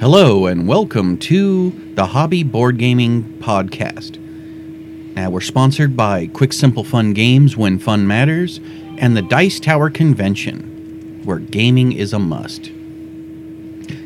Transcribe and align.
Hello, 0.00 0.46
and 0.46 0.68
welcome 0.68 1.18
to 1.18 1.72
the 1.96 2.06
Hobby 2.06 2.44
Board 2.44 2.78
Gaming 2.78 3.24
Podcast. 3.40 4.16
Now, 5.16 5.28
we're 5.28 5.40
sponsored 5.40 5.96
by 5.96 6.28
Quick 6.28 6.52
Simple 6.52 6.84
Fun 6.84 7.14
Games 7.14 7.56
when 7.56 7.80
fun 7.80 8.06
matters, 8.06 8.60
and 8.98 9.16
the 9.16 9.22
Dice 9.22 9.58
Tower 9.58 9.90
Convention, 9.90 11.20
where 11.24 11.40
gaming 11.40 11.90
is 11.90 12.12
a 12.12 12.20
must. 12.20 12.70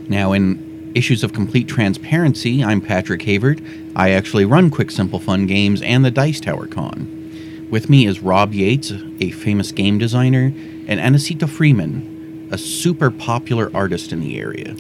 Now, 0.09 0.33
in 0.33 0.93
issues 0.95 1.23
of 1.23 1.35
complete 1.35 1.69
transparency, 1.69 2.65
I'm 2.65 2.81
Patrick 2.81 3.21
Havert. 3.21 3.63
I 3.95 4.13
actually 4.13 4.47
run 4.47 4.71
Quick 4.71 4.91
Simple 4.91 5.19
Fun 5.19 5.47
Games 5.47 5.83
and 5.83 6.03
the 6.03 6.11
Dice 6.11 6.41
Tower 6.41 6.69
Con. 6.69 7.69
With 7.71 7.91
me 7.91 8.07
is 8.07 8.21
Rob 8.21 8.55
Yates, 8.55 8.95
a 9.21 9.31
famous 9.31 9.73
game 9.73 9.99
designer, 9.99 10.55
and 10.87 10.99
Anacita 10.99 11.47
Freeman, 11.47 12.49
a 12.51 12.57
super 12.57 13.11
popular 13.11 13.71
artist 13.75 14.11
in 14.11 14.21
the 14.21 14.41
area. 14.41 14.75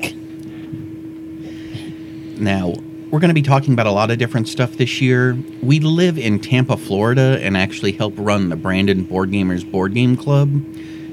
Now, 2.38 2.74
we're 3.10 3.20
going 3.20 3.28
to 3.28 3.34
be 3.34 3.42
talking 3.42 3.74
about 3.74 3.86
a 3.86 3.90
lot 3.90 4.10
of 4.10 4.18
different 4.18 4.48
stuff 4.48 4.78
this 4.78 5.00
year. 5.00 5.36
We 5.62 5.80
live 5.80 6.18
in 6.18 6.40
Tampa, 6.40 6.78
Florida, 6.78 7.38
and 7.42 7.56
actually 7.56 7.92
help 7.92 8.14
run 8.16 8.48
the 8.48 8.56
Brandon 8.56 9.04
Board 9.04 9.30
Gamers 9.30 9.70
Board 9.70 9.92
Game 9.92 10.16
Club, 10.16 10.48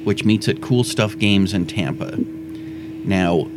which 0.05 0.23
meets 0.23 0.47
at 0.47 0.61
Cool 0.61 0.85
Stuff 0.85 1.19
Games 1.19 1.53
in 1.53 1.65
Tampa. 1.65 2.17
Now, 3.03 3.49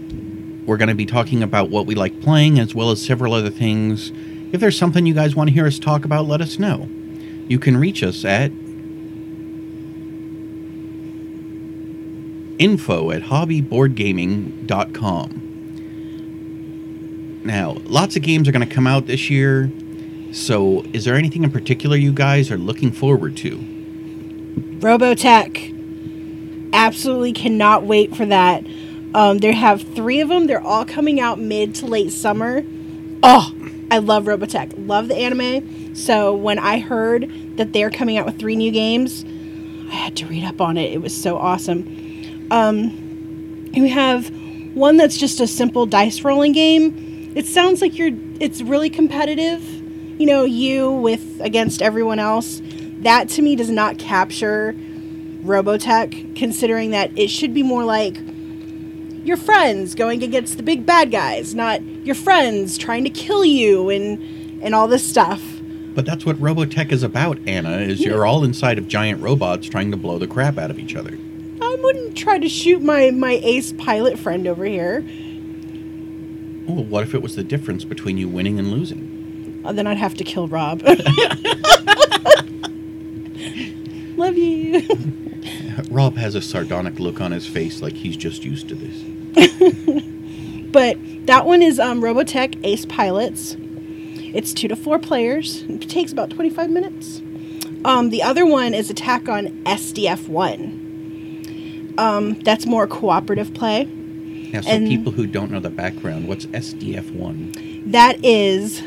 we're 0.66 0.76
going 0.76 0.88
to 0.88 0.94
be 0.94 1.06
talking 1.06 1.42
about 1.42 1.70
what 1.70 1.86
we 1.86 1.94
like 1.94 2.20
playing 2.20 2.58
as 2.58 2.74
well 2.74 2.90
as 2.90 3.04
several 3.04 3.32
other 3.32 3.50
things. 3.50 4.10
If 4.52 4.60
there's 4.60 4.76
something 4.76 5.06
you 5.06 5.14
guys 5.14 5.36
want 5.36 5.48
to 5.48 5.54
hear 5.54 5.66
us 5.66 5.78
talk 5.78 6.04
about, 6.04 6.26
let 6.26 6.40
us 6.40 6.58
know. 6.58 6.88
You 7.48 7.58
can 7.58 7.76
reach 7.76 8.02
us 8.02 8.24
at 8.24 8.50
info 12.58 13.10
at 13.10 13.22
hobbyboardgaming.com. 13.22 15.51
Now, 17.44 17.72
lots 17.84 18.16
of 18.16 18.22
games 18.22 18.48
are 18.48 18.52
going 18.52 18.66
to 18.66 18.74
come 18.74 18.86
out 18.86 19.06
this 19.06 19.28
year. 19.28 19.70
So, 20.32 20.82
is 20.92 21.04
there 21.04 21.14
anything 21.14 21.44
in 21.44 21.50
particular 21.50 21.96
you 21.96 22.12
guys 22.12 22.50
are 22.50 22.56
looking 22.56 22.92
forward 22.92 23.36
to? 23.38 23.58
Robotech. 24.80 25.70
Absolutely 26.72 27.32
cannot 27.32 27.84
wait 27.84 28.16
for 28.16 28.24
that. 28.26 28.64
Um, 29.14 29.38
they 29.38 29.52
have 29.52 29.82
three 29.94 30.20
of 30.20 30.28
them. 30.28 30.46
They're 30.46 30.62
all 30.62 30.84
coming 30.84 31.20
out 31.20 31.38
mid 31.38 31.74
to 31.76 31.86
late 31.86 32.12
summer. 32.12 32.64
Oh, 33.22 33.54
I 33.90 33.98
love 33.98 34.24
Robotech. 34.24 34.72
Love 34.86 35.08
the 35.08 35.16
anime. 35.16 35.94
So 35.94 36.34
when 36.34 36.58
I 36.58 36.78
heard 36.78 37.56
that 37.58 37.72
they're 37.74 37.90
coming 37.90 38.16
out 38.16 38.24
with 38.24 38.38
three 38.38 38.56
new 38.56 38.70
games, 38.70 39.24
I 39.92 39.94
had 39.94 40.16
to 40.16 40.26
read 40.26 40.44
up 40.44 40.60
on 40.62 40.78
it. 40.78 40.92
It 40.92 41.02
was 41.02 41.14
so 41.14 41.36
awesome. 41.36 42.48
Um, 42.50 43.70
we 43.74 43.90
have 43.90 44.30
one 44.74 44.96
that's 44.96 45.18
just 45.18 45.40
a 45.40 45.46
simple 45.46 45.84
dice 45.84 46.22
rolling 46.22 46.52
game. 46.52 47.11
It 47.34 47.46
sounds 47.46 47.80
like 47.80 47.98
you're. 47.98 48.10
It's 48.40 48.62
really 48.62 48.90
competitive. 48.90 49.62
You 50.20 50.26
know, 50.26 50.44
you 50.44 50.90
with 50.90 51.40
against 51.40 51.82
everyone 51.82 52.18
else. 52.18 52.60
That 53.00 53.28
to 53.30 53.42
me 53.42 53.56
does 53.56 53.70
not 53.70 53.98
capture 53.98 54.74
Robotech, 55.42 56.36
considering 56.36 56.90
that 56.90 57.16
it 57.18 57.28
should 57.28 57.52
be 57.52 57.62
more 57.62 57.84
like 57.84 58.16
your 59.24 59.36
friends 59.36 59.94
going 59.94 60.22
against 60.22 60.56
the 60.56 60.62
big 60.62 60.84
bad 60.84 61.10
guys, 61.10 61.54
not 61.54 61.82
your 61.82 62.14
friends 62.14 62.76
trying 62.76 63.04
to 63.04 63.10
kill 63.10 63.44
you 63.44 63.88
and 63.88 64.62
and 64.62 64.74
all 64.74 64.86
this 64.86 65.08
stuff. 65.08 65.42
But 65.94 66.06
that's 66.06 66.24
what 66.24 66.36
Robotech 66.36 66.90
is 66.90 67.02
about, 67.02 67.38
Anna, 67.46 67.78
is 67.78 68.00
you're 68.00 68.24
all 68.24 68.44
inside 68.44 68.78
of 68.78 68.88
giant 68.88 69.20
robots 69.20 69.68
trying 69.68 69.90
to 69.90 69.96
blow 69.96 70.18
the 70.18 70.26
crap 70.26 70.56
out 70.56 70.70
of 70.70 70.78
each 70.78 70.96
other. 70.96 71.18
I 71.60 71.76
wouldn't 71.82 72.16
try 72.16 72.38
to 72.38 72.48
shoot 72.48 72.82
my 72.82 73.10
my 73.10 73.40
ace 73.42 73.72
pilot 73.72 74.18
friend 74.18 74.46
over 74.46 74.64
here. 74.64 75.04
Well, 76.66 76.84
what 76.84 77.02
if 77.02 77.14
it 77.14 77.22
was 77.22 77.36
the 77.36 77.44
difference 77.44 77.84
between 77.84 78.18
you 78.18 78.28
winning 78.28 78.58
and 78.58 78.70
losing? 78.70 79.62
Uh, 79.64 79.72
then 79.72 79.86
I'd 79.86 79.96
have 79.98 80.14
to 80.14 80.24
kill 80.24 80.48
Rob. 80.48 80.82
Love 84.16 84.36
you. 84.36 84.86
Rob 85.90 86.16
has 86.16 86.34
a 86.34 86.42
sardonic 86.42 86.98
look 86.98 87.20
on 87.20 87.32
his 87.32 87.46
face 87.46 87.82
like 87.82 87.94
he's 87.94 88.16
just 88.16 88.44
used 88.44 88.68
to 88.68 88.74
this. 88.74 90.02
But 90.72 90.96
that 91.26 91.44
one 91.44 91.60
is 91.60 91.78
um, 91.78 92.00
Robotech 92.00 92.58
Ace 92.64 92.86
Pilots. 92.86 93.56
It's 93.58 94.54
two 94.54 94.68
to 94.68 94.76
four 94.76 94.98
players. 94.98 95.64
It 95.64 95.82
takes 95.82 96.12
about 96.12 96.30
25 96.30 96.70
minutes. 96.70 97.20
Um, 97.84 98.08
the 98.08 98.22
other 98.22 98.46
one 98.46 98.72
is 98.72 98.88
Attack 98.88 99.28
on 99.28 99.48
SDF 99.64 100.28
1. 100.28 101.94
Um, 101.98 102.34
that's 102.40 102.64
more 102.64 102.86
cooperative 102.86 103.52
play. 103.52 103.84
Now, 104.52 104.60
so 104.60 104.70
And- 104.70 104.86
people 104.88 105.12
who 105.12 105.26
don't 105.26 105.50
know 105.50 105.60
the 105.60 105.70
background, 105.70 106.28
what's 106.28 106.46
SDF-1? 106.46 107.90
That 107.90 108.22
is 108.24 108.82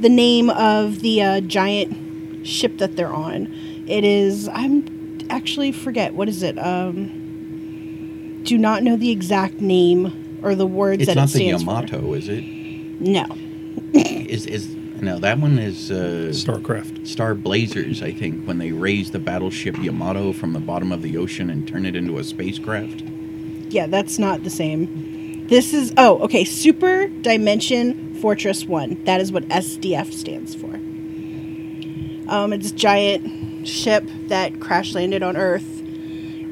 the 0.00 0.08
name 0.08 0.50
of 0.50 1.00
the 1.00 1.22
uh, 1.22 1.40
giant 1.40 2.46
ship 2.46 2.78
that 2.78 2.96
they're 2.96 3.12
on. 3.12 3.48
It 3.86 4.04
is, 4.04 4.48
I'm 4.48 5.18
actually 5.30 5.72
forget, 5.72 6.14
what 6.14 6.28
is 6.28 6.42
it? 6.42 6.56
Um, 6.58 8.40
do 8.44 8.56
not 8.56 8.82
know 8.82 8.96
the 8.96 9.10
exact 9.10 9.60
name 9.60 10.38
or 10.42 10.54
the 10.54 10.66
words 10.66 11.02
It's 11.02 11.08
that 11.08 11.16
not 11.16 11.28
it 11.30 11.32
the 11.32 11.38
stands 11.46 11.62
Yamato, 11.62 12.12
is 12.14 12.28
it? 12.28 12.44
No. 13.00 13.26
Is 13.94 14.44
is 14.46 14.74
no? 15.00 15.18
That 15.18 15.38
one 15.38 15.58
is 15.58 15.90
uh, 15.90 16.30
StarCraft. 16.32 17.06
Star 17.06 17.34
Blazers, 17.34 18.02
I 18.02 18.12
think, 18.12 18.44
when 18.44 18.58
they 18.58 18.72
raise 18.72 19.10
the 19.12 19.18
battleship 19.18 19.78
Yamato 19.78 20.32
from 20.32 20.52
the 20.52 20.58
bottom 20.60 20.92
of 20.92 21.00
the 21.02 21.16
ocean 21.16 21.48
and 21.48 21.66
turn 21.66 21.86
it 21.86 21.96
into 21.96 22.18
a 22.18 22.24
spacecraft. 22.24 23.02
Yeah, 23.70 23.86
that's 23.86 24.18
not 24.18 24.44
the 24.44 24.50
same. 24.50 25.46
This 25.48 25.72
is 25.72 25.92
oh, 25.96 26.18
okay, 26.20 26.44
Super 26.44 27.08
Dimension 27.08 28.14
Fortress 28.16 28.64
1. 28.64 29.04
That 29.04 29.20
is 29.20 29.32
what 29.32 29.44
SDF 29.48 30.12
stands 30.12 30.54
for. 30.54 30.74
Um, 32.30 32.52
it's 32.52 32.70
a 32.70 32.74
giant 32.74 33.66
ship 33.66 34.04
that 34.26 34.60
crash 34.60 34.94
landed 34.94 35.22
on 35.22 35.36
Earth 35.36 35.82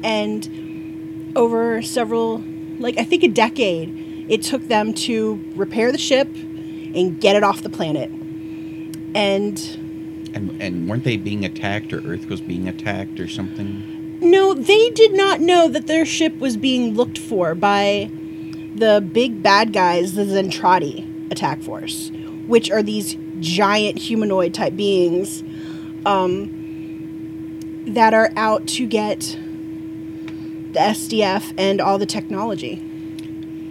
and 0.03 1.33
over 1.35 1.81
several 1.81 2.43
like 2.79 2.97
I 2.97 3.03
think 3.03 3.23
a 3.23 3.27
decade 3.27 4.25
it 4.29 4.41
took 4.41 4.67
them 4.67 4.93
to 4.93 5.39
repair 5.55 5.91
the 5.91 5.97
ship 5.97 6.27
and 6.27 7.19
get 7.19 7.35
it 7.35 7.43
off 7.43 7.61
the 7.61 7.69
planet. 7.69 8.09
And 9.15 9.57
And 10.33 10.61
and 10.61 10.89
weren't 10.89 11.03
they 11.03 11.17
being 11.17 11.45
attacked, 11.45 11.93
or 11.93 11.99
Earth 11.99 12.25
was 12.25 12.41
being 12.41 12.67
attacked, 12.67 13.19
or 13.19 13.27
something? 13.27 13.96
No, 14.19 14.53
they 14.53 14.89
did 14.89 15.13
not 15.13 15.39
know 15.39 15.67
that 15.67 15.87
their 15.87 16.05
ship 16.05 16.37
was 16.39 16.57
being 16.57 16.95
looked 16.95 17.17
for 17.17 17.53
by 17.53 18.09
the 18.75 19.07
big 19.13 19.43
bad 19.43 19.73
guys, 19.73 20.13
the 20.13 20.23
Zentraedi 20.23 21.31
attack 21.31 21.61
force, 21.61 22.11
which 22.47 22.71
are 22.71 22.81
these 22.81 23.15
giant 23.39 23.99
humanoid 23.99 24.53
type 24.53 24.75
beings 24.75 25.43
um, 26.05 27.85
that 27.87 28.13
are 28.13 28.31
out 28.35 28.67
to 28.67 28.87
get 28.87 29.19
the 30.73 30.79
SDF 30.79 31.53
and 31.57 31.79
all 31.79 31.97
the 31.97 32.05
technology. 32.05 32.83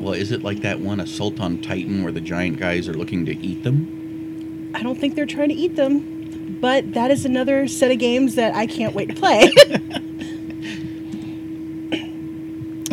Well, 0.00 0.14
is 0.14 0.30
it 0.30 0.42
like 0.42 0.60
that 0.60 0.80
one 0.80 1.00
Assault 1.00 1.40
on 1.40 1.58
Titan, 1.60 2.02
where 2.02 2.12
the 2.12 2.20
giant 2.20 2.58
guys 2.58 2.88
are 2.88 2.94
looking 2.94 3.24
to 3.26 3.36
eat 3.38 3.64
them? 3.64 4.72
I 4.74 4.82
don't 4.82 4.98
think 4.98 5.14
they're 5.14 5.26
trying 5.26 5.48
to 5.48 5.54
eat 5.54 5.76
them, 5.76 6.58
but 6.60 6.92
that 6.92 7.10
is 7.10 7.24
another 7.24 7.66
set 7.66 7.90
of 7.90 7.98
games 7.98 8.34
that 8.34 8.54
I 8.54 8.66
can't 8.66 8.94
wait 8.94 9.08
to 9.08 9.14
play. 9.14 9.52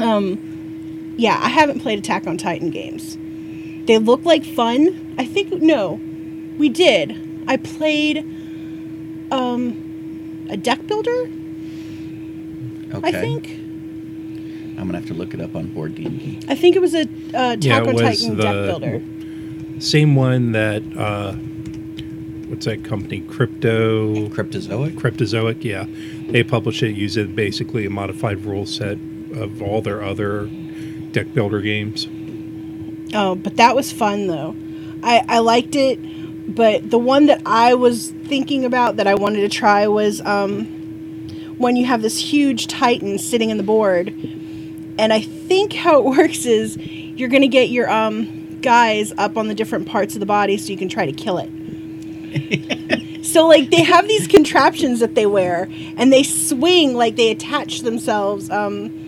um, 0.04 1.16
yeah, 1.18 1.40
I 1.42 1.50
haven't 1.50 1.80
played 1.80 2.00
Attack 2.00 2.28
on 2.28 2.38
Titan 2.38 2.70
games. 2.70 3.18
They 3.86 3.98
look 3.98 4.24
like 4.26 4.46
fun. 4.46 5.16
I 5.18 5.26
think 5.26 5.52
no, 5.62 6.00
we 6.58 6.70
did. 6.70 7.44
I 7.48 7.58
played 7.58 8.20
um, 9.32 10.48
a 10.50 10.58
deck 10.58 10.86
builder. 10.88 11.30
Okay. 12.96 13.08
I 13.08 13.12
think. 13.12 13.50
I'm 14.78 14.88
gonna 14.88 15.00
have 15.00 15.08
to 15.08 15.14
look 15.14 15.34
it 15.34 15.42
up 15.42 15.56
on 15.56 15.68
Board 15.74 15.96
Game 15.96 16.18
Geek. 16.18 16.46
I 16.50 16.56
think 16.56 16.76
it 16.76 16.80
was 16.80 16.94
a 16.94 17.02
uh, 17.02 17.54
Attack 17.54 17.64
Yeah, 17.64 17.82
it 17.82 17.88
on 17.88 17.94
was 17.94 18.02
Titan 18.02 18.38
deck 18.38 18.54
builder. 18.54 19.02
Same 19.80 20.16
one 20.16 20.52
that 20.54 20.84
uh, 20.98 21.34
what's 22.50 22.66
that 22.66 22.84
company? 22.84 23.22
Crypto 23.22 24.28
Cryptozoic. 24.30 24.96
Cryptozoic. 24.96 25.64
Yeah, 25.64 25.86
they 26.32 26.44
publish 26.44 26.84
it 26.84 26.96
using 26.96 27.36
basically 27.36 27.86
a 27.86 27.90
modified 27.90 28.44
rule 28.46 28.66
set 28.66 28.98
of 29.36 29.62
all 29.62 29.82
their 29.82 30.04
other 30.04 30.48
deck 31.12 31.34
builder 31.34 31.62
games. 31.62 32.08
Oh, 33.14 33.36
but 33.36 33.58
that 33.58 33.76
was 33.76 33.92
fun 33.92 34.28
though. 34.28 34.56
I, 35.04 35.24
I 35.28 35.40
liked 35.40 35.76
it, 35.76 36.00
but 36.56 36.90
the 36.90 36.98
one 36.98 37.28
that 37.28 37.42
I 37.46 37.74
was 37.76 38.10
thinking 38.10 38.66
about 38.66 38.98
that 38.98 39.08
I 39.08 39.16
wanted 39.16 39.42
to 39.42 39.50
try 39.50 39.88
was 39.88 40.22
um, 40.22 40.66
when 41.58 41.76
you 41.76 41.86
have 41.86 42.02
this 42.02 42.18
huge 42.18 42.68
titan 42.68 43.20
sitting 43.20 43.50
in 43.50 43.58
the 43.58 43.64
board, 43.64 44.10
and 44.10 45.14
I 45.14 45.22
think 45.22 45.74
how 45.74 46.00
it 46.00 46.06
works 46.18 46.46
is 46.46 46.78
you're 46.78 47.30
gonna 47.30 47.48
get 47.48 47.70
your 47.70 47.90
um, 47.90 48.60
guys 48.62 49.14
up 49.18 49.38
on 49.38 49.48
the 49.48 49.56
different 49.56 49.88
parts 49.88 50.16
of 50.16 50.20
the 50.20 50.26
body 50.26 50.58
so 50.58 50.72
you 50.72 50.78
can 50.78 50.90
try 50.90 51.06
to 51.06 51.12
kill 51.12 51.38
it. 51.38 51.50
so 53.26 53.48
like 53.48 53.70
they 53.70 53.84
have 53.84 54.08
these 54.08 54.28
contraptions 54.28 55.00
that 55.02 55.16
they 55.16 55.26
wear, 55.26 55.68
and 55.98 56.12
they 56.12 56.24
swing 56.24 56.96
like 56.96 57.16
they 57.16 57.30
attach 57.30 57.82
themselves. 57.82 58.50
Um, 58.50 59.03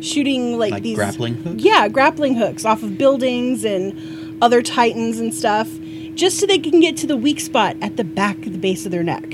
shooting 0.00 0.58
like, 0.58 0.72
Like 0.72 0.82
these 0.82 0.96
grappling 0.96 1.34
hooks? 1.34 1.62
Yeah, 1.62 1.88
grappling 1.88 2.34
hooks 2.36 2.64
off 2.64 2.82
of 2.82 2.98
buildings 2.98 3.64
and 3.64 4.42
other 4.42 4.62
titans 4.62 5.18
and 5.18 5.34
stuff, 5.34 5.68
just 6.14 6.38
so 6.38 6.46
they 6.46 6.58
can 6.58 6.80
get 6.80 6.96
to 6.98 7.06
the 7.06 7.16
weak 7.16 7.40
spot 7.40 7.76
at 7.80 7.96
the 7.96 8.04
back 8.04 8.46
of 8.46 8.52
the 8.52 8.58
base 8.58 8.84
of 8.86 8.92
their 8.92 9.02
neck 9.02 9.30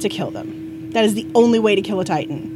to 0.00 0.08
kill 0.08 0.30
them. 0.30 0.90
That 0.90 1.04
is 1.04 1.14
the 1.14 1.26
only 1.34 1.58
way 1.58 1.74
to 1.74 1.82
kill 1.82 2.00
a 2.00 2.04
titan. 2.04 2.50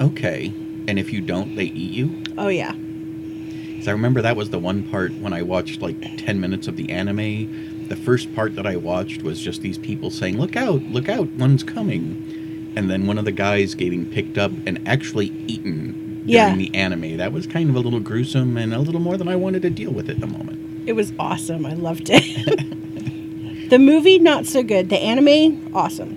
Okay. 0.00 0.52
And 0.88 0.98
if 0.98 1.12
you 1.12 1.20
don't, 1.20 1.56
they 1.56 1.64
eat 1.64 1.92
you? 1.92 2.22
Oh 2.36 2.48
yeah. 2.48 2.72
Because 2.72 3.88
I 3.88 3.92
remember 3.92 4.20
that 4.22 4.36
was 4.36 4.50
the 4.50 4.58
one 4.58 4.82
part 4.84 5.12
when 5.14 5.32
I 5.32 5.42
watched 5.42 5.80
like 5.80 6.18
10 6.18 6.40
minutes 6.40 6.68
of 6.68 6.76
the 6.76 6.90
anime. 6.90 7.86
The 7.88 7.96
first 7.96 8.34
part 8.34 8.54
that 8.56 8.66
I 8.66 8.76
watched 8.76 9.22
was 9.22 9.40
just 9.40 9.62
these 9.62 9.78
people 9.78 10.10
saying, 10.10 10.38
Look 10.38 10.56
out, 10.56 10.82
look 10.82 11.08
out, 11.08 11.28
one's 11.28 11.62
coming. 11.62 12.39
And 12.76 12.88
then 12.90 13.06
one 13.06 13.18
of 13.18 13.24
the 13.24 13.32
guys 13.32 13.74
getting 13.74 14.06
picked 14.06 14.38
up 14.38 14.52
and 14.66 14.80
actually 14.86 15.26
eaten 15.46 16.22
during 16.26 16.28
Yeah. 16.28 16.54
the 16.54 16.74
anime. 16.74 17.16
That 17.16 17.32
was 17.32 17.46
kind 17.46 17.68
of 17.70 17.76
a 17.76 17.80
little 17.80 18.00
gruesome 18.00 18.56
and 18.56 18.72
a 18.72 18.78
little 18.78 19.00
more 19.00 19.16
than 19.16 19.28
I 19.28 19.36
wanted 19.36 19.62
to 19.62 19.70
deal 19.70 19.90
with 19.90 20.08
at 20.08 20.20
the 20.20 20.26
moment. 20.26 20.58
It 20.86 20.92
was 20.92 21.12
awesome. 21.18 21.66
I 21.66 21.74
loved 21.74 22.08
it. 22.10 23.68
the 23.70 23.78
movie 23.78 24.18
not 24.18 24.46
so 24.46 24.62
good. 24.62 24.88
The 24.88 24.98
anime 24.98 25.74
awesome. 25.74 26.16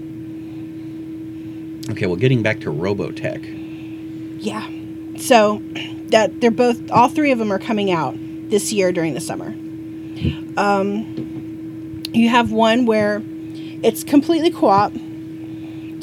Okay, 1.90 2.06
well, 2.06 2.16
getting 2.16 2.42
back 2.44 2.60
to 2.62 2.70
Robotech. 2.72 3.44
Yeah. 4.40 4.68
So 5.18 5.62
that 6.08 6.40
they're 6.42 6.52
both 6.52 6.92
all 6.92 7.08
three 7.10 7.32
of 7.32 7.40
them 7.40 7.52
are 7.52 7.60
coming 7.60 7.92
out 7.92 8.16
this 8.50 8.72
year 8.72 8.92
during 8.92 9.14
the 9.16 9.20
summer. 9.22 9.54
Um 10.58 12.04
you 12.14 12.30
have 12.30 12.52
one 12.52 12.86
where 12.86 13.22
it's 13.82 14.04
completely 14.04 14.52
co-op 14.52 14.94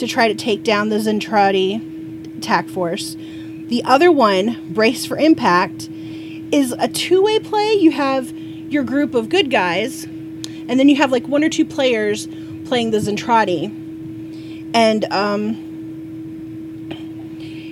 to 0.00 0.06
try 0.06 0.28
to 0.28 0.34
take 0.34 0.64
down 0.64 0.88
the 0.88 0.96
Zentraedi 0.96 2.38
attack 2.38 2.68
force. 2.68 3.16
The 3.68 3.82
other 3.84 4.10
one, 4.10 4.72
Brace 4.72 5.06
for 5.06 5.16
Impact, 5.16 5.88
is 6.50 6.72
a 6.78 6.88
two-way 6.88 7.38
play. 7.38 7.74
You 7.74 7.92
have 7.92 8.30
your 8.36 8.82
group 8.82 9.14
of 9.14 9.28
good 9.28 9.50
guys, 9.50 10.04
and 10.04 10.78
then 10.78 10.88
you 10.88 10.96
have 10.96 11.12
like 11.12 11.28
one 11.28 11.44
or 11.44 11.48
two 11.48 11.64
players 11.64 12.26
playing 12.64 12.90
the 12.90 12.98
Zentraedi. 12.98 14.70
And 14.74 15.04
um 15.12 15.66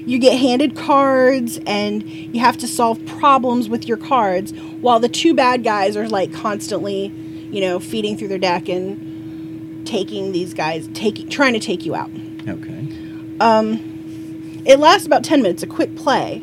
you 0.08 0.18
get 0.18 0.38
handed 0.38 0.74
cards 0.74 1.60
and 1.66 2.02
you 2.08 2.40
have 2.40 2.56
to 2.56 2.66
solve 2.66 3.04
problems 3.04 3.68
with 3.68 3.86
your 3.86 3.98
cards 3.98 4.52
while 4.80 4.98
the 4.98 5.08
two 5.08 5.34
bad 5.34 5.62
guys 5.62 5.98
are 5.98 6.08
like 6.08 6.32
constantly 6.32 7.08
you 7.50 7.60
know 7.60 7.78
feeding 7.78 8.16
through 8.16 8.28
their 8.28 8.38
deck 8.38 8.70
and 8.70 9.07
taking 9.88 10.32
these 10.32 10.54
guys 10.54 10.88
taking 10.94 11.28
trying 11.28 11.52
to 11.54 11.60
take 11.60 11.84
you 11.86 11.94
out 11.94 12.10
Okay. 12.46 12.86
Um, 13.40 14.62
it 14.64 14.78
lasts 14.78 15.06
about 15.06 15.22
10 15.24 15.42
minutes 15.42 15.62
a 15.62 15.66
quick 15.66 15.94
play 15.96 16.40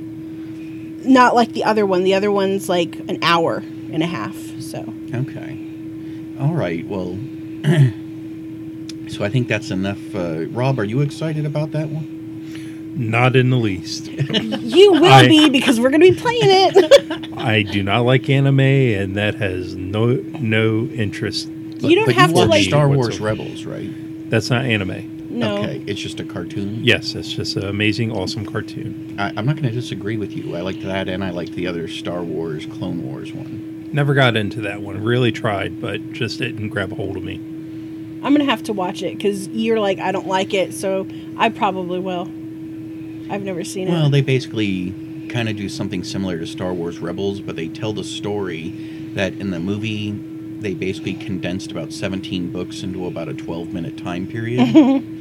not 1.05 1.35
like 1.35 1.51
the 1.53 1.63
other 1.63 1.85
one 1.85 2.03
the 2.03 2.13
other 2.13 2.31
one's 2.31 2.67
like 2.69 2.95
an 3.07 3.17
hour 3.21 3.63
and 3.91 4.01
a 4.03 4.07
half 4.07 4.35
so 4.59 4.93
Okay. 5.13 5.61
All 6.39 6.53
right, 6.53 6.85
well. 6.87 7.17
so 9.07 9.23
I 9.23 9.29
think 9.29 9.47
that's 9.47 9.71
enough. 9.71 10.13
Uh, 10.13 10.47
Rob, 10.47 10.77
are 10.79 10.83
you 10.83 10.99
excited 11.01 11.45
about 11.45 11.71
that 11.71 11.87
one? 11.89 12.93
Not 12.97 13.35
in 13.37 13.49
the 13.51 13.57
least. 13.57 14.07
you 14.11 14.91
will 14.91 15.05
I- 15.05 15.27
be 15.27 15.49
because 15.49 15.79
we're 15.79 15.89
going 15.91 16.01
to 16.01 16.11
be 16.11 16.19
playing 16.19 16.41
it 16.43 17.31
I 17.37 17.61
do 17.61 17.83
not 17.83 18.01
like 18.05 18.29
anime, 18.29 18.59
and 18.59 19.15
that 19.15 19.35
has 19.35 19.75
no 19.75 20.15
no 20.39 20.87
interest. 20.87 21.47
You 21.79 21.95
don't 21.95 22.05
but 22.05 22.15
have 22.15 22.31
you 22.31 22.37
to, 22.37 22.45
like- 22.45 22.63
Star 22.65 22.89
Wars. 22.89 23.19
Rebels, 23.19 23.65
right? 23.65 23.89
That's 24.29 24.49
not 24.49 24.65
anime. 24.65 25.29
no 25.29 25.57
Okay, 25.57 25.83
it's 25.87 25.99
just 26.01 26.19
a 26.19 26.23
cartoon. 26.23 26.79
Yes, 26.83 27.13
it's 27.15 27.31
just 27.31 27.55
an 27.57 27.65
amazing, 27.65 28.11
awesome 28.11 28.45
cartoon. 28.45 29.15
I, 29.19 29.29
I'm 29.35 29.45
not 29.45 29.55
going 29.55 29.67
to 29.69 29.71
disagree 29.71 30.17
with 30.17 30.31
you. 30.35 30.55
I 30.55 30.61
like 30.61 30.81
that, 30.81 31.07
and 31.07 31.23
I 31.23 31.29
like 31.29 31.51
the 31.51 31.67
other 31.67 31.87
Star 31.87 32.23
Wars, 32.23 32.65
Clone 32.65 33.03
Wars 33.03 33.33
one. 33.33 33.89
Never 33.93 34.13
got 34.13 34.35
into 34.35 34.61
that 34.61 34.81
one. 34.81 35.01
Really 35.03 35.31
tried, 35.31 35.79
but 35.79 36.11
just 36.11 36.39
didn't 36.39 36.69
grab 36.69 36.91
a 36.91 36.95
hold 36.95 37.17
of 37.17 37.23
me. 37.23 37.35
i'm 37.35 38.33
going 38.33 38.39
to 38.39 38.45
have 38.45 38.63
to 38.63 38.73
watch 38.73 39.03
it 39.03 39.15
because 39.15 39.47
you're 39.49 39.79
like 39.79 39.99
i 39.99 40.11
don't 40.11 40.27
like 40.27 40.51
it 40.53 40.73
so 40.73 41.07
i 41.37 41.47
probably 41.47 41.99
will 41.99 42.23
i've 43.31 43.43
never 43.43 43.63
seen 43.63 43.87
Well, 43.87 43.97
it 43.97 44.01
Well, 44.01 44.09
they 44.09 44.21
basically 44.21 44.93
kind 45.29 45.47
of 45.47 45.55
do 45.55 45.69
something 45.69 46.03
similar 46.03 46.37
to 46.39 46.47
Star 46.47 46.73
Wars 46.73 46.97
Rebels, 46.99 47.39
but 47.39 47.55
they 47.55 47.67
tell 47.67 47.93
the 47.93 48.03
story 48.03 48.69
that 49.13 49.33
in 49.33 49.51
the 49.51 49.59
movie 49.59 50.11
they 50.61 50.73
basically 50.73 51.13
condensed 51.13 51.71
about 51.71 51.91
17 51.91 52.51
books 52.51 52.83
into 52.83 53.05
about 53.07 53.27
a 53.27 53.33
12 53.33 53.73
minute 53.73 53.97
time 53.97 54.27
period. 54.27 54.59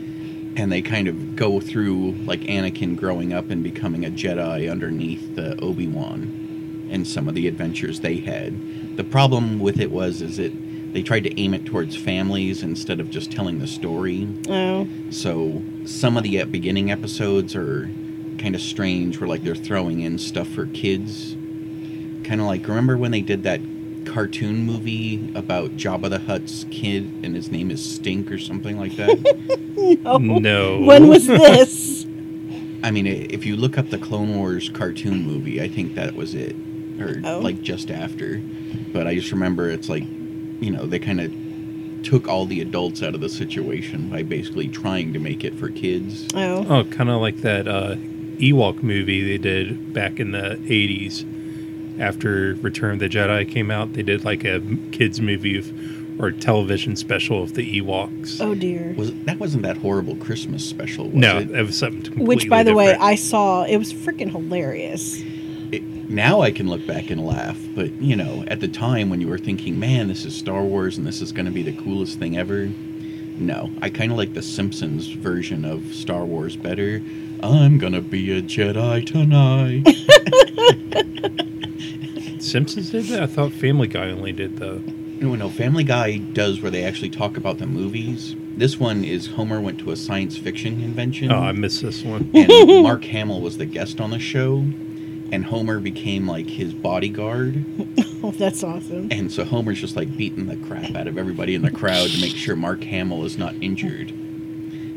and 0.57 0.71
they 0.71 0.83
kind 0.83 1.09
of 1.09 1.37
go 1.37 1.61
through 1.61 2.13
like 2.25 2.41
Anakin 2.43 2.97
growing 2.97 3.33
up 3.33 3.51
and 3.51 3.63
becoming 3.63 4.05
a 4.05 4.11
Jedi 4.11 4.71
underneath 4.71 5.39
uh, 5.39 5.57
Obi-Wan 5.61 6.89
and 6.91 7.07
some 7.07 7.29
of 7.29 7.35
the 7.35 7.49
adventures 7.49 8.01
they 8.01 8.17
had. 8.19 8.97
The 8.97 9.05
problem 9.05 9.59
with 9.59 9.81
it 9.81 9.91
was 9.91 10.23
is 10.23 10.39
it 10.39 10.53
they 10.93 11.03
tried 11.03 11.25
to 11.25 11.41
aim 11.41 11.55
it 11.55 11.65
towards 11.65 11.97
families 11.97 12.63
instead 12.63 13.01
of 13.01 13.11
just 13.11 13.33
telling 13.33 13.59
the 13.59 13.67
story. 13.67 14.29
oh 14.49 14.89
So 15.11 15.61
some 15.87 16.17
of 16.17 16.23
the 16.23 16.45
beginning 16.45 16.93
episodes 16.93 17.57
are 17.57 17.91
kind 18.39 18.55
of 18.55 18.61
strange, 18.61 19.19
where 19.19 19.29
like 19.29 19.43
they're 19.43 19.57
throwing 19.57 20.03
in 20.03 20.19
stuff 20.19 20.49
for 20.49 20.67
kids. 20.67 21.33
Kind 22.23 22.41
of 22.41 22.47
like 22.47 22.69
remember 22.69 22.97
when 22.97 23.11
they 23.11 23.23
did 23.23 23.43
that 23.43 23.61
cartoon 24.05 24.65
movie 24.65 25.33
about 25.35 25.77
Jabba 25.77 26.11
the 26.11 26.19
Hutt's 26.21 26.65
kid 26.71 27.05
and 27.23 27.35
his 27.35 27.51
name 27.51 27.71
is 27.71 27.85
Stink 27.95 28.31
or 28.31 28.39
something 28.39 28.79
like 28.79 28.97
that? 28.97 29.99
no 30.03 30.19
No. 30.19 30.81
when 30.81 31.09
was 31.09 31.27
this 31.27 32.05
I 32.83 32.91
mean, 32.91 33.07
if 33.07 33.47
you 33.47 33.57
look 33.57 33.79
up 33.79 33.89
the 33.89 33.97
Clone 33.97 34.37
Wars 34.37 34.69
cartoon 34.69 35.23
movie, 35.27 35.59
I 35.63 35.69
think 35.69 35.95
that 35.95 36.15
was 36.15 36.35
it, 36.35 36.55
or 37.01 37.19
Oh. 37.25 37.39
like 37.39 37.63
just 37.63 37.91
after. 37.91 38.43
But 38.93 39.07
I 39.07 39.15
just 39.15 39.33
remember 39.33 39.71
it's 39.71 39.89
like, 39.89 40.05
you 40.61 40.71
know, 40.71 40.85
they 40.85 40.99
kind 40.99 41.19
of 41.23 41.33
took 42.05 42.29
all 42.29 42.45
the 42.45 42.61
adults 42.61 43.03
out 43.03 43.15
of 43.15 43.23
the 43.23 43.31
situation 43.31 44.11
by 44.11 44.23
basically 44.23 44.69
trying 44.69 45.15
to 45.15 45.19
make 45.19 45.45
it 45.45 45.55
for 45.55 45.71
kids. 45.71 46.29
oh 46.35 46.67
Oh, 46.69 46.85
kind 46.85 47.09
of 47.09 47.23
like 47.23 47.39
that 47.39 47.67
uh, 47.67 47.95
Ewok 48.37 48.83
movie 48.83 49.25
they 49.27 49.39
did 49.39 49.95
back 49.95 50.21
in 50.21 50.33
the 50.33 50.59
80s. 50.67 51.25
After 51.99 52.55
Return 52.61 52.95
of 52.95 52.99
the 52.99 53.09
Jedi 53.09 53.49
came 53.51 53.71
out, 53.71 53.93
they 53.93 54.03
did 54.03 54.25
like 54.25 54.45
a 54.45 54.61
kids 54.93 55.21
movie 55.21 55.57
of, 55.59 56.21
or 56.21 56.31
television 56.33 56.97
special 56.97 57.43
of 57.43 57.55
the 57.55 57.81
Ewoks. 57.81 58.41
oh 58.41 58.55
dear 58.55 58.95
Was 58.97 59.13
that 59.25 59.39
wasn't 59.39 59.63
that 59.65 59.77
horrible 59.79 60.17
Christmas 60.17 60.69
special? 60.69 61.07
Was 61.07 61.15
no, 61.15 61.39
it? 61.39 61.51
it 61.51 61.63
was 61.63 61.79
something 61.79 62.03
completely 62.03 62.27
which 62.27 62.49
by 62.51 62.63
the 62.63 62.75
way 62.75 62.95
i 62.95 63.15
saw 63.17 63.65
it 63.65 63.77
was 63.79 63.93
freaking 63.93 64.31
hilarious 64.31 65.21
It- 65.73 65.83
now 66.09 66.41
I 66.43 66.51
can 66.53 66.69
look 66.69 66.87
back 66.87 67.09
and 67.11 67.25
laugh, 67.27 67.59
but 67.75 67.91
you 68.01 68.15
know, 68.15 68.45
at 68.47 68.61
the 68.61 68.69
time 68.69 69.09
when 69.09 69.21
you 69.23 69.27
were 69.27 69.39
thinking, 69.39 69.79
"Man, 69.81 70.09
this 70.09 70.25
is 70.27 70.37
Star 70.37 70.63
Wars 70.63 70.99
and 70.99 71.07
this 71.07 71.23
is 71.23 71.33
going 71.33 71.47
to 71.47 71.51
be 71.51 71.63
the 71.63 71.73
coolest 71.73 72.19
thing 72.19 72.37
ever," 72.37 72.69
no, 73.39 73.71
I 73.81 73.89
kind 73.89 74.13
of 74.13 74.19
like 74.19 74.35
the 74.35 74.43
Simpsons 74.43 75.07
version 75.09 75.65
of 75.65 75.95
Star 75.95 76.25
Wars 76.27 76.57
better. 76.57 77.01
I'm 77.43 77.79
gonna 77.79 78.03
be 78.03 78.31
a 78.33 78.43
Jedi 78.43 79.05
tonight. 79.07 79.85
Simpsons 82.45 82.91
did 82.91 83.07
that. 83.07 83.23
I 83.23 83.27
thought 83.27 83.53
Family 83.53 83.89
Guy 83.89 84.11
only 84.11 84.33
did 84.33 84.59
the. 84.59 84.75
no, 85.21 85.35
no, 85.35 85.49
Family 85.49 85.85
Guy 85.85 86.19
does 86.19 86.61
where 86.61 86.71
they 86.71 86.85
actually 86.85 87.11
talk 87.11 87.37
about 87.37 87.59
the 87.59 87.67
movies. 87.67 88.37
This 88.57 88.79
one 88.79 89.03
is 89.05 89.27
Homer 89.29 89.61
went 89.61 89.79
to 89.81 89.91
a 89.91 89.97
science 89.97 90.37
fiction 90.39 90.81
convention. 90.81 91.33
Oh, 91.33 91.39
I 91.41 91.53
missed 91.53 91.83
this 91.83 92.03
one. 92.03 92.31
and 92.35 92.83
Mark 92.85 93.05
Hamill 93.05 93.41
was 93.41 93.59
the 93.59 93.67
guest 93.67 94.01
on 94.01 94.11
the 94.11 94.19
show, 94.21 94.59
and 95.33 95.45
Homer 95.45 95.81
became 95.81 96.29
like 96.29 96.47
his 96.47 96.73
bodyguard. 96.73 97.65
oh 98.23 98.31
that's 98.31 98.63
awesome 98.65 99.09
And 99.11 99.31
so 99.31 99.45
Homer's 99.45 99.81
just 99.81 99.97
like 99.97 100.17
beating 100.17 100.47
the 100.47 100.57
crap 100.69 100.95
out 100.95 101.07
of 101.09 101.19
everybody 101.19 101.55
in 101.55 101.63
the 101.63 101.71
crowd 101.71 102.09
to 102.11 102.21
make 102.21 102.37
sure 102.37 102.55
Mark 102.57 102.83
Hamill 102.85 103.25
is 103.25 103.37
not 103.37 103.55
injured. 103.57 104.13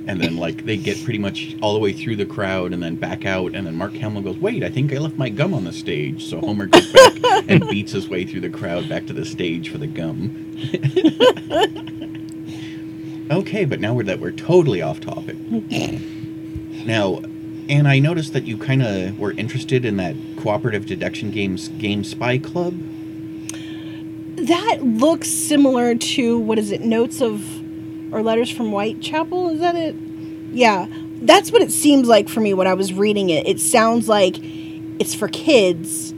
And 0.08 0.22
then 0.22 0.38
like 0.38 0.66
they 0.66 0.78
get 0.78 1.04
pretty 1.04 1.20
much 1.20 1.58
all 1.62 1.74
the 1.74 1.80
way 1.80 1.92
through 1.92 2.16
the 2.16 2.26
crowd 2.26 2.72
and 2.72 2.82
then 2.82 2.96
back 2.96 3.26
out 3.26 3.54
and 3.54 3.68
then 3.68 3.76
Mark 3.76 3.94
Hamill 3.94 4.22
goes, 4.22 4.38
"Wait, 4.38 4.64
I 4.64 4.70
think 4.70 4.94
I 4.94 4.98
left 4.98 5.18
my 5.18 5.28
gum 5.30 5.54
on 5.54 5.66
the 5.66 5.74
stage." 5.74 6.26
So 6.26 6.40
Homer 6.40 6.68
goes 6.68 6.92
back 6.92 7.18
and 7.50 7.68
beats 7.68 7.92
his 7.92 8.08
way 8.08 8.26
through 8.26 8.42
the 8.42 8.50
crowd 8.50 8.88
back 8.88 9.06
to 9.08 9.14
the 9.14 9.26
stage 9.26 9.70
for 9.70 9.78
the 9.78 9.88
gum. 9.88 10.56
okay, 13.32 13.66
but 13.66 13.82
now 13.82 13.94
we're 13.94 14.04
that 14.04 14.20
we're 14.20 14.32
totally 14.32 14.82
off 14.82 15.02
topic. 15.02 15.36
now, 16.86 17.18
and 17.70 17.88
I 17.88 18.00
noticed 18.00 18.32
that 18.34 18.46
you 18.46 18.58
kind 18.58 18.82
of 18.82 19.20
were 19.20 19.32
interested 19.32 19.84
in 19.84 19.98
that 19.98 20.16
cooperative 20.38 20.86
deduction 20.86 21.32
games 21.32 21.68
game 21.68 22.04
Spy 22.06 22.38
Club. 22.38 22.74
That 24.38 24.80
looks 24.84 25.30
similar 25.30 25.96
to 25.96 26.40
what 26.40 26.58
is 26.58 26.72
it? 26.72 26.82
Notes 26.82 27.22
of 27.22 27.42
or 28.12 28.22
letters 28.22 28.50
from 28.50 28.72
Whitechapel? 28.72 29.50
Is 29.50 29.60
that 29.60 29.76
it? 29.76 29.96
Yeah, 30.52 30.88
that's 31.22 31.52
what 31.52 31.62
it 31.62 31.72
seems 31.72 32.08
like 32.08 32.30
for 32.30 32.40
me 32.40 32.54
when 32.54 32.68
I 32.68 32.74
was 32.74 32.94
reading 32.94 33.30
it. 33.30 33.48
It 33.48 33.60
sounds 33.60 34.08
like 34.08 34.36
it's 34.40 35.14
for 35.14 35.28
kids, 35.28 36.14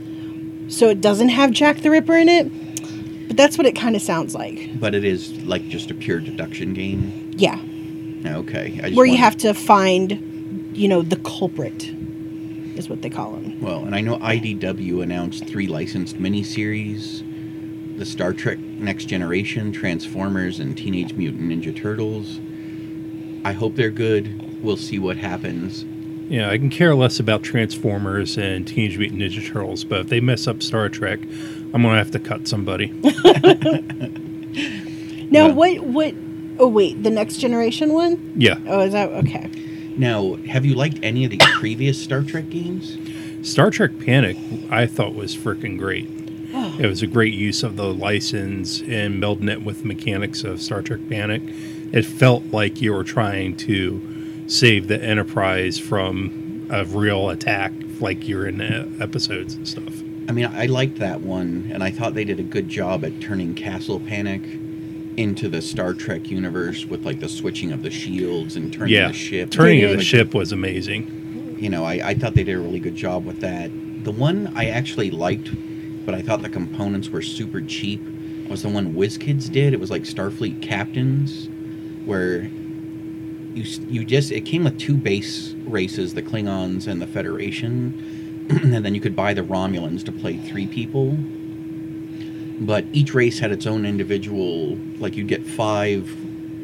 so 0.68 0.88
it 0.88 1.00
doesn't 1.00 1.30
have 1.30 1.50
Jack 1.50 1.78
the 1.78 1.90
Ripper 1.90 2.16
in 2.16 2.28
it. 2.28 3.28
But 3.28 3.36
that's 3.36 3.56
what 3.58 3.66
it 3.66 3.76
kind 3.76 3.94
of 3.94 4.02
sounds 4.02 4.34
like. 4.34 4.80
But 4.80 4.94
it 4.94 5.04
is 5.04 5.32
like 5.44 5.68
just 5.68 5.90
a 5.90 5.94
pure 5.94 6.20
deduction 6.20 6.74
game. 6.74 7.30
Yeah, 7.36 7.58
Okay. 8.26 8.78
I 8.82 8.86
just 8.88 8.96
where 8.96 9.06
you 9.06 9.16
have 9.18 9.36
to 9.38 9.54
find, 9.54 10.70
you 10.76 10.88
know, 10.88 11.02
the 11.02 11.16
culprit. 11.16 11.88
is 12.76 12.88
what 12.88 13.02
they 13.02 13.10
call 13.10 13.32
them. 13.32 13.60
Well, 13.60 13.84
and 13.84 13.94
I 13.94 14.00
know 14.00 14.16
IDW 14.18 15.02
announced 15.02 15.44
three 15.46 15.66
licensed 15.66 16.16
miniseries 16.16 17.22
the 18.00 18.06
Star 18.06 18.32
Trek 18.32 18.58
Next 18.58 19.04
Generation, 19.04 19.72
Transformers, 19.72 20.58
and 20.58 20.74
Teenage 20.74 21.12
Mutant 21.12 21.42
Ninja 21.42 21.76
Turtles. 21.76 22.40
I 23.44 23.52
hope 23.52 23.76
they're 23.76 23.90
good. 23.90 24.62
We'll 24.62 24.78
see 24.78 24.98
what 24.98 25.18
happens. 25.18 25.84
Yeah, 26.32 26.48
I 26.50 26.56
can 26.56 26.70
care 26.70 26.94
less 26.94 27.20
about 27.20 27.42
Transformers 27.42 28.38
and 28.38 28.66
Teenage 28.66 28.96
Mutant 28.96 29.20
Ninja 29.20 29.46
Turtles, 29.46 29.84
but 29.84 30.00
if 30.00 30.08
they 30.08 30.18
mess 30.20 30.46
up 30.46 30.62
Star 30.62 30.88
Trek, 30.88 31.20
I'm 31.74 31.82
gonna 31.82 31.98
have 31.98 32.10
to 32.12 32.18
cut 32.18 32.48
somebody. 32.48 32.88
Now, 35.32 35.46
Well- 35.52 35.54
what 35.54 35.80
what? 35.84 36.14
Oh 36.58 36.66
wait, 36.68 37.02
the 37.04 37.10
next 37.10 37.36
generation 37.36 37.92
one. 37.92 38.32
yeah, 38.36 38.56
Oh, 38.66 38.80
is 38.80 38.92
that 38.94 39.10
okay? 39.10 39.48
Now, 39.96 40.34
have 40.48 40.64
you 40.66 40.74
liked 40.74 40.98
any 41.04 41.24
of 41.24 41.30
the 41.30 41.36
previous 41.54 42.02
Star 42.02 42.22
Trek 42.22 42.48
games? 42.50 42.98
Star 43.48 43.70
Trek 43.70 43.92
Panic 44.04 44.36
I 44.70 44.86
thought 44.86 45.14
was 45.14 45.36
freaking 45.36 45.78
great. 45.78 46.08
Oh. 46.52 46.76
It 46.78 46.86
was 46.86 47.02
a 47.02 47.06
great 47.06 47.34
use 47.34 47.62
of 47.62 47.76
the 47.76 47.92
license 47.92 48.80
and 48.80 49.22
melding 49.22 49.50
it 49.50 49.62
with 49.62 49.84
mechanics 49.84 50.44
of 50.44 50.60
Star 50.60 50.82
Trek 50.82 51.00
Panic. 51.08 51.42
It 51.92 52.04
felt 52.04 52.44
like 52.46 52.80
you 52.80 52.92
were 52.92 53.04
trying 53.04 53.56
to 53.58 54.44
save 54.46 54.88
the 54.88 55.02
Enterprise 55.02 55.78
from 55.78 56.68
a 56.70 56.84
real 56.84 57.30
attack, 57.30 57.72
like 58.00 58.26
you're 58.26 58.46
in 58.46 58.60
uh, 58.60 58.88
episodes 59.00 59.54
and 59.54 59.66
stuff. 59.66 60.02
I 60.28 60.32
mean, 60.32 60.46
I 60.46 60.66
liked 60.66 60.98
that 60.98 61.22
one, 61.22 61.70
and 61.72 61.82
I 61.82 61.90
thought 61.90 62.14
they 62.14 62.24
did 62.24 62.38
a 62.38 62.44
good 62.44 62.68
job 62.68 63.04
at 63.04 63.20
turning 63.20 63.54
Castle 63.54 63.98
Panic 63.98 64.42
into 65.16 65.48
the 65.48 65.60
Star 65.60 65.92
Trek 65.92 66.30
universe 66.30 66.84
with 66.84 67.04
like 67.04 67.20
the 67.20 67.28
switching 67.28 67.72
of 67.72 67.82
the 67.82 67.90
shields 67.90 68.56
and 68.56 68.72
turning 68.72 68.94
yeah, 68.94 69.08
the 69.08 69.12
ship. 69.12 69.50
turning 69.50 69.82
of 69.84 69.90
the 69.90 70.02
ship 70.02 70.32
was 70.34 70.52
amazing. 70.52 71.56
You 71.58 71.68
know, 71.68 71.84
I, 71.84 71.94
I 72.10 72.14
thought 72.14 72.34
they 72.34 72.44
did 72.44 72.54
a 72.54 72.60
really 72.60 72.80
good 72.80 72.94
job 72.94 73.24
with 73.24 73.40
that. 73.40 73.70
The 74.04 74.12
one 74.12 74.52
I 74.56 74.66
actually 74.66 75.10
liked, 75.10 75.50
but 76.10 76.18
I 76.18 76.22
thought 76.22 76.42
the 76.42 76.48
components 76.48 77.08
were 77.08 77.22
super 77.22 77.60
cheap, 77.60 78.02
was 78.48 78.62
the 78.64 78.68
one 78.68 78.94
WizKids 78.94 79.48
did. 79.52 79.72
It 79.72 79.78
was 79.78 79.92
like 79.92 80.02
Starfleet 80.02 80.60
Captains, 80.60 81.48
where 82.04 82.42
you 83.54 83.62
you 83.86 84.04
just 84.04 84.32
it 84.32 84.40
came 84.40 84.64
with 84.64 84.76
two 84.76 84.96
base 84.96 85.54
races, 85.66 86.14
the 86.14 86.22
Klingons 86.22 86.88
and 86.88 87.00
the 87.00 87.06
Federation, 87.06 88.48
and 88.74 88.84
then 88.84 88.92
you 88.92 89.00
could 89.00 89.14
buy 89.14 89.34
the 89.34 89.42
Romulans 89.42 90.04
to 90.06 90.10
play 90.10 90.36
three 90.36 90.66
people. 90.66 91.16
But 92.60 92.86
each 92.92 93.14
race 93.14 93.38
had 93.38 93.52
its 93.52 93.64
own 93.64 93.86
individual, 93.86 94.76
like 94.98 95.14
you'd 95.14 95.28
get 95.28 95.46
five 95.46 96.12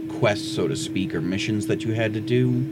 quests, 0.09 0.49
so 0.49 0.67
to 0.67 0.75
speak, 0.75 1.15
or 1.15 1.21
missions 1.21 1.69
that 1.69 1.85
you 1.85 1.93
had 1.93 2.15
to 2.15 2.21
do 2.21 2.65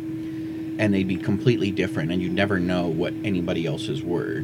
and 0.77 0.93
they'd 0.93 1.07
be 1.07 1.17
completely 1.17 1.71
different 1.71 2.11
and 2.11 2.21
you'd 2.21 2.33
never 2.33 2.59
know 2.59 2.89
what 2.89 3.15
anybody 3.23 3.65
else's 3.65 4.03
were 4.03 4.43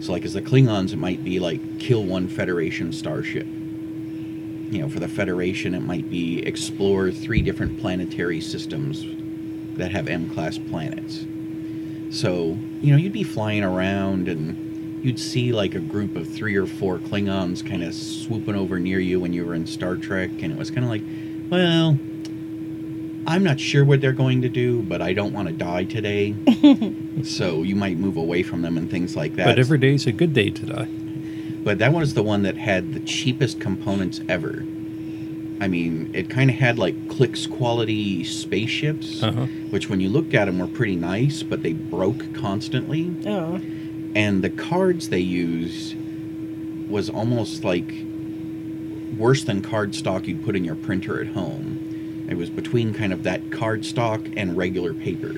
so 0.00 0.12
like 0.12 0.24
as 0.24 0.32
the 0.32 0.42
klingons 0.42 0.92
it 0.92 0.98
might 0.98 1.22
be 1.24 1.38
like 1.38 1.78
kill 1.78 2.04
one 2.04 2.28
federation 2.28 2.92
starship. 2.92 3.46
You 3.46 4.80
know 4.82 4.88
for 4.88 5.00
the 5.00 5.08
federation 5.08 5.74
it 5.74 5.80
might 5.82 6.10
be 6.10 6.40
explore 6.40 7.10
three 7.10 7.42
different 7.42 7.80
planetary 7.80 8.40
systems 8.40 9.04
that 9.76 9.90
have 9.92 10.08
m 10.08 10.28
class 10.30 10.58
planets. 10.58 11.24
So 12.10 12.58
you 12.80 12.92
know 12.92 12.96
you'd 12.96 13.12
be 13.12 13.22
flying 13.22 13.64
around 13.64 14.28
and 14.28 15.04
you'd 15.04 15.18
see 15.18 15.52
like 15.52 15.74
a 15.74 15.80
group 15.80 16.16
of 16.16 16.28
three 16.28 16.56
or 16.56 16.66
four 16.66 16.98
klingons 16.98 17.64
kind 17.66 17.82
of 17.82 17.94
swooping 17.94 18.54
over 18.54 18.78
near 18.78 18.98
you 18.98 19.20
when 19.20 19.32
you 19.32 19.44
were 19.44 19.54
in 19.54 19.66
star 19.66 19.96
trek 19.96 20.30
and 20.42 20.52
it 20.52 20.58
was 20.58 20.70
kind 20.70 20.84
of 20.84 20.90
like 20.90 21.02
well 21.50 21.98
I'm 23.28 23.44
not 23.44 23.60
sure 23.60 23.84
what 23.84 24.00
they're 24.00 24.12
going 24.12 24.40
to 24.42 24.48
do, 24.48 24.80
but 24.82 25.02
I 25.02 25.12
don't 25.12 25.34
want 25.34 25.48
to 25.48 25.54
die 25.54 25.84
today. 25.84 26.34
so 27.22 27.62
you 27.62 27.76
might 27.76 27.98
move 27.98 28.16
away 28.16 28.42
from 28.42 28.62
them 28.62 28.78
and 28.78 28.90
things 28.90 29.14
like 29.16 29.36
that. 29.36 29.44
But 29.44 29.58
every 29.58 29.76
day's 29.78 30.06
a 30.06 30.12
good 30.12 30.32
day 30.32 30.48
to 30.48 30.66
die. 30.66 30.88
But 31.62 31.78
that 31.78 31.92
was 31.92 32.14
the 32.14 32.22
one 32.22 32.42
that 32.44 32.56
had 32.56 32.94
the 32.94 33.00
cheapest 33.00 33.60
components 33.60 34.22
ever. 34.30 34.64
I 35.60 35.68
mean, 35.68 36.10
it 36.14 36.30
kind 36.30 36.48
of 36.48 36.56
had 36.56 36.78
like 36.78 37.08
Clix 37.10 37.46
quality 37.46 38.24
spaceships, 38.24 39.22
Uh-huh. 39.22 39.44
which 39.70 39.90
when 39.90 40.00
you 40.00 40.08
looked 40.08 40.32
at 40.32 40.46
them 40.46 40.58
were 40.58 40.66
pretty 40.68 40.96
nice, 40.96 41.42
but 41.42 41.62
they 41.62 41.74
broke 41.74 42.32
constantly. 42.34 43.12
Oh, 43.26 43.60
And 44.14 44.42
the 44.42 44.50
cards 44.50 45.10
they 45.10 45.18
used 45.20 45.96
was 46.88 47.10
almost 47.10 47.62
like 47.64 47.92
worse 49.18 49.44
than 49.44 49.60
card 49.60 49.94
stock 49.94 50.26
you'd 50.26 50.44
put 50.44 50.56
in 50.56 50.64
your 50.64 50.76
printer 50.76 51.20
at 51.20 51.28
home. 51.34 51.77
It 52.28 52.36
was 52.36 52.50
between 52.50 52.92
kind 52.94 53.12
of 53.12 53.22
that 53.24 53.50
cardstock 53.50 54.32
and 54.36 54.56
regular 54.56 54.92
paper, 54.94 55.30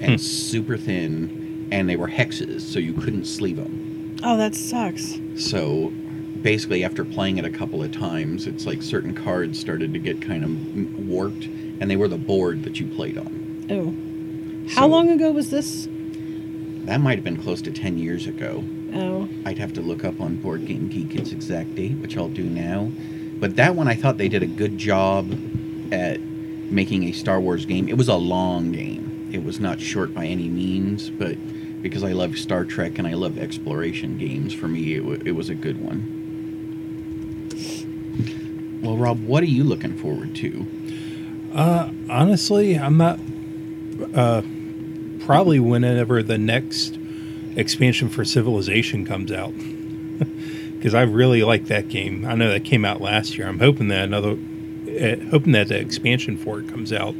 and 0.00 0.12
Hmm. 0.12 0.16
super 0.16 0.76
thin, 0.76 1.66
and 1.70 1.88
they 1.88 1.96
were 1.96 2.08
hexes, 2.08 2.62
so 2.62 2.78
you 2.78 2.92
couldn't 2.94 3.26
sleeve 3.26 3.56
them. 3.56 4.16
oh, 4.22 4.36
that 4.36 4.54
sucks. 4.54 5.18
So 5.36 5.92
basically, 6.42 6.84
after 6.84 7.04
playing 7.06 7.38
it 7.38 7.44
a 7.46 7.50
couple 7.50 7.82
of 7.82 7.90
times, 7.92 8.46
it's 8.46 8.66
like 8.66 8.82
certain 8.82 9.14
cards 9.14 9.58
started 9.58 9.92
to 9.94 9.98
get 9.98 10.20
kind 10.20 10.44
of 10.44 11.06
warped, 11.08 11.48
and 11.80 11.90
they 11.90 11.96
were 11.96 12.08
the 12.08 12.18
board 12.18 12.62
that 12.64 12.78
you 12.80 12.86
played 12.86 13.16
on. 13.16 13.64
Oh, 13.70 13.94
how 14.70 14.82
So 14.82 14.86
long 14.88 15.08
ago 15.10 15.30
was 15.30 15.48
this? 15.50 15.88
That 16.84 17.00
might 17.00 17.16
have 17.16 17.24
been 17.24 17.36
close 17.38 17.62
to 17.62 17.70
10 17.70 17.96
years 17.98 18.26
ago. 18.26 18.62
Oh, 18.94 19.28
I'd 19.46 19.58
have 19.58 19.72
to 19.74 19.80
look 19.80 20.04
up 20.04 20.20
on 20.20 20.36
Board 20.36 20.66
Game 20.66 20.88
Geek 20.88 21.14
its 21.14 21.30
exact 21.32 21.74
date, 21.76 21.92
which 21.98 22.16
I'll 22.16 22.28
do 22.28 22.42
now. 22.44 22.90
But 23.38 23.56
that 23.56 23.74
one, 23.74 23.86
I 23.88 23.94
thought 23.94 24.18
they 24.18 24.28
did 24.28 24.42
a 24.42 24.46
good 24.46 24.76
job 24.76 25.30
at 25.92 26.20
making 26.70 27.04
a 27.04 27.12
Star 27.12 27.40
Wars 27.40 27.66
game. 27.66 27.88
It 27.88 27.96
was 27.96 28.08
a 28.08 28.16
long 28.16 28.72
game. 28.72 29.28
It 29.32 29.44
was 29.44 29.60
not 29.60 29.80
short 29.80 30.14
by 30.14 30.26
any 30.26 30.48
means, 30.48 31.10
but 31.10 31.36
because 31.82 32.04
I 32.04 32.12
love 32.12 32.36
Star 32.38 32.64
Trek 32.64 32.98
and 32.98 33.06
I 33.06 33.14
love 33.14 33.38
exploration 33.38 34.18
games, 34.18 34.52
for 34.52 34.68
me, 34.68 34.94
it, 34.94 35.00
w- 35.00 35.22
it 35.24 35.32
was 35.32 35.48
a 35.48 35.54
good 35.54 35.82
one. 35.82 36.18
Well, 38.82 38.96
Rob, 38.96 39.24
what 39.24 39.42
are 39.42 39.46
you 39.46 39.64
looking 39.64 39.96
forward 39.96 40.34
to? 40.36 40.66
Uh, 41.52 41.90
honestly, 42.08 42.78
I'm 42.78 42.96
not. 42.96 43.18
Uh, 44.14 44.42
probably 45.20 45.60
whenever 45.60 46.22
the 46.22 46.38
next 46.38 46.98
expansion 47.56 48.08
for 48.08 48.24
Civilization 48.24 49.04
comes 49.04 49.30
out, 49.30 49.52
because 50.72 50.94
I 50.94 51.02
really 51.02 51.42
like 51.42 51.66
that 51.66 51.88
game. 51.88 52.24
I 52.24 52.34
know 52.34 52.50
that 52.50 52.64
came 52.64 52.84
out 52.84 53.00
last 53.00 53.36
year. 53.36 53.46
I'm 53.46 53.58
hoping 53.58 53.88
that 53.88 54.04
another, 54.04 54.36
uh, 54.90 55.16
hoping 55.30 55.52
that 55.52 55.68
the 55.68 55.78
expansion 55.78 56.36
for 56.36 56.58
it 56.60 56.68
comes 56.68 56.92
out 56.92 57.14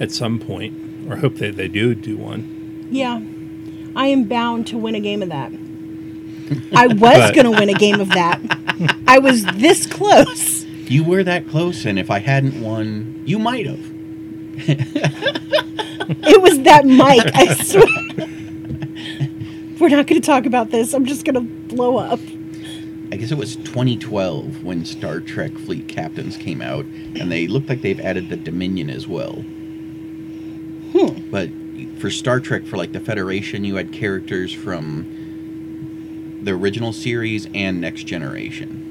at 0.00 0.10
some 0.12 0.38
point, 0.38 0.74
or 1.10 1.16
hope 1.16 1.36
that 1.36 1.56
they 1.56 1.68
do 1.68 1.94
do 1.94 2.16
one. 2.16 2.88
yeah. 2.90 3.20
I 3.98 4.08
am 4.08 4.24
bound 4.24 4.66
to 4.66 4.76
win 4.76 4.94
a 4.94 5.00
game 5.00 5.22
of 5.22 5.30
that. 5.30 5.50
I 6.76 6.86
was 6.86 6.98
But- 7.00 7.34
going 7.34 7.46
to 7.46 7.50
win 7.50 7.70
a 7.70 7.74
game 7.74 7.98
of 7.98 8.10
that. 8.10 8.38
I 9.06 9.18
was 9.18 9.42
this 9.54 9.86
close. 9.86 10.64
You 10.64 11.02
were 11.02 11.24
that 11.24 11.48
close, 11.48 11.86
and 11.86 11.98
if 11.98 12.10
I 12.10 12.18
hadn't 12.18 12.60
won, 12.60 13.22
you 13.24 13.38
might 13.38 13.64
have. 13.66 13.80
It 14.68 16.42
was 16.42 16.60
that 16.62 16.84
mic. 16.84 17.34
I 17.34 17.54
swear. 17.64 17.86
We're 19.80 19.88
not 19.96 20.06
going 20.06 20.20
to 20.20 20.26
talk 20.26 20.44
about 20.46 20.70
this. 20.70 20.92
I'm 20.94 21.06
just 21.06 21.24
going 21.24 21.34
to 21.34 21.40
blow 21.74 21.96
up. 21.96 22.20
I 23.12 23.16
guess 23.16 23.30
it 23.30 23.38
was 23.38 23.56
2012 23.56 24.64
when 24.64 24.84
Star 24.84 25.20
Trek 25.20 25.52
Fleet 25.52 25.86
Captains 25.86 26.36
came 26.36 26.60
out, 26.60 26.84
and 26.84 27.30
they 27.30 27.46
look 27.46 27.68
like 27.68 27.82
they've 27.82 28.00
added 28.00 28.28
the 28.28 28.36
Dominion 28.36 28.90
as 28.90 29.06
well. 29.06 29.44
Hmm. 30.92 31.30
But 31.30 31.50
for 31.98 32.10
Star 32.10 32.40
Trek, 32.40 32.64
for 32.64 32.76
like 32.76 32.92
the 32.92 33.00
Federation, 33.00 33.64
you 33.64 33.76
had 33.76 33.92
characters 33.92 34.52
from 34.52 36.40
the 36.42 36.52
original 36.52 36.92
series 36.92 37.46
and 37.54 37.80
Next 37.80 38.04
Generation. 38.04 38.86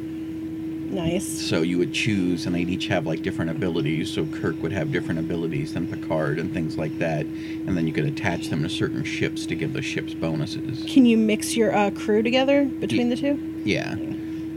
Nice. 0.92 1.28
So 1.28 1.62
you 1.62 1.78
would 1.78 1.94
choose, 1.94 2.46
and 2.46 2.56
they'd 2.56 2.70
each 2.70 2.88
have 2.88 3.06
like 3.06 3.22
different 3.22 3.52
abilities. 3.52 4.14
So 4.14 4.26
Kirk 4.26 4.62
would 4.62 4.72
have 4.72 4.92
different 4.94 5.20
abilities 5.20 5.74
than 5.74 5.88
Picard 5.88 6.40
and 6.40 6.54
things 6.54 6.78
like 6.78 6.98
that. 7.00 7.26
And 7.26 7.76
then 7.76 7.86
you 7.86 7.92
could 7.92 8.06
attach 8.06 8.48
them 8.48 8.64
to 8.64 8.70
certain 8.70 9.04
ships 9.04 9.46
to 9.48 9.56
give 9.56 9.74
the 9.74 9.82
ships 9.82 10.14
bonuses. 10.14 10.86
Can 10.88 11.06
you 11.06 11.18
mix 11.18 11.58
your 11.58 11.76
uh, 11.76 11.92
crew 11.92 12.24
together 12.24 12.66
between 12.66 13.10
the 13.10 13.18
two? 13.18 13.55
Yeah. 13.66 13.96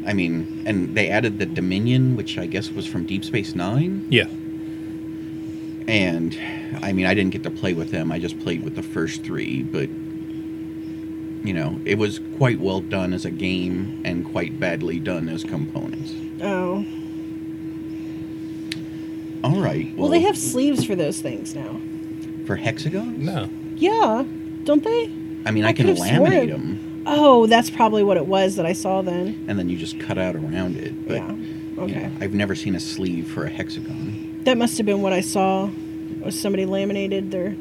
I 0.07 0.13
mean, 0.13 0.63
and 0.65 0.95
they 0.95 1.09
added 1.11 1.39
the 1.41 1.47
Dominion, 1.47 2.15
which 2.17 2.39
I 2.39 2.47
guess 2.47 2.71
was 2.71 2.87
from 2.87 3.05
Deep 3.05 3.25
Space 3.25 3.55
Nine. 3.57 4.07
Yeah, 4.09 4.29
And 5.89 6.39
I 6.83 6.93
mean, 6.93 7.05
I 7.07 7.15
didn't 7.15 7.31
get 7.33 7.43
to 7.43 7.51
play 7.51 7.75
with 7.75 7.91
them. 7.91 8.13
I 8.13 8.19
just 8.19 8.39
played 8.39 8.63
with 8.63 8.75
the 8.77 8.83
first 8.83 9.23
three, 9.25 9.63
but 9.65 9.89
you 11.47 11.53
know, 11.55 11.79
it 11.85 11.97
was 11.99 12.21
quite 12.37 12.61
well 12.61 12.81
done 12.81 13.13
as 13.13 13.25
a 13.25 13.31
game 13.31 14.01
and 14.05 14.25
quite 14.25 14.59
badly 14.61 14.99
done 14.99 15.29
as 15.29 15.45
components. 15.45 16.15
Oh. 16.43 16.85
All 19.45 19.61
right. 19.61 19.95
Well, 19.97 20.09
they 20.09 20.21
have 20.21 20.37
sleeves 20.37 20.85
for 20.85 20.95
those 20.97 21.21
things 21.21 21.55
now. 21.55 21.81
for 22.47 22.57
hexagons. 22.57 23.19
no, 23.19 23.49
Yeah, 23.77 24.25
don't 24.65 24.83
they? 24.83 25.05
I 25.47 25.51
mean, 25.53 25.65
I, 25.65 25.69
I 25.69 25.73
can 25.73 25.87
could've 25.87 25.99
sworn- 25.99 26.33
laminate 26.33 26.49
them, 26.51 26.78
Oh, 27.11 27.47
that's 27.47 27.71
probably 27.71 28.05
what 28.05 28.19
it 28.19 28.27
was 28.27 28.57
that 28.57 28.67
I 28.67 28.75
saw 28.75 29.01
then. 29.01 29.47
and 29.49 29.59
then 29.59 29.69
you 29.71 29.79
just 29.79 29.99
cut 29.99 30.19
out 30.19 30.37
around 30.37 30.77
it. 30.77 31.09
But 31.09 31.17
yeah. 31.17 31.37
Okay. 31.79 32.01
yeah, 32.01 32.11
I've 32.21 32.35
never 32.35 32.55
seen 32.55 32.75
a 32.75 32.81
sleeve 32.81 33.31
for 33.31 33.45
a 33.47 33.49
hexagon. 33.49 34.43
That 34.45 34.59
must 34.59 34.77
have 34.77 34.87
been 34.87 35.01
what 35.01 35.13
I 35.13 35.21
saw. 35.21 35.71
Was 36.21 36.39
somebody 36.39 36.67
laminated 36.67 37.31
their 37.31 37.57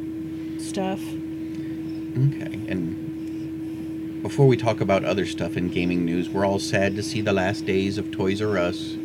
stuff? 0.60 1.00
Okay, 1.00 2.60
and 2.68 4.22
before 4.24 4.48
we 4.48 4.58
talk 4.58 4.82
about 4.82 5.06
other 5.06 5.26
stuff 5.26 5.56
in 5.56 5.70
gaming 5.70 6.04
news, 6.04 6.30
we're 6.30 6.46
all 6.46 6.60
sad 6.60 6.96
to 6.96 7.04
see 7.04 7.22
the 7.22 7.32
last 7.34 7.66
days 7.66 7.98
of 7.98 8.12
Toys 8.12 8.42
R 8.42 8.58
Us. 8.58 8.96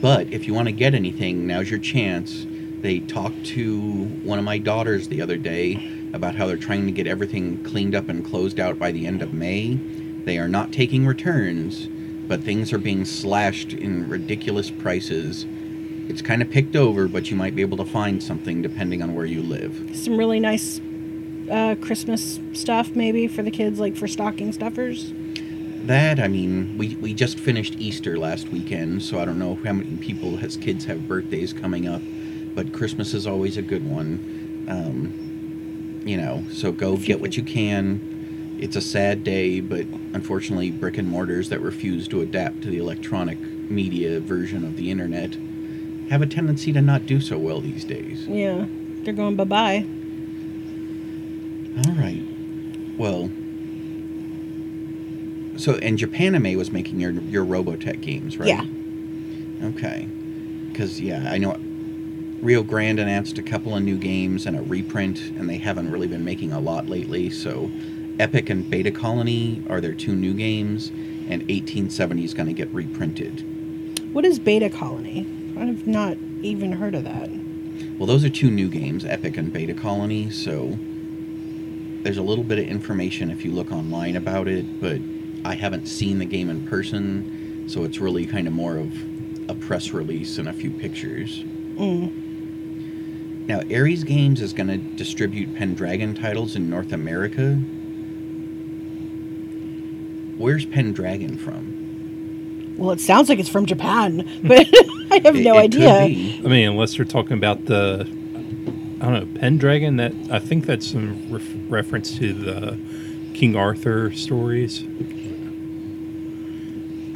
But 0.00 0.32
if 0.32 0.46
you 0.46 0.54
want 0.54 0.68
to 0.68 0.72
get 0.72 0.94
anything, 0.94 1.46
now's 1.46 1.70
your 1.70 1.80
chance. 1.80 2.46
They 2.80 3.00
talked 3.00 3.46
to 3.46 4.04
one 4.22 4.38
of 4.38 4.44
my 4.44 4.58
daughters 4.58 5.08
the 5.08 5.22
other 5.22 5.38
day 5.38 5.93
about 6.14 6.36
how 6.36 6.46
they're 6.46 6.56
trying 6.56 6.86
to 6.86 6.92
get 6.92 7.08
everything 7.08 7.62
cleaned 7.64 7.94
up 7.94 8.08
and 8.08 8.24
closed 8.24 8.60
out 8.60 8.78
by 8.78 8.92
the 8.92 9.06
end 9.06 9.20
of 9.20 9.34
May. 9.34 9.74
They 10.24 10.38
are 10.38 10.48
not 10.48 10.72
taking 10.72 11.06
returns, 11.06 11.88
but 12.28 12.40
things 12.42 12.72
are 12.72 12.78
being 12.78 13.04
slashed 13.04 13.72
in 13.72 14.08
ridiculous 14.08 14.70
prices. 14.70 15.44
It's 16.08 16.22
kind 16.22 16.40
of 16.40 16.50
picked 16.50 16.76
over, 16.76 17.08
but 17.08 17.30
you 17.30 17.36
might 17.36 17.56
be 17.56 17.62
able 17.62 17.76
to 17.78 17.84
find 17.84 18.22
something 18.22 18.62
depending 18.62 19.02
on 19.02 19.14
where 19.14 19.26
you 19.26 19.42
live. 19.42 19.90
Some 19.94 20.16
really 20.16 20.38
nice 20.38 20.80
uh, 21.50 21.74
Christmas 21.80 22.38
stuff, 22.52 22.90
maybe 22.90 23.26
for 23.26 23.42
the 23.42 23.50
kids, 23.50 23.80
like 23.80 23.96
for 23.96 24.06
stocking 24.06 24.52
stuffers. 24.52 25.12
That, 25.86 26.20
I 26.20 26.28
mean, 26.28 26.78
we, 26.78 26.94
we 26.96 27.12
just 27.12 27.38
finished 27.38 27.74
Easter 27.78 28.18
last 28.18 28.48
weekend, 28.48 29.02
so 29.02 29.18
I 29.18 29.24
don't 29.24 29.38
know 29.38 29.56
how 29.56 29.72
many 29.72 29.96
people 29.96 30.36
has 30.36 30.56
kids 30.56 30.84
have 30.84 31.08
birthdays 31.08 31.52
coming 31.52 31.88
up, 31.88 32.00
but 32.54 32.72
Christmas 32.72 33.12
is 33.12 33.26
always 33.26 33.56
a 33.56 33.62
good 33.62 33.84
one. 33.84 34.66
Um, 34.68 35.23
you 36.04 36.16
know, 36.16 36.44
so 36.50 36.72
go 36.72 36.96
get 36.96 37.20
what 37.20 37.36
you 37.36 37.42
can. 37.42 38.56
It's 38.60 38.76
a 38.76 38.80
sad 38.80 39.24
day, 39.24 39.60
but 39.60 39.86
unfortunately, 40.12 40.70
brick 40.70 40.96
and 40.98 41.08
mortars 41.08 41.48
that 41.48 41.60
refuse 41.60 42.06
to 42.08 42.20
adapt 42.20 42.62
to 42.62 42.70
the 42.70 42.78
electronic 42.78 43.38
media 43.38 44.20
version 44.20 44.64
of 44.64 44.76
the 44.76 44.90
internet 44.90 45.36
have 46.10 46.22
a 46.22 46.26
tendency 46.26 46.72
to 46.72 46.82
not 46.82 47.06
do 47.06 47.20
so 47.20 47.38
well 47.38 47.60
these 47.60 47.84
days. 47.84 48.26
Yeah, 48.26 48.66
they're 49.02 49.14
going 49.14 49.36
bye 49.36 49.44
bye. 49.44 49.86
All 51.86 51.94
right. 51.94 52.22
Well, 52.96 53.30
so 55.56 55.74
and 55.76 55.98
Japanime 55.98 56.56
was 56.56 56.70
making 56.70 57.00
your 57.00 57.12
your 57.12 57.44
Robotech 57.44 58.00
games, 58.00 58.38
right? 58.38 58.48
Yeah. 58.48 58.64
Okay. 59.68 60.08
Because 60.70 61.00
yeah, 61.00 61.30
I 61.30 61.38
know 61.38 61.56
Rio 62.44 62.62
Grande 62.62 63.00
announced 63.00 63.38
a 63.38 63.42
couple 63.42 63.74
of 63.74 63.82
new 63.82 63.96
games 63.96 64.44
and 64.44 64.54
a 64.54 64.60
reprint, 64.60 65.18
and 65.18 65.48
they 65.48 65.56
haven't 65.56 65.90
really 65.90 66.06
been 66.06 66.26
making 66.26 66.52
a 66.52 66.60
lot 66.60 66.86
lately. 66.86 67.30
So, 67.30 67.70
Epic 68.18 68.50
and 68.50 68.68
Beta 68.68 68.90
Colony 68.90 69.64
are 69.70 69.80
their 69.80 69.94
two 69.94 70.14
new 70.14 70.34
games, 70.34 70.88
and 70.88 71.40
1870 71.44 72.22
is 72.22 72.34
going 72.34 72.48
to 72.48 72.52
get 72.52 72.68
reprinted. 72.68 74.12
What 74.12 74.26
is 74.26 74.38
Beta 74.38 74.68
Colony? 74.68 75.20
I've 75.58 75.86
not 75.86 76.18
even 76.42 76.72
heard 76.72 76.94
of 76.94 77.04
that. 77.04 77.30
Well, 77.96 78.06
those 78.06 78.26
are 78.26 78.28
two 78.28 78.50
new 78.50 78.68
games, 78.68 79.06
Epic 79.06 79.38
and 79.38 79.50
Beta 79.50 79.72
Colony. 79.72 80.28
So, 80.28 80.78
there's 82.02 82.18
a 82.18 82.22
little 82.22 82.44
bit 82.44 82.58
of 82.58 82.66
information 82.66 83.30
if 83.30 83.42
you 83.42 83.52
look 83.52 83.72
online 83.72 84.16
about 84.16 84.48
it, 84.48 84.82
but 84.82 85.00
I 85.46 85.54
haven't 85.54 85.86
seen 85.86 86.18
the 86.18 86.26
game 86.26 86.50
in 86.50 86.66
person, 86.66 87.70
so 87.70 87.84
it's 87.84 88.00
really 88.00 88.26
kind 88.26 88.46
of 88.46 88.52
more 88.52 88.76
of 88.76 88.92
a 89.48 89.54
press 89.54 89.92
release 89.92 90.36
and 90.36 90.46
a 90.46 90.52
few 90.52 90.70
pictures. 90.70 91.42
Mm. 91.78 92.23
Now, 93.46 93.60
Ares 93.70 94.04
Games 94.04 94.40
is 94.40 94.52
going 94.54 94.68
to 94.68 94.78
distribute 94.78 95.54
Pendragon 95.54 96.14
titles 96.14 96.56
in 96.56 96.70
North 96.70 96.92
America. 96.92 97.56
Where's 100.38 100.64
Pendragon 100.66 101.36
from? 101.36 102.74
Well, 102.78 102.90
it 102.90 103.00
sounds 103.00 103.28
like 103.28 103.38
it's 103.38 103.48
from 103.48 103.66
Japan, 103.66 104.28
but 104.44 104.66
I 105.10 105.20
have 105.24 105.36
It- 105.36 105.44
no 105.44 105.58
it 105.58 105.72
could 105.72 105.82
idea. 105.82 106.06
be. 106.06 106.40
I 106.44 106.48
mean, 106.48 106.68
unless 106.70 106.96
you're 106.98 107.04
talking 107.04 107.36
about 107.36 107.66
the, 107.66 108.00
I 109.00 109.04
don't 109.10 109.34
know, 109.34 109.40
Pendragon. 109.40 109.96
That 109.96 110.12
I 110.30 110.38
think 110.38 110.64
that's 110.66 110.90
some 110.90 111.30
ref- 111.30 111.54
reference 111.68 112.16
to 112.18 112.32
the 112.32 112.78
King 113.34 113.54
Arthur 113.56 114.10
stories. 114.12 114.82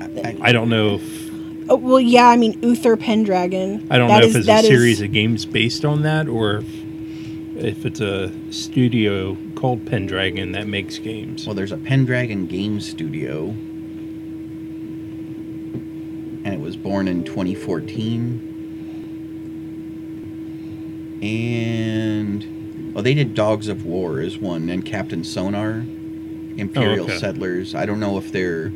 I- 0.00 0.36
I 0.42 0.52
don't 0.52 0.68
know 0.68 0.96
if 0.96 1.27
Oh, 1.70 1.76
well, 1.76 2.00
yeah, 2.00 2.28
I 2.28 2.36
mean 2.36 2.58
Uther 2.62 2.96
Pendragon. 2.96 3.86
I 3.90 3.98
don't 3.98 4.08
That 4.08 4.20
know 4.20 4.26
is- 4.26 4.34
if 4.34 4.40
it's 4.40 4.46
a 4.46 4.50
that 4.50 4.64
is- 4.64 4.70
series 4.70 5.00
of 5.00 5.12
games 5.12 5.44
based 5.44 5.84
on 5.84 6.02
that 6.02 6.26
or 6.28 6.62
if 7.56 7.84
it's 7.84 8.00
a 8.00 8.30
studio 8.50 9.36
called 9.54 9.84
Pendragon 9.84 10.52
that 10.52 10.66
makes 10.68 10.98
games. 10.98 11.44
Well, 11.46 11.54
there's 11.54 11.72
a 11.72 11.76
Pendragon 11.76 12.46
Game 12.46 12.80
Studio, 12.80 13.54
and 16.44 16.54
it 16.54 16.60
was 16.60 16.76
born 16.76 17.08
in 17.08 17.24
2014. 17.24 18.40
And 21.20 22.92
well, 22.94 23.02
they 23.02 23.14
did 23.14 23.34
Dogs 23.34 23.66
of 23.68 23.84
War 23.84 24.20
as 24.20 24.38
one, 24.38 24.68
and 24.70 24.84
Captain 24.84 25.24
Sonar, 25.24 25.84
Imperial 26.56 27.00
oh, 27.06 27.08
okay. 27.08 27.18
Settlers. 27.18 27.74
I 27.74 27.86
don't 27.86 27.98
know 28.00 28.18
if 28.18 28.30
they're 28.32 28.72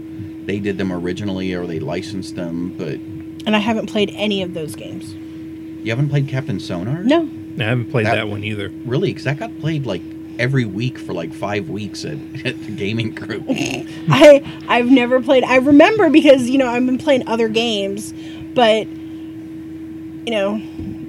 they 0.47 0.59
did 0.59 0.79
them 0.79 0.93
originally 0.93 1.53
or 1.55 1.67
they 1.67 1.79
licensed 1.81 2.37
them, 2.37 2.75
but 2.77 2.95
and 3.47 3.57
I 3.57 3.59
haven't 3.59 3.87
played 3.87 4.13
any 4.15 4.43
of 4.43 4.55
those 4.55 4.75
games. 4.77 5.13
you 5.85 5.91
haven't 5.91 6.09
played 6.11 6.29
Captain 6.29 6.61
Sonar? 6.61 7.03
No, 7.03 7.29
I 7.59 7.63
haven't 7.65 7.91
played 7.91 8.07
That- 8.07 8.15
that, 8.17 8.29
one 8.29 8.45
either. 8.45 8.71
Really? 8.85 9.11
Because 9.11 9.25
that 9.25 9.39
got 9.39 9.59
played 9.61 9.85
like 9.87 10.03
every 10.39 10.65
week 10.65 10.99
for 10.99 11.13
like 11.13 11.33
five 11.33 11.69
weeks 11.69 12.05
at, 12.05 12.17
at 12.45 12.59
the 12.65 12.73
gaming 12.75 13.11
group. 13.15 13.45
I 13.49 14.43
I've 14.69 14.91
never 14.91 15.21
played. 15.21 15.45
I 15.45 15.57
remember 15.57 16.09
because 16.11 16.49
you 16.49 16.59
know 16.59 16.69
I've 16.69 16.87
been 16.87 16.99
playing 16.99 17.27
other 17.29 17.49
games, 17.49 18.13
but 18.55 18.87
you 18.87 20.31
know 20.31 20.61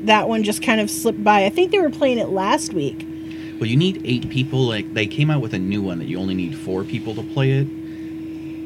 that 0.06 0.28
one 0.28 0.44
just 0.44 0.62
kind 0.62 0.82
of 0.82 0.90
slipped 0.90 1.24
by. 1.24 1.46
I 1.46 1.50
think 1.50 1.72
they 1.72 1.80
were 1.80 1.90
playing 1.90 2.18
it 2.18 2.30
last 2.30 2.74
week. 2.74 3.06
Well, 3.60 3.70
you 3.70 3.78
need 3.78 4.02
eight 4.04 4.30
people. 4.30 4.60
Like 4.62 4.94
they 4.94 5.08
came 5.08 5.30
out 5.30 5.42
with 5.42 5.54
a 5.54 5.60
new 5.60 5.82
one 5.82 6.00
that 6.00 6.06
you 6.06 6.20
only 6.20 6.34
need 6.34 6.58
four 6.58 6.84
people 6.84 7.14
to 7.16 7.22
play 7.24 7.52
it. 7.52 7.68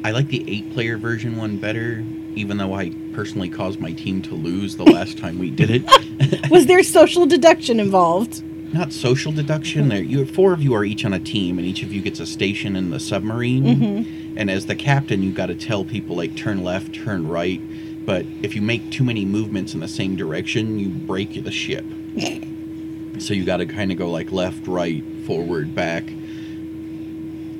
I 0.04 0.12
like 0.12 0.28
the 0.28 0.44
eight-player 0.48 0.96
version 0.96 1.36
one 1.36 1.58
better, 1.58 2.04
even 2.34 2.56
though 2.56 2.74
I 2.74 2.92
personally 3.12 3.48
caused 3.48 3.80
my 3.80 3.92
team 3.92 4.22
to 4.22 4.34
lose 4.34 4.76
the 4.76 4.84
last 4.84 5.18
time 5.18 5.38
we 5.38 5.50
did 5.50 5.70
it. 5.70 6.50
Was 6.50 6.66
there 6.66 6.82
social 6.82 7.26
deduction 7.26 7.80
involved? 7.80 8.42
Not 8.72 8.92
social 8.92 9.32
deduction. 9.32 9.88
There, 9.88 10.02
you 10.02 10.24
four 10.26 10.52
of 10.52 10.62
you 10.62 10.74
are 10.74 10.84
each 10.84 11.04
on 11.04 11.14
a 11.14 11.18
team, 11.18 11.58
and 11.58 11.66
each 11.66 11.82
of 11.82 11.92
you 11.92 12.02
gets 12.02 12.20
a 12.20 12.26
station 12.26 12.76
in 12.76 12.90
the 12.90 13.00
submarine. 13.00 13.64
Mm-hmm. 13.64 14.38
And 14.38 14.50
as 14.50 14.66
the 14.66 14.76
captain, 14.76 15.22
you've 15.22 15.34
got 15.34 15.46
to 15.46 15.54
tell 15.54 15.84
people 15.84 16.16
like 16.16 16.36
turn 16.36 16.62
left, 16.62 16.94
turn 16.94 17.26
right. 17.26 17.60
But 18.04 18.24
if 18.42 18.54
you 18.54 18.62
make 18.62 18.92
too 18.92 19.04
many 19.04 19.24
movements 19.24 19.74
in 19.74 19.80
the 19.80 19.88
same 19.88 20.16
direction, 20.16 20.78
you 20.78 20.90
break 20.90 21.42
the 21.42 21.50
ship. 21.50 21.84
so 23.18 23.34
you 23.34 23.44
got 23.44 23.58
to 23.58 23.66
kind 23.66 23.90
of 23.90 23.98
go 23.98 24.10
like 24.10 24.32
left, 24.32 24.66
right, 24.66 25.02
forward, 25.26 25.74
back. 25.74 26.04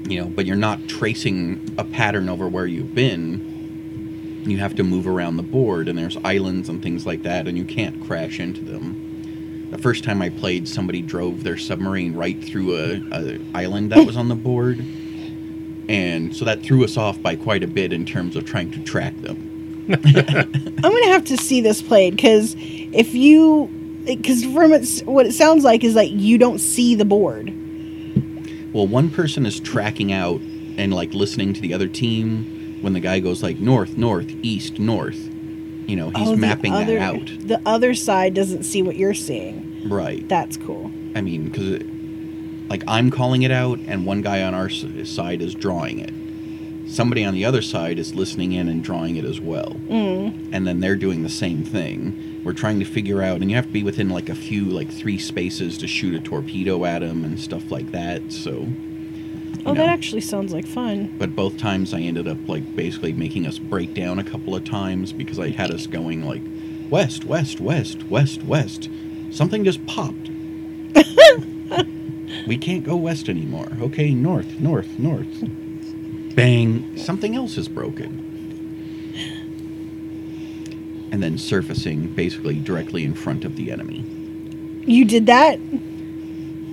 You 0.09 0.23
know, 0.23 0.29
but 0.29 0.47
you're 0.47 0.57
not 0.57 0.89
tracing 0.89 1.75
a 1.77 1.85
pattern 1.85 2.29
over 2.29 2.49
where 2.49 2.67
you've 2.67 2.95
been. 2.95 4.43
You 4.47 4.59
have 4.59 4.75
to 4.77 4.83
move 4.85 5.07
around 5.07 5.37
the 5.37 5.43
board, 5.43 5.89
and 5.89 5.99
there's 5.99 6.17
islands 6.25 6.71
and 6.71 6.83
things 6.83 7.05
like 7.05 7.23
that, 7.25 7.47
and 7.47 7.59
you 7.59 7.65
can't 7.65 8.03
crash 8.07 8.41
into 8.41 8.63
them. 8.63 9.69
The 9.71 9.77
first 9.77 10.05
time 10.05 10.23
I 10.23 10.31
played, 10.31 10.67
somebody 10.67 11.03
drove 11.03 11.45
their 11.45 11.59
submarine 11.59 12.15
right 12.15 12.43
through 12.43 12.75
a, 12.75 13.03
a 13.13 13.41
island 13.55 13.93
that 13.93 14.07
was 14.07 14.17
on 14.17 14.29
the 14.29 14.35
board, 14.35 14.79
and 14.79 16.35
so 16.35 16.47
that 16.47 16.63
threw 16.63 16.85
us 16.85 16.97
off 16.97 17.21
by 17.21 17.37
quite 17.37 17.63
a 17.63 17.67
bit 17.67 17.93
in 17.93 18.07
terms 18.07 18.35
of 18.35 18.47
trying 18.47 18.71
to 18.71 18.83
track 18.85 19.15
them. 19.21 19.87
I'm 19.91 20.83
gonna 20.83 21.13
have 21.13 21.25
to 21.27 21.37
see 21.37 21.61
this 21.61 21.83
played 21.83 22.17
because 22.17 22.55
if 22.59 23.15
you, 23.15 23.69
because 24.05 24.43
from 24.45 24.71
what 25.07 25.27
it 25.27 25.33
sounds 25.33 25.65
like 25.65 25.85
is 25.85 25.95
like 25.95 26.11
you 26.11 26.39
don't 26.39 26.61
see 26.61 26.95
the 26.95 27.05
board. 27.05 27.53
Well, 28.73 28.87
one 28.87 29.11
person 29.11 29.47
is 29.47 29.61
tracking 29.61 30.13
out 30.13 30.41
and 30.77 30.93
like 30.93 31.15
listening 31.15 31.53
to 31.55 31.61
the 31.61 31.75
other 31.75 31.89
team 31.89 32.79
when 32.83 32.93
the 32.93 33.01
guy 33.01 33.19
goes 33.21 33.43
like 33.43 33.59
north, 33.59 33.97
north, 33.97 34.31
east, 34.43 34.79
north. 34.79 35.19
You 35.87 35.97
know, 35.97 36.11
he's 36.11 36.29
Oh, 36.29 36.37
mapping 36.37 36.73
other- 36.73 36.99
that 36.99 37.01
out. 37.03 37.31
The 37.41 37.61
other 37.65 37.95
side 37.95 38.35
doesn't 38.35 38.65
see 38.65 38.83
what 38.83 38.97
you're 38.97 39.15
seeing. 39.15 39.83
Right. 39.87 40.29
That's 40.29 40.57
cool. 40.57 40.91
I 41.15 41.23
mean, 41.23 41.45
because 41.45 41.83
like 42.69 42.85
I'm 42.87 43.11
calling 43.11 43.43
it 43.43 43.51
out, 43.51 43.79
and 43.87 44.05
one 44.05 44.21
guy 44.21 44.43
on 44.43 44.53
our 44.55 44.69
side 44.69 45.41
is 45.41 45.55
drawing 45.55 45.99
it. 46.01 46.13
Somebody 46.87 47.25
on 47.25 47.33
the 47.35 47.45
other 47.45 47.63
side 47.63 47.99
is 47.99 48.15
listening 48.15 48.53
in 48.53 48.69
and 48.69 48.83
drawing 48.85 49.17
it 49.17 49.25
as 49.25 49.41
well. 49.41 49.77
Mm. 49.89 50.49
and 50.53 50.67
then 50.67 50.81
they're 50.81 50.97
doing 50.97 51.23
the 51.23 51.29
same 51.31 51.63
thing. 51.65 52.28
We're 52.45 52.53
trying 52.53 52.79
to 52.79 52.85
figure 52.85 53.23
out, 53.23 53.41
and 53.41 53.51
you 53.51 53.57
have 53.57 53.67
to 53.67 53.73
be 53.73 53.83
within 53.83 54.09
like 54.09 54.29
a 54.29 54.35
few, 54.35 54.65
like 54.67 54.91
three 54.91 55.19
spaces 55.19 55.77
to 55.79 55.87
shoot 55.87 56.15
a 56.15 56.21
torpedo 56.21 56.85
at 56.85 57.01
them 57.01 57.25
and 57.25 57.39
stuff 57.39 57.71
like 57.71 57.91
that. 57.93 58.33
So, 58.33 58.67
Oh, 59.67 59.73
know. 59.73 59.75
that 59.75 59.89
actually 59.89 60.21
sounds 60.23 60.53
like 60.53 60.67
fun. 60.67 61.13
but 61.19 61.35
both 61.37 61.59
times 61.59 61.93
I 61.93 62.01
ended 62.01 62.27
up 62.29 62.39
like 62.49 62.75
basically 62.77 63.13
making 63.13 63.47
us 63.47 63.59
break 63.59 63.93
down 63.93 64.19
a 64.19 64.25
couple 64.25 64.55
of 64.55 64.65
times 64.65 65.13
because 65.13 65.39
I 65.39 65.51
had 65.51 65.71
us 65.71 65.87
going 65.87 66.25
like 66.25 66.41
west, 66.91 67.25
west, 67.25 67.61
west, 67.61 68.05
west, 68.05 68.43
west. 68.45 68.89
Something 69.31 69.65
just 69.65 69.85
popped. 69.87 70.31
we 72.47 72.57
can't 72.57 72.85
go 72.85 72.97
west 72.97 73.29
anymore. 73.29 73.69
Okay, 73.81 74.15
north, 74.15 74.59
north, 74.61 74.99
north. 74.99 75.27
Bang! 76.35 76.97
Something 76.97 77.35
else 77.35 77.59
is 77.59 77.69
broken. 77.69 78.28
And 81.11 81.23
then 81.23 81.39
surfacing 81.39 82.15
basically 82.15 82.59
directly 82.61 83.05
in 83.05 83.15
front 83.15 83.45
of 83.45 83.57
the 83.57 83.71
enemy. 83.71 84.05
You 84.87 85.05
did 85.05 85.27
that? 85.27 85.59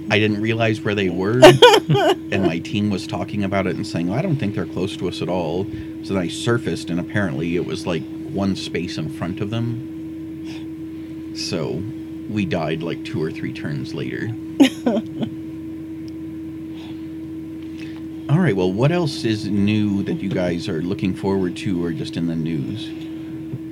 I 0.09 0.19
didn't 0.19 0.41
realize 0.41 0.81
where 0.81 0.93
they 0.95 1.09
were, 1.09 1.41
and 2.31 2.43
my 2.43 2.59
team 2.59 2.89
was 2.91 3.07
talking 3.07 3.43
about 3.43 3.65
it 3.65 3.75
and 3.75 3.85
saying, 3.85 4.11
"I 4.11 4.21
don't 4.21 4.35
think 4.35 4.53
they're 4.53 4.65
close 4.67 4.95
to 4.97 5.07
us 5.07 5.21
at 5.21 5.29
all." 5.29 5.65
So 6.03 6.13
then 6.13 6.23
I 6.23 6.27
surfaced, 6.27 6.89
and 6.91 6.99
apparently 6.99 7.55
it 7.55 7.65
was 7.65 7.87
like 7.87 8.03
one 8.31 8.55
space 8.55 8.97
in 8.97 9.09
front 9.09 9.41
of 9.41 9.49
them. 9.49 11.33
So 11.35 11.81
we 12.29 12.45
died 12.45 12.83
like 12.83 13.03
two 13.03 13.21
or 13.21 13.31
three 13.31 13.51
turns 13.53 13.93
later. 13.93 14.29
All 18.29 18.39
right. 18.39 18.55
Well, 18.55 18.71
what 18.71 18.91
else 18.91 19.23
is 19.23 19.47
new 19.47 20.03
that 20.03 20.21
you 20.21 20.29
guys 20.29 20.67
are 20.69 20.81
looking 20.81 21.13
forward 21.15 21.55
to, 21.57 21.83
or 21.83 21.91
just 21.91 22.17
in 22.17 22.27
the 22.27 22.35
news? 22.35 22.89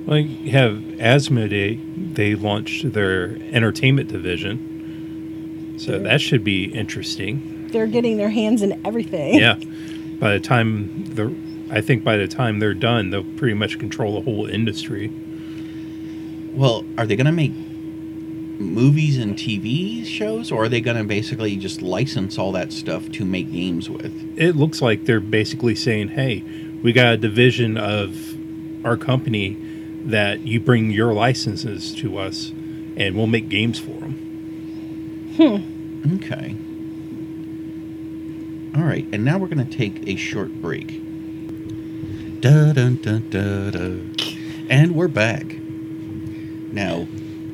Well, 0.06 0.18
you 0.18 0.50
have 0.50 0.72
Asmodee. 0.72 2.14
They 2.14 2.34
launched 2.34 2.92
their 2.92 3.36
entertainment 3.52 4.10
division, 4.10 5.76
so 5.78 5.98
that 5.98 6.20
should 6.20 6.44
be 6.44 6.64
interesting. 6.66 7.68
They're 7.68 7.86
getting 7.86 8.18
their 8.18 8.30
hands 8.30 8.60
in 8.62 8.84
everything. 8.86 9.34
Yeah. 9.34 9.54
By 10.20 10.34
the 10.34 10.40
time 10.40 11.04
the, 11.06 11.34
I 11.70 11.80
think 11.80 12.04
by 12.04 12.18
the 12.18 12.28
time 12.28 12.58
they're 12.58 12.74
done, 12.74 13.10
they'll 13.10 13.24
pretty 13.24 13.54
much 13.54 13.78
control 13.78 14.16
the 14.16 14.20
whole 14.20 14.46
industry. 14.46 15.10
Well, 16.52 16.84
are 16.98 17.06
they 17.06 17.16
going 17.16 17.26
to 17.26 17.32
make 17.32 17.52
movies 18.60 19.18
and 19.18 19.36
TV 19.36 20.04
shows, 20.04 20.52
or 20.52 20.64
are 20.64 20.68
they 20.68 20.80
going 20.80 20.98
to 20.98 21.04
basically 21.04 21.56
just 21.56 21.82
license 21.82 22.38
all 22.38 22.52
that 22.52 22.72
stuff 22.72 23.10
to 23.12 23.24
make 23.24 23.50
games 23.50 23.88
with? 23.88 24.38
It 24.38 24.54
looks 24.54 24.82
like 24.82 25.06
they're 25.06 25.18
basically 25.18 25.74
saying, 25.74 26.08
"Hey, 26.08 26.44
we 26.82 26.92
got 26.92 27.14
a 27.14 27.16
division 27.16 27.78
of 27.78 28.36
our 28.84 28.96
company 28.98 29.56
that 30.04 30.40
you 30.40 30.60
bring 30.60 30.90
your 30.90 31.12
licenses 31.12 31.94
to 31.96 32.18
us, 32.18 32.50
and 32.96 33.16
we'll 33.16 33.26
make 33.26 33.48
games 33.48 33.78
for 33.78 33.98
them." 34.00 35.32
Hmm. 35.36 36.14
Okay. 36.16 36.56
All 38.76 38.82
right, 38.82 39.06
and 39.12 39.24
now 39.24 39.38
we're 39.38 39.48
going 39.48 39.66
to 39.66 39.76
take 39.76 40.06
a 40.08 40.16
short 40.16 40.60
break. 40.60 41.00
Da 42.40 42.72
dun 42.72 42.96
dun 42.96 43.30
da 43.30 43.70
da. 43.70 44.00
And 44.68 44.94
we're 44.94 45.08
back. 45.08 45.56
Now, 46.72 47.06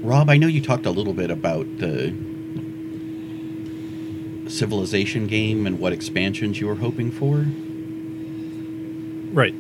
Rob, 0.03 0.31
I 0.31 0.39
know 0.39 0.47
you 0.47 0.63
talked 0.63 0.87
a 0.87 0.91
little 0.91 1.13
bit 1.13 1.31
about 1.31 1.67
the 1.79 2.15
Civilization 4.49 5.27
game 5.27 5.67
and 5.67 5.79
what 5.79 5.93
expansions 5.93 6.61
you 6.61 6.67
were 6.67 6.77
hoping 6.77 7.11
for. 7.11 7.47
Right. 9.33 9.55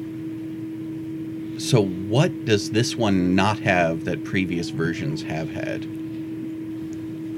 So, 1.60 1.84
what 1.84 2.46
does 2.46 2.70
this 2.70 2.96
one 2.96 3.34
not 3.34 3.58
have 3.60 4.04
that 4.06 4.24
previous 4.24 4.70
versions 4.70 5.22
have 5.24 5.50
had? 5.50 5.86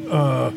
Uh, 0.08 0.52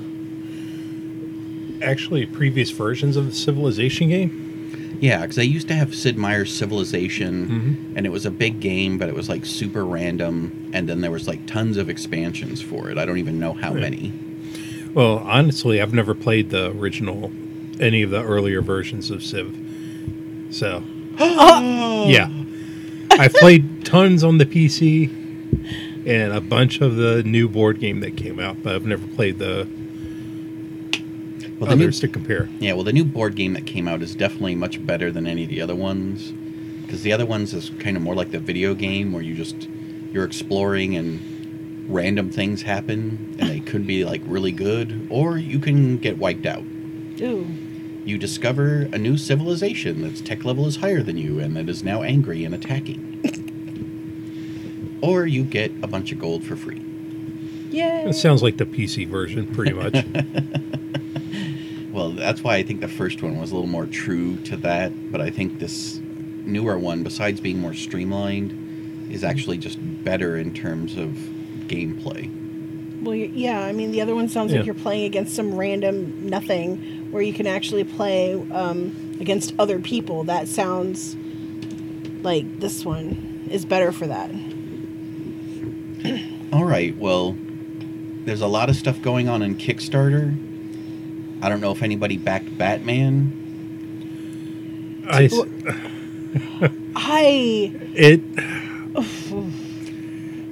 Actually, 1.81 2.25
previous 2.27 2.69
versions 2.71 3.17
of 3.17 3.25
the 3.25 3.31
Civilization 3.33 4.09
game. 4.09 4.97
Yeah, 5.01 5.21
because 5.21 5.37
I 5.37 5.41
used 5.43 5.67
to 5.67 5.73
have 5.73 5.93
Sid 5.95 6.15
Meier's 6.17 6.55
Civilization, 6.55 7.93
and 7.95 8.05
it 8.05 8.09
was 8.09 8.25
a 8.25 8.31
big 8.31 8.59
game, 8.59 8.97
but 8.97 9.09
it 9.09 9.15
was 9.15 9.27
like 9.29 9.45
super 9.45 9.83
random, 9.85 10.69
and 10.73 10.87
then 10.87 11.01
there 11.01 11.11
was 11.11 11.27
like 11.27 11.45
tons 11.47 11.77
of 11.77 11.89
expansions 11.89 12.61
for 12.61 12.89
it. 12.89 12.97
I 12.97 13.05
don't 13.05 13.17
even 13.17 13.39
know 13.39 13.53
how 13.53 13.73
Right. 13.73 13.81
many. 13.81 14.13
Well, 14.93 15.17
honestly, 15.19 15.81
I've 15.81 15.93
never 15.93 16.13
played 16.15 16.49
the 16.51 16.69
original, 16.71 17.31
any 17.79 18.03
of 18.03 18.09
the 18.11 18.23
earlier 18.23 18.61
versions 18.61 19.11
of 19.11 19.21
Civ. 19.23 19.53
So, 20.51 20.81
yeah. 21.19 22.29
I've 23.19 23.33
played 23.33 23.85
tons 23.85 24.23
on 24.23 24.37
the 24.37 24.45
PC 24.45 25.09
and 26.07 26.33
a 26.33 26.41
bunch 26.41 26.81
of 26.81 26.95
the 26.95 27.23
new 27.23 27.47
board 27.49 27.79
game 27.79 27.99
that 28.01 28.17
came 28.17 28.39
out, 28.39 28.61
but 28.61 28.75
I've 28.75 28.85
never 28.85 29.07
played 29.07 29.39
the 29.39 29.67
Well, 31.59 31.69
the 31.69 31.75
new, 31.75 31.85
others 31.85 31.99
to 32.01 32.07
compare. 32.07 32.49
yeah, 32.59 32.73
well, 32.73 32.83
the 32.83 32.93
new 32.93 33.05
board 33.05 33.35
game 33.35 33.53
that 33.53 33.65
came 33.65 33.87
out 33.87 34.01
is 34.01 34.15
definitely 34.15 34.55
much 34.55 34.85
better 34.85 35.11
than 35.11 35.25
any 35.27 35.43
of 35.43 35.49
the 35.49 35.61
other 35.61 35.75
ones, 35.75 36.31
because 36.83 37.01
the 37.03 37.11
other 37.13 37.25
ones 37.25 37.53
is 37.53 37.71
kind 37.79 37.97
of 37.97 38.03
more 38.03 38.15
like 38.15 38.31
the 38.31 38.39
video 38.39 38.73
game 38.75 39.11
where 39.13 39.23
you 39.23 39.33
just 39.35 39.67
you're 40.11 40.25
exploring 40.25 40.95
and 40.95 41.19
random 41.89 42.29
things 42.29 42.61
happen, 42.61 43.35
and 43.39 43.49
they 43.49 43.59
could 43.59 43.87
be 43.87 44.05
like 44.05 44.21
really 44.25 44.51
good, 44.51 45.07
or 45.09 45.37
you 45.37 45.59
can 45.59 45.97
get 45.97 46.17
wiped 46.17 46.45
out. 46.45 46.63
Ooh. 47.21 47.47
You 48.05 48.17
discover 48.19 48.87
a 48.93 48.97
new 48.97 49.17
civilization 49.17 50.03
that's 50.03 50.21
tech 50.21 50.45
level 50.45 50.67
is 50.67 50.77
higher 50.77 51.01
than 51.01 51.17
you 51.17 51.39
and 51.39 51.55
that 51.57 51.67
is 51.67 51.83
now 51.83 52.03
angry 52.03 52.45
and 52.45 52.53
attacking. 52.53 53.11
or 55.01 55.25
you 55.25 55.43
get 55.43 55.71
a 55.83 55.87
bunch 55.87 56.11
of 56.11 56.19
gold 56.19 56.43
for 56.43 56.55
free. 56.55 56.81
Yay. 57.71 58.05
It 58.07 58.13
sounds 58.13 58.41
like 58.43 58.57
the 58.57 58.65
PC 58.65 59.07
version, 59.07 59.47
pretty 59.47 59.73
much. 59.81 60.05
Well, 61.91 62.11
that's 62.11 62.41
why 62.43 62.55
I 62.57 62.63
think 62.63 62.81
the 62.81 62.87
first 62.87 63.21
one 63.23 63.39
was 63.39 63.51
a 63.51 63.55
little 63.55 63.69
more 63.69 63.85
true 63.85 64.35
to 64.43 64.57
that, 64.57 65.11
but 65.11 65.21
I 65.21 65.29
think 65.29 65.59
this 65.59 65.99
newer 66.45 66.77
one, 66.77 67.03
besides 67.03 67.39
being 67.39 67.59
more 67.59 67.73
streamlined, 67.73 69.11
is 69.11 69.23
actually 69.23 69.57
just 69.57 69.77
better 70.03 70.37
in 70.37 70.53
terms 70.53 70.97
of 70.97 71.09
gameplay. 71.67 72.29
Well, 73.01 73.15
yeah. 73.15 73.61
I 73.61 73.71
mean, 73.71 73.91
the 73.91 74.01
other 74.01 74.13
one 74.15 74.27
sounds 74.29 74.51
Yeah. 74.51 74.57
like 74.59 74.65
you're 74.65 74.75
playing 74.75 75.05
against 75.05 75.35
some 75.35 75.55
random 75.55 76.29
nothing, 76.29 76.94
where 77.15 77.23
you 77.23 77.31
can 77.31 77.47
actually 77.47 77.85
play 77.85 78.33
um, 78.51 79.17
against 79.21 79.55
other 79.57 79.79
people. 79.79 80.25
That 80.25 80.49
sounds 80.49 81.15
like 82.23 82.59
this 82.59 82.83
one 82.83 83.47
is 83.49 83.63
better 83.63 83.93
for 83.93 84.05
that. 84.07 84.29
All 86.51 86.65
right, 86.65 86.93
well, 86.97 87.37
there's 88.25 88.41
a 88.41 88.47
lot 88.47 88.69
of 88.69 88.75
stuff 88.75 89.01
going 89.01 89.29
on 89.29 89.41
in 89.41 89.55
Kickstarter. 89.55 90.35
I 91.41 91.47
don't 91.47 91.61
know 91.61 91.71
if 91.71 91.81
anybody 91.81 92.17
backed 92.17 92.57
Batman. 92.57 93.31
I. 95.09 95.29
I. 96.97 97.71
it 97.93 98.19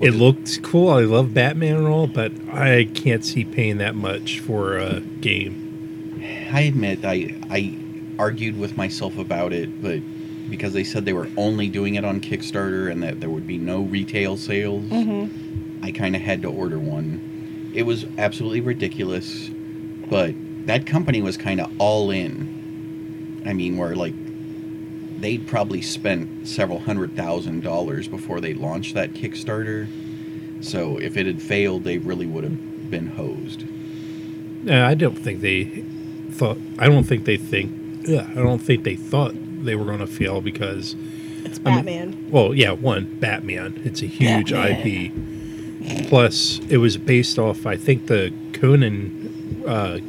it 0.02 0.12
looked 0.12 0.64
cool. 0.64 0.92
I 0.92 1.02
love 1.02 1.34
Batman 1.34 1.76
and 1.76 1.88
all, 1.88 2.08
but 2.08 2.32
I 2.54 2.86
can't 2.86 3.26
see 3.26 3.44
paying 3.44 3.80
that 3.80 3.96
much 3.96 4.40
for 4.40 4.78
a 4.78 5.02
game. 5.02 5.63
I 6.54 6.62
admit 6.62 7.04
I 7.04 7.36
I 7.50 7.76
argued 8.20 8.60
with 8.60 8.78
myself 8.78 9.18
about 9.18 9.54
it, 9.54 9.82
but 9.82 10.00
because 10.50 10.74
they 10.74 10.84
said 10.84 11.04
they 11.04 11.14
were 11.14 11.30
only 11.36 11.68
doing 11.68 11.96
it 11.96 12.06
on 12.06 12.22
Kickstarter 12.22 12.92
and 12.92 13.02
that 13.02 13.20
there 13.20 13.30
would 13.30 13.48
be 13.48 13.58
no 13.58 13.82
retail 13.82 14.38
sales, 14.38 14.84
mm-hmm. 14.84 15.84
I 15.84 15.92
kind 15.92 16.16
of 16.16 16.22
had 16.22 16.44
to 16.44 16.50
order 16.50 16.78
one. 16.78 17.72
It 17.74 17.84
was 17.84 18.06
absolutely 18.20 18.62
ridiculous, 18.62 19.50
but 20.10 20.36
that 20.68 20.86
company 20.86 21.24
was 21.24 21.38
kind 21.38 21.60
of 21.60 21.72
all 21.80 22.12
in. 22.12 23.42
I 23.48 23.54
mean, 23.54 23.78
where 23.78 23.96
like 23.96 24.14
they'd 25.20 25.48
probably 25.48 25.82
spent 25.82 26.48
several 26.48 26.80
hundred 26.80 27.16
thousand 27.16 27.64
dollars 27.64 28.08
before 28.08 28.42
they 28.42 28.54
launched 28.54 28.94
that 28.94 29.14
Kickstarter. 29.14 29.88
So 30.64 30.98
if 30.98 31.18
it 31.18 31.26
had 31.26 31.42
failed, 31.42 31.84
they 31.84 31.98
really 31.98 32.28
would 32.28 32.44
have 32.44 32.92
been 32.92 33.08
hosed. 33.08 33.64
I 34.70 34.94
don't 34.94 35.18
think 35.18 35.42
they 35.42 35.84
thought. 36.34 36.58
I 36.80 36.88
don't 36.88 37.04
think 37.04 37.26
they 37.26 37.38
think. 37.38 38.08
Yeah, 38.08 38.28
I 38.32 38.36
don't 38.36 38.60
think 38.60 38.84
they 38.84 38.96
thought 38.96 39.34
they 39.64 39.76
were 39.76 39.86
going 39.86 40.00
to 40.00 40.08
fail 40.08 40.42
because, 40.42 40.94
it's 41.46 41.60
I 41.66 41.76
mean- 41.82 41.86
Batman. 41.86 42.28
well, 42.32 42.54
yeah, 42.54 42.72
one 42.72 43.18
Batman. 43.20 43.82
It's 43.86 44.02
a 44.02 44.08
huge 44.08 44.52
Batman. 44.52 45.12
IP. 45.86 46.08
Plus, 46.10 46.60
it 46.70 46.78
was 46.78 46.98
based 46.98 47.38
off. 47.40 47.66
I 47.66 47.76
think 47.78 48.08
the 48.08 48.34
Conan, 48.54 49.64
uh, 49.68 50.00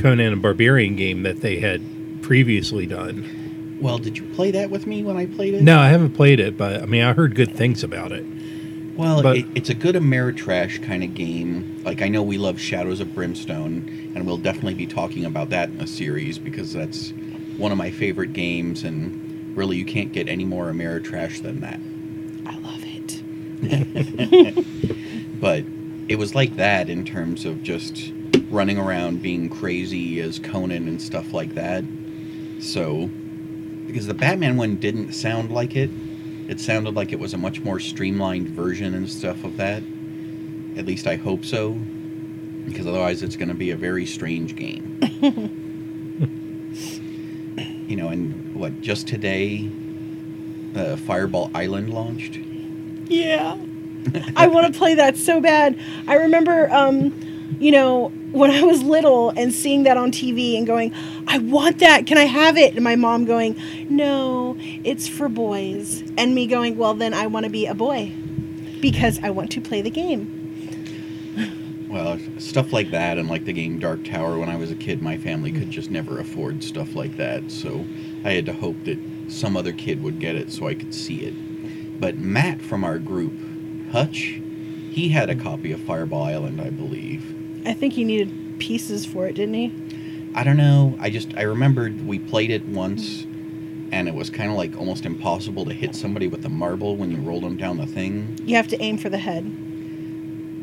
Conan 0.00 0.32
and 0.32 0.42
Barbarian 0.42 0.96
game 0.96 1.22
that 1.22 1.40
they 1.40 1.58
had 1.60 1.82
previously 2.22 2.86
done. 2.86 3.78
Well, 3.80 3.98
did 3.98 4.18
you 4.18 4.24
play 4.34 4.50
that 4.52 4.70
with 4.70 4.86
me 4.86 5.02
when 5.04 5.16
I 5.16 5.26
played 5.26 5.54
it? 5.54 5.62
No, 5.62 5.78
I 5.78 5.88
haven't 5.88 6.14
played 6.14 6.40
it, 6.40 6.56
but 6.58 6.82
I 6.82 6.86
mean, 6.86 7.02
I 7.04 7.12
heard 7.12 7.34
good 7.36 7.54
things 7.54 7.84
about 7.84 8.10
it. 8.12 8.24
Well, 8.96 9.22
But- 9.22 9.36
it, 9.38 9.46
it's 9.54 9.70
a 9.70 9.74
good 9.74 9.94
Ameritrash 9.94 10.82
kind 10.82 11.04
of 11.04 11.14
game. 11.14 11.80
Like 11.84 12.02
I 12.02 12.08
know 12.08 12.22
we 12.22 12.36
love 12.38 12.60
Shadows 12.60 12.98
of 12.98 13.14
Brimstone, 13.14 13.97
and 14.18 14.26
we'll 14.26 14.36
definitely 14.36 14.74
be 14.74 14.86
talking 14.86 15.24
about 15.24 15.50
that 15.50 15.68
in 15.70 15.80
a 15.80 15.86
series 15.86 16.38
because 16.38 16.72
that's 16.72 17.12
one 17.56 17.72
of 17.72 17.78
my 17.78 17.90
favorite 17.90 18.32
games, 18.32 18.82
and 18.82 19.56
really 19.56 19.76
you 19.76 19.84
can't 19.84 20.12
get 20.12 20.28
any 20.28 20.44
more 20.44 20.66
Ameritrash 20.66 21.40
than 21.42 21.60
that. 21.60 21.80
I 22.46 22.58
love 22.58 22.82
it. 22.84 24.64
But 25.40 25.64
it 26.08 26.16
was 26.16 26.34
like 26.34 26.56
that 26.56 26.88
in 26.90 27.04
terms 27.04 27.44
of 27.44 27.62
just 27.62 28.12
running 28.50 28.76
around 28.76 29.22
being 29.22 29.48
crazy 29.48 30.20
as 30.20 30.38
Conan 30.40 30.88
and 30.88 31.00
stuff 31.00 31.32
like 31.32 31.54
that. 31.54 31.84
So, 32.60 33.08
because 33.86 34.06
the 34.08 34.14
Batman 34.14 34.56
one 34.56 34.76
didn't 34.76 35.12
sound 35.12 35.52
like 35.52 35.76
it, 35.76 35.90
it 36.48 36.58
sounded 36.58 36.94
like 36.94 37.12
it 37.12 37.20
was 37.20 37.34
a 37.34 37.38
much 37.38 37.60
more 37.60 37.78
streamlined 37.78 38.48
version 38.48 38.94
and 38.94 39.08
stuff 39.08 39.44
of 39.44 39.58
that. 39.58 39.82
At 40.76 40.86
least 40.86 41.06
I 41.06 41.16
hope 41.16 41.44
so, 41.44 41.78
because 42.68 42.86
otherwise 42.86 43.22
it's 43.22 43.36
going 43.36 43.48
to 43.48 43.54
be 43.54 43.70
a 43.70 43.76
very 43.76 44.06
strange 44.06 44.56
game. 44.56 44.98
you 47.88 47.96
know, 47.96 48.08
and 48.08 48.54
what, 48.54 48.80
just 48.80 49.08
today, 49.08 49.70
uh, 50.76 50.96
Fireball 50.96 51.50
Island 51.54 51.92
launched? 51.92 52.38
Yeah. 53.06 53.56
I 54.36 54.46
want 54.46 54.72
to 54.72 54.78
play 54.78 54.94
that 54.94 55.16
so 55.16 55.40
bad. 55.40 55.78
I 56.06 56.16
remember, 56.16 56.72
um, 56.72 57.56
you 57.58 57.72
know, 57.72 58.12
when 58.30 58.50
I 58.50 58.62
was 58.62 58.82
little 58.82 59.30
and 59.30 59.52
seeing 59.52 59.84
that 59.84 59.96
on 59.96 60.12
TV 60.12 60.56
and 60.56 60.66
going, 60.66 60.92
I 61.26 61.38
want 61.38 61.78
that. 61.78 62.06
Can 62.06 62.18
I 62.18 62.24
have 62.24 62.56
it? 62.56 62.74
And 62.74 62.84
my 62.84 62.96
mom 62.96 63.24
going, 63.24 63.60
No, 63.88 64.56
it's 64.58 65.08
for 65.08 65.28
boys. 65.28 66.02
And 66.16 66.34
me 66.34 66.46
going, 66.46 66.76
Well, 66.76 66.94
then 66.94 67.14
I 67.14 67.26
want 67.26 67.44
to 67.44 67.50
be 67.50 67.66
a 67.66 67.74
boy 67.74 68.12
because 68.80 69.18
I 69.22 69.30
want 69.30 69.50
to 69.52 69.60
play 69.60 69.82
the 69.82 69.90
game. 69.90 70.37
Well, 71.88 72.18
stuff 72.38 72.72
like 72.72 72.90
that 72.90 73.16
and 73.16 73.28
like 73.28 73.46
the 73.46 73.52
game 73.52 73.78
Dark 73.78 74.04
Tower 74.04 74.38
when 74.38 74.50
I 74.50 74.56
was 74.56 74.70
a 74.70 74.74
kid, 74.74 75.00
my 75.00 75.16
family 75.16 75.50
could 75.50 75.70
just 75.70 75.90
never 75.90 76.20
afford 76.20 76.62
stuff 76.62 76.94
like 76.94 77.16
that. 77.16 77.50
So 77.50 77.86
I 78.24 78.32
had 78.32 78.46
to 78.46 78.52
hope 78.52 78.84
that 78.84 78.98
some 79.28 79.56
other 79.56 79.72
kid 79.72 80.02
would 80.02 80.18
get 80.18 80.36
it 80.36 80.52
so 80.52 80.68
I 80.68 80.74
could 80.74 80.94
see 80.94 81.24
it. 81.24 82.00
But 82.00 82.18
Matt 82.18 82.60
from 82.60 82.84
our 82.84 82.98
group, 82.98 83.32
Hutch, 83.90 84.40
he 84.90 85.08
had 85.08 85.30
a 85.30 85.34
copy 85.34 85.72
of 85.72 85.80
Fireball 85.80 86.24
Island, 86.24 86.60
I 86.60 86.70
believe. 86.70 87.34
I 87.66 87.72
think 87.72 87.94
he 87.94 88.04
needed 88.04 88.58
pieces 88.58 89.06
for 89.06 89.26
it, 89.26 89.34
didn't 89.34 89.54
he? 89.54 90.32
I 90.34 90.44
don't 90.44 90.56
know. 90.58 90.96
I 91.00 91.08
just 91.08 91.34
I 91.36 91.42
remembered 91.42 92.06
we 92.06 92.18
played 92.18 92.50
it 92.50 92.64
once 92.66 93.22
hmm. 93.22 93.88
and 93.92 94.08
it 94.08 94.14
was 94.14 94.28
kind 94.28 94.50
of 94.50 94.58
like 94.58 94.76
almost 94.76 95.06
impossible 95.06 95.64
to 95.64 95.72
hit 95.72 95.94
somebody 95.94 96.28
with 96.28 96.44
a 96.44 96.50
marble 96.50 96.96
when 96.96 97.10
you 97.10 97.18
rolled 97.18 97.44
them 97.44 97.56
down 97.56 97.78
the 97.78 97.86
thing. 97.86 98.38
You 98.44 98.56
have 98.56 98.68
to 98.68 98.82
aim 98.82 98.98
for 98.98 99.08
the 99.08 99.18
head. 99.18 99.50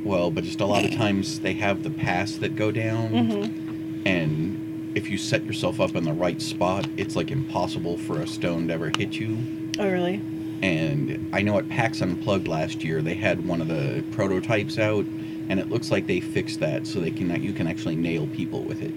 Well, 0.05 0.31
but 0.31 0.43
just 0.45 0.61
a 0.61 0.65
lot 0.65 0.85
of 0.85 0.93
times 0.93 1.39
they 1.41 1.53
have 1.55 1.83
the 1.83 1.89
pass 1.89 2.35
that 2.35 2.55
go 2.55 2.71
down, 2.71 3.09
Mm-hmm. 3.09 4.07
and 4.07 4.91
if 4.95 5.09
you 5.09 5.17
set 5.17 5.43
yourself 5.43 5.81
up 5.81 5.95
in 5.95 6.05
the 6.05 6.13
right 6.13 6.41
spot, 6.41 6.87
it's 6.95 7.15
like 7.17 7.29
impossible 7.31 7.97
for 7.97 8.21
a 8.21 8.27
stone 8.27 8.67
to 8.67 8.73
ever 8.73 8.91
hit 8.97 9.13
you. 9.13 9.37
Oh, 9.77 9.89
really? 9.89 10.21
And 10.61 11.29
I 11.33 11.41
know 11.41 11.57
at 11.57 11.67
PAX 11.67 12.01
Unplugged 12.01 12.47
last 12.47 12.81
year 12.83 13.01
they 13.01 13.13
had 13.15 13.45
one 13.45 13.59
of 13.61 13.67
the 13.67 14.03
prototypes 14.11 14.77
out, 14.79 15.03
and 15.49 15.59
it 15.59 15.69
looks 15.69 15.91
like 15.91 16.07
they 16.07 16.21
fixed 16.21 16.61
that 16.61 16.87
so 16.87 16.99
they 17.01 17.11
can 17.11 17.41
you 17.43 17.51
can 17.51 17.67
actually 17.67 17.95
nail 17.97 18.27
people 18.27 18.61
with 18.61 18.81
it. 18.81 18.93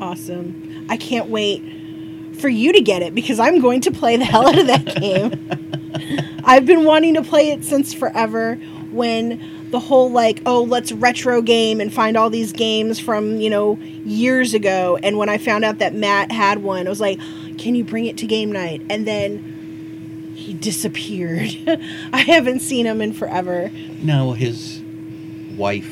Awesome. 0.00 0.86
I 0.88 0.96
can't 0.96 1.28
wait 1.28 1.62
for 2.40 2.48
you 2.48 2.72
to 2.72 2.80
get 2.80 3.02
it 3.02 3.14
because 3.14 3.38
I'm 3.40 3.60
going 3.60 3.80
to 3.82 3.90
play 3.90 4.16
the 4.16 4.24
hell 4.24 4.46
out 4.48 4.58
of 4.58 4.66
that 4.68 4.84
game. 5.00 6.40
I've 6.44 6.64
been 6.64 6.84
wanting 6.84 7.14
to 7.14 7.22
play 7.22 7.50
it 7.50 7.64
since 7.64 7.92
forever 7.92 8.54
when 8.90 9.57
the 9.70 9.80
whole 9.80 10.10
like, 10.10 10.40
oh, 10.46 10.62
let's 10.62 10.92
retro 10.92 11.42
game 11.42 11.80
and 11.80 11.92
find 11.92 12.16
all 12.16 12.30
these 12.30 12.52
games 12.52 12.98
from, 12.98 13.40
you 13.40 13.50
know, 13.50 13.76
years 14.04 14.54
ago. 14.54 14.98
And 15.02 15.18
when 15.18 15.28
I 15.28 15.38
found 15.38 15.64
out 15.64 15.78
that 15.78 15.94
Matt 15.94 16.32
had 16.32 16.62
one, 16.62 16.86
I 16.86 16.90
was 16.90 17.00
like, 17.00 17.18
can 17.58 17.74
you 17.74 17.84
bring 17.84 18.06
it 18.06 18.16
to 18.18 18.26
game 18.26 18.50
night? 18.50 18.82
And 18.88 19.06
then 19.06 20.32
he 20.34 20.54
disappeared. 20.54 21.50
I 22.12 22.18
haven't 22.20 22.60
seen 22.60 22.86
him 22.86 23.00
in 23.00 23.12
forever. 23.12 23.70
No, 24.00 24.32
his 24.32 24.80
wife, 25.56 25.90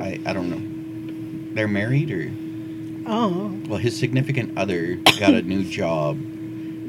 I 0.00 0.20
I 0.26 0.32
don't 0.32 0.50
know, 0.50 1.54
they're 1.54 1.68
married 1.68 2.10
or 2.10 2.30
Oh. 3.06 3.58
well, 3.66 3.78
his 3.78 3.96
significant 3.98 4.56
other 4.58 4.96
got 5.18 5.32
a 5.32 5.42
new 5.42 5.64
job, 5.64 6.18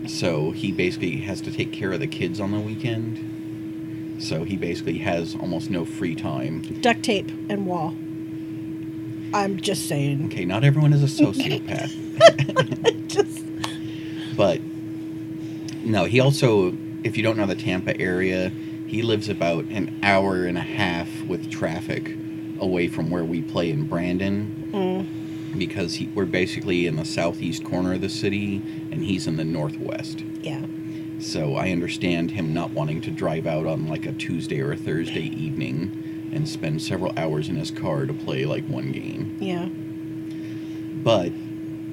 so 0.08 0.52
he 0.52 0.72
basically 0.72 1.18
has 1.22 1.40
to 1.42 1.52
take 1.52 1.72
care 1.72 1.94
of 1.94 2.00
the 2.00 2.08
kids 2.08 2.40
on 2.40 2.52
the 2.52 2.60
weekend. 2.60 3.31
So 4.22 4.44
he 4.44 4.56
basically 4.56 5.00
has 5.00 5.36
almost 5.36 5.70
no 5.70 5.84
free 5.86 6.16
time. 6.16 6.62
Duct 6.82 7.04
tape 7.04 7.30
and 7.50 7.66
wall. 7.66 7.96
I'm 9.34 9.58
just 9.60 9.88
saying. 9.88 10.26
Okay, 10.28 10.46
not 10.46 10.64
everyone 10.64 10.94
is 10.94 11.04
a 11.04 11.24
sociopath, 11.24 13.08
Just 13.08 13.44
but 14.36 14.60
no, 15.84 16.06
he 16.06 16.20
also, 16.20 16.76
if 17.04 17.18
you 17.18 17.24
don't 17.24 17.38
know 17.38 17.46
the 17.46 17.56
Tampa 17.56 17.98
area, 18.00 18.50
he 18.88 19.02
lives 19.02 19.30
about 19.30 19.66
an 19.66 20.00
hour 20.04 20.46
and 20.46 20.58
a 20.58 20.62
half 20.62 21.10
with 21.24 21.50
traffic 21.50 22.16
away 22.60 22.88
from 22.88 23.10
where 23.10 23.24
we 23.24 23.42
play 23.42 23.72
in 23.72 23.88
Brandon. 23.88 24.70
mm, 24.74 25.58
Because 25.58 25.96
he, 25.96 26.08
we're 26.08 26.26
basically 26.26 26.86
in 26.86 26.98
the 26.98 27.06
southeast 27.06 27.64
corner 27.64 27.94
of 27.94 28.02
the 28.02 28.10
city, 28.10 28.58
and 28.92 29.04
he's 29.04 29.28
in 29.28 29.38
the 29.38 29.46
northwest. 29.46 30.20
yeah. 30.42 30.62
So 31.22 31.56
I 31.56 31.70
understand 31.70 32.32
him 32.32 32.54
not 32.54 32.72
wanting 32.72 33.00
to 33.02 33.12
drive 33.12 33.46
out 33.46 33.68
on 33.68 33.88
like 33.88 34.08
a 34.08 34.12
Tuesday 34.12 34.60
or 34.60 34.72
a 34.72 34.78
Thursday 34.78 35.22
evening 35.22 36.32
and 36.34 36.50
spend 36.50 36.82
several 36.82 37.14
hours 37.18 37.48
in 37.48 37.58
his 37.58 37.70
car 37.70 38.06
to 38.06 38.14
play 38.14 38.46
like 38.46 38.66
one 38.66 38.92
game. 38.92 39.38
Yeah. 39.40 39.68
But 41.04 41.32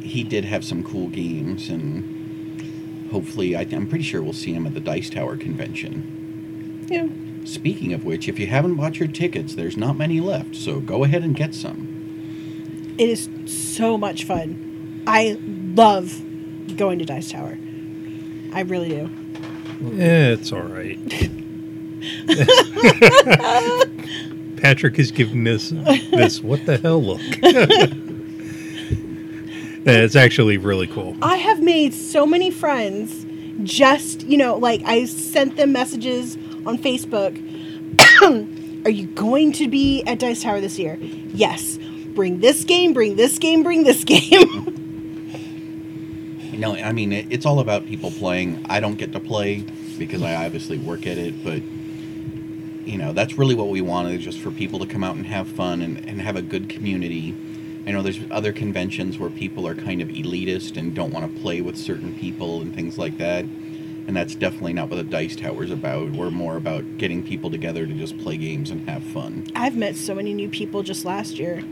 he 0.03 0.25
did 0.25 0.45
have 0.45 0.65
some 0.65 0.83
cool 0.83 1.09
games, 1.09 1.69
and 1.69 3.09
hopefully, 3.11 3.55
I, 3.55 3.61
I'm 3.71 3.87
pretty 3.87 4.05
sure 4.05 4.23
we'll 4.23 4.33
see 4.33 4.53
him 4.53 4.67
at 4.67 4.75
the 4.75 4.81
Dice 4.81 5.11
Tower 5.11 5.37
convention. 5.37 6.87
Yeah. 6.89 7.09
Speaking 7.47 7.93
of 7.93 8.05
which, 8.05 8.29
if 8.29 8.39
you 8.39 8.47
haven't 8.47 8.77
bought 8.77 8.99
your 8.99 9.09
tickets, 9.09 9.55
there's 9.55 9.77
not 9.77 9.97
many 9.97 10.21
left, 10.21 10.57
so 10.57 10.81
go 10.81 11.05
ahead 11.05 11.23
and 11.23 11.35
get 11.35 11.55
some. 11.55 12.95
It 12.99 13.09
is 13.09 13.29
so 13.47 13.99
much 13.99 14.25
fun. 14.25 15.05
I 15.07 15.39
love 15.43 16.23
going 16.77 16.99
to 16.99 17.05
Dice 17.05 17.31
Tower. 17.31 17.59
I 18.53 18.61
really 18.61 18.89
do. 18.89 19.11
Eh, 20.01 20.33
it's 20.33 20.53
all 20.53 20.63
right. 20.63 20.99
Patrick 24.61 24.99
is 24.99 25.11
giving 25.11 25.45
this 25.45 25.71
this 25.71 26.43
what 26.43 26.65
the 26.67 26.79
hell 26.79 27.03
look. 27.03 27.21
It's 29.91 30.17
actually 30.17 30.59
really 30.59 30.87
cool. 30.87 31.17
I 31.23 31.37
have 31.37 31.63
made 31.63 31.95
so 31.95 32.27
many 32.27 32.51
friends 32.51 33.25
just, 33.63 34.21
you 34.23 34.37
know, 34.37 34.57
like 34.57 34.83
I 34.85 35.07
sent 35.07 35.57
them 35.57 35.73
messages 35.73 36.37
on 36.67 36.77
Facebook. 36.77 37.35
Are 38.85 38.91
you 38.91 39.07
going 39.07 39.53
to 39.53 39.67
be 39.67 40.03
at 40.05 40.19
Dice 40.19 40.43
Tower 40.43 40.61
this 40.61 40.79
year? 40.79 40.99
Yes. 41.01 41.79
Bring 42.15 42.41
this 42.41 42.65
game, 42.65 42.93
bring 42.93 43.17
this 43.17 43.39
game, 43.39 43.63
bring 43.63 43.85
this 43.85 44.05
game. 44.13 44.75
Know, 46.59 46.75
I 46.75 46.91
mean, 46.91 47.13
it, 47.13 47.27
it's 47.31 47.47
all 47.47 47.61
about 47.61 47.87
people 47.87 48.11
playing. 48.11 48.67
I 48.69 48.81
don't 48.81 48.97
get 48.97 49.13
to 49.13 49.21
play 49.21 49.65
because 49.97 50.23
I 50.23 50.45
obviously 50.45 50.77
work 50.77 51.07
at 51.07 51.17
it, 51.17 51.45
but 51.45 51.63
you 52.89 52.99
know, 52.99 53.13
that's 53.13 53.35
really 53.35 53.55
what 53.55 53.69
we 53.69 53.81
wanted, 53.81 54.21
just 54.21 54.41
for 54.41 54.51
people 54.51 54.79
to 54.81 54.87
come 54.87 55.05
out 55.05 55.15
and 55.15 55.25
have 55.27 55.47
fun 55.47 55.83
and, 55.83 55.99
and 56.09 56.21
have 56.21 56.37
a 56.37 56.43
good 56.43 56.69
community. 56.69 57.35
I 57.87 57.93
know 57.93 58.03
there's 58.03 58.19
other 58.31 58.53
conventions 58.53 59.19
where 59.19 59.31
people 59.31 59.69
are 59.69 59.75
kind 59.75 60.03
of 60.03 60.09
elitist 60.09 60.77
and 60.77 60.95
don't 60.95 61.13
want 61.13 61.33
to 61.33 61.41
play 61.41 61.61
with 61.61 61.77
certain 61.77 62.15
people 62.19 62.61
and 62.61 62.75
things 62.75 62.99
like 62.99 63.19
that. 63.19 63.45
And 63.45 64.17
that's 64.17 64.35
definitely 64.35 64.73
not 64.73 64.89
what 64.89 64.97
the 64.97 65.05
Dice 65.05 65.37
Tower's 65.37 65.71
about. 65.71 66.11
We're 66.11 66.31
more 66.31 66.57
about 66.57 66.99
getting 66.99 67.23
people 67.23 67.51
together 67.51 67.87
to 67.87 67.93
just 67.93 68.19
play 68.19 68.37
games 68.37 68.71
and 68.71 68.89
have 68.89 69.05
fun. 69.05 69.47
I've 69.55 69.77
met 69.77 69.95
so 69.97 70.15
many 70.15 70.35
new 70.35 70.49
people 70.49 70.83
just 70.83 71.05
last 71.05 71.39
year, 71.39 71.63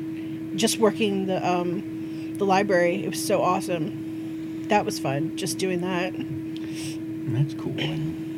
just 0.55 0.79
working 0.79 1.27
the 1.27 1.45
um, 1.45 2.35
the 2.37 2.45
library. 2.45 3.03
It 3.05 3.09
was 3.09 3.25
so 3.25 3.43
awesome. 3.43 4.06
That 4.69 4.85
was 4.85 4.99
fun, 4.99 5.37
just 5.37 5.59
doing 5.59 5.81
that. 5.83 6.13
That's 7.29 7.55
cool. 7.55 7.75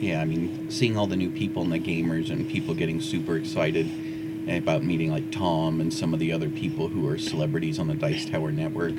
Yeah, 0.00 0.20
I 0.20 0.24
mean, 0.24 0.70
seeing 0.70 0.96
all 0.96 1.06
the 1.06 1.16
new 1.16 1.30
people 1.30 1.62
and 1.62 1.72
the 1.72 1.78
gamers 1.78 2.30
and 2.30 2.48
people 2.48 2.74
getting 2.74 3.00
super 3.00 3.36
excited 3.36 3.90
about 4.48 4.82
meeting 4.82 5.10
like 5.10 5.30
Tom 5.30 5.80
and 5.80 5.92
some 5.92 6.14
of 6.14 6.20
the 6.20 6.32
other 6.32 6.48
people 6.48 6.88
who 6.88 7.06
are 7.08 7.18
celebrities 7.18 7.78
on 7.78 7.88
the 7.88 7.94
Dice 7.94 8.24
Tower 8.26 8.50
network. 8.50 8.94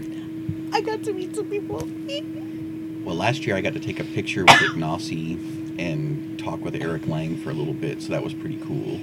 I 0.72 0.82
got 0.82 1.04
to 1.04 1.14
meet 1.14 1.36
some 1.36 1.50
people. 1.50 1.88
Well, 3.04 3.16
last 3.16 3.48
year 3.48 3.56
I 3.56 3.62
got 3.62 3.74
to 3.74 3.80
take 3.80 4.00
a 4.00 4.04
picture 4.04 4.44
with 4.44 4.56
Ignacy 4.56 5.80
and 5.80 6.38
talk 6.38 6.64
with 6.64 6.76
Eric 6.76 7.08
Lang 7.08 7.38
for 7.38 7.50
a 7.50 7.54
little 7.54 7.74
bit, 7.74 8.02
so 8.02 8.10
that 8.10 8.24
was 8.24 8.34
pretty 8.34 8.58
cool. 8.58 9.00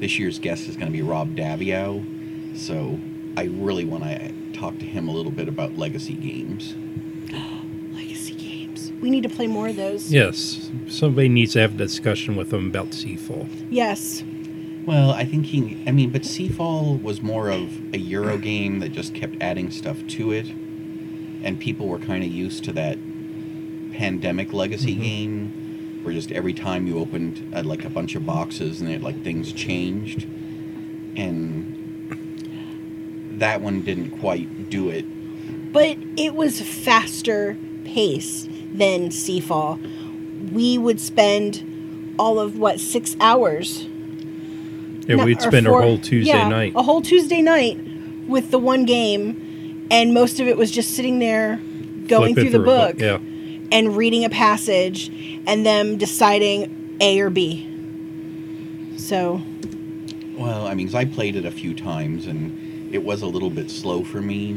This 0.00 0.18
year's 0.18 0.38
guest 0.38 0.68
is 0.68 0.76
going 0.76 0.90
to 0.90 0.92
be 0.92 1.02
Rob 1.02 1.36
Daviau, 1.36 2.56
so 2.56 2.98
I 3.36 3.44
really 3.44 3.84
want 3.84 4.04
to 4.04 4.32
talk 4.52 4.78
to 4.78 4.84
him 4.86 5.08
a 5.08 5.12
little 5.12 5.30
bit 5.32 5.48
about 5.48 5.76
legacy 5.76 6.14
games. 6.14 6.74
Legacy 9.04 9.10
games. 9.10 9.10
We 9.10 9.10
need 9.10 9.22
to 9.28 9.28
play 9.34 9.46
more 9.46 9.68
of 9.68 9.76
those. 9.76 10.12
Yes, 10.12 10.70
somebody 10.88 11.28
needs 11.28 11.52
to 11.54 11.60
have 11.60 11.74
a 11.74 11.78
discussion 11.78 12.36
with 12.36 12.50
them 12.50 12.68
about 12.68 12.90
Seafall. 12.90 13.46
Yes. 13.70 14.24
Well, 14.86 15.10
I 15.12 15.24
think 15.24 15.46
he. 15.46 15.82
I 15.86 15.92
mean, 15.92 16.10
but 16.10 16.22
Seafall 16.22 17.00
was 17.02 17.22
more 17.22 17.48
of 17.50 17.94
a 17.94 17.98
Euro 17.98 18.36
game 18.38 18.80
that 18.80 18.92
just 18.92 19.14
kept 19.14 19.36
adding 19.40 19.70
stuff 19.70 19.98
to 20.08 20.32
it, 20.32 20.46
and 21.42 21.58
people 21.58 21.86
were 21.88 21.98
kind 21.98 22.22
of 22.24 22.30
used 22.30 22.64
to 22.64 22.72
that 22.72 22.98
pandemic 23.92 24.52
legacy 24.52 24.94
Mhm. 24.94 25.02
game, 25.02 25.52
where 26.02 26.12
just 26.12 26.30
every 26.32 26.52
time 26.52 26.86
you 26.86 26.98
opened 26.98 27.40
uh, 27.54 27.62
like 27.62 27.84
a 27.84 27.88
bunch 27.90 28.14
of 28.14 28.26
boxes 28.26 28.80
and 28.80 28.90
it 28.90 29.02
like 29.02 29.22
things 29.24 29.52
changed, 29.52 30.26
and 31.16 31.70
that 33.38 33.60
one 33.62 33.80
didn't 33.82 34.10
quite 34.20 34.68
do 34.68 34.88
it. 34.90 35.04
But 35.72 35.96
it 36.16 36.34
was 36.34 36.60
faster 36.60 37.56
pace 37.84 38.48
than 38.74 39.08
Seafall. 39.08 39.78
We 40.52 40.76
would 40.78 41.00
spend 41.00 42.14
all 42.18 42.38
of 42.38 42.58
what 42.58 42.80
six 42.80 43.16
hours. 43.20 43.86
Yeah, 45.06 45.16
No, 45.16 45.24
we'd 45.24 45.40
spend 45.40 45.66
four- 45.66 45.76
our 45.76 45.82
whole 45.82 45.98
Tuesday 45.98 46.32
yeah, 46.32 46.48
night. 46.48 46.72
A 46.76 46.82
whole 46.82 47.00
Tuesday 47.02 47.40
night 47.42 47.78
with 48.26 48.50
the 48.50 48.58
one 48.58 48.84
game, 48.84 49.86
and 49.90 50.12
most 50.14 50.40
of 50.40 50.46
it 50.48 50.56
was 50.56 50.70
just 50.70 50.94
sitting 50.94 51.18
there 51.18 51.60
going 52.06 52.34
flipping 52.34 52.50
through 52.50 52.50
the 52.50 52.60
a 52.60 52.64
book 52.92 53.00
Yeah, 53.00 53.18
and 53.72 53.96
reading 53.96 54.24
a 54.24 54.30
passage, 54.30 55.10
and 55.46 55.64
them 55.64 55.96
deciding 55.98 56.96
A 57.00 57.20
or 57.20 57.30
B. 57.30 57.66
So 58.96 59.40
Well, 60.38 60.66
I 60.66 60.74
mean, 60.74 60.86
'cause 60.88 60.94
I 60.96 61.04
played 61.04 61.36
it 61.36 61.44
a 61.44 61.50
few 61.50 61.74
times, 61.74 62.26
and 62.26 62.88
it 62.92 63.04
was 63.04 63.22
a 63.22 63.26
little 63.26 63.50
bit 63.50 63.70
slow 63.70 64.02
for 64.02 64.20
me. 64.20 64.56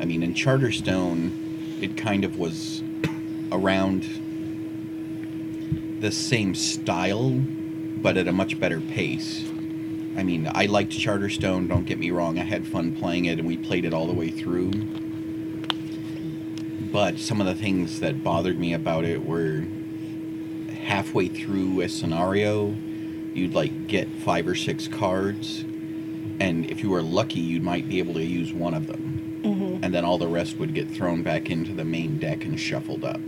I 0.00 0.04
mean, 0.04 0.22
in 0.22 0.32
Charterstone, 0.34 1.30
it 1.80 1.96
kind 1.96 2.24
of 2.24 2.38
was 2.38 2.77
around 3.52 4.02
the 6.00 6.10
same 6.12 6.54
style, 6.54 7.30
but 7.30 8.16
at 8.16 8.28
a 8.28 8.32
much 8.32 8.58
better 8.60 8.80
pace. 8.80 9.44
I 10.16 10.22
mean, 10.22 10.50
I 10.52 10.66
liked 10.66 10.92
Charterstone, 10.92 11.68
don't 11.68 11.84
get 11.84 11.98
me 11.98 12.10
wrong. 12.10 12.38
I 12.38 12.44
had 12.44 12.66
fun 12.66 12.92
playing 12.96 13.26
it, 13.26 13.38
and 13.38 13.46
we 13.46 13.56
played 13.56 13.84
it 13.84 13.92
all 13.94 14.06
the 14.06 14.12
way 14.12 14.30
through. 14.30 14.70
But 16.92 17.18
some 17.18 17.40
of 17.40 17.46
the 17.46 17.54
things 17.54 18.00
that 18.00 18.24
bothered 18.24 18.58
me 18.58 18.72
about 18.72 19.04
it 19.04 19.24
were 19.24 19.64
halfway 20.84 21.28
through 21.28 21.82
a 21.82 21.88
scenario, 21.88 22.74
you'd 23.34 23.54
like 23.54 23.86
get 23.86 24.08
five 24.08 24.48
or 24.48 24.54
six 24.54 24.88
cards, 24.88 25.60
and 26.40 26.68
if 26.70 26.82
you 26.82 26.90
were 26.90 27.02
lucky, 27.02 27.40
you 27.40 27.60
might 27.60 27.88
be 27.88 27.98
able 27.98 28.14
to 28.14 28.24
use 28.24 28.52
one 28.52 28.74
of 28.74 28.86
them, 28.86 29.40
Mm-hmm. 29.44 29.84
and 29.84 29.94
then 29.94 30.04
all 30.04 30.18
the 30.18 30.26
rest 30.26 30.58
would 30.58 30.74
get 30.74 30.90
thrown 30.90 31.22
back 31.22 31.48
into 31.48 31.72
the 31.72 31.84
main 31.84 32.18
deck 32.18 32.44
and 32.44 32.58
shuffled 32.58 33.04
up. 33.04 33.20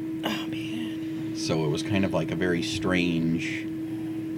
So 1.41 1.65
it 1.65 1.69
was 1.69 1.83
kind 1.83 2.05
of 2.05 2.13
like 2.13 2.31
a 2.31 2.35
very 2.35 2.63
strange 2.63 3.67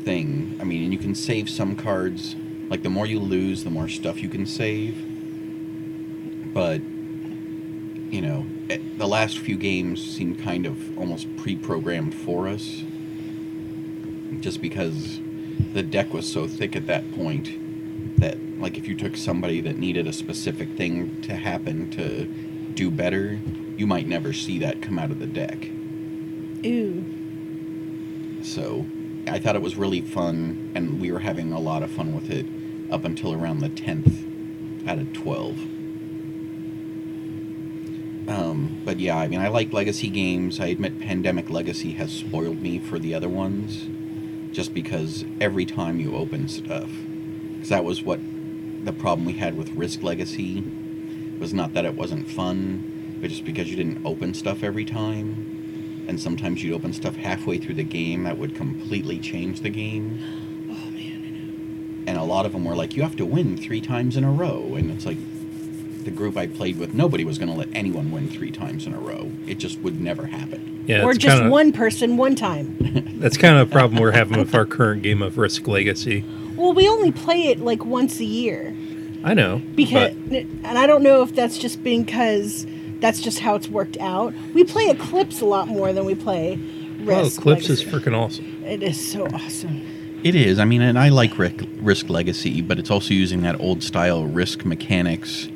thing. 0.05 0.57
I 0.61 0.65
mean, 0.65 0.85
and 0.85 0.93
you 0.93 1.01
can 1.01 1.17
save 1.17 1.51
some 1.51 1.75
cards. 1.75 2.37
Like 2.69 2.85
the 2.85 2.91
more 2.91 3.07
you 3.07 3.19
lose, 3.19 3.65
the 3.65 3.71
more 3.71 3.89
stuff 3.89 4.23
you 4.23 4.29
can 4.29 4.47
save. 4.47 4.95
But 6.55 6.81
you 6.81 8.21
know, 8.21 8.47
eh, 8.71 8.79
the 8.99 9.09
last 9.09 9.39
few 9.39 9.57
games 9.57 10.01
seemed 10.01 10.39
kind 10.39 10.65
of 10.65 10.97
almost 10.97 11.27
pre-programmed 11.39 12.15
for 12.15 12.47
us. 12.47 12.85
Just 14.39 14.63
because 14.63 15.19
the 15.73 15.83
deck 15.83 16.15
was 16.15 16.33
so 16.33 16.47
thick 16.47 16.77
at 16.77 16.87
that 16.87 17.13
point 17.17 18.21
that 18.21 18.39
like 18.61 18.79
if 18.79 18.87
you 18.87 18.97
took 18.97 19.17
somebody 19.17 19.61
that 19.61 19.77
needed 19.77 20.07
a 20.07 20.13
specific 20.13 20.77
thing 20.77 21.21
to 21.23 21.35
happen 21.35 21.91
to 21.91 22.27
do 22.75 22.93
better, 22.93 23.41
you 23.77 23.89
might 23.89 24.07
never 24.07 24.33
see 24.33 24.61
that 24.61 24.81
come 24.81 25.01
out 25.01 25.11
of 25.11 25.19
the 25.19 25.27
deck. 25.27 25.69
Ooh. 26.65 27.05
So 28.43 28.87
I 29.27 29.39
thought 29.39 29.57
it 29.57 29.63
was 29.63 29.77
really 29.77 30.01
fun, 30.01 30.73
and 30.75 31.01
we 31.01 31.11
were 31.11 31.21
having 31.21 31.53
a 31.53 31.59
lot 31.59 31.83
of 31.83 31.91
fun 31.91 32.15
with 32.15 32.31
it 32.31 32.47
up 32.93 33.05
until 33.05 33.33
around 33.33 33.61
the 33.61 33.69
10th 33.69 34.89
out 34.89 34.99
of 34.99 35.13
12. 35.13 35.59
Um, 38.29 38.83
but 38.85 39.01
yeah, 39.01 39.17
I 39.17 39.27
mean, 39.29 39.41
I 39.41 39.49
like 39.49 39.73
legacy 39.73 40.09
games. 40.09 40.61
I 40.61 40.67
admit 40.67 41.01
Pandemic 41.01 41.51
Legacy 41.51 41.93
has 41.93 42.13
spoiled 42.13 42.63
me 42.63 42.79
for 42.79 42.99
the 42.99 43.15
other 43.15 43.29
ones, 43.29 43.89
just 44.55 44.75
because 44.75 45.25
every 45.41 45.65
time 45.65 45.99
you 45.99 46.17
open 46.17 46.49
stuff, 46.49 46.91
because 47.55 47.71
that 47.71 47.85
was 47.85 48.03
what 48.03 48.21
the 48.85 48.93
problem 48.93 49.25
we 49.25 49.35
had 49.35 49.57
with 49.57 49.71
Risk 49.71 50.03
Legacy 50.03 50.65
was 51.39 51.53
not 51.53 51.75
that 51.75 51.85
it 51.85 51.95
wasn't 51.95 52.29
fun, 52.29 53.19
but 53.21 53.31
just 53.31 53.45
because 53.45 53.69
you 53.69 53.77
didn't 53.77 54.05
open 54.05 54.35
stuff 54.35 54.63
every 54.63 54.85
time 54.85 55.52
and 56.13 56.21
sometimes 56.21 56.63
you'd 56.63 56.75
open 56.75 56.93
stuff 56.93 57.17
halfway 57.17 57.57
through 57.57 57.73
the 57.73 57.83
game 57.83 58.25
that 58.25 58.37
would 58.37 58.55
completely 58.55 59.19
change 59.19 59.63
the 59.63 59.71
game. 59.71 60.19
Oh 60.71 60.91
man, 60.91 61.25
I 61.25 61.31
know. 61.31 62.05
And 62.07 62.19
a 62.19 62.23
lot 62.23 62.45
of 62.45 62.53
them 62.53 62.67
were 62.67 62.77
like, 62.77 62.95
you 62.95 63.03
have 63.03 63.17
to 63.17 63.25
win 63.25 63.57
three 63.57 63.81
times 63.81 64.15
in 64.19 64.23
a 64.23 64.31
row. 64.31 64.75
And 64.77 64.91
it's 64.91 65.07
like, 65.07 65.17
the 66.05 66.11
group 66.11 66.37
I 66.37 66.49
played 66.49 66.79
with, 66.79 66.93
nobody 66.93 67.25
was 67.25 67.39
going 67.39 67.49
to 67.49 67.57
let 67.57 67.69
anyone 67.73 68.11
win 68.11 68.29
three 68.29 68.51
times 68.51 68.87
in 68.87 68.93
a 68.93 68.99
row. 68.99 69.31
It 69.47 69.55
just 69.55 69.79
would 69.79 70.01
never 70.01 70.27
happen. 70.27 70.85
Yeah, 70.87 71.05
or 71.05 71.15
just 71.15 71.37
kinda, 71.39 71.51
one 71.51 71.73
person 71.73 72.19
one 72.19 72.35
time. 72.35 72.77
That's 73.21 73.39
kind 73.39 73.57
of 73.57 73.69
a 73.69 73.71
problem 73.73 74.03
we're 74.03 74.11
having 74.11 74.39
with 74.39 74.55
our 74.55 74.67
current 74.67 75.03
game 75.03 75.23
of 75.23 75.39
Risk 75.39 75.67
Legacy. 75.67 76.25
well, 76.57 76.75
we 76.75 76.89
only 76.89 77.11
play 77.11 77.47
it 77.47 77.61
like 77.61 77.87
once 77.87 78.21
a 78.21 78.25
year 78.25 78.77
I 79.25 79.33
know, 79.33 79.63
because, 79.77 80.13
but 80.15 80.43
and 80.43 80.77
I 80.77 80.87
don't 80.87 81.03
know 81.03 81.23
if 81.23 81.35
that's 81.35 81.57
just 81.57 81.85
because 81.85 82.67
that's 83.03 83.21
just 83.21 83.41
how 83.41 83.57
it's 83.57 83.69
worked 83.69 83.99
out. 83.99 84.33
We 84.55 84.65
play 84.65 84.89
Eclipse 84.89 85.43
a 85.43 85.45
lot 85.45 85.69
more 85.69 85.93
than 85.93 86.05
we 86.07 86.15
play 86.15 86.57
Risk. 87.01 87.11
oh, 87.11 87.23
Risk. 87.25 87.39
Eclipse 87.41 87.69
is 87.69 87.85
freaking 87.85 88.17
awesome. 88.17 88.65
It 88.65 88.83
is 88.83 89.13
so 89.13 89.27
awesome. 89.27 90.21
It 90.23 90.37
is. 90.37 90.61
I 90.61 90.65
mean, 90.65 90.83
and 90.83 90.97
I 90.99 91.09
like 91.09 91.37
Risk, 91.37 91.65
Risk 91.79 92.09
Legacy, 92.09 92.63
but 92.63 92.79
it's 92.79 92.91
also 92.91 93.13
using 93.13 93.43
that 93.43 93.61
old 93.61 93.83
style 93.83 94.25
Risk 94.25 94.65
mechanics 94.65 95.49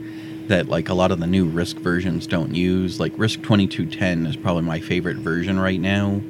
that 0.49 0.69
like 0.69 0.89
a 0.89 0.95
lot 0.95 1.13
of 1.13 1.21
the 1.21 1.27
new 1.27 1.47
Risk 1.47 1.77
versions 1.79 2.27
don't 2.27 2.53
use. 2.53 2.99
Like 2.99 3.13
Risk 3.17 3.43
2210 3.43 4.27
is 4.27 4.37
probably 4.37 4.63
my 4.63 4.81
favorite 4.81 5.19
version 5.19 5.59
right 5.61 5.81
now, 5.81 6.21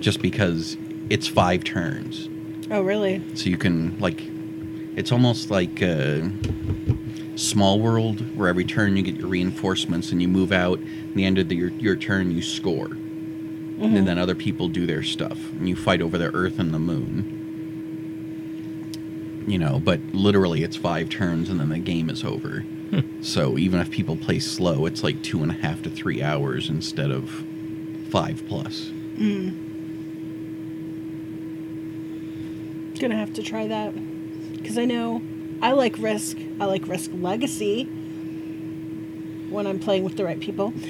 just 0.00 0.22
because 0.22 0.78
it's 1.10 1.28
five 1.28 1.62
turns. 1.62 2.28
Oh, 2.70 2.80
really? 2.80 3.22
So 3.36 3.50
you 3.50 3.58
can 3.58 3.98
like, 4.00 4.22
it's 4.96 5.12
almost 5.12 5.50
like 5.50 5.82
uh, 5.82 6.20
Small 7.36 7.80
World, 7.80 8.36
where 8.36 8.48
every 8.48 8.64
turn 8.64 8.96
you 8.96 9.02
get 9.02 9.16
your 9.16 9.28
reinforcements 9.28 10.12
and 10.12 10.22
you 10.22 10.28
move 10.28 10.52
out. 10.52 10.78
And 10.78 11.14
the 11.14 11.24
end 11.24 11.38
of 11.38 11.48
the, 11.48 11.56
your 11.56 11.70
your 11.70 11.96
turn, 11.96 12.30
you 12.30 12.42
score, 12.42 12.86
and 12.86 13.80
mm-hmm. 13.80 14.04
then 14.04 14.18
other 14.18 14.34
people 14.34 14.68
do 14.68 14.86
their 14.86 15.02
stuff, 15.02 15.38
and 15.52 15.68
you 15.68 15.76
fight 15.76 16.00
over 16.00 16.16
the 16.16 16.34
Earth 16.34 16.58
and 16.58 16.72
the 16.72 16.78
Moon. 16.78 17.40
You 19.46 19.58
know, 19.58 19.78
but 19.78 20.00
literally 20.12 20.62
it's 20.62 20.76
five 20.76 21.10
turns 21.10 21.50
and 21.50 21.60
then 21.60 21.68
the 21.68 21.78
game 21.78 22.08
is 22.08 22.24
over. 22.24 22.60
Hmm. 22.60 23.22
So 23.22 23.58
even 23.58 23.78
if 23.78 23.90
people 23.90 24.16
play 24.16 24.38
slow, 24.38 24.86
it's 24.86 25.02
like 25.02 25.22
two 25.22 25.42
and 25.42 25.50
a 25.50 25.54
half 25.54 25.82
to 25.82 25.90
three 25.90 26.22
hours 26.22 26.70
instead 26.70 27.10
of 27.10 27.44
five 28.08 28.42
plus. 28.48 28.90
Mm. 29.16 29.72
Gonna 32.98 33.16
have 33.16 33.34
to 33.34 33.42
try 33.42 33.66
that 33.66 33.92
because 34.52 34.78
I 34.78 34.84
know 34.86 35.20
I 35.62 35.72
like 35.72 35.96
Risk. 35.98 36.36
I 36.60 36.64
like 36.66 36.86
Risk 36.86 37.10
Legacy 37.14 37.84
when 39.50 39.66
I'm 39.66 39.78
playing 39.78 40.04
with 40.04 40.16
the 40.16 40.24
right 40.24 40.40
people. 40.40 40.72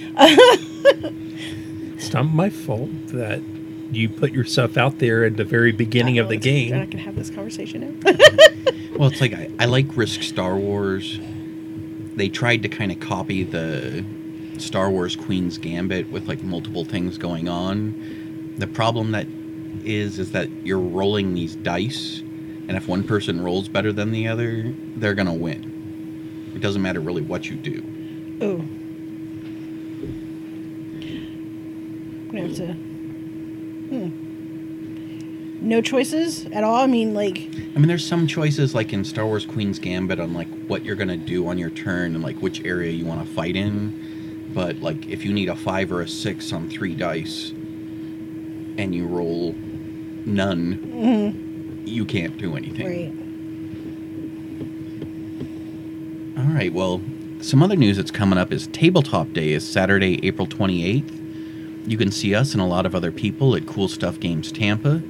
It's 1.96 2.12
not 2.12 2.24
my 2.24 2.50
fault 2.50 2.90
that 3.08 3.40
you 3.90 4.08
put 4.10 4.32
yourself 4.32 4.76
out 4.76 4.98
there 4.98 5.24
at 5.24 5.36
the 5.38 5.44
very 5.44 5.72
beginning 5.72 6.18
of 6.18 6.28
the 6.28 6.34
Alex, 6.34 6.46
We're 6.46 6.76
not 6.76 6.90
game. 6.90 6.90
gonna 6.90 7.02
have 7.04 7.16
this 7.16 7.30
conversation 7.30 8.00
now. 8.04 8.12
Well, 8.98 9.08
it's 9.08 9.20
like 9.20 9.32
I, 9.32 9.50
I 9.58 9.64
like 9.64 9.96
Risk 9.96 10.22
Star 10.22 10.56
Wars. 10.56 11.18
They 12.14 12.28
tried 12.28 12.62
to 12.62 12.68
kind 12.68 12.92
of 12.92 13.00
copy 13.00 13.42
the 13.42 14.04
Star 14.58 14.88
Wars 14.90 15.16
Queen's 15.16 15.58
Gambit 15.58 16.10
with 16.12 16.28
like 16.28 16.42
multiple 16.44 16.84
things 16.84 17.18
going 17.18 17.48
on. 17.48 18.54
The 18.58 18.68
problem 18.68 19.10
that 19.12 19.26
is 19.84 20.18
is 20.20 20.30
that 20.32 20.48
you're 20.64 20.78
rolling 20.78 21.34
these 21.34 21.56
dice, 21.56 22.22
and 22.68 22.76
if 22.76 22.88
one 22.88 23.04
person 23.04 23.42
rolls 23.42 23.68
better 23.68 23.92
than 23.92 24.12
the 24.12 24.28
other, 24.28 24.74
they're 24.96 25.14
gonna 25.14 25.34
win. 25.34 26.52
It 26.54 26.60
doesn't 26.60 26.82
matter 26.82 27.00
really 27.00 27.22
what 27.22 27.48
you 27.50 27.56
do. 27.56 27.82
oh, 28.40 28.60
I'm 32.20 32.28
gonna 32.30 32.48
have 32.48 32.56
to. 32.56 32.72
Hmm. 33.90 35.68
No 35.68 35.80
choices 35.80 36.46
at 36.46 36.62
all. 36.62 36.82
I 36.82 36.86
mean, 36.86 37.14
like, 37.14 37.48
I 37.74 37.78
mean, 37.78 37.88
there's 37.88 38.06
some 38.06 38.26
choices 38.26 38.74
like 38.74 38.92
in 38.92 39.04
Star 39.04 39.24
Wars 39.24 39.46
Queen's 39.46 39.78
Gambit 39.78 40.20
on 40.20 40.34
like 40.34 40.48
what 40.66 40.84
you're 40.84 40.96
gonna 40.96 41.16
do 41.16 41.48
on 41.48 41.58
your 41.58 41.70
turn 41.70 42.14
and 42.14 42.22
like 42.22 42.36
which 42.38 42.62
area 42.64 42.90
you 42.92 43.06
want 43.06 43.26
to 43.26 43.34
fight 43.34 43.56
in. 43.56 44.50
But 44.54 44.80
like 44.80 45.08
if 45.08 45.24
you 45.24 45.32
need 45.32 45.48
a 45.48 45.56
five 45.56 45.90
or 45.90 46.00
a 46.02 46.08
six 46.08 46.52
on 46.52 46.68
three 46.68 46.94
dice, 46.94 47.50
and 47.50 48.94
you 48.94 49.06
roll 49.06 49.54
none, 50.26 51.43
you 51.86 52.04
can't 52.04 52.36
do 52.38 52.56
anything. 52.56 52.86
right. 56.36 56.44
All 56.44 56.52
right. 56.52 56.72
Well, 56.72 57.00
some 57.40 57.62
other 57.62 57.76
news 57.76 57.96
that's 57.96 58.10
coming 58.10 58.38
up 58.38 58.50
is 58.52 58.66
Tabletop 58.68 59.32
Day 59.32 59.52
is 59.52 59.70
Saturday, 59.70 60.24
April 60.26 60.46
28th. 60.46 61.20
You 61.86 61.98
can 61.98 62.10
see 62.10 62.34
us 62.34 62.54
and 62.54 62.62
a 62.62 62.66
lot 62.66 62.86
of 62.86 62.94
other 62.94 63.12
people 63.12 63.54
at 63.54 63.66
Cool 63.66 63.88
Stuff 63.88 64.18
Games 64.18 64.50
Tampa. 64.50 65.02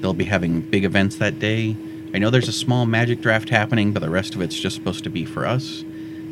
They'll 0.00 0.14
be 0.14 0.24
having 0.24 0.60
big 0.60 0.84
events 0.84 1.16
that 1.16 1.38
day. 1.38 1.76
I 2.14 2.18
know 2.18 2.30
there's 2.30 2.48
a 2.48 2.52
small 2.52 2.86
magic 2.86 3.20
draft 3.20 3.48
happening, 3.48 3.92
but 3.92 4.00
the 4.00 4.10
rest 4.10 4.34
of 4.34 4.40
it's 4.40 4.58
just 4.58 4.76
supposed 4.76 5.04
to 5.04 5.10
be 5.10 5.24
for 5.24 5.46
us. 5.46 5.84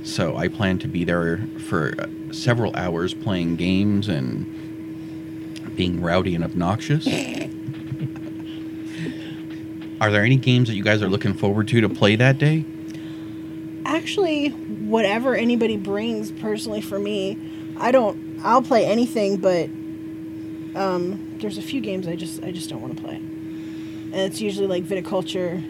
So 0.04 0.36
I 0.36 0.48
plan 0.48 0.78
to 0.80 0.88
be 0.88 1.04
there 1.04 1.40
for 1.66 1.94
uh, 1.98 2.32
several 2.32 2.74
hours 2.76 3.12
playing 3.12 3.56
games 3.56 4.08
and 4.08 4.46
being 5.76 6.00
rowdy 6.00 6.34
and 6.34 6.44
obnoxious. 6.44 7.06
are 10.00 10.10
there 10.10 10.24
any 10.24 10.36
games 10.36 10.68
that 10.68 10.74
you 10.74 10.82
guys 10.82 11.02
are 11.02 11.08
looking 11.08 11.34
forward 11.34 11.68
to 11.68 11.80
to 11.80 11.88
play 11.88 12.16
that 12.16 12.38
day? 12.38 12.64
Actually, 13.84 14.48
whatever 14.48 15.34
anybody 15.34 15.76
brings, 15.76 16.32
personally 16.32 16.80
for 16.80 16.98
me, 16.98 17.38
I 17.76 17.90
don't. 17.90 18.40
I'll 18.42 18.62
play 18.62 18.86
anything, 18.86 19.36
but 19.36 19.66
um, 20.78 21.36
there's 21.40 21.58
a 21.58 21.62
few 21.62 21.80
games 21.80 22.08
I 22.08 22.16
just 22.16 22.42
I 22.42 22.50
just 22.50 22.70
don't 22.70 22.80
want 22.80 22.96
to 22.96 23.02
play, 23.02 23.16
and 23.16 24.14
it's 24.14 24.40
usually 24.40 24.66
like 24.66 24.84
Viticulture, 24.84 25.62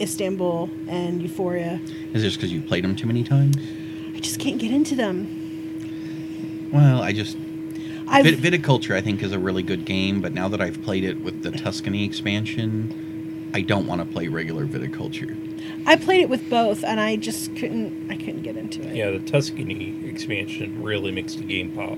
Istanbul, 0.00 0.70
and 0.88 1.20
Euphoria. 1.22 1.80
Is 2.12 2.22
it 2.22 2.26
just 2.26 2.36
because 2.36 2.52
you've 2.52 2.66
played 2.66 2.84
them 2.84 2.94
too 2.94 3.06
many 3.06 3.24
times? 3.24 3.56
I 4.14 4.20
just 4.20 4.38
can't 4.38 4.58
get 4.58 4.70
into 4.70 4.94
them. 4.94 6.70
Well, 6.72 7.02
I 7.02 7.12
just 7.12 7.36
Vit- 7.36 8.38
Viticulture 8.38 8.94
I 8.94 9.00
think 9.00 9.22
is 9.22 9.32
a 9.32 9.38
really 9.38 9.62
good 9.62 9.84
game, 9.84 10.20
but 10.20 10.32
now 10.32 10.48
that 10.48 10.60
I've 10.60 10.82
played 10.82 11.04
it 11.04 11.20
with 11.20 11.42
the 11.42 11.50
Tuscany 11.50 12.04
expansion, 12.04 13.03
I 13.54 13.60
don't 13.62 13.86
want 13.86 14.00
to 14.00 14.06
play 14.12 14.26
regular 14.28 14.66
viticulture. 14.66 15.34
I 15.86 15.96
played 15.96 16.22
it 16.22 16.28
with 16.28 16.50
both, 16.50 16.82
and 16.84 16.98
I 17.00 17.16
just 17.16 17.54
couldn't. 17.56 18.10
I 18.10 18.16
couldn't 18.16 18.42
get 18.42 18.56
into 18.56 18.82
it. 18.82 18.94
Yeah, 18.96 19.10
the 19.10 19.20
Tuscany 19.20 19.94
expansion 20.06 20.82
really 20.82 21.12
makes 21.12 21.36
the 21.36 21.44
game 21.44 21.70
pop. 21.70 21.96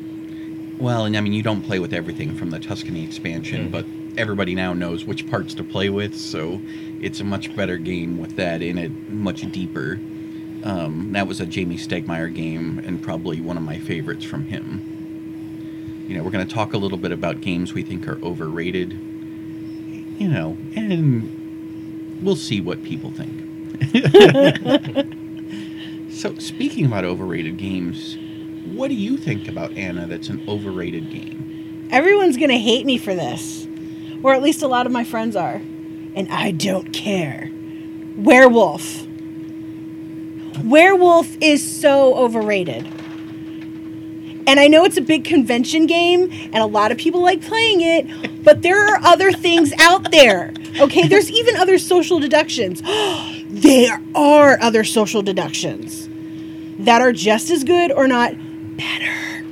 Well, 0.78 1.06
and 1.06 1.16
I 1.16 1.20
mean, 1.22 1.32
you 1.32 1.42
don't 1.42 1.62
play 1.62 1.78
with 1.78 1.94
everything 1.94 2.34
from 2.36 2.50
the 2.50 2.58
Tuscany 2.58 3.02
expansion, 3.02 3.68
Mhm. 3.68 3.70
but 3.72 3.86
everybody 4.18 4.54
now 4.54 4.74
knows 4.74 5.06
which 5.06 5.26
parts 5.30 5.54
to 5.54 5.64
play 5.64 5.88
with, 5.88 6.14
so 6.14 6.60
it's 7.00 7.20
a 7.20 7.24
much 7.24 7.54
better 7.56 7.78
game 7.78 8.18
with 8.18 8.36
that 8.36 8.60
in 8.60 8.76
it, 8.76 8.92
much 9.10 9.50
deeper. 9.50 9.98
Um, 10.62 11.10
that 11.12 11.26
was 11.26 11.40
a 11.40 11.46
Jamey 11.46 11.78
Stegmaier 11.78 12.32
game, 12.34 12.82
and 12.84 13.00
probably 13.00 13.40
one 13.40 13.56
of 13.56 13.62
my 13.62 13.78
favorites 13.78 14.24
from 14.24 14.44
him. 14.46 14.82
You 16.08 16.16
know, 16.18 16.22
we're 16.22 16.30
going 16.30 16.46
to 16.46 16.54
talk 16.54 16.74
a 16.74 16.78
little 16.78 16.98
bit 16.98 17.12
about 17.12 17.40
games 17.40 17.72
we 17.72 17.82
think 17.82 18.06
are 18.06 18.18
overrated. 18.22 18.92
You 20.18 20.28
know, 20.28 20.56
and 20.74 21.30
we'll 22.22 22.36
see 22.36 22.60
what 22.60 22.82
people 22.82 23.10
think. 23.10 23.32
so, 26.12 26.34
speaking 26.38 26.86
about 26.86 27.04
overrated 27.04 27.56
games, 27.56 28.16
what 28.74 28.88
do 28.88 28.94
you 28.94 29.16
think 29.16 29.48
about 29.48 29.72
Anna 29.72 30.06
that's 30.06 30.28
an 30.28 30.44
overrated 30.48 31.10
game? 31.10 31.88
Everyone's 31.90 32.36
gonna 32.36 32.58
hate 32.58 32.86
me 32.86 32.98
for 32.98 33.14
this, 33.14 33.66
or 34.22 34.34
at 34.34 34.42
least 34.42 34.62
a 34.62 34.68
lot 34.68 34.86
of 34.86 34.92
my 34.92 35.04
friends 35.04 35.36
are, 35.36 35.60
and 36.14 36.28
I 36.30 36.50
don't 36.50 36.92
care. 36.92 37.50
Werewolf. 38.16 39.06
Werewolf 40.64 41.36
is 41.40 41.80
so 41.80 42.14
overrated. 42.14 42.88
And 44.46 44.60
I 44.60 44.68
know 44.68 44.84
it's 44.84 44.96
a 44.96 45.00
big 45.02 45.24
convention 45.24 45.86
game, 45.86 46.30
and 46.32 46.56
a 46.56 46.66
lot 46.66 46.92
of 46.92 46.98
people 46.98 47.20
like 47.20 47.42
playing 47.42 47.80
it, 47.80 48.44
but 48.44 48.62
there 48.62 48.78
are 48.86 48.98
other 49.02 49.32
things 49.32 49.72
out 49.80 50.10
there. 50.12 50.52
Okay, 50.80 51.08
there's 51.08 51.30
even 51.30 51.56
other 51.56 51.78
social 51.78 52.20
deductions. 52.20 52.80
there 53.48 54.00
are 54.14 54.58
other 54.60 54.84
social 54.84 55.22
deductions 55.22 56.08
that 56.78 57.00
are 57.00 57.12
just 57.12 57.50
as 57.50 57.64
good 57.64 57.90
or 57.90 58.06
not 58.06 58.34
better. 58.76 59.44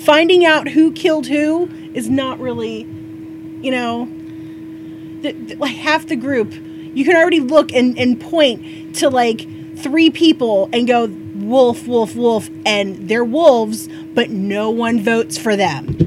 Finding 0.00 0.44
out 0.44 0.68
who 0.68 0.92
killed 0.92 1.26
who 1.28 1.68
is 1.94 2.10
not 2.10 2.38
really, 2.40 2.80
you 3.62 3.70
know, 3.70 4.06
the, 5.22 5.32
the- 5.32 5.54
like 5.56 5.76
half 5.76 6.06
the 6.06 6.16
group. 6.16 6.52
You 6.52 7.04
can 7.04 7.16
already 7.16 7.40
look 7.40 7.72
and, 7.72 7.96
and 7.98 8.20
point 8.20 8.96
to 8.96 9.08
like 9.08 9.46
three 9.78 10.10
people 10.10 10.68
and 10.72 10.86
go, 10.86 11.06
wolf, 11.52 11.86
wolf, 11.86 12.16
wolf, 12.16 12.48
and 12.64 13.08
they're 13.10 13.22
wolves, 13.22 13.86
but 14.14 14.30
no 14.30 14.70
one 14.70 14.98
votes 15.02 15.36
for 15.36 15.54
them. 15.54 15.98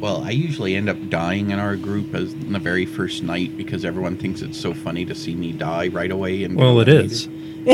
Well, 0.00 0.22
I 0.22 0.30
usually 0.30 0.76
end 0.76 0.88
up 0.88 1.10
dying 1.10 1.50
in 1.50 1.58
our 1.58 1.74
group 1.74 2.14
as 2.14 2.32
in 2.32 2.52
the 2.52 2.60
very 2.60 2.86
first 2.86 3.24
night 3.24 3.56
because 3.56 3.84
everyone 3.84 4.16
thinks 4.16 4.40
it's 4.40 4.58
so 4.58 4.72
funny 4.72 5.04
to 5.04 5.16
see 5.16 5.34
me 5.34 5.50
die 5.50 5.88
right 5.88 6.10
away. 6.10 6.44
And 6.44 6.56
Well, 6.56 6.78
it 6.80 6.88
is. 6.88 7.26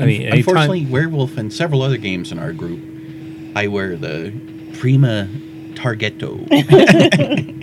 I 0.00 0.04
mean, 0.04 0.22
anytime, 0.22 0.38
Unfortunately, 0.38 0.86
Werewolf 0.86 1.36
and 1.36 1.52
several 1.52 1.82
other 1.82 1.98
games 1.98 2.32
in 2.32 2.38
our 2.38 2.54
group, 2.54 2.80
I 3.54 3.68
wear 3.68 3.94
the 3.96 4.32
Prima 4.78 5.28
Targetto. 5.74 6.46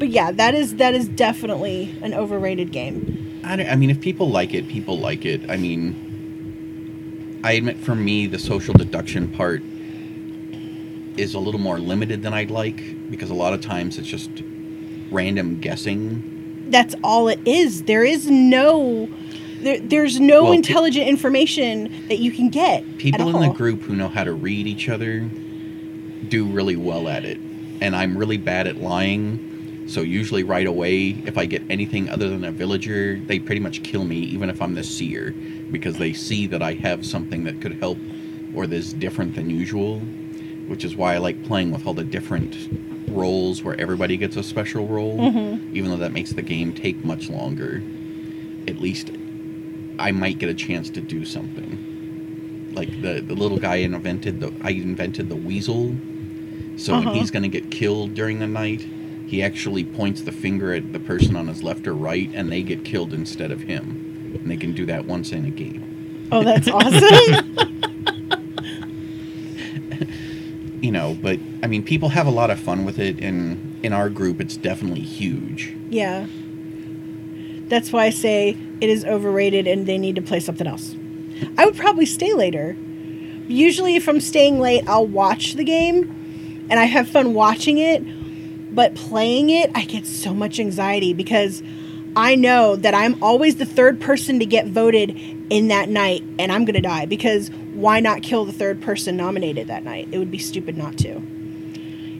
But 0.00 0.08
yeah, 0.08 0.32
that 0.32 0.54
is 0.54 0.76
that 0.76 0.94
is 0.94 1.08
definitely 1.08 1.94
an 2.00 2.14
overrated 2.14 2.72
game. 2.72 3.29
I, 3.44 3.64
I 3.64 3.76
mean, 3.76 3.90
if 3.90 4.00
people 4.00 4.30
like 4.30 4.54
it, 4.54 4.68
people 4.68 4.98
like 4.98 5.24
it. 5.24 5.48
I 5.50 5.56
mean, 5.56 7.40
I 7.44 7.52
admit 7.52 7.78
for 7.78 7.94
me, 7.94 8.26
the 8.26 8.38
social 8.38 8.74
deduction 8.74 9.28
part 9.28 9.62
is 11.16 11.34
a 11.34 11.38
little 11.38 11.60
more 11.60 11.78
limited 11.78 12.22
than 12.22 12.32
I'd 12.32 12.50
like 12.50 13.10
because 13.10 13.30
a 13.30 13.34
lot 13.34 13.52
of 13.52 13.60
times 13.60 13.98
it's 13.98 14.08
just 14.08 14.30
random 15.10 15.60
guessing. 15.60 16.66
That's 16.70 16.94
all 17.02 17.28
it 17.28 17.40
is. 17.46 17.84
There 17.84 18.04
is 18.04 18.30
no 18.30 19.08
there, 19.60 19.78
there's 19.80 20.18
no 20.20 20.44
Well, 20.44 20.52
pe- 20.52 20.58
intelligent 20.58 21.06
information 21.06 22.08
that 22.08 22.18
you 22.18 22.32
can 22.32 22.48
get. 22.48 22.98
People 22.98 23.28
in 23.36 23.48
the 23.48 23.54
group 23.54 23.82
who 23.82 23.94
know 23.94 24.08
how 24.08 24.24
to 24.24 24.32
read 24.32 24.66
each 24.66 24.88
other 24.88 25.20
do 26.28 26.46
really 26.46 26.76
well 26.76 27.08
at 27.08 27.24
it. 27.24 27.38
And 27.80 27.94
I'm 27.96 28.16
really 28.16 28.36
bad 28.36 28.66
at 28.66 28.76
lying. 28.76 29.49
So 29.90 30.02
usually 30.02 30.44
right 30.44 30.68
away, 30.68 31.16
if 31.26 31.36
I 31.36 31.46
get 31.46 31.62
anything 31.68 32.08
other 32.10 32.28
than 32.28 32.44
a 32.44 32.52
villager, 32.52 33.18
they 33.26 33.40
pretty 33.40 33.60
much 33.60 33.82
kill 33.82 34.04
me, 34.04 34.18
even 34.18 34.48
if 34.48 34.62
I'm 34.62 34.74
the 34.74 34.84
seer, 34.84 35.34
because 35.72 35.96
they 35.96 36.12
see 36.12 36.46
that 36.46 36.62
I 36.62 36.74
have 36.74 37.04
something 37.04 37.42
that 37.42 37.60
could 37.60 37.72
help 37.80 37.98
or 38.54 38.68
that's 38.68 38.92
different 38.92 39.34
than 39.34 39.50
usual. 39.50 39.98
Which 40.68 40.84
is 40.84 40.94
why 40.94 41.14
I 41.14 41.18
like 41.18 41.42
playing 41.42 41.72
with 41.72 41.88
all 41.88 41.94
the 41.94 42.04
different 42.04 42.56
roles 43.08 43.64
where 43.64 43.78
everybody 43.80 44.16
gets 44.16 44.36
a 44.36 44.44
special 44.44 44.86
role, 44.86 45.18
Mhm. 45.18 45.74
even 45.74 45.90
though 45.90 45.96
that 45.96 46.12
makes 46.12 46.30
the 46.32 46.42
game 46.42 46.72
take 46.72 47.04
much 47.04 47.28
longer. 47.28 47.82
At 48.68 48.80
least 48.80 49.10
I 49.98 50.12
might 50.12 50.38
get 50.38 50.48
a 50.48 50.54
chance 50.54 50.88
to 50.90 51.00
do 51.00 51.24
something. 51.24 52.70
Like 52.74 53.02
the 53.02 53.24
the 53.26 53.34
little 53.34 53.58
guy 53.58 53.76
invented 53.76 54.38
the 54.38 54.52
I 54.62 54.70
invented 54.70 55.28
the 55.28 55.34
weasel. 55.34 55.96
So 56.76 56.94
Uh-huh. 56.94 57.10
when 57.10 57.18
he's 57.18 57.32
gonna 57.32 57.48
get 57.48 57.72
killed 57.72 58.14
during 58.14 58.38
the 58.38 58.46
night, 58.46 58.86
he 59.30 59.42
actually 59.42 59.84
points 59.84 60.22
the 60.22 60.32
finger 60.32 60.74
at 60.74 60.92
the 60.92 60.98
person 60.98 61.36
on 61.36 61.46
his 61.46 61.62
left 61.62 61.86
or 61.86 61.94
right, 61.94 62.28
and 62.34 62.50
they 62.50 62.62
get 62.62 62.84
killed 62.84 63.14
instead 63.14 63.52
of 63.52 63.60
him. 63.60 64.38
And 64.40 64.50
they 64.50 64.56
can 64.56 64.72
do 64.72 64.84
that 64.86 65.04
once 65.04 65.30
in 65.32 65.44
a 65.44 65.50
game. 65.50 66.28
Oh, 66.32 66.42
that's 66.42 66.68
awesome. 66.78 67.56
You 70.82 70.90
know, 70.92 71.14
but 71.20 71.38
I 71.62 71.66
mean, 71.66 71.82
people 71.82 72.08
have 72.08 72.26
a 72.26 72.30
lot 72.30 72.48
of 72.50 72.58
fun 72.58 72.86
with 72.86 72.98
it, 72.98 73.20
and 73.22 73.78
in 73.84 73.92
our 73.92 74.08
group, 74.08 74.40
it's 74.40 74.56
definitely 74.56 75.02
huge. 75.02 75.74
yeah. 75.90 76.26
That's 77.68 77.92
why 77.92 78.06
I 78.06 78.10
say 78.10 78.56
it 78.80 78.90
is 78.90 79.04
overrated 79.04 79.68
and 79.68 79.86
they 79.86 79.96
need 79.96 80.16
to 80.16 80.22
play 80.22 80.40
something 80.40 80.66
else. 80.66 80.96
I 81.56 81.66
would 81.66 81.76
probably 81.76 82.04
stay 82.04 82.32
later. 82.34 82.76
Usually 83.46 83.94
if 83.94 84.08
I'm 84.08 84.20
staying 84.20 84.58
late, 84.58 84.82
I'll 84.88 85.06
watch 85.06 85.52
the 85.54 85.62
game 85.62 86.66
and 86.68 86.80
I 86.80 86.86
have 86.86 87.08
fun 87.08 87.32
watching 87.32 87.78
it, 87.78 88.02
but 88.72 88.94
playing 88.94 89.50
it, 89.50 89.70
I 89.74 89.84
get 89.84 90.06
so 90.06 90.32
much 90.34 90.58
anxiety 90.60 91.12
because 91.12 91.62
I 92.16 92.34
know 92.34 92.76
that 92.76 92.94
I'm 92.94 93.22
always 93.22 93.56
the 93.56 93.66
third 93.66 94.00
person 94.00 94.38
to 94.40 94.46
get 94.46 94.66
voted 94.66 95.10
in 95.50 95.68
that 95.68 95.88
night 95.88 96.22
and 96.38 96.50
I'm 96.50 96.64
going 96.64 96.74
to 96.74 96.80
die 96.80 97.06
because 97.06 97.50
why 97.72 98.00
not 98.00 98.22
kill 98.22 98.44
the 98.44 98.52
third 98.52 98.82
person 98.82 99.16
nominated 99.16 99.68
that 99.68 99.84
night? 99.84 100.08
It 100.12 100.18
would 100.18 100.30
be 100.30 100.38
stupid 100.38 100.76
not 100.76 100.98
to. 100.98 101.16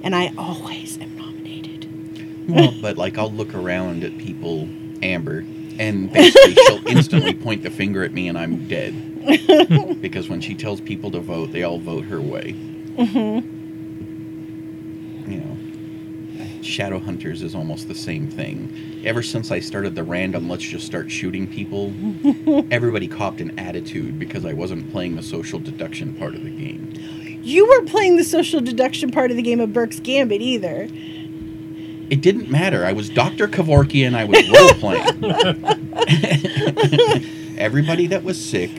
And 0.03 0.14
I 0.14 0.32
always 0.38 0.98
am 0.98 1.16
nominated. 1.16 2.48
Well, 2.48 2.74
but 2.80 2.96
like 2.96 3.18
I'll 3.18 3.32
look 3.32 3.55
around 3.55 4.05
at 4.05 4.16
people, 4.18 4.68
Amber, 5.03 5.44
and 5.78 6.12
basically 6.12 6.55
she'll 6.55 6.86
instantly 6.86 7.34
point 7.42 7.62
the 7.62 7.70
finger 7.70 8.03
at 8.05 8.12
me, 8.12 8.28
and 8.28 8.38
I'm 8.38 8.68
dead. 8.68 9.07
because 10.01 10.28
when 10.28 10.40
she 10.40 10.55
tells 10.55 10.80
people 10.80 11.11
to 11.11 11.20
vote, 11.20 11.53
they 11.53 11.62
all 11.62 11.78
vote 11.78 12.05
her 12.07 12.20
way. 12.20 12.55
Mhm. 12.96 13.59
You 15.30 15.36
know, 15.38 15.57
Shadowhunters 16.62 17.42
is 17.42 17.54
almost 17.54 17.88
the 17.88 17.94
same 17.94 18.28
thing. 18.30 19.02
Ever 19.04 19.22
since 19.22 19.50
I 19.50 19.61
started 19.61 19.94
the 19.94 20.02
random, 20.04 20.48
let's 20.48 20.62
just 20.64 20.84
start 20.86 21.11
shooting 21.11 21.46
people, 21.46 21.92
everybody 22.70 23.08
copped 23.08 23.40
an 23.40 23.58
attitude 23.58 24.18
because 24.18 24.44
I 24.44 24.52
wasn't 24.52 24.90
playing 24.92 25.16
the 25.16 25.22
social 25.22 25.58
deduction 25.58 26.14
part 26.14 26.34
of 26.34 26.44
the 26.44 26.50
game. 26.50 26.92
You 27.42 27.66
weren't 27.66 27.88
playing 27.88 28.16
the 28.16 28.24
social 28.24 28.61
deduction 28.61 29.11
part 29.11 29.30
of 29.30 29.36
the 29.38 29.42
game 29.42 29.61
of 29.61 29.72
Burke's 29.72 30.00
Gambit 30.00 30.42
either. 30.42 30.88
It 32.11 32.20
didn't 32.20 32.50
matter. 32.50 32.84
I 32.84 32.92
was 32.92 33.08
Dr. 33.08 33.48
Kevorkian 33.48 34.08
and 34.08 34.16
I 34.16 34.24
was 34.24 34.48
role 34.50 34.74
playing. 34.74 35.06
Everybody 37.58 38.06
that 38.08 38.22
was 38.24 38.42
sick 38.42 38.70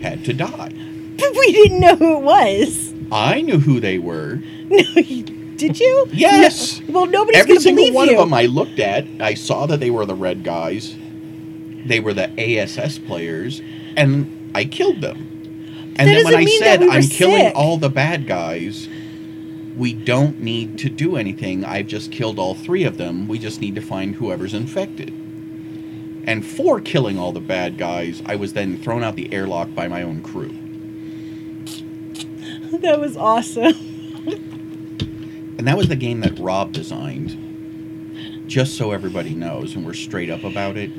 had 0.00 0.24
to 0.24 0.32
die. 0.32 0.72
But 1.18 1.30
we 1.38 1.52
didn't 1.52 1.80
know 1.80 1.94
who 1.96 2.16
it 2.18 2.22
was. 2.22 2.94
I 3.12 3.42
knew 3.42 3.58
who 3.60 3.78
they 3.80 3.98
were. 3.98 4.40
No, 4.72 4.78
you- 4.78 5.24
did 5.62 5.78
you? 5.78 6.06
Yes. 6.12 6.80
No. 6.80 6.92
Well, 7.02 7.06
nobody's 7.06 7.40
Every 7.40 7.50
going 7.50 7.58
to 7.58 7.62
single 7.62 7.84
believe 7.84 7.94
one 7.94 8.08
you. 8.08 8.14
of 8.14 8.18
them 8.20 8.34
I 8.34 8.46
looked 8.46 8.80
at, 8.80 9.06
I 9.20 9.34
saw 9.34 9.66
that 9.66 9.78
they 9.78 9.90
were 9.90 10.04
the 10.04 10.14
red 10.14 10.42
guys. 10.42 10.96
They 11.86 12.00
were 12.00 12.12
the 12.12 12.30
ASS 12.38 12.98
players, 12.98 13.60
and 13.96 14.50
I 14.54 14.64
killed 14.64 15.00
them. 15.00 15.94
And 15.96 16.08
That 16.08 16.14
then 16.14 16.24
when 16.24 16.34
I 16.34 16.44
said 16.46 16.80
we 16.80 16.90
I'm 16.90 17.02
killing 17.04 17.52
all 17.54 17.76
the 17.76 17.90
bad 17.90 18.26
guys, 18.26 18.88
we 19.76 19.92
don't 19.92 20.40
need 20.40 20.78
to 20.80 20.88
do 20.90 21.16
anything. 21.16 21.64
I've 21.64 21.86
just 21.86 22.10
killed 22.10 22.38
all 22.38 22.54
three 22.54 22.84
of 22.84 22.98
them. 22.98 23.28
We 23.28 23.38
just 23.38 23.60
need 23.60 23.74
to 23.76 23.80
find 23.82 24.16
whoever's 24.16 24.54
infected. 24.54 25.10
And 26.26 26.44
for 26.44 26.80
killing 26.80 27.18
all 27.18 27.32
the 27.32 27.40
bad 27.40 27.78
guys, 27.78 28.22
I 28.26 28.36
was 28.36 28.52
then 28.54 28.78
thrown 28.78 29.02
out 29.04 29.16
the 29.16 29.32
airlock 29.32 29.74
by 29.74 29.88
my 29.88 30.02
own 30.02 30.22
crew. 30.22 30.56
that 32.80 33.00
was 33.00 33.16
awesome. 33.16 33.74
And 35.62 35.68
that 35.68 35.76
was 35.76 35.86
the 35.86 35.94
game 35.94 36.22
that 36.22 36.36
Rob 36.40 36.72
designed. 36.72 38.48
Just 38.48 38.76
so 38.76 38.90
everybody 38.90 39.32
knows, 39.32 39.76
and 39.76 39.86
we're 39.86 39.94
straight 39.94 40.28
up 40.28 40.42
about 40.42 40.76
it. 40.76 40.90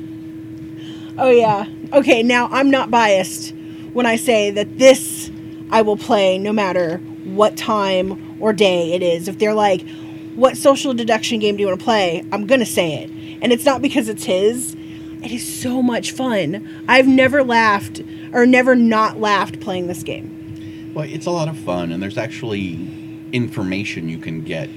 Oh, 1.18 1.28
yeah. 1.28 1.66
Okay, 1.92 2.22
now 2.22 2.48
I'm 2.50 2.70
not 2.70 2.90
biased 2.90 3.52
when 3.92 4.06
I 4.06 4.16
say 4.16 4.50
that 4.52 4.78
this 4.78 5.30
I 5.70 5.82
will 5.82 5.98
play 5.98 6.38
no 6.38 6.50
matter 6.50 6.96
what 7.24 7.58
time 7.58 8.40
or 8.40 8.54
day 8.54 8.94
it 8.94 9.02
is. 9.02 9.28
If 9.28 9.38
they're 9.38 9.52
like, 9.52 9.86
what 10.34 10.56
social 10.56 10.94
deduction 10.94 11.40
game 11.40 11.58
do 11.58 11.60
you 11.60 11.66
want 11.66 11.78
to 11.78 11.84
play? 11.84 12.24
I'm 12.32 12.46
going 12.46 12.60
to 12.60 12.64
say 12.64 12.94
it. 13.02 13.10
And 13.42 13.52
it's 13.52 13.66
not 13.66 13.82
because 13.82 14.08
it's 14.08 14.24
his. 14.24 14.74
It 15.22 15.30
is 15.30 15.46
so 15.60 15.82
much 15.82 16.12
fun. 16.12 16.86
I've 16.88 17.06
never 17.06 17.44
laughed 17.44 18.00
or 18.32 18.46
never 18.46 18.74
not 18.74 19.20
laughed 19.20 19.60
playing 19.60 19.88
this 19.88 20.02
game. 20.02 20.92
Well, 20.94 21.04
it's 21.04 21.26
a 21.26 21.30
lot 21.30 21.48
of 21.48 21.58
fun, 21.58 21.92
and 21.92 22.02
there's 22.02 22.16
actually 22.16 23.03
information 23.34 24.08
you 24.08 24.18
can 24.18 24.42
get 24.42 24.70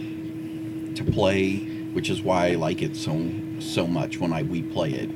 to 0.95 1.03
play, 1.03 1.57
which 1.93 2.09
is 2.09 2.23
why 2.23 2.47
I 2.47 2.55
like 2.55 2.81
it 2.81 2.95
so 2.95 3.31
so 3.59 3.85
much 3.87 4.19
when 4.19 4.33
I 4.33 4.41
we 4.43 4.63
play 4.63 4.91
it. 4.91 5.09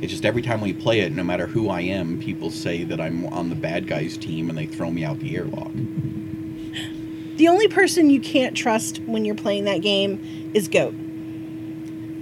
It's 0.00 0.12
just 0.12 0.24
every 0.24 0.42
time 0.42 0.60
we 0.60 0.72
play 0.72 1.00
it, 1.00 1.12
no 1.12 1.22
matter 1.22 1.46
who 1.46 1.68
I 1.68 1.82
am, 1.82 2.18
people 2.18 2.50
say 2.50 2.84
that 2.84 3.00
I'm 3.00 3.26
on 3.26 3.50
the 3.50 3.54
bad 3.54 3.86
guys 3.86 4.16
team, 4.16 4.48
and 4.48 4.58
they 4.58 4.66
throw 4.66 4.90
me 4.90 5.04
out 5.04 5.18
the 5.20 5.36
airlock. 5.36 5.72
The 7.36 7.48
only 7.48 7.68
person 7.68 8.08
you 8.08 8.20
can't 8.20 8.56
trust 8.56 8.98
when 9.00 9.26
you're 9.26 9.34
playing 9.34 9.64
that 9.64 9.82
game 9.82 10.50
is 10.54 10.68
Goat. 10.68 10.94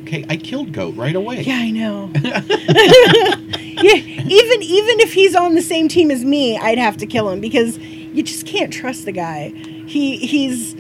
Okay, 0.03 0.25
I 0.29 0.37
killed 0.37 0.73
Goat 0.73 0.97
right 0.97 1.15
away. 1.15 1.43
Yeah, 1.43 1.57
I 1.57 1.71
know. 1.71 2.11
yeah, 2.23 3.95
even 3.95 4.63
even 4.63 5.01
if 5.01 5.13
he's 5.13 5.37
on 5.37 5.55
the 5.55 5.63
same 5.63 5.87
team 5.87 6.11
as 6.11 6.25
me, 6.25 6.59
I'd 6.59 6.79
have 6.79 6.97
to 6.99 7.07
kill 7.07 7.31
him 7.31 7.41
because 7.41 7.79
you 8.15 8.23
just 8.23 8.47
can't 8.47 8.73
trust 8.73 9.05
the 9.05 9.13
guy. 9.13 9.49
He 9.87 10.17
he's 10.19 10.75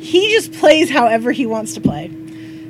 he 0.00 0.30
just 0.32 0.52
plays 0.52 0.90
however 0.90 1.32
he 1.32 1.46
wants 1.46 1.74
to 1.74 1.80
play. 1.80 2.10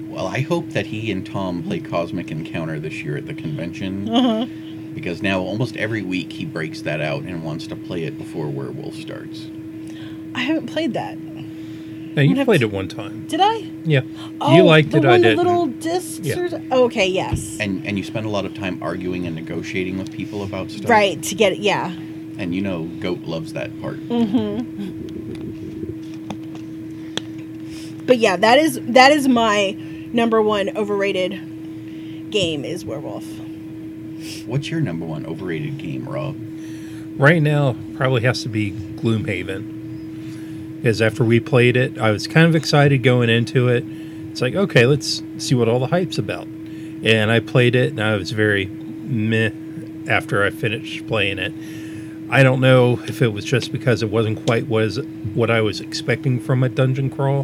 Well, 0.08 0.26
I 0.26 0.40
hope 0.40 0.70
that 0.70 0.86
he 0.86 1.10
and 1.12 1.24
Tom 1.24 1.62
play 1.62 1.78
Cosmic 1.80 2.30
Encounter 2.30 2.80
this 2.80 3.02
year 3.04 3.16
at 3.16 3.26
the 3.26 3.34
convention. 3.34 4.08
Uh-huh. 4.08 4.46
Because 4.94 5.22
now 5.22 5.40
almost 5.40 5.76
every 5.76 6.02
week 6.02 6.32
he 6.32 6.44
breaks 6.44 6.82
that 6.82 7.00
out 7.00 7.22
and 7.22 7.44
wants 7.44 7.68
to 7.68 7.76
play 7.76 8.02
it 8.04 8.18
before 8.18 8.48
Werewolf 8.48 8.94
starts. 8.96 9.46
I 10.34 10.40
haven't 10.40 10.66
played 10.66 10.94
that. 10.94 11.16
Now 11.18 12.22
you 12.22 12.44
played 12.44 12.58
to- 12.60 12.66
it 12.66 12.72
one 12.72 12.88
time. 12.88 13.24
Did 13.28 13.40
I? 13.40 13.58
Yeah, 13.84 14.00
Oh, 14.40 14.56
you 14.56 14.64
liked 14.64 14.90
the 14.90 14.96
it. 14.98 15.04
one 15.04 15.12
I 15.12 15.18
didn't. 15.18 15.36
little 15.38 15.66
discs. 15.68 16.26
Yeah. 16.26 16.40
Or, 16.40 16.62
oh, 16.72 16.84
okay, 16.86 17.06
yes. 17.06 17.56
And 17.60 17.86
and 17.86 17.96
you 17.96 18.02
spend 18.02 18.26
a 18.26 18.28
lot 18.28 18.44
of 18.44 18.52
time 18.54 18.82
arguing 18.82 19.26
and 19.28 19.36
negotiating 19.36 19.96
with 19.96 20.10
people 20.12 20.42
about 20.42 20.72
stuff. 20.72 20.90
Right 20.90 21.22
to 21.22 21.34
get 21.36 21.52
it. 21.52 21.58
Yeah. 21.60 21.94
And 22.38 22.54
you 22.54 22.62
know, 22.62 22.84
Goat 23.00 23.22
loves 23.22 23.52
that 23.52 23.78
part. 23.80 23.98
Mhm. 24.08 24.66
But 28.06 28.18
yeah, 28.18 28.36
that 28.36 28.58
is 28.58 28.80
that 28.88 29.12
is 29.12 29.28
my 29.28 29.76
number 30.12 30.42
one 30.42 30.70
overrated 30.76 32.30
game 32.30 32.64
is 32.64 32.84
Werewolf. 32.84 33.26
What's 34.46 34.70
your 34.70 34.80
number 34.80 35.06
one 35.06 35.26
overrated 35.26 35.78
game, 35.78 36.08
Rob? 36.08 36.36
Right 37.16 37.42
now, 37.42 37.76
probably 37.94 38.22
has 38.22 38.42
to 38.42 38.48
be 38.48 38.72
Gloomhaven. 38.72 39.76
Because 40.76 41.02
after 41.02 41.24
we 41.24 41.40
played 41.40 41.76
it, 41.76 41.98
I 41.98 42.10
was 42.10 42.26
kind 42.26 42.46
of 42.46 42.56
excited 42.56 43.02
going 43.02 43.28
into 43.28 43.68
it. 43.68 43.84
It's 44.30 44.40
like, 44.40 44.54
okay, 44.54 44.86
let's 44.86 45.22
see 45.38 45.54
what 45.54 45.68
all 45.68 45.78
the 45.78 45.88
hype's 45.88 46.18
about. 46.18 46.46
And 47.02 47.30
I 47.30 47.40
played 47.40 47.74
it, 47.74 47.90
and 47.90 48.00
I 48.00 48.16
was 48.16 48.30
very 48.30 48.66
meh 48.66 49.50
after 50.08 50.42
I 50.42 50.50
finished 50.50 51.06
playing 51.06 51.38
it. 51.38 51.52
I 52.30 52.44
don't 52.44 52.60
know 52.60 53.00
if 53.08 53.20
it 53.22 53.28
was 53.28 53.44
just 53.44 53.72
because 53.72 54.02
it 54.02 54.10
wasn't 54.10 54.44
quite 54.46 54.68
was 54.68 55.00
what 55.34 55.50
I 55.50 55.60
was 55.60 55.80
expecting 55.80 56.38
from 56.38 56.62
a 56.62 56.68
dungeon 56.68 57.10
crawl. 57.10 57.42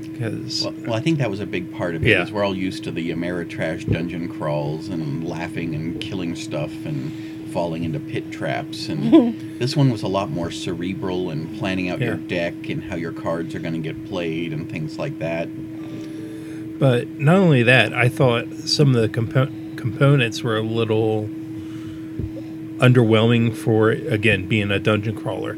Because 0.00 0.64
Well, 0.64 0.74
well, 0.86 0.94
I 0.94 1.00
think 1.00 1.18
that 1.18 1.30
was 1.30 1.40
a 1.40 1.46
big 1.46 1.72
part 1.72 1.94
of 1.94 2.06
it. 2.06 2.08
Yeah. 2.08 2.30
We're 2.30 2.44
all 2.44 2.56
used 2.56 2.84
to 2.84 2.92
the 2.92 3.10
Ameritrash 3.10 3.92
dungeon 3.92 4.28
crawls 4.28 4.88
and 4.88 5.28
laughing 5.28 5.74
and 5.74 6.00
killing 6.00 6.36
stuff 6.36 6.72
and 6.84 7.12
falling 7.52 7.82
into 7.82 7.98
pit 7.98 8.30
traps. 8.30 8.88
And 8.88 9.34
this 9.58 9.76
one 9.76 9.90
was 9.90 10.02
a 10.02 10.08
lot 10.08 10.30
more 10.30 10.50
cerebral 10.50 11.30
and 11.30 11.58
planning 11.58 11.88
out 11.88 12.00
your 12.00 12.16
deck 12.16 12.68
and 12.68 12.84
how 12.84 12.96
your 12.96 13.12
cards 13.12 13.54
are 13.54 13.60
going 13.60 13.74
to 13.74 13.80
get 13.80 14.06
played 14.06 14.52
and 14.52 14.70
things 14.70 14.98
like 14.98 15.18
that. 15.18 15.48
But 16.78 17.08
not 17.18 17.36
only 17.36 17.64
that, 17.64 17.92
I 17.92 18.08
thought 18.08 18.52
some 18.52 18.94
of 18.94 19.00
the 19.02 19.08
compo- 19.08 19.50
components 19.76 20.44
were 20.44 20.56
a 20.56 20.62
little 20.62 21.28
underwhelming 22.78 23.54
for 23.54 23.90
again 23.90 24.46
being 24.48 24.70
a 24.70 24.78
dungeon 24.78 25.14
crawler. 25.16 25.56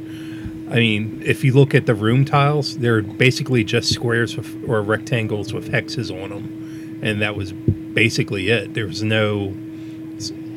I 0.71 0.75
mean, 0.75 1.23
if 1.25 1.43
you 1.43 1.53
look 1.53 1.75
at 1.75 1.87
the 1.87 1.95
room 1.95 2.25
tiles, 2.25 2.79
they're 2.79 3.03
basically 3.03 3.65
just 3.65 3.93
squares 3.93 4.37
with, 4.37 4.69
or 4.69 4.83
rectangles 4.83 5.53
with 5.53 5.71
hexes 5.71 6.11
on 6.11 6.31
them, 6.31 7.01
and 7.03 7.21
that 7.21 7.35
was 7.35 7.53
basically 7.53 8.51
it. 8.51 8.75
There 8.75 8.87
was 8.87 9.03
no 9.03 9.55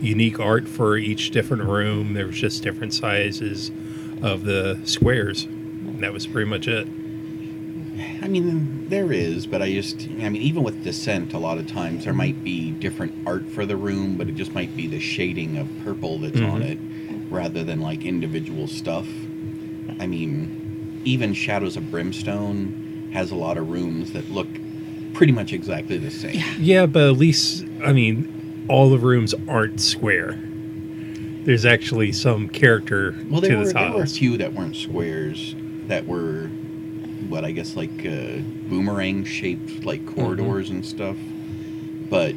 unique 0.01 0.39
art 0.39 0.68
for 0.68 0.97
each 0.97 1.32
different 1.32 1.64
room. 1.64 2.14
There 2.14 2.28
was 2.28 2.36
just 2.36 2.61
different 2.61 2.93
sizes 2.93 3.72
of 4.22 4.43
the 4.43 4.80
squares. 4.86 5.47
That 5.49 6.14
was 6.14 6.28
pretty 6.28 6.49
much 6.49 6.68
it. 6.68 6.88
I 8.22 8.28
mean, 8.28 8.88
there 8.89 9.12
is, 9.12 9.46
but 9.46 9.62
I 9.62 9.72
just, 9.72 10.02
I 10.22 10.30
mean, 10.30 10.41
even 10.41 10.64
with 10.64 10.84
Descent, 10.84 11.34
a 11.34 11.38
lot 11.38 11.58
of 11.58 11.68
times 11.68 12.06
there 12.06 12.14
might 12.14 12.44
be 12.44 12.72
different 12.72 13.14
art 13.28 13.48
for 13.50 13.66
the 13.66 13.76
room, 13.76 14.18
but 14.18 14.28
it 14.28 14.36
just 14.36 14.54
might 14.54 14.76
be 14.76 14.88
the 14.88 15.00
shading 15.00 15.58
of 15.58 15.68
purple 15.84 16.18
that's 16.18 16.39
on 16.39 16.62
Mhm. 16.62 16.72
it 16.72 16.78
rather 17.30 17.64
than 17.64 17.82
like 17.82 18.04
individual 18.06 18.68
stuff. 18.68 19.08
I 20.00 20.08
mean, 20.08 21.02
even 21.06 21.34
Shadows 21.34 21.78
of 21.78 21.91
Brimstone 21.91 23.10
has 23.14 23.30
a 23.32 23.36
lot 23.36 23.58
of 23.58 23.70
rooms 23.70 24.14
that 24.14 24.32
look 24.32 24.48
pretty 25.14 25.34
much 25.34 25.54
exactly 25.54 25.98
the 25.98 26.10
same. 26.10 26.41
Yeah, 26.60 26.88
but 26.88 27.04
at 27.10 27.18
least 27.18 27.66
I 27.86 27.94
mean, 27.94 28.66
all 28.70 28.89
the 28.89 28.98
rooms 28.98 29.36
aren't 29.48 29.80
square. 29.80 30.39
There's 31.44 31.66
actually 31.66 32.12
some 32.14 32.48
character 32.48 33.14
Well, 33.30 33.41
to 33.41 33.48
there 33.48 33.58
the 33.60 33.66
were, 33.66 33.74
there 33.74 33.91
were 33.91 34.04
a 34.04 34.08
few 34.08 34.38
that 34.38 34.54
weren't 34.54 34.76
squares 34.78 35.56
that 35.88 36.08
were, 36.08 36.50
what 37.30 37.45
I 37.45 37.51
guess 37.51 37.76
like 37.76 38.05
uh, 38.05 38.39
boomerang 38.69 39.24
shaped 39.24 39.84
like 39.84 40.05
corridors 40.15 40.69
and 40.69 40.86
stuff. 40.86 41.17
But 42.09 42.36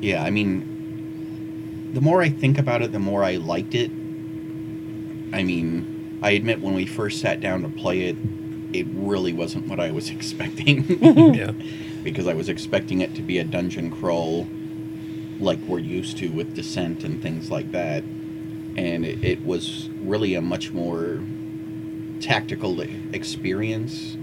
yeah, 0.00 0.22
I 0.22 0.30
mean, 0.30 1.90
the 1.94 2.00
more 2.00 2.22
I 2.22 2.28
think 2.28 2.58
about 2.58 2.82
it, 2.82 2.92
the 2.92 2.98
more 2.98 3.24
I 3.24 3.36
liked 3.36 3.74
it. 3.74 3.90
I 5.32 5.42
mean, 5.42 6.18
I 6.22 6.30
admit 6.30 6.60
when 6.60 6.74
we 6.74 6.86
first 6.86 7.20
sat 7.20 7.40
down 7.40 7.62
to 7.62 7.68
play 7.68 8.02
it, 8.02 8.16
it 8.72 8.86
really 8.90 9.32
wasn't 9.32 9.68
what 9.68 9.80
I 9.80 9.90
was 9.90 10.10
expecting. 10.16 10.84
yeah, 11.34 11.52
because 12.02 12.26
I 12.26 12.34
was 12.34 12.48
expecting 12.48 13.00
it 13.00 13.14
to 13.14 13.22
be 13.22 13.38
a 13.38 13.44
dungeon 13.44 13.90
crawl 13.90 14.46
like 15.40 15.58
we're 15.60 15.78
used 15.78 16.18
to 16.18 16.28
with 16.28 16.54
Descent 16.54 17.04
and 17.04 17.20
things 17.22 17.50
like 17.50 17.72
that. 17.72 18.02
And 18.76 19.04
it, 19.04 19.22
it 19.22 19.44
was 19.44 19.88
really 20.00 20.34
a 20.34 20.40
much 20.40 20.72
more 20.72 21.20
tactical 22.20 22.80
experience 22.80 24.14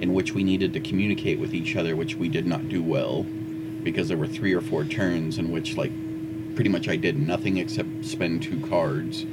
in 0.00 0.12
which 0.12 0.32
we 0.32 0.44
needed 0.44 0.72
to 0.72 0.80
communicate 0.80 1.38
with 1.38 1.54
each 1.54 1.76
other, 1.76 1.96
which 1.96 2.16
we 2.16 2.28
did 2.28 2.46
not 2.46 2.68
do 2.68 2.82
well 2.82 3.24
because 3.82 4.08
there 4.08 4.16
were 4.16 4.26
three 4.26 4.52
or 4.54 4.60
four 4.60 4.84
turns 4.84 5.38
in 5.38 5.52
which, 5.52 5.76
like, 5.76 5.92
pretty 6.54 6.70
much 6.70 6.88
I 6.88 6.96
did 6.96 7.18
nothing 7.18 7.58
except 7.58 8.04
spend 8.04 8.42
two 8.42 8.60
cards 8.60 9.24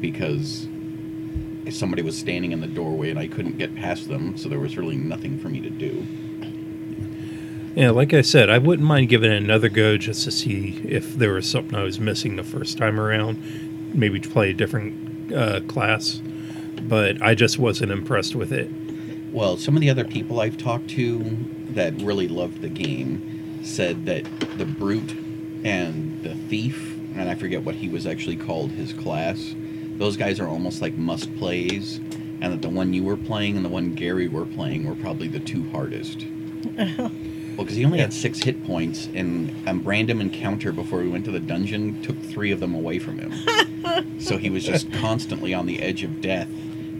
because 0.00 0.66
somebody 1.70 2.02
was 2.02 2.18
standing 2.18 2.52
in 2.52 2.60
the 2.60 2.66
doorway 2.66 3.10
and 3.10 3.18
I 3.18 3.28
couldn't 3.28 3.58
get 3.58 3.74
past 3.74 4.08
them, 4.08 4.36
so 4.36 4.48
there 4.48 4.58
was 4.58 4.76
really 4.76 4.96
nothing 4.96 5.38
for 5.38 5.48
me 5.48 5.60
to 5.60 5.70
do. 5.70 6.06
yeah. 7.74 7.90
Like 7.90 8.14
I 8.14 8.22
said, 8.22 8.48
I 8.48 8.58
wouldn't 8.58 8.88
mind 8.88 9.08
giving 9.08 9.30
it 9.30 9.42
another 9.42 9.68
go 9.68 9.98
just 9.98 10.24
to 10.24 10.30
see 10.30 10.80
if 10.84 11.14
there 11.14 11.32
was 11.32 11.48
something 11.48 11.74
I 11.74 11.82
was 11.82 12.00
missing 12.00 12.36
the 12.36 12.44
first 12.44 12.78
time 12.78 12.98
around. 12.98 13.94
Maybe 13.94 14.20
to 14.20 14.28
play 14.28 14.50
a 14.50 14.54
different 14.54 15.32
uh, 15.32 15.60
class, 15.60 16.22
but 16.88 17.20
I 17.20 17.34
just 17.34 17.58
wasn't 17.58 17.92
impressed 17.92 18.34
with 18.34 18.52
it. 18.52 18.70
Well, 19.32 19.56
some 19.56 19.76
of 19.76 19.80
the 19.80 19.90
other 19.90 20.04
people 20.04 20.40
I've 20.40 20.56
talked 20.56 20.88
to 20.90 21.36
that 21.70 21.94
really 22.00 22.28
loved 22.28 22.62
the 22.62 22.68
game 22.68 23.60
said 23.62 24.06
that 24.06 24.24
the 24.56 24.64
brute 24.64 25.12
and 25.64 26.22
the 26.22 26.34
thief, 26.34 26.96
and 27.14 27.28
I 27.28 27.34
forget 27.34 27.62
what 27.62 27.74
he 27.74 27.88
was 27.88 28.06
actually 28.06 28.36
called, 28.36 28.70
his 28.70 28.92
class, 28.92 29.54
those 29.98 30.16
guys 30.16 30.40
are 30.40 30.48
almost 30.48 30.80
like 30.80 30.94
must 30.94 31.36
plays, 31.36 31.98
and 32.40 32.52
that 32.52 32.62
the 32.62 32.68
one 32.68 32.92
you 32.92 33.04
were 33.04 33.16
playing 33.16 33.56
and 33.56 33.64
the 33.64 33.68
one 33.68 33.94
Gary 33.94 34.28
were 34.28 34.46
playing 34.46 34.86
were 34.86 34.94
probably 34.94 35.28
the 35.28 35.40
two 35.40 35.68
hardest. 35.70 36.24
well, 36.76 37.10
because 37.56 37.76
he 37.76 37.84
only 37.84 37.98
had 37.98 38.12
six 38.12 38.38
hit 38.40 38.64
points, 38.64 39.08
and 39.14 39.54
a 39.66 39.74
random 39.74 40.20
encounter 40.20 40.72
before 40.72 41.00
we 41.00 41.08
went 41.08 41.24
to 41.24 41.32
the 41.32 41.40
dungeon 41.40 42.00
took 42.02 42.20
three 42.22 42.52
of 42.52 42.60
them 42.60 42.74
away 42.74 42.98
from 42.98 43.18
him. 43.18 44.20
so 44.20 44.38
he 44.38 44.48
was 44.48 44.64
just 44.64 44.90
constantly 44.92 45.52
on 45.52 45.66
the 45.66 45.82
edge 45.82 46.04
of 46.04 46.20
death. 46.20 46.48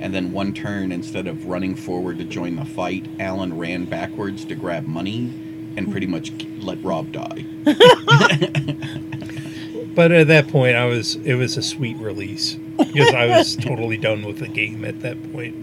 And 0.00 0.14
then 0.14 0.32
one 0.32 0.54
turn, 0.54 0.92
instead 0.92 1.26
of 1.26 1.46
running 1.46 1.74
forward 1.74 2.18
to 2.18 2.24
join 2.24 2.56
the 2.56 2.64
fight, 2.64 3.06
Alan 3.18 3.58
ran 3.58 3.84
backwards 3.84 4.44
to 4.46 4.54
grab 4.54 4.86
money 4.86 5.32
and 5.76 5.90
pretty 5.90 6.06
much 6.06 6.32
let 6.60 6.82
Rob 6.82 7.12
die. 7.12 7.44
But 9.94 10.12
at 10.12 10.28
that 10.28 10.46
point, 10.46 10.76
I 10.76 10.84
was 10.84 11.16
it 11.16 11.34
was 11.34 11.56
a 11.56 11.62
sweet 11.62 11.96
release 11.96 12.54
because 12.76 13.12
I 13.12 13.26
was 13.26 13.56
totally 13.56 13.96
done 13.96 14.22
with 14.24 14.38
the 14.38 14.46
game 14.46 14.84
at 14.84 15.00
that 15.00 15.20
point. 15.32 15.56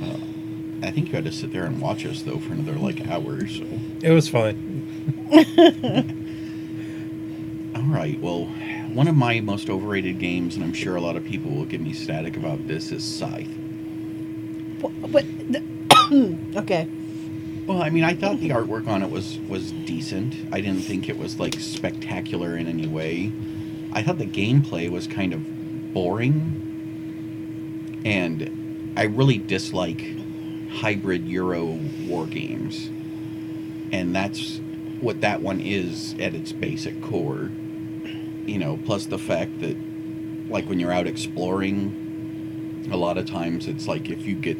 Uh, 0.00 0.86
I 0.86 0.92
think 0.92 1.08
you 1.08 1.14
had 1.14 1.24
to 1.24 1.32
sit 1.32 1.52
there 1.52 1.64
and 1.64 1.80
watch 1.80 2.06
us 2.06 2.22
though 2.22 2.38
for 2.38 2.52
another 2.52 2.78
like 2.78 3.08
hour. 3.08 3.38
Or 3.38 3.48
so, 3.48 3.64
It 4.02 4.12
was 4.12 4.28
fine. 4.28 5.26
all 7.74 7.82
right. 7.82 8.20
Well, 8.20 8.48
one 8.94 9.08
of 9.08 9.14
my 9.14 9.40
most 9.40 9.70
overrated 9.70 10.18
games, 10.18 10.56
and 10.56 10.64
I'm 10.64 10.72
sure 10.72 10.96
a 10.96 11.00
lot 11.00 11.16
of 11.16 11.24
people 11.24 11.50
will 11.50 11.64
give 11.64 11.80
me 11.80 11.92
static 11.92 12.36
about 12.36 12.66
this, 12.66 12.92
is 12.92 13.04
Scythe. 13.04 13.48
But 14.80 15.24
Okay. 16.56 16.88
Well, 17.66 17.82
I 17.82 17.90
mean, 17.90 18.02
I 18.02 18.14
thought 18.14 18.40
the 18.40 18.48
artwork 18.48 18.88
on 18.88 19.02
it 19.02 19.10
was 19.10 19.38
was 19.48 19.70
decent. 19.70 20.34
I 20.52 20.60
didn't 20.60 20.82
think 20.82 21.08
it 21.08 21.16
was 21.16 21.38
like 21.38 21.54
spectacular 21.60 22.56
in 22.56 22.66
any 22.66 22.88
way. 22.88 23.32
I 23.92 24.02
thought 24.02 24.18
the 24.18 24.26
gameplay 24.26 24.90
was 24.90 25.06
kind 25.06 25.32
of 25.32 25.94
boring, 25.94 26.42
and 28.04 28.92
I 28.96 29.04
really 29.04 29.38
dislike 29.38 30.04
hybrid 30.70 31.28
Euro 31.28 31.78
war 32.06 32.26
games, 32.26 32.88
and 33.92 34.14
that's 34.14 34.60
what 35.00 35.20
that 35.20 35.40
one 35.40 35.60
is 35.60 36.14
at 36.14 36.34
its 36.34 36.50
basic 36.50 37.00
core. 37.00 37.50
You 38.50 38.58
know, 38.58 38.78
plus 38.84 39.06
the 39.06 39.18
fact 39.18 39.60
that, 39.60 39.76
like, 40.50 40.68
when 40.68 40.80
you're 40.80 40.90
out 40.92 41.06
exploring, 41.06 42.88
a 42.90 42.96
lot 42.96 43.16
of 43.16 43.26
times 43.26 43.68
it's 43.68 43.86
like 43.86 44.10
if 44.10 44.26
you 44.26 44.34
get 44.34 44.58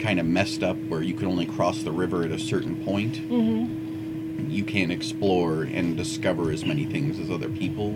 kind 0.00 0.20
of 0.20 0.26
messed 0.26 0.62
up 0.62 0.76
where 0.88 1.00
you 1.00 1.14
can 1.14 1.26
only 1.26 1.46
cross 1.46 1.82
the 1.82 1.92
river 1.92 2.22
at 2.24 2.30
a 2.30 2.38
certain 2.38 2.76
point, 2.84 3.14
Mm-hmm. 3.14 4.50
you 4.50 4.64
can't 4.64 4.92
explore 4.92 5.62
and 5.62 5.96
discover 5.96 6.50
as 6.50 6.66
many 6.66 6.84
things 6.84 7.18
as 7.18 7.30
other 7.30 7.48
people. 7.48 7.88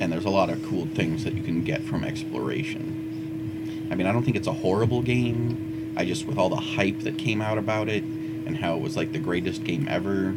And 0.00 0.10
there's 0.12 0.24
a 0.24 0.30
lot 0.30 0.50
of 0.50 0.60
cool 0.68 0.86
things 0.86 1.22
that 1.22 1.34
you 1.34 1.42
can 1.44 1.62
get 1.62 1.80
from 1.84 2.02
exploration. 2.02 3.86
I 3.92 3.94
mean, 3.94 4.08
I 4.08 4.12
don't 4.12 4.24
think 4.24 4.36
it's 4.36 4.48
a 4.48 4.52
horrible 4.52 5.02
game. 5.02 5.94
I 5.96 6.04
just, 6.04 6.26
with 6.26 6.36
all 6.36 6.48
the 6.48 6.56
hype 6.56 6.98
that 7.02 7.16
came 7.16 7.40
out 7.40 7.58
about 7.58 7.88
it 7.88 8.02
and 8.02 8.56
how 8.56 8.74
it 8.74 8.80
was 8.82 8.96
like 8.96 9.12
the 9.12 9.20
greatest 9.20 9.62
game 9.62 9.86
ever, 9.88 10.34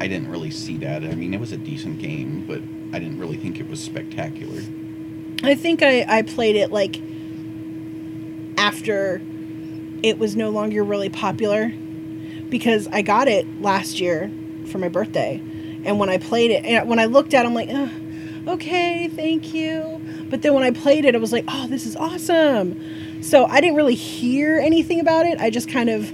I 0.00 0.08
didn't 0.08 0.30
really 0.30 0.50
see 0.50 0.76
that. 0.78 1.04
I 1.04 1.14
mean, 1.14 1.34
it 1.34 1.40
was 1.40 1.52
a 1.52 1.56
decent 1.56 1.98
game, 1.98 2.44
but 2.46 2.60
I 2.94 2.98
didn't 2.98 3.18
really 3.18 3.36
think 3.36 3.60
it 3.60 3.68
was 3.68 3.82
spectacular. 3.82 4.62
I 5.42 5.54
think 5.54 5.82
I, 5.82 6.04
I 6.08 6.22
played 6.22 6.56
it 6.56 6.70
like 6.70 7.00
after 8.58 9.20
it 10.02 10.18
was 10.18 10.36
no 10.36 10.50
longer 10.50 10.82
really 10.82 11.08
popular 11.08 11.72
because 12.48 12.88
I 12.88 13.02
got 13.02 13.28
it 13.28 13.60
last 13.60 14.00
year 14.00 14.30
for 14.66 14.78
my 14.78 14.88
birthday. 14.88 15.42
And 15.84 15.98
when 15.98 16.08
I 16.08 16.18
played 16.18 16.50
it, 16.50 16.64
and 16.64 16.88
when 16.88 16.98
I 16.98 17.04
looked 17.04 17.32
at 17.32 17.44
it, 17.44 17.48
I'm 17.48 17.54
like, 17.54 17.68
"Ugh, 17.70 17.90
okay, 18.48 19.08
thank 19.08 19.52
you. 19.54 20.00
But 20.28 20.42
then 20.42 20.54
when 20.54 20.62
I 20.62 20.70
played 20.70 21.04
it, 21.04 21.14
I 21.14 21.18
was 21.18 21.32
like, 21.32 21.44
oh, 21.48 21.66
this 21.66 21.86
is 21.86 21.96
awesome. 21.96 23.22
So 23.22 23.46
I 23.46 23.60
didn't 23.60 23.76
really 23.76 23.94
hear 23.94 24.58
anything 24.58 25.00
about 25.00 25.26
it. 25.26 25.40
I 25.40 25.50
just 25.50 25.68
kind 25.68 25.88
of, 25.88 26.12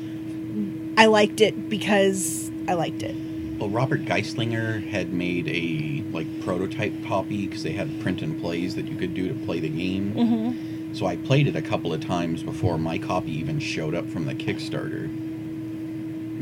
I 0.99 1.07
liked 1.07 1.41
it 1.41 1.69
because 1.69 2.51
I 2.69 2.75
liked 2.75 3.03
it. 3.03 3.15
Well, 3.63 3.71
Robert 3.71 4.05
Geislinger 4.07 4.85
had 4.89 5.13
made 5.13 5.47
a 5.47 6.03
like 6.11 6.27
prototype 6.41 6.93
copy 7.07 7.47
because 7.47 7.63
they 7.63 7.71
had 7.71 8.01
print 8.01 8.21
and 8.21 8.41
plays 8.41 8.75
that 8.75 8.89
you 8.89 8.97
could 8.97 9.15
do 9.15 9.29
to 9.29 9.35
play 9.47 9.61
the 9.61 9.69
game. 9.69 10.15
Mm-hmm. 10.15 10.95
So 10.95 11.07
I 11.07 11.15
played 11.15 11.47
it 11.47 11.55
a 11.55 11.63
couple 11.63 11.95
of 11.95 12.05
times 12.05 12.43
before 12.43 12.77
my 12.77 12.99
copy 12.99 13.31
even 13.31 13.61
showed 13.61 13.95
up 13.95 14.09
from 14.09 14.25
the 14.25 14.35
Kickstarter. 14.35 15.09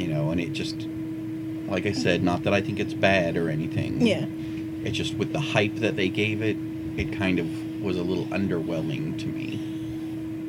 You 0.00 0.08
know, 0.08 0.30
and 0.30 0.40
it 0.40 0.54
just, 0.54 0.86
like 1.68 1.84
I 1.84 1.92
said, 1.92 2.22
not 2.22 2.44
that 2.44 2.54
I 2.54 2.62
think 2.62 2.80
it's 2.80 2.94
bad 2.94 3.36
or 3.36 3.50
anything. 3.50 4.00
Yeah. 4.00 4.24
It's 4.82 4.96
just 4.96 5.12
with 5.18 5.34
the 5.34 5.40
hype 5.40 5.74
that 5.74 5.96
they 5.96 6.08
gave 6.08 6.40
it, 6.40 6.56
it 6.96 7.12
kind 7.12 7.38
of 7.38 7.82
was 7.82 7.98
a 7.98 8.02
little 8.02 8.24
underwhelming 8.28 9.18
to 9.18 9.26
me. 9.26 9.60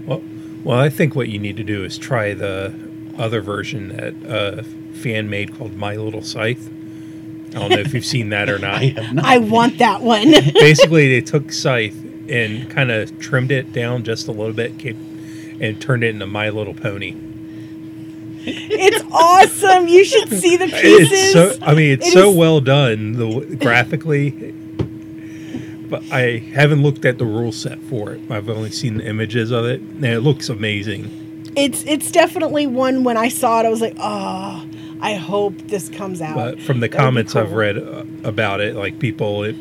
Well, 0.05 0.24
well, 0.63 0.80
I 0.80 0.88
think 0.88 1.15
what 1.15 1.28
you 1.28 1.38
need 1.38 1.57
to 1.57 1.65
do 1.65 1.84
is 1.84 1.97
try 1.97 2.34
the 2.34 2.74
other 3.22 3.41
version 3.41 3.89
that 3.89 4.13
uh, 4.28 4.63
fan 4.93 5.30
made 5.30 5.55
called 5.57 5.76
My 5.78 5.95
Little 5.95 6.22
Scythe. 6.24 6.69
I 7.49 7.59
don't 7.59 7.69
know 7.69 7.78
if 7.80 7.93
you've 7.93 8.05
seen 8.05 8.30
that 8.30 8.49
or 8.49 8.57
not. 8.67 8.82
I 8.82 8.89
not. 9.11 9.26
I 9.26 9.38
want 9.38 9.78
that 9.80 10.01
one. 10.01 10.32
Basically, 10.53 11.07
they 11.09 11.22
took 11.22 11.51
Scythe 11.51 11.95
and 12.30 12.69
kind 12.69 12.91
of 12.91 13.19
trimmed 13.19 13.51
it 13.51 13.74
down 13.74 14.03
just 14.03 14.28
a 14.28 14.32
little 14.32 14.53
bit, 14.53 14.72
and 15.61 15.82
turned 15.82 16.03
it 16.03 16.09
into 16.09 16.26
My 16.28 16.49
Little 16.49 16.74
Pony. 16.74 17.15
it's 18.43 19.03
awesome. 19.11 19.88
You 19.88 20.03
should 20.03 20.30
see 20.30 20.57
the 20.57 20.65
pieces. 20.67 21.11
It's 21.11 21.34
so. 21.34 21.57
I 21.65 21.74
mean, 21.76 21.91
it's 21.91 22.07
It 22.07 22.13
so 22.13 22.32
is- 22.32 22.36
well 22.38 22.59
done 22.61 23.13
the 23.13 23.57
graphically. 23.59 24.55
But 25.89 26.03
I 26.09 26.38
haven't 26.53 26.84
looked 26.84 27.03
at 27.03 27.17
the 27.17 27.26
rule 27.26 27.51
set 27.51 27.78
for 27.82 28.13
it. 28.13 28.22
I've 28.32 28.47
only 28.49 28.72
seen 28.72 28.97
the 28.97 29.05
images 29.05 29.51
of 29.51 29.65
it, 29.65 29.82
and 29.82 30.05
it 30.05 30.22
looks 30.22 30.47
amazing. 30.47 31.11
It's 31.56 31.84
it's 31.86 32.12
definitely 32.12 32.68
one 32.68 33.04
when 33.04 33.18
I 33.18 33.30
saw 33.30 33.60
it, 33.62 33.66
I 33.66 33.70
was 33.70 33.82
like, 33.82 33.95
oh, 33.99 34.66
I 35.02 35.16
hope 35.16 35.58
this 35.68 35.89
comes 35.89 36.22
out. 36.22 36.36
But 36.36 36.60
from 36.60 36.80
the 36.80 36.88
That'd 36.88 36.91
be 36.91 36.97
comments 36.97 37.36
I've 37.36 37.54
read 37.54 37.78
uh, 37.78 38.04
about 38.24 38.60
it, 38.62 38.76
like 38.76 38.99
people 38.99 39.43
it, 39.43 39.56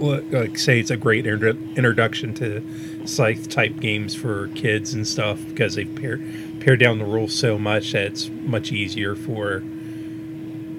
like 0.00 0.58
say 0.58 0.80
it's 0.80 0.90
a 0.90 0.96
great 0.96 1.26
inter- 1.26 1.56
introduction 1.76 2.34
to 2.34 2.62
scythe 3.06 3.48
type 3.48 3.78
games 3.80 4.14
for 4.14 4.48
kids 4.48 4.94
and 4.94 5.06
stuff 5.06 5.40
because 5.48 5.74
they 5.74 5.84
pare 5.84 6.20
pare 6.60 6.76
down 6.76 6.98
the 6.98 7.04
rules 7.04 7.34
so 7.34 7.58
much 7.58 7.92
that 7.92 8.06
it's 8.06 8.28
much 8.28 8.72
easier 8.72 9.14
for 9.14 9.62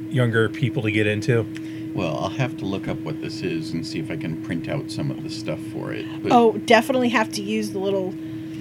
younger 0.09 0.49
people 0.49 0.81
to 0.83 0.91
get 0.91 1.07
into. 1.07 1.45
Well, 1.93 2.17
I'll 2.19 2.29
have 2.29 2.57
to 2.57 2.65
look 2.65 2.87
up 2.87 2.99
what 2.99 3.21
this 3.21 3.41
is 3.41 3.71
and 3.71 3.85
see 3.85 3.99
if 3.99 4.09
I 4.09 4.15
can 4.15 4.41
print 4.43 4.69
out 4.69 4.89
some 4.91 5.11
of 5.11 5.23
the 5.23 5.29
stuff 5.29 5.59
for 5.73 5.91
it. 5.91 6.05
But, 6.23 6.31
Oh, 6.31 6.53
definitely 6.53 7.09
have 7.09 7.31
to 7.33 7.41
use 7.41 7.71
the 7.71 7.79
little, 7.79 8.13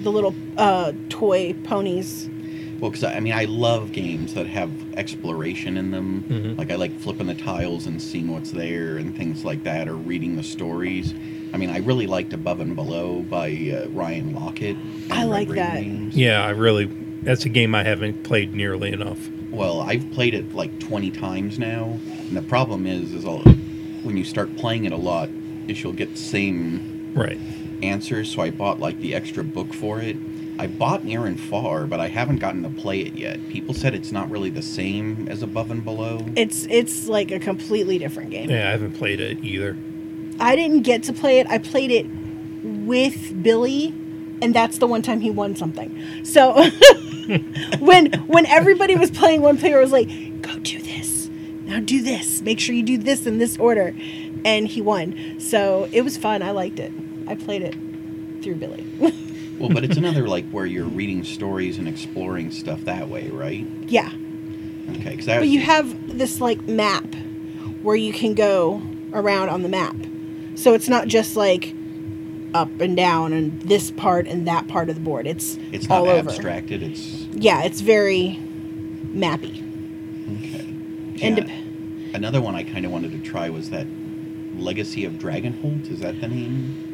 the 0.03 0.11
little 0.11 0.33
uh, 0.57 0.91
toy 1.09 1.53
ponies. 1.63 2.29
Well, 2.79 2.89
because 2.89 3.03
I 3.03 3.19
mean, 3.19 3.33
I 3.33 3.45
love 3.45 3.91
games 3.91 4.33
that 4.33 4.47
have 4.47 4.71
exploration 4.97 5.77
in 5.77 5.91
them. 5.91 6.23
Mhm. 6.27 6.57
Like 6.57 6.71
I 6.71 6.75
like 6.75 6.97
flipping 6.99 7.27
the 7.27 7.35
tiles 7.35 7.85
and 7.85 8.01
seeing 8.01 8.31
what's 8.31 8.51
there 8.51 8.97
and 8.97 9.15
things 9.15 9.45
like 9.45 9.63
that, 9.63 9.87
or 9.87 9.95
reading 9.95 10.35
the 10.35 10.43
stories. 10.43 11.13
I 11.53 11.57
mean, 11.57 11.69
I 11.69 11.77
really 11.79 12.07
liked 12.07 12.33
Above 12.33 12.59
and 12.59 12.75
Below 12.75 13.21
by 13.29 13.49
uh, 13.51 13.89
Ryan 13.89 14.33
Laukat. 14.33 14.77
I 15.11 15.19
Red 15.21 15.25
like 15.29 15.47
Raven 15.49 15.55
that. 15.63 15.81
Games. 15.81 16.15
Yeah, 16.17 16.43
I 16.43 16.49
really 16.51 16.85
that's 17.21 17.45
a 17.45 17.49
game 17.49 17.75
I 17.75 17.83
haven't 17.83 18.23
played 18.23 18.55
nearly 18.55 18.91
enough. 18.91 19.29
Well, 19.51 19.81
I've 19.81 20.09
played 20.11 20.33
it 20.33 20.55
like 20.55 20.79
20 20.79 21.11
times 21.11 21.59
now, 21.59 21.99
and 22.07 22.35
the 22.35 22.41
problem 22.41 22.87
is, 22.87 23.13
is 23.13 23.25
all, 23.25 23.41
when 24.01 24.17
you 24.17 24.23
start 24.23 24.55
playing 24.57 24.85
it 24.85 24.91
a 24.93 24.97
lot, 24.97 25.29
is 25.67 25.83
you'll 25.83 25.91
get 25.93 26.11
the 26.13 26.17
same 26.17 27.11
Right. 27.13 27.37
Answers. 27.83 28.33
So 28.33 28.41
I 28.41 28.51
bought 28.51 28.79
like 28.79 28.99
the 28.99 29.15
extra 29.15 29.43
book 29.43 29.73
for 29.73 29.99
it. 29.99 30.17
I 30.59 30.67
bought 30.67 31.03
Near 31.03 31.25
and 31.25 31.39
Far, 31.39 31.87
but 31.87 31.99
I 31.99 32.07
haven't 32.07 32.37
gotten 32.37 32.61
to 32.63 32.69
play 32.69 32.99
it 32.99 33.15
yet. 33.15 33.49
People 33.49 33.73
said 33.73 33.95
it's 33.95 34.11
not 34.11 34.29
really 34.29 34.51
the 34.51 34.61
same 34.61 35.27
as 35.27 35.41
Above 35.41 35.71
and 35.71 35.83
Below. 35.83 36.25
It's 36.35 36.67
it's 36.69 37.07
like 37.07 37.31
a 37.31 37.39
completely 37.39 37.97
different 37.97 38.29
game. 38.29 38.49
Yeah, 38.49 38.67
I 38.67 38.71
haven't 38.71 38.93
played 38.93 39.19
it 39.19 39.43
either. 39.43 39.75
I 40.39 40.55
didn't 40.55 40.81
get 40.81 41.03
to 41.03 41.13
play 41.13 41.39
it. 41.39 41.47
I 41.49 41.57
played 41.57 41.91
it 41.91 42.05
with 42.63 43.41
Billy, 43.41 43.87
and 44.41 44.53
that's 44.53 44.77
the 44.77 44.87
one 44.87 45.01
time 45.01 45.21
he 45.21 45.31
won 45.31 45.55
something. 45.55 46.25
So 46.25 46.53
when 47.79 48.13
when 48.27 48.45
everybody 48.45 48.95
was 48.95 49.09
playing, 49.09 49.41
one 49.41 49.57
player 49.57 49.79
was 49.79 49.91
like, 49.91 50.07
"Go 50.41 50.59
do 50.59 50.79
this. 50.79 51.29
Now 51.65 51.79
do 51.79 52.03
this. 52.03 52.41
Make 52.41 52.59
sure 52.59 52.75
you 52.75 52.83
do 52.83 52.97
this 52.97 53.25
in 53.25 53.39
this 53.39 53.57
order," 53.57 53.95
and 54.45 54.67
he 54.67 54.81
won. 54.81 55.39
So 55.39 55.89
it 55.91 56.01
was 56.01 56.17
fun. 56.17 56.43
I 56.43 56.51
liked 56.51 56.79
it. 56.79 56.91
I 57.27 57.35
played 57.35 57.61
it 57.61 57.75
through 58.43 58.55
Billy. 58.55 58.85
Well, 59.59 59.69
but 59.69 59.83
it's 59.83 59.97
another 59.97 60.27
like 60.27 60.49
where 60.49 60.65
you're 60.65 60.85
reading 60.87 61.23
stories 61.23 61.77
and 61.77 61.87
exploring 61.87 62.49
stuff 62.49 62.81
that 62.85 63.09
way, 63.09 63.29
right? 63.29 63.63
yeah, 63.87 64.09
Okay, 64.89 65.11
because 65.11 65.27
but 65.27 65.47
you 65.47 65.59
have 65.59 66.17
this 66.17 66.41
like 66.41 66.63
map 66.67 67.05
where 67.83 67.95
you 67.95 68.11
can 68.11 68.33
go 68.33 68.81
around 69.13 69.49
on 69.49 69.61
the 69.61 69.69
map. 69.69 69.95
So 70.55 70.73
it's 70.73 70.89
not 70.89 71.07
just 71.07 71.35
like 71.35 71.75
up 72.55 72.69
and 72.81 72.97
down 72.97 73.33
and 73.33 73.61
this 73.61 73.91
part 73.91 74.25
and 74.25 74.47
that 74.47 74.67
part 74.67 74.89
of 74.89 74.95
the 74.95 75.01
board. 75.01 75.27
It's 75.27 75.59
it's 75.71 75.87
not 75.87 75.99
all 75.99 76.09
over. 76.09 76.27
abstracted. 76.31 76.81
It's 76.81 76.99
Yeah, 77.31 77.61
it's 77.61 77.81
very 77.81 78.39
mappy. 79.13 79.61
okay. 80.39 80.65
And 81.21 81.37
Yeah. 81.37 82.15
Another 82.15 82.41
one 82.41 82.55
I 82.55 82.63
kind 82.63 82.83
of 82.83 82.91
wanted 82.91 83.11
to 83.11 83.19
try 83.19 83.49
was 83.51 83.69
that 83.69 83.85
Legacy 84.57 85.05
of 85.05 85.13
Dragonholt. 85.13 85.91
Is 85.91 85.99
that 85.99 86.19
the 86.19 86.27
name? 86.27 86.90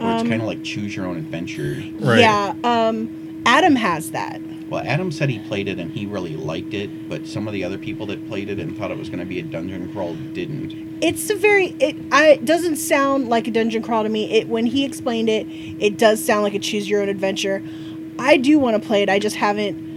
Where 0.00 0.12
it's 0.14 0.22
Um, 0.22 0.28
kind 0.30 0.40
of 0.42 0.48
like 0.48 0.62
choose 0.62 0.96
your 0.96 1.06
own 1.06 1.16
adventure. 1.18 1.82
Right. 2.00 2.20
Yeah, 2.20 2.54
um, 2.64 3.42
Adam 3.46 3.76
has 3.76 4.10
that. 4.12 4.40
Well, 4.70 4.82
Adam 4.86 5.10
said 5.10 5.28
he 5.30 5.40
played 5.40 5.66
it 5.68 5.78
and 5.80 5.90
he 5.90 6.06
really 6.06 6.36
liked 6.36 6.74
it, 6.74 7.08
but 7.08 7.26
some 7.26 7.46
of 7.48 7.52
the 7.52 7.64
other 7.64 7.76
people 7.76 8.06
that 8.06 8.26
played 8.28 8.48
it 8.48 8.58
and 8.60 8.76
thought 8.78 8.90
it 8.92 8.98
was 8.98 9.08
going 9.08 9.18
to 9.18 9.24
be 9.26 9.38
a 9.40 9.42
dungeon 9.42 9.92
crawl 9.92 10.14
didn't. 10.32 10.72
It's 11.02 11.28
a 11.28 11.34
very 11.34 11.74
it. 11.80 11.96
I 12.12 12.28
it 12.28 12.44
doesn't 12.44 12.76
sound 12.76 13.28
like 13.28 13.48
a 13.48 13.50
dungeon 13.50 13.82
crawl 13.82 14.04
to 14.04 14.08
me. 14.08 14.30
It 14.30 14.48
when 14.48 14.66
he 14.66 14.84
explained 14.84 15.28
it, 15.28 15.46
it 15.48 15.98
does 15.98 16.24
sound 16.24 16.44
like 16.44 16.54
a 16.54 16.58
choose 16.60 16.88
your 16.88 17.02
own 17.02 17.08
adventure. 17.08 17.62
I 18.18 18.36
do 18.36 18.58
want 18.58 18.80
to 18.80 18.86
play 18.86 19.02
it. 19.02 19.08
I 19.08 19.18
just 19.18 19.36
haven't. 19.36 19.88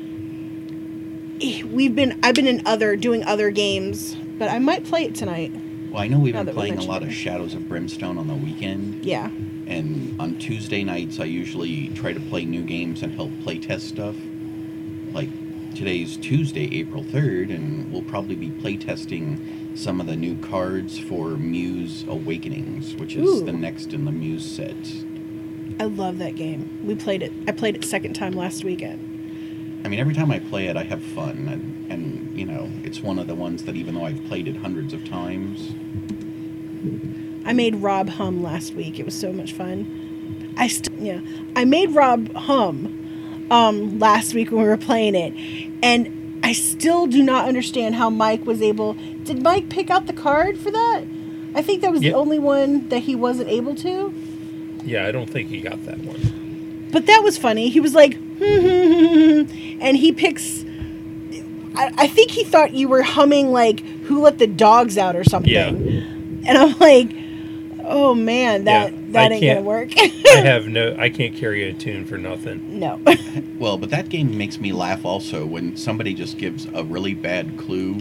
We've 1.72 1.94
been 1.96 2.20
I've 2.24 2.36
been 2.36 2.48
in 2.48 2.66
other 2.66 2.96
doing 2.96 3.24
other 3.26 3.52
games, 3.52 4.16
but 4.16 4.50
I 4.50 4.60
might 4.60 4.86
play 4.86 5.04
it 5.06 5.14
tonight. 5.14 5.52
Well, 5.92 6.02
I 6.02 6.08
know 6.08 6.18
we've 6.20 6.34
Now 6.34 6.40
been 6.40 6.46
that 6.48 6.56
we 6.56 6.60
playing 6.62 6.74
a 6.74 6.76
mentioned 6.78 6.92
lot 6.94 7.04
it. 7.04 7.10
of 7.10 7.14
Shadows 7.14 7.54
of 7.54 7.68
Brimstone 7.70 8.18
on 8.18 8.28
the 8.28 8.34
weekend, 8.36 9.06
Yeah. 9.06 9.30
And 9.68 10.20
on 10.20 10.38
Tuesday 10.38 10.84
nights 10.84 11.20
I 11.20 11.26
usually 11.26 11.90
try 11.90 12.14
to 12.14 12.20
play 12.20 12.46
new 12.46 12.64
games 12.64 13.04
and 13.04 13.14
help 13.14 13.32
play 13.44 13.60
test 13.60 13.88
stuff. 13.88 14.16
Like 15.12 15.30
today's 15.76 16.18
Tuesday, 16.18 16.70
April 16.80 17.04
3rd, 17.04 17.54
and 17.54 17.92
we'll 17.92 18.04
probably 18.04 18.36
be 18.36 18.50
playtesting 18.50 19.78
some 19.78 20.00
of 20.00 20.08
the 20.08 20.16
new 20.16 20.38
cards 20.38 21.00
for 21.00 21.30
Muse 21.30 22.06
Awakenings, 22.08 22.96
which 22.96 23.16
is 23.16 23.28
Ooh. 23.28 23.46
the 23.46 23.54
next 23.54 23.94
in 23.94 24.06
the 24.06 24.12
Muse 24.12 24.46
set. 24.46 24.76
I 25.80 25.86
love 25.86 26.20
that 26.20 26.36
game. 26.36 26.82
We 26.84 26.96
played 26.96 27.24
it. 27.24 27.32
I 27.48 27.52
played 27.52 27.76
it 27.76 27.84
second 27.84 28.14
time 28.14 28.34
last 28.34 28.64
weekend. 28.64 29.10
I 29.84 29.90
mean, 29.90 30.00
every 30.00 30.14
time 30.14 30.32
I 30.32 30.40
play 30.40 30.68
it, 30.68 30.78
I 30.78 30.84
have 30.84 31.04
fun, 31.04 31.50
and, 31.50 31.92
and 31.92 32.40
you 32.40 32.46
know, 32.46 32.70
it's 32.84 33.02
one 33.02 33.20
of 33.20 33.28
the 33.28 33.36
ones 33.36 33.64
that 33.66 33.76
even 33.76 33.96
though 33.96 34.06
I've 34.06 34.24
played 34.26 34.48
it 34.48 34.56
hundreds 34.56 34.94
of 34.94 35.08
times, 35.10 35.74
I 37.46 37.54
made 37.54 37.76
Rob 37.76 38.10
hum 38.10 38.42
last 38.44 38.74
week. 38.74 39.00
It 39.00 39.06
was 39.06 39.20
so 39.20 39.32
much 39.34 39.52
fun. 39.54 40.54
I 40.58 40.68
st- 40.68 41.00
yeah, 41.00 41.20
I 41.56 41.66
made 41.66 41.92
Rob 41.92 42.34
hum 42.36 43.48
um, 43.52 44.00
last 44.00 44.34
week 44.34 44.52
when 44.52 44.62
we 44.62 44.68
were 44.68 44.78
playing 44.78 45.16
it, 45.16 45.34
and 45.84 46.40
I 46.46 46.54
still 46.54 47.08
do 47.08 47.24
not 47.24 47.48
understand 47.48 47.96
how 47.96 48.10
Mike 48.10 48.46
was 48.46 48.62
able. 48.62 48.94
Did 49.24 49.42
Mike 49.42 49.70
pick 49.70 49.90
out 49.90 50.06
the 50.08 50.14
card 50.14 50.58
for 50.58 50.72
that? 50.72 51.04
I 51.56 51.62
think 51.62 51.82
that 51.82 51.92
was 51.92 52.02
Yeah. 52.02 52.12
the 52.12 52.18
only 52.18 52.40
one 52.40 52.88
that 52.90 53.00
he 53.04 53.16
wasn't 53.16 53.50
able 53.50 53.76
to. 53.76 54.14
Yeah, 54.86 55.06
I 55.08 55.12
don't 55.12 55.30
think 55.30 55.50
he 55.50 55.60
got 55.62 55.84
that 55.86 56.00
one. 56.00 56.90
But 56.92 57.06
that 57.08 57.22
was 57.24 57.38
funny. 57.38 57.70
He 57.70 57.80
was 57.80 57.94
like, 57.96 58.14
and 58.42 59.98
he 59.98 60.12
picks. 60.12 60.64
I, 61.76 61.92
I 61.98 62.08
think 62.08 62.32
he 62.32 62.44
thought 62.44 62.74
you 62.74 62.88
were 62.88 63.02
humming 63.02 63.52
like 63.52 63.80
"Who 64.06 64.22
Let 64.22 64.38
the 64.38 64.48
Dogs 64.48 64.98
Out" 64.98 65.16
or 65.16 65.24
something. 65.24 65.52
Yeah. 65.52 65.68
And 65.70 66.50
I'm 66.58 66.78
like, 66.80 67.10
oh 67.86 68.16
man, 68.16 68.66
that 68.66 68.92
Yeah, 68.94 69.00
that 69.12 69.32
I 69.32 69.36
ain't 69.36 69.44
gonna 69.46 69.62
work. 69.62 69.92
I 69.98 70.38
have 70.38 70.68
no. 70.68 70.96
I 70.98 71.10
can't 71.12 71.36
carry 71.36 71.70
a 71.70 71.74
tune 71.74 72.06
for 72.06 72.18
nothing. 72.18 72.80
no. 72.80 73.00
well, 73.60 73.78
but 73.78 73.90
that 73.92 74.10
game 74.10 74.38
makes 74.38 74.60
me 74.60 74.72
laugh 74.72 75.06
also 75.06 75.46
when 75.46 75.78
somebody 75.78 76.14
just 76.14 76.38
gives 76.38 76.66
a 76.74 76.84
really 76.84 77.14
bad 77.14 77.58
clue, 77.58 77.96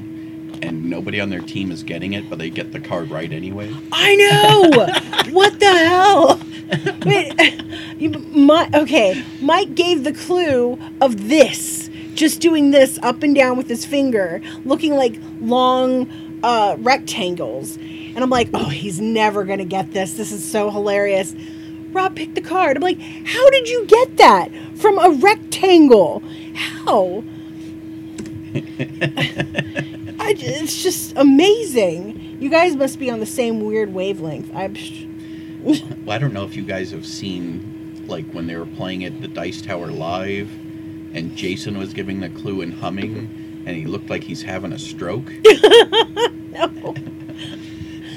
and 0.63 0.85
nobody 0.85 1.21
on 1.21 1.31
their 1.31 1.41
team 1.41 1.71
is 1.71 1.83
getting 1.83 2.13
it, 2.13 2.29
but 2.31 2.39
they 2.39 2.51
get 2.51 2.73
the 2.73 2.81
card 2.81 3.11
right 3.11 3.33
anyway. 3.33 3.75
I 3.93 4.15
know. 4.17 5.33
what 5.33 5.59
the 5.61 5.67
hell? 5.67 6.41
Wait, 7.05 7.35
you, 8.01 8.11
my, 8.11 8.69
okay, 8.75 9.23
Mike 9.41 9.75
gave 9.75 10.05
the 10.05 10.13
clue 10.13 10.79
of 11.01 11.29
this, 11.29 11.91
just 12.15 12.41
doing 12.41 12.71
this 12.71 12.99
up 13.03 13.23
and 13.23 13.35
down 13.35 13.57
with 13.59 13.69
his 13.69 13.85
finger, 13.85 14.41
looking 14.65 14.95
like 14.95 15.17
long 15.41 16.41
uh, 16.43 16.77
rectangles. 16.79 17.79
And 18.15 18.23
I'm 18.23 18.31
like, 18.31 18.49
oh, 18.55 18.69
he's 18.69 19.01
never 19.01 19.45
gonna 19.45 19.65
get 19.65 19.93
this. 19.93 20.15
This 20.15 20.33
is 20.33 20.45
so 20.49 20.71
hilarious. 20.71 21.35
Rob 21.93 22.15
picked 22.17 22.35
the 22.35 22.41
card. 22.43 22.77
I'm 22.77 22.83
like, 22.83 23.01
how 23.01 23.51
did 23.51 23.69
you 23.69 23.87
get 23.87 24.17
that 24.19 24.51
from 24.77 24.99
a 24.99 25.11
rectangle? 25.19 26.23
How? 26.55 27.23
I, 28.55 30.35
it's 30.39 30.83
just 30.83 31.15
amazing. 31.17 32.39
You 32.41 32.51
guys 32.51 32.77
must 32.77 32.99
be 32.99 33.11
on 33.11 33.21
the 33.21 33.27
same 33.27 33.65
weird 33.65 33.93
wavelength. 33.95 34.51
I'm. 34.55 34.75
sh- 34.75 35.05
Well, 35.63 36.11
I 36.11 36.19
don't 36.19 36.33
know 36.33 36.45
if 36.45 36.57
you 36.57 36.63
guys 36.63 36.91
have 36.91 37.07
seen, 37.07 38.05
like, 38.09 38.27
when 38.33 38.47
they 38.47 38.57
were 38.57 38.67
playing 38.67 39.05
at 39.05 39.21
the 39.21 39.29
Dice 39.29 39.63
Tower 39.63 39.89
live, 39.89 40.51
and 41.15 41.37
Jason 41.37 41.79
was 41.79 41.93
giving 41.95 42.21
the 42.21 42.29
clue 42.31 42.61
and 42.63 42.75
humming, 42.75 43.63
and 43.67 43.77
he 43.77 43.85
looked 43.87 44.11
like 44.11 44.25
he's 44.25 44.43
having 44.43 44.73
a 44.73 44.79
stroke. 44.79 45.31
No. 46.53 46.95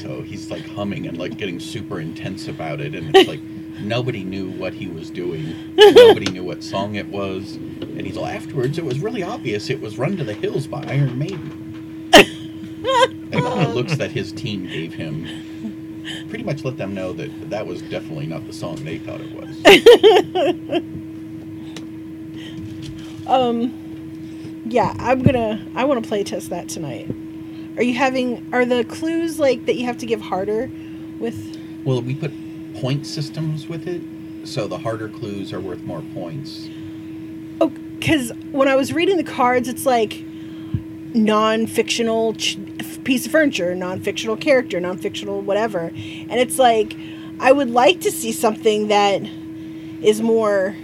So 0.06 0.22
he's 0.22 0.52
like 0.52 0.68
humming 0.70 1.08
and 1.08 1.18
like 1.18 1.36
getting 1.36 1.60
super 1.60 2.00
intense 2.00 2.48
about 2.48 2.80
it, 2.80 2.94
and 2.94 3.16
it's 3.16 3.28
like 3.28 3.42
nobody 3.80 4.24
knew 4.24 4.52
what 4.52 4.76
he 4.76 4.86
was 4.86 5.10
doing. 5.10 5.56
Nobody 5.76 6.32
knew 6.32 6.44
what 6.44 6.62
song 6.64 6.94
it 6.94 7.08
was, 7.08 7.56
and 7.56 8.02
he's 8.02 8.16
all 8.16 8.28
afterwards. 8.28 8.78
It 8.78 8.86
was 8.86 9.00
really 9.00 9.24
obvious. 9.24 9.72
It 9.72 9.82
was 9.82 9.98
"Run 9.98 10.16
to 10.18 10.24
the 10.24 10.36
Hills" 10.36 10.68
by 10.68 10.84
Iron 10.88 11.18
Maiden. 11.18 12.12
and 12.14 13.32
the 13.32 13.72
looks 13.74 13.98
that 13.98 14.12
his 14.12 14.32
team 14.32 14.68
gave 14.68 14.94
him 14.94 15.26
pretty 16.30 16.44
much 16.44 16.64
let 16.64 16.78
them 16.78 16.94
know 16.94 17.12
that 17.14 17.50
that 17.50 17.66
was 17.66 17.82
definitely 17.82 18.28
not 18.28 18.46
the 18.46 18.54
song 18.54 18.76
they 18.84 19.00
thought 19.00 19.22
it 19.22 19.34
was. 19.34 20.84
Um. 23.28 24.62
Yeah, 24.68 24.94
I'm 25.00 25.24
gonna. 25.24 25.66
I 25.74 25.84
want 25.86 26.04
to 26.04 26.08
play 26.08 26.24
test 26.24 26.52
that 26.52 26.70
tonight. 26.70 27.08
Are 27.78 27.84
you 27.84 27.94
having? 27.94 28.48
Are 28.54 28.66
the 28.66 28.84
clues 28.86 29.40
like 29.40 29.66
that 29.66 29.76
you 29.76 29.86
have 29.86 29.98
to 30.00 30.06
give 30.06 30.22
harder? 30.22 30.70
With 31.20 31.58
Well, 31.84 32.02
we 32.02 32.16
put 32.16 32.32
point 32.76 33.06
systems 33.06 33.68
with 33.68 33.88
it, 33.88 34.02
so 34.48 34.68
the 34.68 34.78
harder 34.78 35.10
clues 35.10 35.52
are 35.54 35.60
worth 35.60 35.82
more 35.84 36.02
points. 36.14 36.68
oh, 37.62 37.70
because 37.70 38.32
when 38.52 38.68
I 38.68 38.76
was 38.76 38.92
reading 38.94 39.18
the 39.18 39.24
cards, 39.24 39.68
it's 39.68 39.86
like 39.86 40.24
non-fictional 41.14 42.34
ch- 42.34 42.58
piece 43.06 43.26
of 43.26 43.32
furniture, 43.32 43.74
non-fictional 43.74 44.36
character, 44.36 44.80
non-fictional 44.80 45.42
whatever, 45.42 45.92
and 45.96 46.34
it's 46.34 46.60
like 46.60 46.96
I 47.40 47.52
would 47.52 47.70
like 47.70 48.02
to 48.02 48.12
see 48.12 48.32
something 48.32 48.88
that 48.90 49.22
is 50.02 50.22
more 50.22 50.76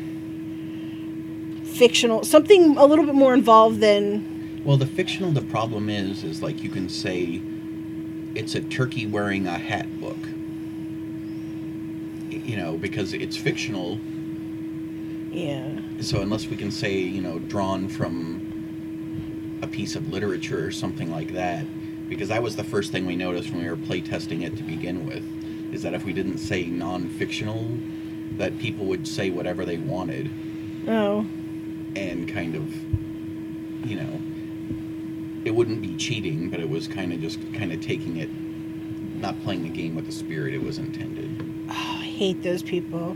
fictional, 1.64 2.24
something 2.24 2.78
a 2.78 2.86
little 2.86 3.06
bit 3.06 3.16
more 3.16 3.34
involved 3.34 3.80
than 3.82 4.31
Well, 4.64 4.78
the 4.78 4.86
fictional, 4.86 5.32
the 5.32 5.42
problem 5.42 5.90
is, 5.90 6.24
is 6.24 6.44
like 6.44 6.64
you 6.64 6.70
can 6.70 6.88
say 6.88 7.42
it's 8.36 8.54
a 8.56 8.62
turkey 8.62 9.08
wearing 9.08 9.48
a 9.48 9.58
hat 9.58 10.00
book. 10.00 10.18
You 12.30 12.58
know, 12.58 12.78
because 12.78 13.14
it's 13.14 13.36
fictional, 13.36 14.00
yeah. 15.32 15.80
so 16.00 16.22
unless 16.22 16.48
we 16.48 16.56
can 16.56 16.72
say, 16.72 16.98
you 16.98 17.22
know, 17.22 17.40
drawn 17.40 17.88
from 17.90 19.60
a 19.62 19.68
piece 19.68 19.96
of 19.96 20.10
literature 20.10 20.66
or 20.66 20.72
something 20.72 21.12
like 21.12 21.34
that, 21.34 21.66
because 22.08 22.30
that 22.30 22.42
was 22.42 22.56
the 22.56 22.64
first 22.64 22.92
thing 22.92 23.06
we 23.06 23.16
noticed 23.16 23.52
when 23.52 23.64
we 23.64 23.70
were 23.70 23.76
playtesting 23.76 24.44
it 24.44 24.56
to 24.58 24.64
begin 24.64 25.06
with, 25.06 25.24
is 25.74 25.82
that 25.84 25.94
if 25.94 26.06
we 26.06 26.14
didn't 26.14 26.38
say 26.38 26.66
non 26.66 27.10
fictional, 27.10 27.68
that 28.38 28.58
people 28.60 28.86
would 28.86 29.08
say 29.08 29.30
whatever 29.30 29.66
they 29.66 29.78
wanted. 29.78 30.30
Oh. 30.88 31.26
and 31.96 32.28
kind 32.28 32.56
of 32.56 32.74
you 33.86 33.96
know 33.96 34.22
it 35.46 35.52
wouldn't 35.52 35.82
be 35.82 35.96
cheating 35.98 36.50
but 36.50 36.60
it 36.60 36.70
was 36.70 36.88
kind 36.88 37.12
of 37.14 37.20
just 37.22 37.40
kind 37.54 37.72
of 37.72 37.82
taking 37.82 38.18
it 38.18 38.30
not 39.22 39.40
playing 39.44 39.64
the 39.64 39.70
game 39.70 39.96
with 39.96 40.06
the 40.06 40.12
spirit 40.12 40.54
it 40.54 40.64
was 40.64 40.78
intended 40.78 41.30
Oh, 41.70 41.98
I 42.02 42.04
hate 42.04 42.44
those 42.44 42.64
people. 42.64 43.16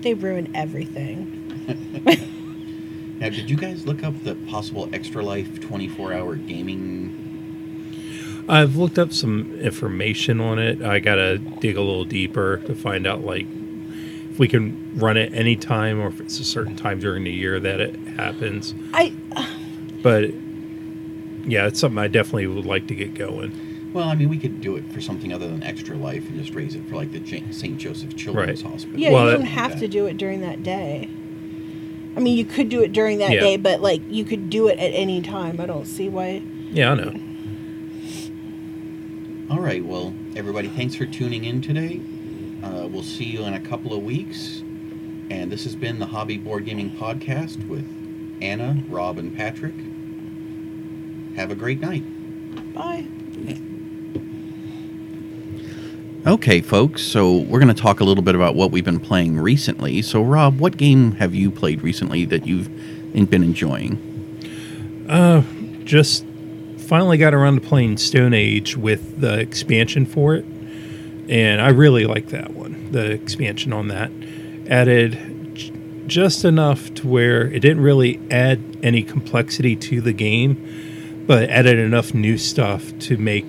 They 0.00 0.14
ruin 0.14 0.50
everything. 0.56 1.34
now 3.20 3.28
did 3.28 3.48
you 3.48 3.56
guys 3.56 3.86
look 3.86 4.02
up 4.02 4.14
the 4.24 4.34
possible 4.48 4.88
extra 4.92 5.22
life 5.22 5.60
24 5.60 6.12
hour 6.12 6.34
gaming 6.36 7.24
I've 8.48 8.76
looked 8.76 8.98
up 8.98 9.12
some 9.12 9.60
information 9.60 10.40
on 10.40 10.58
it. 10.58 10.80
I 10.82 11.00
gotta 11.00 11.36
dig 11.36 11.76
a 11.76 11.82
little 11.82 12.04
deeper 12.06 12.56
to 12.66 12.74
find 12.74 13.06
out 13.06 13.22
like 13.22 13.46
if 14.30 14.38
we 14.38 14.48
can 14.48 14.98
run 14.98 15.16
it 15.18 15.32
anytime 15.34 16.00
or 16.00 16.06
if 16.08 16.18
it's 16.18 16.40
a 16.40 16.44
certain 16.44 16.74
time 16.74 16.98
during 16.98 17.24
the 17.24 17.30
year 17.30 17.60
that 17.60 17.78
it 17.80 17.94
happens. 18.16 18.74
I 18.94 19.12
But 20.02 20.30
yeah, 21.48 21.66
it's 21.66 21.80
something 21.80 21.98
I 21.98 22.08
definitely 22.08 22.46
would 22.46 22.66
like 22.66 22.86
to 22.88 22.94
get 22.94 23.14
going. 23.14 23.52
well 23.94 24.08
i 24.08 24.14
mean 24.14 24.28
we 24.28 24.38
could 24.38 24.60
do 24.60 24.76
it 24.76 24.84
for 24.92 25.00
something 25.00 25.32
other 25.32 25.48
than 25.48 25.62
extra 25.62 25.96
life 25.96 26.28
and 26.28 26.38
just 26.38 26.54
raise 26.54 26.74
it 26.74 26.86
for 26.88 26.94
like 26.96 27.10
the 27.10 27.18
J- 27.20 27.42
st 27.50 27.78
joseph 27.78 28.14
children's 28.16 28.62
Right. 28.62 28.72
hospital 28.72 29.00
yeah, 29.00 29.12
Well, 29.12 29.30
you 29.30 29.38
don't 29.38 29.46
have 29.46 29.78
to 29.80 29.88
do 29.88 30.06
it 30.06 30.16
during 30.18 30.40
that 30.42 30.62
day. 30.62 31.08
I 32.16 32.20
mean, 32.20 32.36
you 32.36 32.44
could 32.44 32.68
do 32.68 32.82
it 32.82 32.92
during 32.92 33.18
that 33.18 33.30
Yeah. 33.30 33.40
day, 33.40 33.56
but 33.56 33.80
like 33.80 34.02
you 34.08 34.24
could 34.24 34.50
do 34.50 34.66
it 34.68 34.78
at 34.78 34.92
any 34.92 35.22
time. 35.22 35.60
I 35.60 35.66
don't 35.66 35.86
see 35.86 36.08
why. 36.08 36.42
Yeah, 36.70 36.92
I 36.92 36.94
know. 36.96 37.14
all 39.50 39.60
right 39.60 39.82
well 39.84 40.12
everybody 40.36 40.68
thanks 40.68 40.94
for 40.94 41.06
tuning 41.06 41.44
in 41.44 41.62
today 41.62 42.00
uh, 42.62 42.86
we'll 42.86 43.02
see 43.02 43.24
you 43.24 43.42
in 43.44 43.54
a 43.54 43.60
couple 43.60 43.94
of 43.94 44.02
weeks 44.02 44.62
and 45.30 45.50
this 45.50 45.64
has 45.64 45.74
been 45.74 45.98
the 45.98 46.06
hobby 46.06 46.36
board 46.36 46.64
gaming 46.66 46.90
podcast 46.90 47.66
with 47.66 47.86
anna 48.42 48.76
rob 48.90 49.16
and 49.18 49.34
patrick 49.36 49.74
have 51.38 51.50
a 51.50 51.54
great 51.54 51.80
night 51.80 52.02
Bye. 52.74 53.06
Okay, 56.26 56.60
folks, 56.60 57.02
so 57.02 57.38
we're 57.38 57.58
going 57.58 57.74
to 57.74 57.80
talk 57.80 58.00
a 58.00 58.04
little 58.04 58.22
bit 58.22 58.34
about 58.34 58.54
what 58.54 58.70
we've 58.70 58.84
been 58.84 59.00
playing 59.00 59.38
recently. 59.38 60.02
So, 60.02 60.22
Rob, 60.22 60.60
what 60.60 60.76
game 60.76 61.12
have 61.12 61.34
you 61.34 61.50
played 61.50 61.82
recently 61.82 62.24
that 62.26 62.46
you've 62.46 62.68
been 63.30 63.42
enjoying? 63.42 63.96
Uh, 65.08 65.42
just 65.84 66.24
finally 66.76 67.16
got 67.18 67.32
around 67.34 67.62
to 67.62 67.66
playing 67.66 67.96
Stone 67.96 68.34
Age 68.34 68.76
with 68.76 69.20
the 69.20 69.38
expansion 69.38 70.04
for 70.04 70.34
it, 70.34 70.44
and 71.28 71.60
I 71.62 71.70
really 71.70 72.04
like 72.04 72.28
that 72.28 72.50
one. 72.52 72.92
The 72.92 73.10
expansion 73.12 73.72
on 73.72 73.88
that 73.88 74.10
added 74.68 75.54
j- 75.54 75.72
just 76.06 76.44
enough 76.44 76.92
to 76.94 77.08
where 77.08 77.46
it 77.46 77.60
didn't 77.60 77.80
really 77.80 78.20
add 78.30 78.78
any 78.82 79.02
complexity 79.02 79.76
to 79.76 80.00
the 80.00 80.12
game, 80.12 80.56
Uh, 81.28 81.40
but 81.40 81.50
added 81.50 81.78
enough 81.78 82.14
new 82.14 82.38
stuff 82.38 82.96
to 83.00 83.18
make 83.18 83.44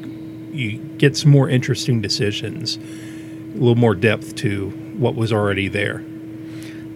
you 0.52 0.78
get 0.98 1.16
some 1.16 1.32
more 1.32 1.50
interesting 1.50 2.02
decisions, 2.02 2.78
a 2.78 3.54
little 3.54 3.76
more 3.76 3.96
depth 3.96 4.36
to 4.36 4.70
what 4.98 5.16
was 5.16 5.32
already 5.32 5.68
there. 5.70 6.04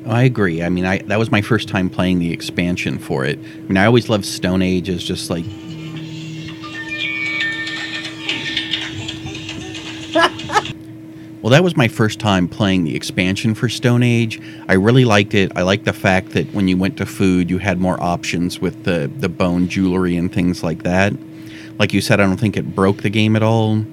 I 0.06 0.24
agree. 0.24 0.62
I 0.62 0.68
mean, 0.68 0.86
I 0.86 0.98
that 1.04 1.18
was 1.18 1.32
my 1.32 1.42
first 1.42 1.70
time 1.70 1.90
playing 1.90 2.20
the 2.20 2.34
expansion 2.34 3.00
for 3.00 3.24
it. 3.24 3.40
I 3.40 3.60
mean, 3.62 3.78
I 3.78 3.86
always 3.86 4.10
loved 4.10 4.26
Stone 4.26 4.62
Age 4.62 4.90
as 4.90 5.04
just 5.04 5.30
like 5.30 5.46
Well, 11.44 11.50
that 11.50 11.62
was 11.62 11.76
my 11.76 11.90
first 11.90 12.20
time 12.20 12.48
playing 12.48 12.86
the 12.86 12.96
expansion 12.96 13.54
for 13.54 13.68
Stone 13.68 14.02
Age. 14.02 14.42
I 14.70 14.76
really 14.76 15.04
liked 15.04 15.34
it. 15.34 15.52
I 15.58 15.64
liked 15.64 15.84
the 15.84 15.92
fact 15.92 16.30
that 16.30 16.48
when 16.54 16.70
you 16.70 16.78
went 16.78 16.96
to 17.00 17.06
food, 17.06 17.50
you 17.50 17.58
had 17.58 17.82
more 17.82 18.02
options 18.02 18.62
with 18.62 18.86
the, 18.86 19.12
the 19.18 19.28
bone 19.28 19.68
jewelry 19.68 20.16
and 20.16 20.34
things 20.34 20.64
like 20.64 20.84
that. 20.84 21.12
Like 21.78 21.92
you 21.92 22.00
said, 22.00 22.22
I 22.22 22.26
don't 22.28 22.40
think 22.40 22.56
it 22.56 22.74
broke 22.74 23.02
the 23.02 23.10
game 23.10 23.36
at 23.36 23.44
all. 23.44 23.84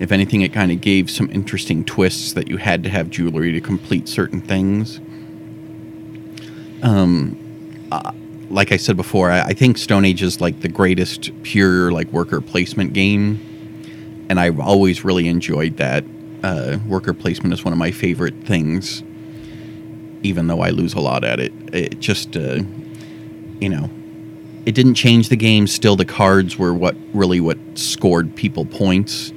If 0.00 0.10
anything, 0.10 0.40
it 0.40 0.54
kind 0.54 0.72
of 0.72 0.80
gave 0.80 1.10
some 1.10 1.28
interesting 1.30 1.84
twists 1.84 2.32
that 2.32 2.48
you 2.48 2.56
had 2.56 2.82
to 2.84 2.88
have 2.88 3.10
jewelry 3.10 3.52
to 3.52 3.60
complete 3.60 4.08
certain 4.08 4.40
things. 4.40 5.00
Um, 6.82 7.36
uh, 7.92 8.10
like 8.48 8.72
I 8.72 8.78
said 8.78 8.96
before, 8.96 9.30
I, 9.30 9.42
I 9.42 9.52
think 9.52 9.76
Stone 9.76 10.06
Age 10.06 10.22
is 10.22 10.40
like 10.40 10.62
the 10.62 10.68
greatest 10.68 11.30
pure 11.42 11.92
like 11.92 12.10
worker 12.10 12.40
placement 12.40 12.94
game, 12.94 14.26
and 14.30 14.40
I've 14.40 14.60
always 14.60 15.04
really 15.04 15.28
enjoyed 15.28 15.76
that. 15.76 16.04
Uh, 16.42 16.78
worker 16.88 17.14
placement 17.14 17.52
is 17.54 17.64
one 17.64 17.72
of 17.72 17.78
my 17.78 17.90
favorite 17.90 18.34
things, 18.44 19.02
even 20.22 20.48
though 20.48 20.60
I 20.60 20.70
lose 20.70 20.94
a 20.94 21.00
lot 21.00 21.22
at 21.24 21.38
it. 21.38 21.52
It 21.72 22.00
just, 22.00 22.36
uh, 22.36 22.62
you 23.60 23.68
know, 23.68 23.88
it 24.66 24.74
didn't 24.74 24.94
change 24.94 25.28
the 25.28 25.36
game. 25.36 25.66
Still, 25.66 25.96
the 25.96 26.04
cards 26.04 26.58
were 26.58 26.74
what 26.74 26.96
really 27.12 27.40
what 27.40 27.58
scored 27.74 28.34
people 28.34 28.64
points. 28.64 29.32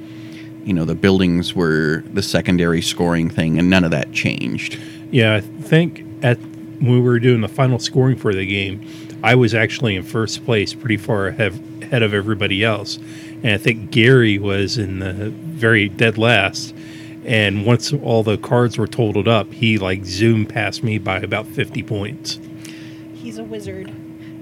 You 0.64 0.74
know, 0.74 0.84
the 0.84 0.94
buildings 0.94 1.54
were 1.54 2.02
the 2.12 2.22
secondary 2.22 2.82
scoring 2.82 3.30
thing, 3.30 3.58
and 3.58 3.70
none 3.70 3.84
of 3.84 3.92
that 3.92 4.12
changed. 4.12 4.78
Yeah, 5.10 5.34
I 5.34 5.40
think 5.40 6.04
at 6.22 6.38
when 6.38 6.90
we 6.90 7.00
were 7.00 7.18
doing 7.18 7.40
the 7.40 7.48
final 7.48 7.78
scoring 7.78 8.16
for 8.16 8.34
the 8.34 8.46
game, 8.46 8.86
I 9.22 9.34
was 9.34 9.54
actually 9.54 9.96
in 9.96 10.02
first 10.02 10.44
place, 10.44 10.74
pretty 10.74 10.96
far 10.96 11.28
ahead, 11.28 11.58
ahead 11.82 12.02
of 12.02 12.12
everybody 12.12 12.62
else, 12.62 12.98
and 13.42 13.52
I 13.52 13.58
think 13.58 13.90
Gary 13.90 14.38
was 14.38 14.76
in 14.76 14.98
the 14.98 15.30
very 15.30 15.88
dead 15.88 16.18
last. 16.18 16.74
And 17.26 17.66
once 17.66 17.92
all 17.92 18.22
the 18.22 18.38
cards 18.38 18.78
were 18.78 18.86
totaled 18.86 19.26
up, 19.28 19.52
he 19.52 19.78
like 19.78 20.04
zoomed 20.04 20.48
past 20.48 20.82
me 20.84 20.98
by 20.98 21.18
about 21.18 21.46
fifty 21.46 21.82
points. 21.82 22.38
He's 23.14 23.38
a 23.38 23.44
wizard. 23.44 23.92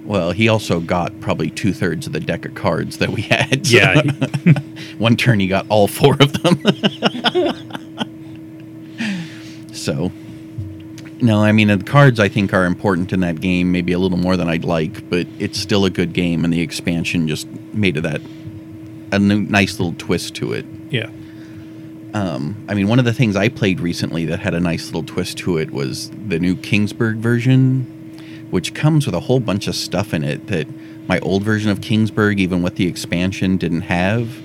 Well, 0.04 0.32
he 0.32 0.48
also 0.48 0.80
got 0.80 1.18
probably 1.20 1.48
two 1.48 1.72
thirds 1.72 2.06
of 2.06 2.12
the 2.12 2.20
deck 2.20 2.44
of 2.44 2.54
cards 2.54 2.98
that 2.98 3.08
we 3.08 3.22
had. 3.22 3.66
so- 3.66 3.78
Yeah, 3.78 4.02
One 4.98 5.16
turn, 5.16 5.40
he 5.40 5.48
got 5.48 5.64
all 5.70 5.88
four 5.88 6.14
of 6.20 6.34
them. 6.42 6.60
so, 9.72 10.12
no, 11.22 11.42
I 11.42 11.52
mean, 11.52 11.68
the 11.68 11.78
cards 11.78 12.20
I 12.20 12.28
think 12.28 12.52
are 12.52 12.66
important 12.66 13.14
in 13.14 13.20
that 13.20 13.40
game, 13.40 13.72
maybe 13.72 13.92
a 13.92 13.98
little 13.98 14.18
more 14.18 14.36
than 14.36 14.46
I'd 14.48 14.64
like, 14.64 15.08
but 15.08 15.26
it's 15.38 15.58
still 15.58 15.86
a 15.86 15.90
good 15.90 16.12
game, 16.12 16.44
and 16.44 16.52
the 16.52 16.60
expansion 16.60 17.26
just 17.26 17.48
made 17.72 17.96
it 17.96 18.02
that 18.02 18.20
a 19.10 19.18
new, 19.18 19.40
nice 19.40 19.80
little 19.80 19.94
twist 19.96 20.34
to 20.36 20.52
it. 20.52 20.66
yeah. 20.90 21.08
Um, 22.14 22.64
I 22.68 22.74
mean, 22.74 22.86
one 22.86 23.00
of 23.00 23.04
the 23.04 23.12
things 23.12 23.34
I 23.34 23.48
played 23.48 23.80
recently 23.80 24.24
that 24.26 24.38
had 24.38 24.54
a 24.54 24.60
nice 24.60 24.86
little 24.86 25.02
twist 25.02 25.36
to 25.38 25.58
it 25.58 25.72
was 25.72 26.10
the 26.10 26.38
new 26.38 26.54
Kingsburg 26.54 27.16
version, 27.16 27.82
which 28.50 28.72
comes 28.72 29.04
with 29.04 29.16
a 29.16 29.20
whole 29.20 29.40
bunch 29.40 29.66
of 29.66 29.74
stuff 29.74 30.14
in 30.14 30.22
it 30.22 30.46
that 30.46 30.68
my 31.08 31.18
old 31.18 31.42
version 31.42 31.72
of 31.72 31.80
Kingsburg, 31.80 32.38
even 32.38 32.62
with 32.62 32.76
the 32.76 32.86
expansion, 32.86 33.56
didn't 33.56 33.82
have. 33.82 34.40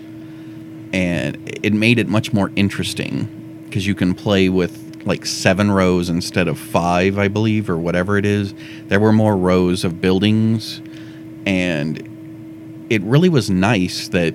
And 0.92 1.38
it 1.64 1.72
made 1.72 2.00
it 2.00 2.08
much 2.08 2.34
more 2.34 2.52
interesting 2.56 3.64
because 3.66 3.86
you 3.86 3.94
can 3.94 4.16
play 4.16 4.50
with 4.50 5.06
like 5.06 5.28
seven 5.28 5.70
rows 5.70 6.10
instead 6.10 6.48
of 6.48 6.58
five, 6.58 7.20
I 7.20 7.28
believe, 7.28 7.70
or 7.70 7.78
whatever 7.78 8.18
it 8.18 8.26
is. 8.26 8.56
There 8.88 9.00
were 9.00 9.14
more 9.14 9.38
rows 9.38 9.84
of 9.84 10.02
buildings, 10.02 10.82
and 11.46 12.88
it 12.90 13.04
really 13.04 13.30
was 13.30 13.52
nice 13.52 14.08
that 14.08 14.34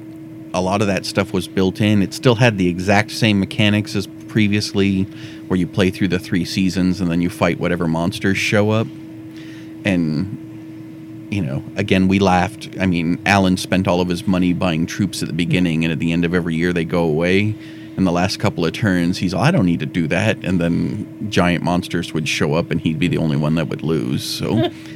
a 0.55 0.61
lot 0.61 0.81
of 0.81 0.87
that 0.87 1.05
stuff 1.05 1.33
was 1.33 1.49
built 1.49 1.81
in. 1.81 2.01
It 2.01 2.15
still 2.15 2.37
had 2.37 2.57
the 2.57 2.69
exact 2.69 3.11
same 3.11 3.41
mechanics 3.41 3.95
as 3.95 4.07
previously, 4.29 5.03
where 5.49 5.59
you 5.59 5.67
play 5.67 5.91
through 5.91 6.09
the 6.09 6.19
three 6.19 6.45
seasons 6.45 7.01
and 7.01 7.11
then 7.11 7.21
you 7.21 7.29
fight 7.29 7.59
whatever 7.59 7.87
monsters 7.87 8.39
show 8.39 8.71
up. 8.71 8.87
And, 9.85 11.27
you 11.31 11.43
know, 11.43 11.63
again, 11.77 12.09
we 12.09 12.21
laughed. 12.21 12.71
I 12.81 12.87
mean, 12.87 13.19
Alan 13.27 13.57
spent 13.57 13.87
all 13.87 14.01
of 14.01 14.09
his 14.09 14.27
money 14.27 14.53
buying 14.53 14.87
troops 14.87 15.23
at 15.23 15.29
the 15.29 15.35
beginning, 15.35 15.85
and 15.85 15.93
at 15.93 15.99
the 15.99 16.13
end 16.13 16.25
of 16.25 16.33
every 16.33 16.55
year, 16.55 16.73
they 16.73 16.85
go 16.85 17.03
away. 17.03 17.55
And 17.97 18.07
the 18.07 18.13
last 18.13 18.39
couple 18.39 18.65
of 18.65 18.73
turns, 18.73 19.19
he's, 19.19 19.35
I 19.35 19.51
don't 19.51 19.67
need 19.67 19.81
to 19.81 19.87
do 19.87 20.07
that. 20.09 20.45
And 20.45 20.61
then 20.61 21.29
giant 21.31 21.63
monsters 21.63 22.15
would 22.15 22.29
show 22.29 22.55
up, 22.55 22.71
and 22.71 22.81
he'd 22.81 22.99
be 22.99 23.09
the 23.09 23.19
only 23.19 23.37
one 23.37 23.57
that 23.57 23.69
would 23.69 23.83
lose. 23.83 24.25
So 24.25 24.71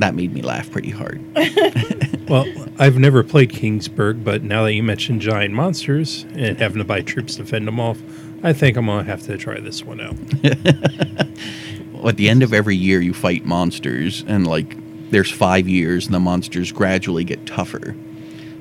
that 0.00 0.14
made 0.14 0.32
me 0.32 0.42
laugh 0.42 0.70
pretty 0.70 0.90
hard. 0.90 1.20
Well, 2.30 2.46
I've 2.78 2.96
never 2.96 3.24
played 3.24 3.50
Kingsburg, 3.50 4.22
but 4.22 4.44
now 4.44 4.62
that 4.62 4.72
you 4.72 4.84
mentioned 4.84 5.20
giant 5.20 5.52
monsters 5.52 6.26
and 6.34 6.56
having 6.60 6.78
to 6.78 6.84
buy 6.84 7.00
troops 7.00 7.34
to 7.34 7.44
fend 7.44 7.66
them 7.66 7.80
off, 7.80 7.98
I 8.44 8.52
think 8.52 8.76
I'm 8.76 8.86
gonna 8.86 9.02
have 9.02 9.22
to 9.22 9.36
try 9.36 9.58
this 9.58 9.82
one 9.82 10.00
out. 10.00 10.14
at 12.06 12.16
the 12.16 12.28
end 12.28 12.42
of 12.42 12.52
every 12.52 12.76
year 12.76 13.00
you 13.00 13.12
fight 13.12 13.44
monsters 13.44 14.24
and 14.26 14.46
like 14.46 14.76
there's 15.10 15.30
five 15.30 15.68
years 15.68 16.06
and 16.06 16.14
the 16.14 16.20
monsters 16.20 16.72
gradually 16.72 17.24
get 17.24 17.44
tougher 17.46 17.94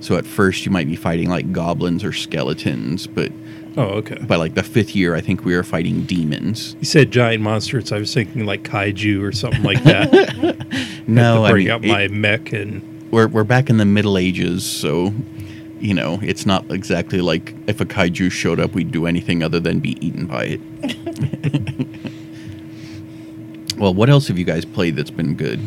so 0.01 0.17
at 0.17 0.25
first 0.25 0.65
you 0.65 0.71
might 0.71 0.87
be 0.87 0.95
fighting 0.95 1.29
like 1.29 1.51
goblins 1.51 2.03
or 2.03 2.11
skeletons 2.11 3.07
but 3.07 3.31
Oh, 3.81 3.91
okay. 3.99 4.17
by 4.21 4.35
like 4.35 4.55
the 4.55 4.63
fifth 4.63 4.93
year 4.95 5.15
i 5.15 5.21
think 5.21 5.45
we 5.45 5.55
were 5.55 5.63
fighting 5.63 6.03
demons 6.03 6.75
You 6.79 6.85
said 6.85 7.11
giant 7.11 7.41
monsters. 7.41 7.91
I 7.93 7.97
was 7.99 8.13
thinking 8.13 8.45
like 8.45 8.63
kaiju 8.63 9.21
or 9.23 9.31
something 9.31 9.63
like 9.63 9.81
that. 9.85 10.11
no 11.07 11.37
to 11.37 11.43
i 11.43 11.51
bring 11.51 11.65
mean 11.67 11.71
out 11.73 11.85
it- 11.85 11.87
my 11.87 12.07
mech 12.09 12.51
and 12.51 12.81
we're, 13.11 13.27
we're 13.27 13.45
back 13.45 13.69
in 13.69 13.77
the 13.77 13.85
middle 13.85 14.17
ages 14.17 14.65
so 14.65 15.13
you 15.79 15.93
know 15.93 16.19
it's 16.21 16.45
not 16.45 16.69
exactly 16.71 17.21
like 17.21 17.55
if 17.67 17.79
a 17.79 17.85
kaiju 17.85 18.29
showed 18.31 18.59
up 18.59 18.73
we'd 18.73 18.91
do 18.91 19.05
anything 19.05 19.41
other 19.41 19.61
than 19.61 19.79
be 19.79 19.91
eaten 20.05 20.25
by 20.25 20.59
it 20.59 20.61
well 23.77 23.93
what 23.93 24.09
else 24.09 24.27
have 24.27 24.37
you 24.37 24.43
guys 24.45 24.65
played 24.65 24.95
that's 24.97 25.11
been 25.11 25.35
good 25.35 25.59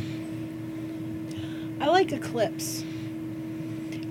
I 1.80 1.86
like 1.86 2.12
Eclipse. 2.12 2.84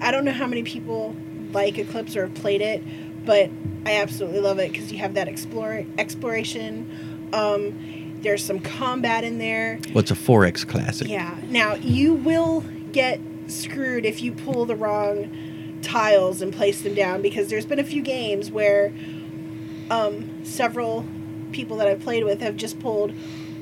I 0.02 0.12
don't 0.12 0.26
know 0.26 0.34
how 0.34 0.46
many 0.46 0.62
people 0.64 1.16
like 1.54 1.78
Eclipse 1.78 2.18
or 2.18 2.24
have 2.28 2.36
played 2.36 2.60
it, 2.62 2.84
but 3.26 3.50
I 3.86 3.98
absolutely 3.98 4.40
love 4.40 4.60
it 4.60 4.72
because 4.72 4.92
you 4.92 5.00
have 5.00 5.14
that 5.16 5.28
explore 5.28 5.86
exploration. 5.98 7.30
Um, 7.34 8.20
there's 8.22 8.44
some 8.44 8.60
combat 8.60 9.24
in 9.24 9.40
there. 9.40 9.80
what's 9.94 10.12
a 10.12 10.16
4x 10.16 10.68
classic 10.68 11.08
Yeah. 11.08 11.36
Now 11.50 11.76
you 11.76 12.14
will 12.14 12.62
get 12.92 13.20
screwed 13.48 14.06
if 14.06 14.22
you 14.22 14.32
pull 14.32 14.66
the 14.66 14.76
wrong 14.76 15.80
tiles 15.82 16.42
and 16.42 16.54
place 16.54 16.82
them 16.82 16.94
down 16.94 17.22
because 17.22 17.50
there's 17.50 17.66
been 17.66 17.80
a 17.80 17.84
few 17.84 18.02
games 18.02 18.52
where 18.52 18.94
um, 19.90 20.46
several 20.46 21.06
people 21.52 21.78
that 21.78 21.88
I've 21.88 22.00
played 22.00 22.24
with 22.24 22.42
have 22.42 22.56
just 22.56 22.80
pulled 22.80 23.14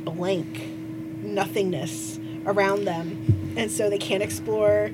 blank 0.04 0.68
nothingness 1.22 2.20
around 2.46 2.86
them, 2.86 3.54
and 3.58 3.72
so 3.72 3.90
they 3.90 3.98
can't 3.98 4.24
explore, 4.24 4.92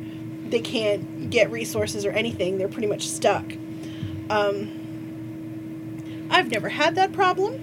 they 0.47 0.59
can't 0.59 1.29
get 1.29 1.51
resources 1.51 2.05
or 2.05 2.11
anything. 2.11 2.57
They're 2.57 2.67
pretty 2.67 2.87
much 2.87 3.07
stuck. 3.07 3.45
Um, 4.29 6.27
I've 6.29 6.51
never 6.51 6.69
had 6.69 6.95
that 6.95 7.13
problem. 7.13 7.59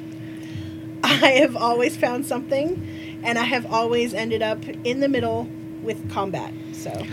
I 1.05 1.33
have 1.41 1.57
always 1.57 1.97
found 1.97 2.27
something, 2.27 2.87
and 3.23 3.39
I 3.39 3.45
have 3.45 3.67
always 3.71 4.15
ended 4.15 4.43
up 4.43 4.67
in 4.85 5.01
the 5.01 5.09
middle 5.09 5.49
with 5.83 6.11
combat. 6.11 6.53
So, 6.73 7.07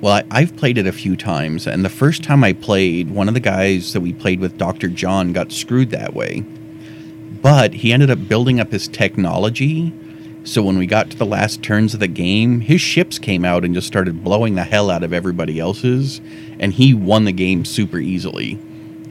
Well, 0.00 0.14
I, 0.14 0.24
I've 0.30 0.56
played 0.56 0.78
it 0.78 0.86
a 0.86 0.92
few 0.92 1.16
times, 1.16 1.66
and 1.66 1.84
the 1.84 1.90
first 1.90 2.22
time 2.22 2.44
I 2.44 2.52
played, 2.52 3.10
one 3.10 3.28
of 3.28 3.34
the 3.34 3.40
guys 3.40 3.92
that 3.92 4.00
we 4.00 4.12
played 4.12 4.40
with, 4.40 4.56
Dr. 4.58 4.88
John, 4.88 5.32
got 5.32 5.52
screwed 5.52 5.90
that 5.90 6.14
way. 6.14 6.44
But 7.42 7.72
he 7.72 7.92
ended 7.92 8.10
up 8.10 8.28
building 8.28 8.60
up 8.60 8.70
his 8.70 8.86
technology. 8.86 9.92
So 10.42 10.62
when 10.62 10.78
we 10.78 10.86
got 10.86 11.10
to 11.10 11.18
the 11.18 11.26
last 11.26 11.62
turns 11.62 11.92
of 11.92 12.00
the 12.00 12.08
game, 12.08 12.60
his 12.60 12.80
ships 12.80 13.18
came 13.18 13.44
out 13.44 13.64
and 13.64 13.74
just 13.74 13.86
started 13.86 14.24
blowing 14.24 14.54
the 14.54 14.64
hell 14.64 14.90
out 14.90 15.02
of 15.02 15.12
everybody 15.12 15.60
else's, 15.60 16.20
and 16.58 16.72
he 16.72 16.94
won 16.94 17.24
the 17.24 17.32
game 17.32 17.64
super 17.64 17.98
easily. 17.98 18.58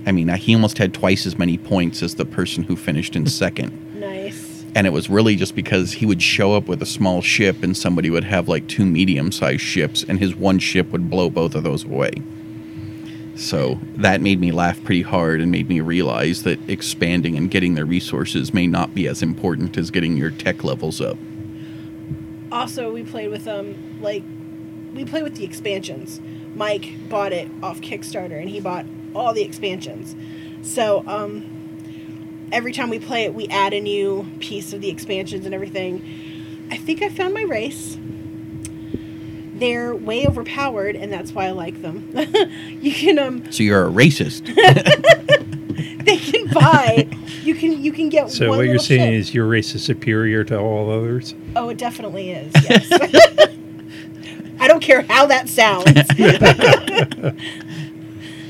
I 0.08 0.12
mean, 0.12 0.28
he 0.30 0.56
almost 0.56 0.80
had 0.80 0.94
twice 0.94 1.28
as 1.28 1.38
many 1.38 1.58
points 1.58 2.02
as 2.02 2.16
the 2.16 2.26
person 2.26 2.64
who 2.64 2.76
finished 2.76 3.16
in 3.16 3.28
second. 3.28 3.96
nice. 4.00 4.66
And 4.74 4.88
it 4.88 4.92
was 4.92 5.10
really 5.10 5.36
just 5.36 5.56
because 5.56 5.94
he 5.94 6.06
would 6.06 6.22
show 6.22 6.56
up 6.56 6.68
with 6.68 6.82
a 6.82 6.86
small 6.86 7.22
ship 7.22 7.64
and 7.64 7.76
somebody 7.78 8.10
would 8.10 8.24
have 8.24 8.48
like 8.48 8.68
two 8.68 8.86
medium 8.86 9.32
sized 9.32 9.62
ships, 9.62 10.04
and 10.04 10.20
his 10.20 10.36
one 10.36 10.58
ship 10.58 10.92
would 10.92 11.12
blow 11.12 11.30
both 11.30 11.54
of 11.54 11.64
those 11.64 11.84
away. 11.84 12.12
So 13.40 13.80
that 13.96 14.20
made 14.20 14.42
me 14.42 14.52
laugh 14.52 14.84
pretty 14.84 15.02
hard 15.02 15.40
and 15.40 15.50
made 15.50 15.70
me 15.70 15.80
realize 15.80 16.44
that 16.44 16.60
expanding 16.70 17.38
and 17.38 17.50
getting 17.50 17.76
the 17.76 17.86
resources 17.86 18.54
may 18.54 18.68
not 18.68 18.94
be 18.94 19.08
as 19.08 19.24
important 19.24 19.78
as 19.78 19.92
getting 19.92 20.18
your 20.18 20.30
tech 20.30 20.66
levels 20.66 21.00
up. 21.00 21.18
Also, 22.52 22.92
we 22.92 23.04
played 23.04 23.30
with 23.30 23.48
um 23.48 24.02
like 24.02 24.24
we 24.94 25.06
played 25.06 25.24
with 25.24 25.36
the 25.36 25.46
expansions. 25.46 26.20
Mike 26.54 26.94
bought 27.08 27.32
it 27.32 27.50
off 27.64 27.80
Kickstarter, 27.80 28.40
and 28.40 28.50
he 28.50 28.60
bought 28.60 28.86
all 29.16 29.34
the 29.34 29.44
expansions. 29.44 30.16
So 30.62 31.04
um, 31.08 32.50
every 32.52 32.74
time 32.74 32.90
we 32.90 33.00
play 33.00 33.24
it, 33.24 33.34
we 33.34 33.48
add 33.48 33.74
a 33.74 33.80
new 33.80 34.28
piece 34.40 34.74
of 34.74 34.82
the 34.82 34.90
expansions 34.90 35.46
and 35.46 35.56
everything. 35.56 36.68
I 36.72 36.76
think 36.76 37.02
I 37.02 37.10
found 37.10 37.34
my 37.34 37.44
race. 37.44 37.98
They're 39.60 39.94
way 39.94 40.26
overpowered, 40.26 40.96
and 40.96 41.12
that's 41.12 41.32
why 41.34 41.48
I 41.48 41.52
like 41.52 41.82
them. 41.82 42.12
you 42.82 42.94
can 42.94 43.20
um 43.20 43.52
So 43.52 43.64
you're 43.64 43.86
a 43.86 43.92
racist. 43.92 44.46
they 46.06 46.18
can 46.18 46.48
buy. 46.48 47.08
You 47.44 47.56
can 47.56 47.82
you 47.84 47.92
can 47.92 48.10
get. 48.10 48.30
So 48.32 48.50
one 48.50 48.58
what 48.60 48.68
you're 48.68 48.80
saying 48.80 49.12
ship. 49.12 49.20
is 49.20 49.34
your 49.34 49.48
race 49.48 49.76
is 49.76 49.84
superior 49.84 50.44
to 50.46 50.58
all 50.60 50.90
others? 50.90 51.36
Oh, 51.56 51.70
it 51.70 51.78
definitely 51.78 52.32
is. 52.32 52.54
Yes. 52.70 52.92
I 54.62 54.68
don't 54.68 54.82
care 54.82 55.04
how 55.04 55.26
that 55.28 55.48
sounds. 55.48 55.86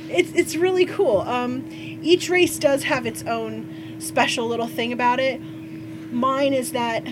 it's 0.10 0.32
it's 0.34 0.56
really 0.56 0.86
cool. 0.86 1.22
Um, 1.22 1.68
each 2.02 2.30
race 2.30 2.58
does 2.58 2.84
have 2.84 3.06
its 3.06 3.24
own 3.24 3.98
special 4.00 4.48
little 4.48 4.68
thing 4.68 4.92
about 4.92 5.20
it. 5.20 5.42
Mine 6.12 6.54
is 6.54 6.72
that 6.72 7.04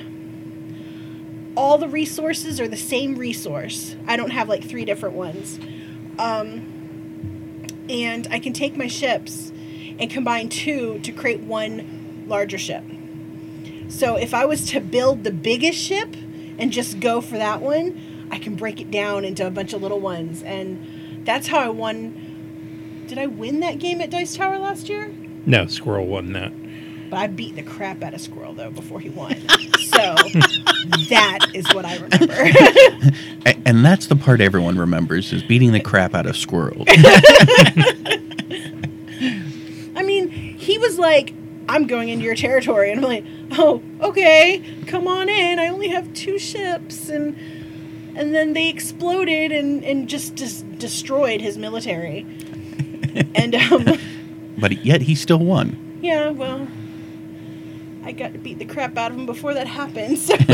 all 1.58 1.80
the 1.80 1.90
resources 1.90 2.62
are 2.62 2.68
the 2.68 2.78
same 2.78 3.16
resource. 3.16 3.96
I 4.06 4.16
don't 4.16 4.30
have 4.30 4.48
like 4.48 4.64
three 4.64 4.86
different 4.86 5.16
ones. 5.16 5.60
Um, 6.20 7.66
and 7.90 8.28
I 8.30 8.40
can 8.40 8.54
take 8.54 8.78
my 8.78 8.88
ships 8.88 9.52
and 10.00 10.10
combine 10.10 10.50
two 10.50 11.00
to 11.00 11.12
create 11.12 11.42
one 11.42 12.26
larger 12.28 12.60
ship. 12.60 12.84
So 13.90 14.18
if 14.18 14.34
I 14.36 14.46
was 14.46 14.70
to 14.70 14.80
build 14.80 15.24
the 15.24 15.32
biggest 15.32 15.80
ship 15.80 16.16
and 16.60 16.72
just 16.72 17.00
go 17.00 17.22
for 17.22 17.38
that 17.38 17.62
one, 17.62 18.28
I 18.32 18.38
can 18.38 18.56
break 18.56 18.80
it 18.80 18.92
down 18.92 19.26
into 19.26 19.46
a 19.48 19.50
bunch 19.50 19.74
of 19.74 19.82
little 19.82 20.00
ones. 20.00 20.44
And 20.44 21.26
that's 21.26 21.48
how 21.48 21.58
I 21.58 21.70
won. 21.70 23.06
Did 23.08 23.18
I 23.18 23.26
win 23.26 23.62
that 23.62 23.80
game 23.80 24.00
at 24.02 24.12
Dice 24.12 24.36
Tower 24.36 24.60
last 24.60 24.90
year? 24.90 25.12
No, 25.46 25.66
Squirrel 25.66 26.06
won 26.06 26.34
that. 26.34 26.52
But 27.10 27.18
I 27.18 27.28
beat 27.28 27.56
the 27.56 27.64
crap 27.64 28.04
out 28.04 28.14
of 28.14 28.22
Squirrel 28.22 28.54
though 28.54 28.72
before 28.72 29.00
he 29.00 29.10
won. 29.10 29.34
so 29.80 30.16
that 31.10 31.48
is 31.54 31.66
what 31.74 31.86
I 31.86 31.96
remember. 31.98 33.14
And 33.66 33.84
that's 33.84 34.08
the 34.08 34.16
part 34.16 34.40
everyone 34.40 34.78
remembers 34.78 35.34
is 35.34 35.44
beating 35.44 35.74
the 35.74 35.82
crap 35.82 36.16
out 36.16 36.26
of 36.26 36.38
Squirrel. 36.38 36.86
I 39.96 40.04
mean, 40.04 40.30
he 40.30 40.78
was 40.78 40.98
like, 40.98 41.34
I'm 41.68 41.86
going 41.86 42.08
into 42.08 42.24
your 42.24 42.36
territory. 42.36 42.92
And 42.92 43.00
I'm 43.02 43.06
like, 43.06 43.26
oh, 43.52 43.82
okay, 44.02 44.64
come 44.88 45.06
on 45.08 45.28
in. 45.28 45.60
I 45.60 45.68
only 45.68 45.90
have 45.90 46.14
two 46.14 46.40
ships. 46.40 47.10
And 47.10 47.36
and 48.18 48.34
then 48.34 48.54
they 48.54 48.70
exploded 48.70 49.52
and, 49.52 49.84
and 49.84 50.08
just, 50.10 50.36
just 50.36 50.80
destroyed 50.80 51.40
his 51.42 51.58
military. 51.58 52.22
and 53.36 53.54
um, 53.54 53.86
but 54.58 54.84
yet 54.86 55.02
he 55.02 55.14
still 55.14 55.40
won. 55.40 56.00
yeah, 56.02 56.30
well, 56.32 56.68
I 58.08 58.14
got 58.14 58.32
to 58.32 58.40
beat 58.40 58.58
the 58.58 58.66
crap 58.66 58.98
out 58.98 59.12
of 59.12 59.18
him 59.18 59.26
before 59.26 59.54
that 59.54 59.68
happened. 59.68 60.18
So 60.18 60.34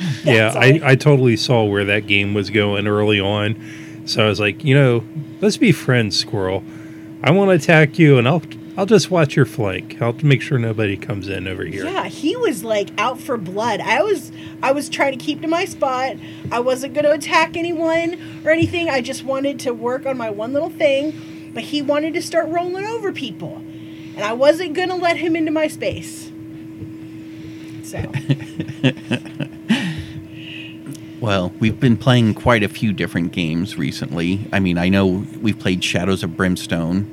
yeah, 0.24 0.52
I. 0.56 0.80
I 0.82 0.94
totally 0.96 1.36
saw 1.36 1.64
where 1.64 1.84
that 1.84 2.08
game 2.08 2.34
was 2.34 2.50
going 2.50 2.88
early 2.88 3.20
on. 3.20 4.02
So 4.04 4.24
I 4.24 4.28
was 4.28 4.40
like, 4.40 4.64
you 4.64 4.74
know, 4.74 5.04
let's 5.40 5.56
be 5.56 5.70
friends, 5.70 6.18
Squirrel. 6.18 6.64
I 7.22 7.30
want 7.30 7.50
to 7.50 7.54
attack 7.54 8.00
you, 8.00 8.18
and 8.18 8.26
I'll 8.26 8.42
I'll 8.76 8.86
just 8.86 9.12
watch 9.12 9.36
your 9.36 9.46
flank. 9.46 10.02
I'll 10.02 10.14
make 10.24 10.42
sure 10.42 10.58
nobody 10.58 10.96
comes 10.96 11.28
in 11.28 11.46
over 11.46 11.64
here. 11.64 11.84
Yeah, 11.84 12.08
he 12.08 12.34
was 12.34 12.64
like 12.64 12.90
out 12.98 13.20
for 13.20 13.36
blood. 13.36 13.80
I 13.80 14.02
was 14.02 14.32
I 14.60 14.72
was 14.72 14.88
trying 14.88 15.16
to 15.16 15.24
keep 15.24 15.42
to 15.42 15.48
my 15.48 15.66
spot. 15.66 16.16
I 16.50 16.58
wasn't 16.58 16.94
going 16.94 17.04
to 17.04 17.12
attack 17.12 17.56
anyone 17.56 18.42
or 18.44 18.50
anything. 18.50 18.90
I 18.90 19.02
just 19.02 19.22
wanted 19.22 19.60
to 19.60 19.72
work 19.72 20.04
on 20.04 20.16
my 20.16 20.30
one 20.30 20.52
little 20.52 20.70
thing, 20.70 21.50
but 21.54 21.62
he 21.62 21.80
wanted 21.80 22.14
to 22.14 22.22
start 22.22 22.48
rolling 22.48 22.86
over 22.86 23.12
people. 23.12 23.56
And 23.56 24.24
I 24.24 24.32
wasn't 24.32 24.74
going 24.74 24.88
to 24.88 24.96
let 24.96 25.18
him 25.18 25.36
into 25.36 25.52
my 25.52 25.68
space. 25.68 26.29
So, 27.90 27.98
Well, 31.20 31.52
we've 31.58 31.80
been 31.80 31.96
playing 31.96 32.34
quite 32.34 32.62
a 32.62 32.68
few 32.68 32.92
different 32.92 33.32
games 33.32 33.76
recently. 33.76 34.48
I 34.52 34.60
mean, 34.60 34.78
I 34.78 34.88
know 34.88 35.26
we've 35.42 35.58
played 35.58 35.82
Shadows 35.82 36.22
of 36.22 36.36
Brimstone. 36.36 37.10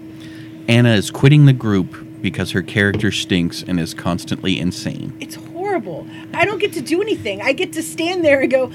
Anna 0.69 0.93
is 0.93 1.09
quitting 1.09 1.45
the 1.45 1.53
group 1.53 2.21
because 2.21 2.51
her 2.51 2.61
character 2.61 3.11
stinks 3.11 3.63
and 3.63 3.79
is 3.79 3.95
constantly 3.95 4.59
insane. 4.59 5.17
it's 5.19 5.35
horrible. 5.35 6.07
I 6.33 6.45
don't 6.45 6.59
get 6.59 6.73
to 6.73 6.81
do 6.81 7.01
anything. 7.01 7.41
I 7.41 7.53
get 7.53 7.73
to 7.73 7.83
stand 7.83 8.23
there 8.23 8.41
and 8.41 8.51
go 8.51 8.65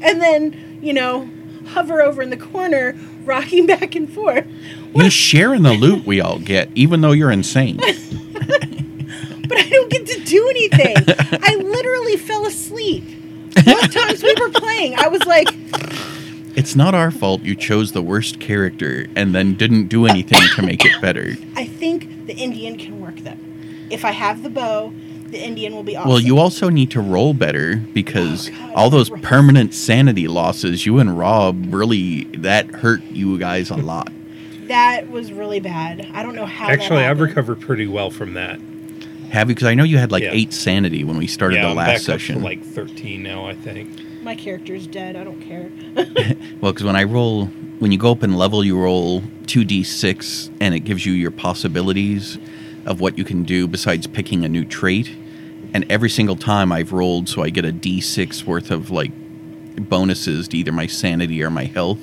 and 0.00 0.20
then, 0.20 0.78
you 0.82 0.94
know, 0.94 1.28
hover 1.68 2.02
over 2.02 2.22
in 2.22 2.30
the 2.30 2.36
corner 2.36 2.96
rocking 3.24 3.66
back 3.66 3.94
and 3.94 4.10
forth. 4.10 4.46
You 4.94 5.10
share 5.10 5.54
in 5.54 5.62
the 5.62 5.74
loot 5.74 6.06
we 6.06 6.20
all 6.20 6.38
get, 6.38 6.70
even 6.74 7.02
though 7.02 7.12
you're 7.12 7.30
insane. 7.30 7.78
but 8.46 9.58
I 9.58 9.68
don't 9.68 9.90
get 9.90 10.06
to 10.06 10.20
do 10.20 10.48
anything. 10.50 10.96
I 11.42 11.54
literally 11.56 12.16
fell 12.16 12.46
asleep. 12.46 13.04
Both 13.64 13.92
times 13.92 14.22
we 14.22 14.34
were 14.38 14.50
playing, 14.50 14.96
I 14.98 15.08
was 15.08 15.24
like, 15.24 15.48
It's 16.56 16.76
not 16.76 16.94
our 16.94 17.10
fault 17.10 17.42
you 17.42 17.54
chose 17.54 17.92
the 17.92 18.02
worst 18.02 18.40
character 18.40 19.06
and 19.16 19.34
then 19.34 19.54
didn't 19.54 19.88
do 19.88 20.06
anything 20.06 20.40
to 20.56 20.62
make 20.62 20.84
it 20.84 21.00
better. 21.00 21.34
I 21.54 21.66
think 21.66 22.26
the 22.26 22.34
Indian 22.34 22.76
can 22.78 23.00
work 23.00 23.16
though. 23.16 23.36
If 23.90 24.04
I 24.04 24.10
have 24.10 24.42
the 24.42 24.50
bow, 24.50 24.92
the 25.28 25.42
Indian 25.44 25.74
will 25.74 25.82
be 25.84 25.96
awesome. 25.96 26.08
Well, 26.10 26.20
you 26.20 26.38
also 26.38 26.68
need 26.68 26.90
to 26.92 27.00
roll 27.00 27.34
better 27.34 27.76
because 27.76 28.48
Oh, 28.48 28.52
God, 28.52 28.72
all 28.74 28.90
those 28.90 29.10
rolls. 29.10 29.24
permanent 29.24 29.74
sanity 29.74 30.28
losses, 30.28 30.86
you 30.86 30.98
and 30.98 31.16
Rob 31.18 31.72
really 31.74 32.24
that 32.38 32.66
hurt 32.66 33.02
you 33.04 33.38
guys 33.38 33.70
a 33.70 33.76
lot. 33.76 34.12
That 34.68 35.10
was 35.10 35.32
really 35.32 35.60
bad. 35.60 36.08
I 36.14 36.22
don't 36.22 36.34
know 36.34 36.46
how. 36.46 36.66
that 36.66 36.72
Actually, 36.72 37.04
I've 37.04 37.20
recovered 37.20 37.60
pretty 37.60 37.86
well 37.86 38.10
from 38.10 38.34
that. 38.34 38.60
Have 39.30 39.48
you? 39.48 39.54
Because 39.54 39.66
I 39.68 39.74
know 39.74 39.84
you 39.84 39.98
had 39.98 40.12
like 40.12 40.22
Yeah. 40.22 40.30
eight 40.32 40.52
sanity 40.52 41.04
when 41.04 41.16
we 41.18 41.26
started 41.26 41.56
yeah, 41.56 41.62
the 41.62 41.68
I'm 41.70 41.76
last 41.76 41.88
back 41.88 42.00
session. 42.00 42.36
up 42.36 42.40
to 42.42 42.44
like 42.44 42.62
13 42.64 43.22
now, 43.22 43.46
I 43.46 43.54
think. 43.54 43.90
My 44.22 44.34
character's 44.36 44.86
dead. 44.86 45.16
I 45.16 45.24
don't 45.24 45.40
care. 45.40 45.70
Well, 46.60 46.72
because 46.72 46.84
when 46.84 46.96
I 46.96 47.04
roll, 47.04 47.46
when 47.78 47.92
you 47.92 47.98
go 47.98 48.12
up 48.12 48.22
in 48.22 48.34
level, 48.34 48.64
you 48.64 48.78
roll 48.80 49.20
2d6 49.46 50.50
and 50.60 50.74
it 50.74 50.80
gives 50.80 51.04
you 51.04 51.12
your 51.12 51.30
possibilities 51.30 52.38
of 52.86 53.00
what 53.00 53.18
you 53.18 53.24
can 53.24 53.42
do 53.44 53.66
besides 53.68 54.06
picking 54.06 54.44
a 54.44 54.48
new 54.48 54.64
trait. 54.64 55.10
And 55.74 55.84
every 55.90 56.08
single 56.08 56.36
time 56.36 56.72
I've 56.72 56.92
rolled, 56.92 57.28
so 57.28 57.42
I 57.42 57.50
get 57.50 57.64
a 57.64 57.72
d6 57.72 58.44
worth 58.44 58.70
of 58.70 58.90
like 58.90 59.10
bonuses 59.88 60.48
to 60.48 60.56
either 60.56 60.72
my 60.72 60.86
sanity 60.86 61.42
or 61.42 61.50
my 61.50 61.64
health. 61.64 62.00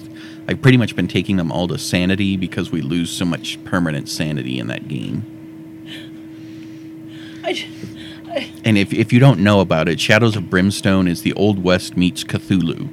I've 0.48 0.62
pretty 0.62 0.78
much 0.78 0.96
been 0.96 1.08
taking 1.08 1.38
them 1.38 1.52
all 1.52 1.68
to 1.70 1.78
sanity 1.78 2.36
because 2.38 2.72
we 2.72 2.82
lose 2.82 3.10
so 3.10 3.26
much 3.26 3.64
permanent 3.64 4.10
sanity 4.10 4.60
in 4.60 4.68
that 4.68 4.88
game. 4.88 5.24
I, 7.44 7.66
I- 8.30 8.52
And 8.66 8.78
if, 8.78 8.94
if 8.94 9.14
you 9.14 9.20
don't 9.20 9.40
know 9.40 9.60
about 9.62 9.88
it, 9.88 10.00
Shadows 10.00 10.36
of 10.36 10.50
Brimstone 10.50 11.08
is 11.08 11.22
the 11.22 11.34
Old 11.34 11.64
West 11.64 11.96
meets 11.96 12.24
Cthulhu. 12.24 12.90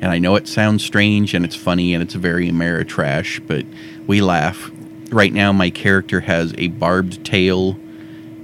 And 0.00 0.12
I 0.12 0.18
know 0.18 0.36
it 0.36 0.46
sounds 0.46 0.84
strange 0.84 1.34
and 1.34 1.44
it's 1.44 1.56
funny 1.56 1.92
and 1.94 2.02
it's 2.02 2.14
very 2.14 2.48
Ameritrash, 2.50 3.44
but 3.46 3.64
we 4.06 4.20
laugh. 4.20 4.70
Right 5.10 5.32
now, 5.32 5.52
my 5.52 5.70
character 5.70 6.20
has 6.20 6.54
a 6.58 6.68
barbed 6.68 7.24
tail 7.24 7.78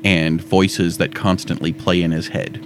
and 0.03 0.41
voices 0.43 0.97
that 0.99 1.15
constantly 1.15 1.73
play 1.73 2.03
in 2.03 2.11
his 2.11 2.29
head. 2.29 2.61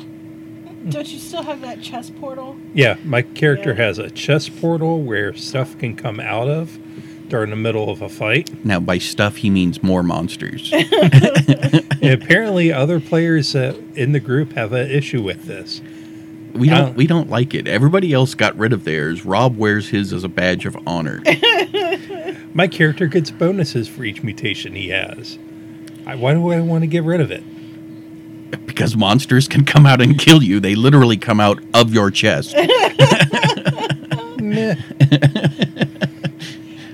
Don't 0.91 1.09
you 1.09 1.19
still 1.19 1.43
have 1.43 1.61
that 1.63 1.81
chest 1.83 2.19
portal? 2.21 2.57
Yeah, 2.75 2.97
my 3.05 3.23
character 3.23 3.71
Yeah. 3.71 3.85
has 3.87 3.99
a 3.99 4.11
chest 4.11 4.61
portal 4.61 5.03
where 5.03 5.35
stuff 5.35 5.79
can 5.79 5.95
come 5.97 6.21
out 6.21 6.49
of 6.49 6.79
during 7.29 7.51
the 7.51 7.57
middle 7.57 7.91
of 7.91 8.01
a 8.03 8.09
fight. 8.09 8.65
Now, 8.65 8.81
by 8.81 8.99
stuff, 8.99 9.37
he 9.37 9.51
means 9.51 9.83
more 9.83 10.03
monsters. 10.03 10.73
and 10.73 12.05
apparently, 12.05 12.73
other 12.73 13.01
players 13.01 13.55
uh, 13.55 13.75
in 13.95 14.13
the 14.13 14.21
group 14.21 14.53
have 14.53 14.73
an 14.73 14.91
issue 14.91 15.23
with 15.23 15.45
this. 15.45 15.81
We 16.55 16.69
don't 16.71 16.97
we 16.97 17.07
don't 17.07 17.29
like 17.29 17.55
it. 17.55 17.69
Everybody 17.69 18.13
else 18.13 18.35
got 18.35 18.57
rid 18.57 18.73
of 18.73 18.85
theirs. 18.85 19.25
Rob 19.25 19.57
wears 19.57 19.91
his 19.91 20.13
as 20.13 20.25
a 20.25 20.29
badge 20.29 20.65
of 20.67 20.77
honor. 20.87 21.23
My 22.55 22.67
character 22.67 23.07
gets 23.07 23.31
bonuses 23.31 23.87
for 23.87 24.03
each 24.03 24.23
mutation 24.23 24.75
he 24.75 24.89
has. 24.89 25.39
I, 26.07 26.15
why 26.17 26.33
do 26.33 26.51
I 26.51 26.61
want 26.61 26.83
to 26.83 26.87
get 26.89 27.05
rid 27.05 27.21
of 27.21 27.31
it? 27.31 27.45
because 28.67 28.97
monsters 28.97 29.49
can 29.49 29.65
come 29.65 29.87
out 29.87 30.01
and 30.01 30.19
kill 30.19 30.43
you. 30.43 30.61
They 30.61 30.75
literally 30.75 31.17
come 31.17 31.41
out 31.41 31.63
of 31.75 31.93
your 31.93 32.11
chest. 32.11 32.55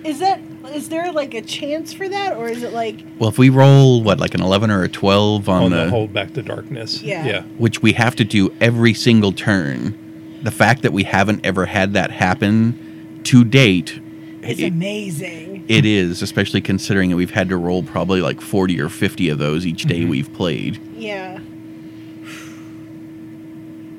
Is 0.05 0.19
that 0.19 0.41
is 0.75 0.89
there 0.89 1.13
like 1.13 1.35
a 1.35 1.43
chance 1.43 1.93
for 1.93 2.09
that, 2.09 2.37
or 2.37 2.49
is 2.49 2.63
it 2.63 2.73
like 2.73 3.05
Well, 3.19 3.29
if 3.31 3.39
we 3.39 3.49
roll 3.49 4.03
what 4.03 4.19
like 4.19 4.35
an 4.35 4.43
11 4.43 4.71
or 4.71 4.83
a 4.83 4.89
12 4.89 5.49
on, 5.49 5.63
oh, 5.63 5.65
On 5.67 5.71
the, 5.71 5.85
the 5.85 5.91
hold 5.91 6.13
back 6.13 6.33
the 6.35 6.43
darkness. 6.43 7.01
Yeah. 7.01 7.25
Yeah. 7.25 7.43
which 7.59 7.81
we 7.81 7.93
have 7.93 8.17
to 8.17 8.25
do 8.25 8.53
every 8.61 8.93
single 8.93 9.33
turn. 9.33 10.41
The 10.43 10.51
fact 10.51 10.83
that 10.83 10.93
we 10.93 11.05
haven't 11.05 11.47
ever 11.47 11.67
had 11.67 11.93
that 11.95 12.11
happen 12.11 13.21
to 13.25 13.45
date, 13.45 14.01
it's 14.45 14.61
it, 14.61 14.73
amazing? 14.73 15.65
it 15.69 15.85
is, 15.85 16.23
especially 16.23 16.61
considering 16.61 17.11
that 17.11 17.17
we've 17.17 17.31
had 17.31 17.49
to 17.49 17.57
roll 17.57 17.83
probably 17.83 18.21
like 18.21 18.41
40 18.41 18.81
or 18.81 18.89
50 18.89 19.29
of 19.29 19.39
those 19.39 19.67
each 19.67 19.85
day 19.85 20.01
Mhm. 20.03 20.09
we've 20.09 20.33
played. 20.33 20.79
Yeah. 20.97 21.41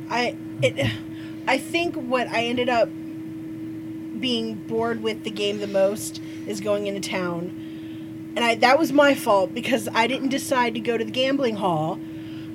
I 0.09 0.35
it 0.61 0.91
I 1.47 1.57
think 1.57 1.95
what 1.95 2.27
I 2.29 2.45
ended 2.45 2.69
up 2.69 2.89
being 4.19 4.55
bored 4.55 5.03
with 5.03 5.23
the 5.23 5.29
game 5.29 5.59
the 5.59 5.67
most 5.67 6.21
is 6.47 6.59
going 6.61 6.87
into 6.87 7.07
town. 7.07 7.51
And 8.35 8.43
I 8.43 8.55
that 8.55 8.79
was 8.79 8.91
my 8.91 9.13
fault 9.15 9.53
because 9.53 9.87
I 9.93 10.07
didn't 10.07 10.29
decide 10.29 10.73
to 10.75 10.79
go 10.79 10.97
to 10.97 11.03
the 11.05 11.11
gambling 11.11 11.55
hall. 11.57 11.99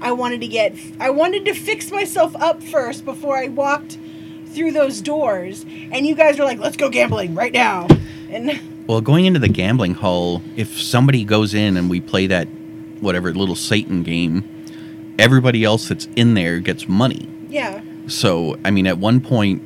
I 0.00 0.12
wanted 0.12 0.40
to 0.40 0.48
get 0.48 0.74
I 0.98 1.10
wanted 1.10 1.44
to 1.46 1.54
fix 1.54 1.90
myself 1.90 2.34
up 2.36 2.62
first 2.62 3.04
before 3.04 3.36
I 3.36 3.48
walked 3.48 3.98
through 4.50 4.72
those 4.72 5.00
doors. 5.00 5.64
And 5.92 6.06
you 6.06 6.14
guys 6.14 6.38
were 6.38 6.44
like, 6.44 6.58
"Let's 6.58 6.76
go 6.76 6.88
gambling 6.88 7.34
right 7.34 7.52
now." 7.52 7.88
And 8.30 8.60
Well, 8.86 9.00
going 9.00 9.24
into 9.26 9.38
the 9.38 9.48
gambling 9.48 9.94
hall, 9.94 10.42
if 10.56 10.80
somebody 10.80 11.24
goes 11.24 11.54
in 11.54 11.76
and 11.76 11.88
we 11.88 12.00
play 12.00 12.26
that 12.26 12.48
whatever 13.00 13.32
little 13.32 13.54
Satan 13.54 14.02
game, 14.02 14.44
everybody 15.18 15.64
else 15.64 15.88
that's 15.88 16.08
in 16.16 16.34
there 16.34 16.58
gets 16.58 16.88
money. 16.88 17.28
Yeah. 17.48 17.82
So, 18.06 18.56
I 18.64 18.70
mean, 18.70 18.86
at 18.86 18.98
one 18.98 19.20
point, 19.20 19.62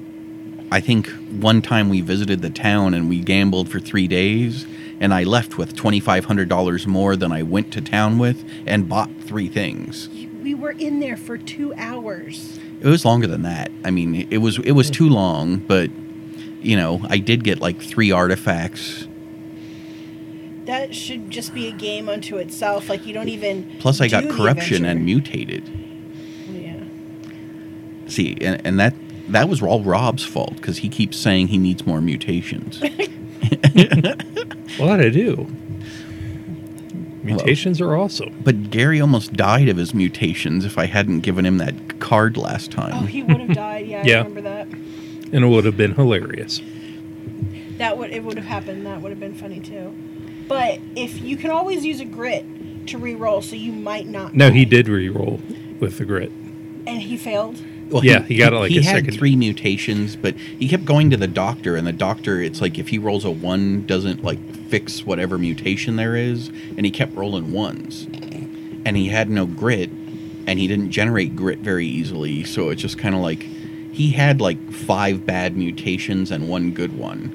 I 0.71 0.81
think 0.81 1.09
one 1.41 1.63
time 1.63 1.89
we 1.89 2.01
visited 2.01 2.43
the 2.43 2.51
town 2.51 2.95
and 2.95 3.09
we 3.09 3.21
gambled 3.21 3.69
for 3.69 3.81
three 3.81 4.09
days, 4.09 4.67
and 5.01 5.15
I 5.15 5.23
left 5.23 5.57
with 5.57 5.77
$2,500 5.77 6.87
more 6.87 7.17
than 7.17 7.33
I 7.33 7.43
went 7.43 7.73
to 7.73 7.81
town 7.81 8.19
with 8.19 8.45
and 8.67 8.89
bought 8.89 9.11
three 9.21 9.49
things. 9.49 10.09
We 10.43 10.55
were 10.55 10.73
in 10.73 11.01
there 11.01 11.17
for 11.17 11.39
two 11.39 11.73
hours. 11.77 12.59
It 12.85 12.89
was 12.89 13.07
longer 13.07 13.27
than 13.27 13.43
that. 13.43 13.73
I 13.83 13.91
mean, 13.91 14.29
it 14.31 14.39
was 14.39 14.59
it 14.59 14.73
was 14.73 14.91
too 14.91 15.09
long, 15.09 15.57
but 15.57 15.91
you 16.61 16.77
know, 16.77 17.01
I 17.09 17.17
did 17.17 17.43
get 17.43 17.59
like 17.59 17.81
three 17.81 18.13
artifacts. 18.13 19.09
That 20.67 20.95
should 20.95 21.31
just 21.31 21.55
be 21.55 21.67
a 21.67 21.73
game 21.73 22.11
unto 22.11 22.37
itself. 22.37 22.91
Like 22.91 23.07
you 23.07 23.15
don't 23.15 23.31
even. 23.31 23.79
Plus, 23.79 24.03
I 24.03 24.09
got 24.09 24.25
do 24.25 24.29
the 24.29 24.35
corruption 24.35 24.85
and 24.85 25.03
mutated. 25.03 25.67
Yeah. 26.47 26.85
See, 28.07 28.37
and, 28.43 28.61
and 28.67 28.79
that 28.79 28.95
that 29.29 29.49
was 29.49 29.63
all 29.63 29.83
Rob's 29.83 30.25
fault 30.25 30.57
because 30.57 30.77
he 30.77 30.91
keeps 30.91 31.17
saying 31.17 31.49
he 31.49 31.57
needs 31.57 31.87
more 31.87 32.03
mutations. 32.03 32.81
What 34.77 34.97
did 34.97 35.07
I 35.07 35.09
do? 35.09 35.47
Mutations 37.25 37.81
are 37.81 37.97
awesome. 37.97 38.35
but 38.45 38.71
Gary 38.71 39.01
almost 39.01 39.33
died 39.33 39.69
of 39.69 39.77
his 39.77 39.95
mutations 39.95 40.65
if 40.65 40.77
I 40.79 40.87
hadn't 40.87 41.21
given 41.21 41.45
him 41.47 41.59
that 41.59 41.99
card 42.01 42.37
last 42.37 42.71
time. 42.71 42.93
Oh, 42.95 43.07
he 43.07 43.23
would 43.23 43.41
have 43.41 43.55
died. 43.55 43.87
Yeah, 43.87 44.03
Yeah. 44.05 44.15
I 44.15 44.19
remember 44.19 44.43
that. 44.43 44.69
And 45.33 45.45
it 45.45 45.49
would 45.49 45.65
have 45.65 45.77
been 45.77 45.95
hilarious. 45.95 46.61
That 47.79 47.99
would 47.99 48.11
it 48.11 48.23
would 48.23 48.37
have 48.37 48.47
happened. 48.47 48.87
That 48.87 49.01
would 49.01 49.11
have 49.11 49.19
been 49.21 49.35
funny 49.35 49.59
too. 49.61 49.95
But 50.47 50.79
if 50.95 51.21
you 51.23 51.37
can 51.37 51.51
always 51.51 51.85
use 51.85 52.01
a 52.01 52.05
grit 52.05 52.45
to 52.89 52.99
re-roll, 52.99 53.41
so 53.43 53.57
you 53.57 53.73
might 53.73 54.07
not. 54.07 54.35
No, 54.35 54.51
he 54.51 54.65
did 54.65 54.89
re-roll 54.89 55.41
with 55.81 55.99
the 55.99 56.05
grit. 56.05 56.31
and 56.87 57.01
he 57.03 57.17
failed. 57.17 57.59
Well, 57.91 58.05
Yeah, 58.05 58.23
he 58.23 58.37
got, 58.37 58.53
it 58.53 58.57
like, 58.57 58.71
he 58.71 58.79
a 58.79 58.83
had 58.83 58.97
second- 58.97 59.15
three 59.19 59.37
mutations, 59.37 60.17
but 60.17 60.35
he 60.37 60.69
kept 60.69 60.85
going 60.85 61.11
to 61.11 61.17
the 61.17 61.27
doctor, 61.29 61.77
and 61.77 61.87
the 61.87 61.93
doctor, 61.93 62.41
it's 62.41 62.61
like 62.61 62.79
if 62.79 62.89
he 62.89 62.99
rolls 62.99 63.25
a 63.25 63.31
one, 63.31 63.85
doesn't 63.87 64.25
like 64.25 64.39
fix 64.69 65.05
whatever 65.07 65.39
mutation 65.39 65.97
there 65.97 66.17
is, 66.17 66.49
and 66.77 66.85
he 66.87 66.91
kept 66.91 67.15
rolling 67.15 67.53
ones, 67.53 68.07
and 68.85 68.97
he 68.97 69.09
had 69.09 69.29
no 69.31 69.47
grit, 69.47 69.91
and 70.47 70.59
he 70.59 70.67
didn't 70.67 70.91
generate 70.91 71.37
grit 71.37 71.59
very 71.61 71.87
easily, 71.87 72.43
so 72.45 72.71
it's 72.71 72.83
just 72.83 72.99
kind 72.99 73.15
of 73.15 73.21
like 73.21 73.47
he 73.93 74.11
had 74.11 74.41
like 74.41 74.73
five 74.73 75.25
bad 75.25 75.57
mutations 75.57 76.31
and 76.31 76.49
one 76.49 76.73
good 76.73 76.97
one, 76.99 77.31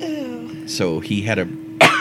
Ew. 0.00 0.66
so 0.66 1.00
he 1.00 1.22
had 1.22 1.38
a 1.38 1.48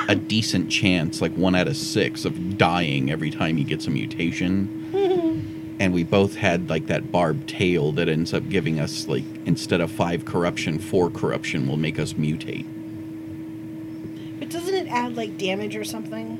a 0.09 0.15
decent 0.15 0.69
chance, 0.69 1.21
like 1.21 1.33
one 1.35 1.55
out 1.55 1.67
of 1.67 1.77
six, 1.77 2.25
of 2.25 2.57
dying 2.57 3.09
every 3.09 3.31
time 3.31 3.55
he 3.57 3.63
gets 3.63 3.87
a 3.87 3.89
mutation 3.89 4.82
and 5.84 5.93
we 5.93 6.05
both 6.05 6.36
had 6.36 6.69
like 6.69 6.88
that 6.88 7.11
barbed 7.11 7.49
tail 7.49 7.91
that 7.91 8.07
ends 8.07 8.34
up 8.34 8.47
giving 8.47 8.79
us 8.79 9.05
like 9.09 9.25
instead 9.45 9.81
of 9.81 9.91
five 9.91 10.23
corruption, 10.23 10.79
four 10.79 11.09
corruption 11.09 11.67
will 11.67 11.75
make 11.75 11.99
us 11.99 12.13
mutate. 12.13 12.65
But 14.39 14.49
doesn't 14.49 14.73
it 14.73 14.88
add 14.88 15.17
like 15.17 15.38
damage 15.38 15.75
or 15.75 15.84
something? 15.84 16.39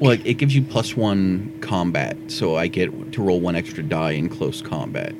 Well, 0.00 0.10
it, 0.10 0.26
it 0.26 0.34
gives 0.34 0.56
you 0.56 0.62
plus 0.62 0.96
one 0.96 1.56
combat, 1.60 2.16
so 2.26 2.56
I 2.56 2.66
get 2.66 3.12
to 3.12 3.22
roll 3.22 3.40
one 3.40 3.54
extra 3.54 3.84
die 3.84 4.10
in 4.12 4.28
close 4.28 4.60
combat. 4.60 5.14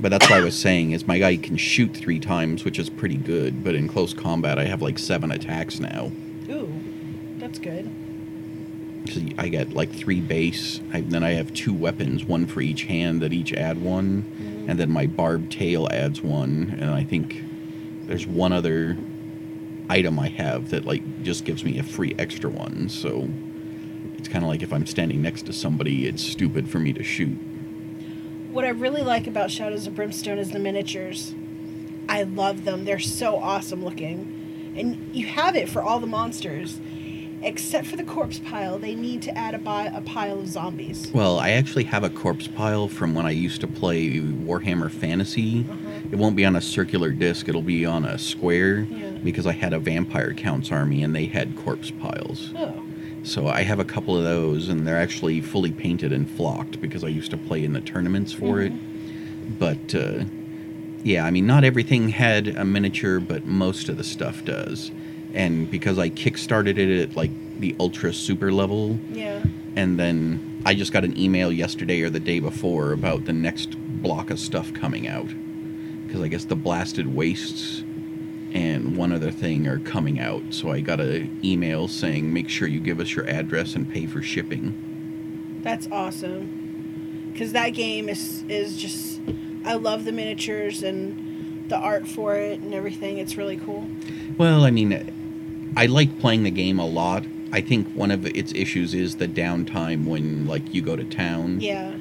But 0.00 0.08
that's 0.08 0.30
what 0.30 0.38
I 0.38 0.42
was 0.42 0.58
saying 0.58 0.92
is 0.92 1.06
my 1.06 1.18
guy 1.18 1.36
can 1.36 1.58
shoot 1.58 1.94
three 1.94 2.20
times, 2.20 2.64
which 2.64 2.78
is 2.78 2.88
pretty 2.88 3.18
good. 3.18 3.62
But 3.62 3.74
in 3.74 3.86
close 3.86 4.14
combat, 4.14 4.58
I 4.58 4.64
have 4.64 4.80
like 4.80 4.98
seven 4.98 5.30
attacks 5.30 5.78
now. 5.78 6.10
Ooh, 6.48 6.72
that's 7.36 7.58
good. 7.58 7.90
So 9.06 9.20
I 9.38 9.48
get 9.48 9.72
like 9.72 9.90
three 9.92 10.20
base. 10.20 10.80
I, 10.92 11.00
then 11.00 11.22
I 11.22 11.30
have 11.30 11.52
two 11.54 11.72
weapons, 11.72 12.24
one 12.24 12.46
for 12.46 12.60
each 12.60 12.84
hand 12.84 13.22
that 13.22 13.32
each 13.32 13.52
add 13.52 13.80
one, 13.82 14.66
and 14.68 14.78
then 14.78 14.90
my 14.90 15.06
barbed 15.06 15.50
tail 15.50 15.88
adds 15.90 16.22
one. 16.22 16.76
And 16.78 16.90
I 16.90 17.04
think 17.04 17.42
there's 18.06 18.26
one 18.26 18.52
other 18.52 18.96
item 19.88 20.18
I 20.18 20.28
have 20.28 20.70
that 20.70 20.84
like 20.84 21.22
just 21.22 21.44
gives 21.44 21.64
me 21.64 21.78
a 21.78 21.82
free 21.82 22.14
extra 22.18 22.50
one. 22.50 22.88
So 22.88 23.28
it's 24.18 24.28
kind 24.28 24.44
of 24.44 24.50
like 24.50 24.62
if 24.62 24.72
I'm 24.72 24.86
standing 24.86 25.22
next 25.22 25.46
to 25.46 25.52
somebody, 25.52 26.06
it's 26.06 26.22
stupid 26.22 26.68
for 26.68 26.78
me 26.78 26.92
to 26.92 27.02
shoot. 27.02 27.38
What 28.50 28.64
I 28.64 28.70
really 28.70 29.02
like 29.02 29.26
about 29.26 29.50
Shadows 29.50 29.86
of 29.86 29.94
Brimstone 29.94 30.38
is 30.38 30.50
the 30.50 30.58
miniatures. 30.58 31.34
I 32.08 32.24
love 32.24 32.64
them. 32.64 32.84
They're 32.84 32.98
so 32.98 33.38
awesome 33.38 33.84
looking. 33.84 34.74
And 34.76 35.14
you 35.14 35.26
have 35.26 35.56
it 35.56 35.68
for 35.68 35.82
all 35.82 36.00
the 36.00 36.06
monsters. 36.06 36.80
Except 37.42 37.86
for 37.86 37.96
the 37.96 38.02
corpse 38.04 38.40
pile, 38.40 38.78
they 38.78 38.94
need 38.94 39.22
to 39.22 39.36
add 39.38 39.54
a, 39.54 39.58
bi- 39.58 39.86
a 39.94 40.00
pile 40.00 40.40
of 40.40 40.48
zombies. 40.48 41.10
Well, 41.14 41.38
I 41.38 41.50
actually 41.50 41.84
have 41.84 42.02
a 42.02 42.10
corpse 42.10 42.48
pile 42.48 42.88
from 42.88 43.14
when 43.14 43.26
I 43.26 43.30
used 43.30 43.60
to 43.60 43.68
play 43.68 44.18
Warhammer 44.20 44.90
Fantasy. 44.90 45.64
Uh-huh. 45.68 45.88
It 46.10 46.16
won't 46.16 46.34
be 46.34 46.44
on 46.44 46.56
a 46.56 46.60
circular 46.60 47.10
disc, 47.10 47.48
it'll 47.48 47.62
be 47.62 47.86
on 47.86 48.04
a 48.04 48.18
square 48.18 48.80
Yeah. 48.80 49.10
because 49.22 49.46
I 49.46 49.52
had 49.52 49.72
a 49.72 49.78
vampire 49.78 50.34
counts 50.34 50.72
army 50.72 51.02
and 51.04 51.14
they 51.14 51.26
had 51.26 51.56
corpse 51.56 51.90
piles. 51.92 52.52
Oh, 52.56 52.82
So 53.22 53.46
I 53.46 53.62
have 53.62 53.78
a 53.78 53.84
couple 53.84 54.16
of 54.16 54.24
those, 54.24 54.68
and 54.68 54.86
they're 54.86 54.98
actually 54.98 55.40
fully 55.40 55.70
painted 55.70 56.12
and 56.12 56.28
flocked 56.28 56.80
because 56.80 57.04
I 57.04 57.08
used 57.08 57.30
to 57.30 57.36
play 57.36 57.62
in 57.64 57.72
the 57.72 57.80
tournaments 57.80 58.32
for 58.32 58.60
it. 58.60 58.72
But 59.58 59.94
uh, 59.94 60.24
yeah, 61.04 61.24
I 61.24 61.30
mean, 61.30 61.46
not 61.46 61.62
everything 61.62 62.08
had 62.08 62.48
a 62.48 62.64
miniature, 62.64 63.20
but 63.20 63.44
most 63.46 63.88
of 63.88 63.96
the 63.96 64.04
stuff 64.04 64.44
does. 64.44 64.90
And 65.34 65.70
because 65.70 65.98
I 65.98 66.10
kickstarted 66.10 66.78
it 66.78 67.10
at 67.10 67.16
like 67.16 67.30
the 67.60 67.76
ultra 67.78 68.12
super 68.12 68.52
level, 68.52 68.98
yeah. 69.10 69.42
and 69.76 69.98
then 69.98 70.62
I 70.64 70.74
just 70.74 70.92
got 70.92 71.04
an 71.04 71.18
email 71.18 71.52
yesterday 71.52 72.02
or 72.02 72.10
the 72.10 72.20
day 72.20 72.40
before 72.40 72.92
about 72.92 73.24
the 73.24 73.32
next 73.32 73.76
block 74.02 74.30
of 74.30 74.38
stuff 74.38 74.72
coming 74.72 75.06
out. 75.06 75.28
Because 76.06 76.22
I 76.22 76.28
guess 76.28 76.44
the 76.44 76.56
blasted 76.56 77.14
wastes 77.14 77.82
and 78.52 78.96
one 78.96 79.12
other 79.12 79.30
thing 79.30 79.66
are 79.66 79.78
coming 79.80 80.20
out. 80.20 80.42
So 80.50 80.70
I 80.70 80.80
got 80.80 81.00
an 81.00 81.40
email 81.44 81.86
saying, 81.88 82.32
make 82.32 82.48
sure 82.48 82.66
you 82.66 82.80
give 82.80 83.00
us 83.00 83.14
your 83.14 83.28
address 83.28 83.74
and 83.74 83.88
pay 83.88 84.06
for 84.06 84.22
shipping. 84.22 85.60
That's 85.62 85.88
awesome. 85.92 87.30
Because 87.32 87.52
that 87.52 87.70
game 87.70 88.08
is 88.08 88.42
is 88.48 88.76
just, 88.76 89.20
I 89.64 89.74
love 89.74 90.04
the 90.04 90.12
miniatures 90.12 90.82
and 90.82 91.68
the 91.68 91.76
art 91.76 92.08
for 92.08 92.34
it 92.36 92.60
and 92.60 92.72
everything. 92.72 93.18
It's 93.18 93.36
really 93.36 93.58
cool. 93.58 93.86
Well, 94.38 94.64
I 94.64 94.70
mean, 94.70 95.12
I 95.78 95.86
like 95.86 96.18
playing 96.18 96.42
the 96.42 96.50
game 96.50 96.78
a 96.78 96.86
lot. 96.86 97.24
I 97.52 97.60
think 97.60 97.88
one 97.94 98.10
of 98.10 98.26
its 98.26 98.52
issues 98.54 98.94
is 98.94 99.16
the 99.16 99.28
downtime 99.28 100.06
when 100.06 100.46
like 100.46 100.74
you 100.74 100.82
go 100.82 100.96
to 100.96 101.04
town. 101.04 101.60
Yeah. 101.60 101.94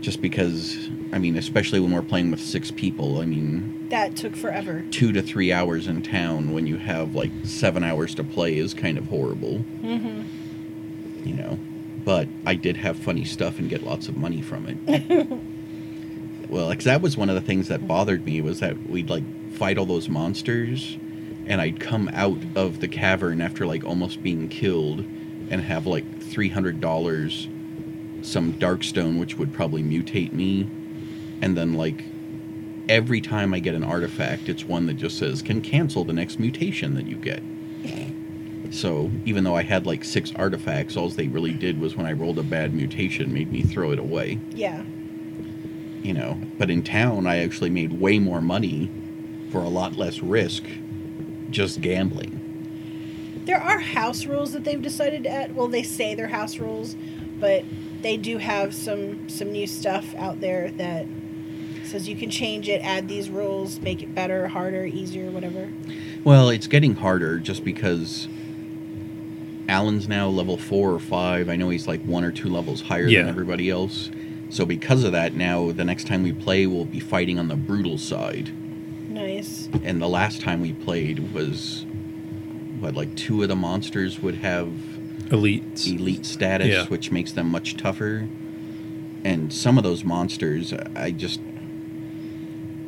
Just 0.00 0.20
because, 0.22 0.88
I 1.12 1.18
mean, 1.18 1.36
especially 1.36 1.78
when 1.80 1.92
we're 1.92 2.02
playing 2.02 2.30
with 2.30 2.40
six 2.40 2.70
people. 2.70 3.20
I 3.20 3.26
mean, 3.26 3.88
That 3.90 4.16
took 4.16 4.34
forever. 4.34 4.82
two 4.90 5.12
to 5.12 5.22
three 5.22 5.52
hours 5.52 5.86
in 5.86 6.02
town 6.02 6.52
when 6.52 6.66
you 6.66 6.76
have 6.78 7.14
like 7.14 7.30
seven 7.44 7.84
hours 7.84 8.14
to 8.16 8.24
play 8.24 8.56
is 8.56 8.74
kind 8.74 8.98
of 8.98 9.06
horrible, 9.06 9.64
Mm-hmm. 9.82 11.26
you 11.28 11.34
know. 11.34 11.58
But 12.04 12.28
I 12.46 12.54
did 12.54 12.78
have 12.78 12.98
funny 12.98 13.24
stuff 13.26 13.58
and 13.58 13.68
get 13.68 13.82
lots 13.84 14.08
of 14.08 14.16
money 14.16 14.40
from 14.40 14.66
it. 14.66 15.28
well, 16.48 16.70
because 16.70 16.84
that 16.86 17.02
was 17.02 17.16
one 17.18 17.28
of 17.28 17.34
the 17.34 17.42
things 17.42 17.68
that 17.68 17.86
bothered 17.86 18.24
me 18.24 18.40
was 18.40 18.60
that 18.60 18.88
we'd 18.88 19.10
like 19.10 19.24
fight 19.52 19.76
all 19.76 19.84
those 19.86 20.08
monsters, 20.08 20.96
and 21.50 21.60
I'd 21.60 21.80
come 21.80 22.08
out 22.14 22.38
of 22.54 22.80
the 22.80 22.88
cavern 22.88 23.40
after 23.40 23.66
like 23.66 23.84
almost 23.84 24.22
being 24.22 24.48
killed, 24.48 25.00
and 25.50 25.60
have 25.60 25.86
like 25.86 26.22
three 26.22 26.48
hundred 26.48 26.80
dollars, 26.80 27.48
some 28.22 28.52
dark 28.52 28.84
stone 28.84 29.18
which 29.18 29.36
would 29.36 29.52
probably 29.52 29.82
mutate 29.82 30.32
me, 30.32 30.68
and 31.42 31.56
then 31.56 31.74
like 31.74 32.04
every 32.88 33.20
time 33.20 33.52
I 33.52 33.58
get 33.58 33.74
an 33.74 33.84
artifact, 33.84 34.48
it's 34.48 34.64
one 34.64 34.86
that 34.86 34.94
just 34.94 35.18
says 35.18 35.42
can 35.42 35.60
cancel 35.60 36.04
the 36.04 36.12
next 36.12 36.38
mutation 36.38 36.94
that 36.94 37.06
you 37.06 37.16
get. 37.16 37.42
So 38.72 39.10
even 39.24 39.42
though 39.42 39.56
I 39.56 39.64
had 39.64 39.84
like 39.84 40.04
six 40.04 40.32
artifacts, 40.36 40.96
all 40.96 41.08
they 41.08 41.26
really 41.26 41.52
did 41.52 41.80
was 41.80 41.96
when 41.96 42.06
I 42.06 42.12
rolled 42.12 42.38
a 42.38 42.44
bad 42.44 42.72
mutation, 42.72 43.32
made 43.32 43.50
me 43.50 43.62
throw 43.62 43.90
it 43.90 43.98
away. 43.98 44.38
Yeah. 44.52 44.84
You 46.04 46.14
know, 46.14 46.40
but 46.56 46.70
in 46.70 46.84
town, 46.84 47.26
I 47.26 47.38
actually 47.38 47.70
made 47.70 47.92
way 48.00 48.20
more 48.20 48.40
money 48.40 48.88
for 49.50 49.58
a 49.58 49.68
lot 49.68 49.96
less 49.96 50.20
risk, 50.20 50.62
just 51.50 51.80
gambling. 51.80 52.36
There 53.44 53.60
are 53.60 53.80
house 53.80 54.26
rules 54.26 54.52
that 54.52 54.64
they've 54.64 54.80
decided 54.80 55.24
to 55.24 55.30
add. 55.30 55.56
Well, 55.56 55.68
they 55.68 55.82
say 55.82 56.14
they're 56.14 56.28
house 56.28 56.58
rules, 56.58 56.94
but 57.38 57.64
they 58.02 58.16
do 58.16 58.38
have 58.38 58.74
some 58.74 59.28
some 59.28 59.50
new 59.52 59.66
stuff 59.66 60.14
out 60.16 60.40
there 60.40 60.70
that 60.72 61.06
says 61.84 62.08
you 62.08 62.14
can 62.16 62.30
change 62.30 62.68
it, 62.68 62.80
add 62.84 63.08
these 63.08 63.28
rules, 63.28 63.80
make 63.80 64.02
it 64.02 64.14
better, 64.14 64.46
harder, 64.48 64.84
easier, 64.84 65.30
whatever. 65.30 65.68
Well, 66.22 66.48
it's 66.50 66.66
getting 66.68 66.94
harder 66.94 67.38
just 67.40 67.64
because 67.64 68.28
Alan's 69.68 70.06
now 70.08 70.28
level 70.28 70.56
four 70.56 70.92
or 70.92 71.00
five. 71.00 71.48
I 71.48 71.56
know 71.56 71.70
he's 71.70 71.88
like 71.88 72.02
one 72.02 72.22
or 72.24 72.30
two 72.30 72.48
levels 72.48 72.82
higher 72.82 73.06
Yeah. 73.08 73.20
than 73.22 73.28
everybody 73.28 73.70
else. 73.70 74.10
So 74.50 74.64
because 74.66 75.04
of 75.04 75.12
that, 75.12 75.34
now 75.34 75.70
the 75.72 75.84
next 75.84 76.06
time 76.06 76.22
we 76.22 76.32
play, 76.32 76.66
we'll 76.66 76.84
be 76.84 77.00
fighting 77.00 77.38
on 77.38 77.48
the 77.48 77.56
brutal 77.56 77.98
side. 77.98 78.50
Nice. 79.40 79.68
Nice. 79.72 79.82
And 79.84 80.00
the 80.02 80.08
last 80.08 80.40
time 80.40 80.60
we 80.60 80.72
played 80.72 81.32
was 81.32 81.86
what 82.80 82.94
like 82.94 83.14
two 83.16 83.42
of 83.42 83.48
the 83.48 83.56
monsters 83.56 84.20
would 84.20 84.36
have 84.36 84.68
Elites. 85.28 85.86
elite 85.86 86.26
status, 86.26 86.68
Yeah. 86.68 86.86
which 86.86 87.10
makes 87.10 87.32
them 87.32 87.50
much 87.50 87.76
tougher. 87.76 88.28
And 89.24 89.52
some 89.52 89.76
of 89.78 89.84
those 89.84 90.04
monsters, 90.04 90.72
I 90.96 91.10
just 91.10 91.40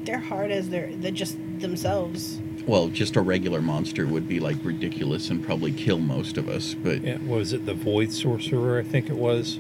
They're 0.05 0.19
hard 0.19 0.51
as 0.51 0.69
they're 0.69 0.91
they're 0.97 1.11
just 1.11 1.37
themselves. 1.61 2.41
well, 2.67 2.89
just 2.89 3.17
a 3.17 3.21
regular 3.23 3.61
monster 3.63 4.07
would 4.07 4.29
be 4.29 4.41
like 4.41 4.57
ridiculous 4.65 5.31
and 5.31 5.43
probably 5.43 5.73
kill 5.73 5.99
most 6.01 6.37
of 6.37 6.49
us. 6.49 6.75
But 6.75 7.03
Yeah, 7.03 7.19
was 7.27 7.53
it? 7.53 7.65
The 7.67 7.75
Void 7.75 8.13
Sorcerer, 8.13 8.79
I 8.79 8.83
think 8.83 9.09
it 9.09 9.17
was, 9.17 9.59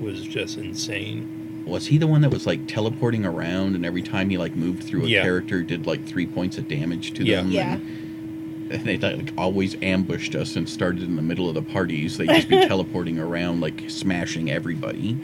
was 0.00 0.22
just 0.22 0.56
insane. 0.58 1.28
Was 1.66 1.86
he 1.86 1.98
the 1.98 2.06
one 2.06 2.20
that 2.22 2.30
was 2.30 2.46
like 2.46 2.66
teleporting 2.68 3.24
around 3.24 3.74
and 3.74 3.84
every 3.86 4.02
time 4.02 4.28
he 4.30 4.38
like 4.38 4.54
moved 4.54 4.82
through 4.84 5.04
a 5.04 5.08
Yeah. 5.08 5.22
character 5.22 5.62
did 5.62 5.86
like 5.86 6.06
three 6.06 6.26
points 6.26 6.58
of 6.58 6.68
damage 6.68 7.12
to 7.14 7.24
Yeah. 7.24 7.36
them? 7.36 7.50
Yeah. 7.50 7.72
And, 7.74 8.72
and 8.72 8.84
they 8.84 8.98
like 8.98 9.32
always 9.38 9.76
ambushed 9.82 10.34
us 10.34 10.56
and 10.56 10.68
started 10.68 11.02
in 11.02 11.16
the 11.16 11.22
middle 11.22 11.48
of 11.48 11.54
the 11.54 11.62
parties. 11.62 12.16
They'd 12.18 12.28
just 12.28 12.48
be 12.48 12.56
teleporting 12.68 13.18
around 13.18 13.60
like 13.60 13.88
smashing 13.88 14.50
everybody. 14.50 15.18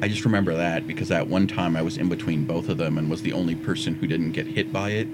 I 0.00 0.08
just 0.08 0.24
remember 0.24 0.54
that 0.54 0.86
because 0.86 1.08
that 1.08 1.28
one 1.28 1.46
time 1.46 1.76
I 1.76 1.82
was 1.82 1.96
in 1.96 2.08
between 2.08 2.44
both 2.44 2.68
of 2.68 2.76
them 2.78 2.98
and 2.98 3.08
was 3.10 3.22
the 3.22 3.32
only 3.32 3.54
person 3.54 3.94
who 3.94 4.06
didn't 4.06 4.32
get 4.32 4.46
hit 4.46 4.72
by 4.72 4.90
it. 4.90 5.08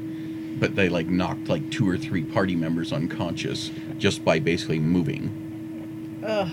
But 0.58 0.74
they 0.76 0.88
like 0.88 1.08
knocked 1.08 1.48
like 1.48 1.70
two 1.70 1.88
or 1.88 1.96
three 1.96 2.22
party 2.22 2.54
members 2.56 2.92
unconscious 2.92 3.70
just 3.98 4.24
by 4.24 4.38
basically 4.40 4.78
moving. 4.78 5.30
Ugh. 6.24 6.48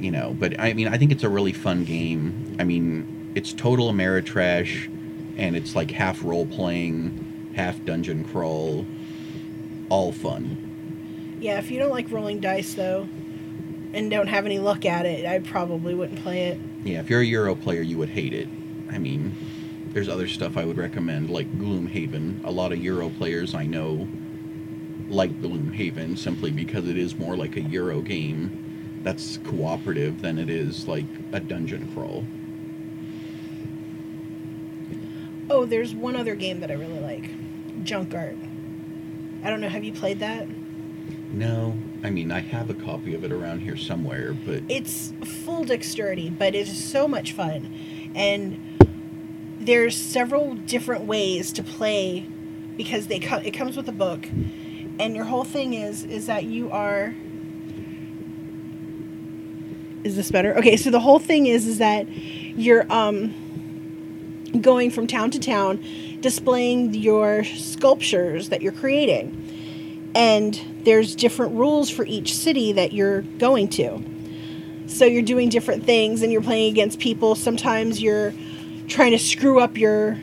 You 0.00 0.10
know 0.10 0.34
but 0.38 0.58
i 0.58 0.72
mean 0.72 0.88
i 0.88 0.96
think 0.98 1.12
it's 1.12 1.22
a 1.24 1.28
really 1.28 1.52
fun 1.52 1.84
game. 1.84 2.56
I 2.58 2.64
mean 2.64 3.32
it's 3.34 3.52
total 3.52 3.90
ameritrash 3.92 4.90
and 5.36 5.54
it's 5.56 5.76
like 5.76 5.90
half 5.90 6.24
role 6.24 6.46
playing 6.46 7.52
half 7.54 7.84
dungeon 7.84 8.24
crawl 8.24 8.86
all 9.88 10.12
fun. 10.12 11.36
Yeah, 11.40 11.58
if 11.58 11.70
you 11.70 11.78
don't 11.80 11.90
like 11.90 12.10
rolling 12.10 12.38
dice 12.40 12.74
though, 12.74 13.08
and 13.92 14.08
don't 14.10 14.28
have 14.28 14.46
any 14.46 14.58
luck 14.60 14.84
at 14.84 15.04
it, 15.06 15.26
I 15.26 15.40
probably 15.40 15.94
wouldn't 15.94 16.22
play 16.22 16.48
it. 16.48 16.60
yeah 16.84 17.00
if 17.00 17.10
you're 17.10 17.20
a 17.22 17.24
euro 17.24 17.54
player 17.54 17.82
you 17.82 17.98
would 17.98 18.10
hate 18.10 18.32
it. 18.32 18.48
I 18.90 18.98
mean 18.98 19.34
there's 19.92 20.08
other 20.08 20.28
stuff 20.28 20.56
i 20.56 20.64
would 20.64 20.76
recommend 20.78 21.30
like 21.30 21.50
gloomhaven. 21.58 22.44
A 22.44 22.50
lot 22.50 22.72
of 22.72 22.78
euro 22.82 23.08
players 23.10 23.54
i 23.54 23.66
know 23.66 24.08
like 25.08 25.32
gloomhaven 25.42 26.16
simply 26.16 26.50
because 26.52 26.88
it 26.88 26.96
is 26.96 27.16
more 27.16 27.36
like 27.36 27.56
a 27.56 27.60
euro 27.60 28.00
game 28.00 28.69
that's 29.02 29.38
cooperative 29.44 30.20
than 30.22 30.38
it 30.38 30.50
is 30.50 30.86
like 30.88 31.06
a 31.32 31.40
dungeon 31.40 31.88
crawl 31.94 32.24
Oh, 35.52 35.64
there's 35.64 35.94
one 35.96 36.14
other 36.14 36.36
game 36.36 36.60
that 36.60 36.70
I 36.70 36.74
really 36.74 37.00
like, 37.00 37.28
Junk 37.82 38.14
Art. 38.14 38.36
I 39.42 39.50
don't 39.50 39.60
know. 39.60 39.68
Have 39.68 39.82
you 39.82 39.92
played 39.92 40.20
that? 40.20 40.46
no 41.32 41.76
i 42.02 42.10
mean 42.10 42.32
i 42.32 42.40
have 42.40 42.70
a 42.70 42.74
copy 42.74 43.14
of 43.14 43.22
it 43.22 43.30
around 43.30 43.60
here 43.60 43.76
somewhere 43.76 44.32
but 44.44 44.60
It's 44.68 45.12
full 45.24 45.62
dexterity, 45.62 46.28
but 46.28 46.56
it 46.56 46.66
is 46.66 46.84
so 46.84 47.06
much 47.06 47.30
fun, 47.30 47.72
and 48.16 48.58
there's 49.60 49.96
several 49.96 50.54
different 50.54 51.04
ways 51.04 51.52
to 51.52 51.62
play 51.62 52.26
because 52.76 53.06
they 53.06 53.20
co- 53.20 53.36
it 53.36 53.52
comes 53.52 53.76
with 53.76 53.88
a 53.88 53.92
book, 53.92 54.26
and 54.98 55.14
your 55.14 55.26
whole 55.26 55.44
thing 55.44 55.72
is 55.74 56.02
is 56.02 56.26
that 56.26 56.44
you 56.44 56.68
are. 56.72 57.14
Is 60.04 60.16
this 60.16 60.30
better? 60.30 60.56
Okay, 60.56 60.76
so 60.76 60.90
the 60.90 61.00
whole 61.00 61.18
thing 61.18 61.46
is 61.46 61.66
is 61.66 61.78
that 61.78 62.08
you're 62.08 62.90
um 62.92 63.34
going 64.60 64.90
from 64.90 65.06
town 65.06 65.30
to 65.30 65.38
town, 65.38 65.84
displaying 66.20 66.94
your 66.94 67.44
sculptures 67.44 68.48
that 68.48 68.62
you're 68.62 68.72
creating. 68.72 70.10
And 70.14 70.60
there's 70.84 71.14
different 71.14 71.54
rules 71.54 71.88
for 71.88 72.04
each 72.04 72.34
city 72.34 72.72
that 72.72 72.92
you're 72.92 73.22
going 73.22 73.68
to. 73.68 74.02
So 74.86 75.04
you're 75.04 75.22
doing 75.22 75.50
different 75.50 75.84
things 75.84 76.22
and 76.22 76.32
you're 76.32 76.42
playing 76.42 76.72
against 76.72 76.98
people. 76.98 77.36
Sometimes 77.36 78.02
you're 78.02 78.34
trying 78.88 79.12
to 79.12 79.18
screw 79.18 79.60
up 79.60 79.78
your 79.78 80.18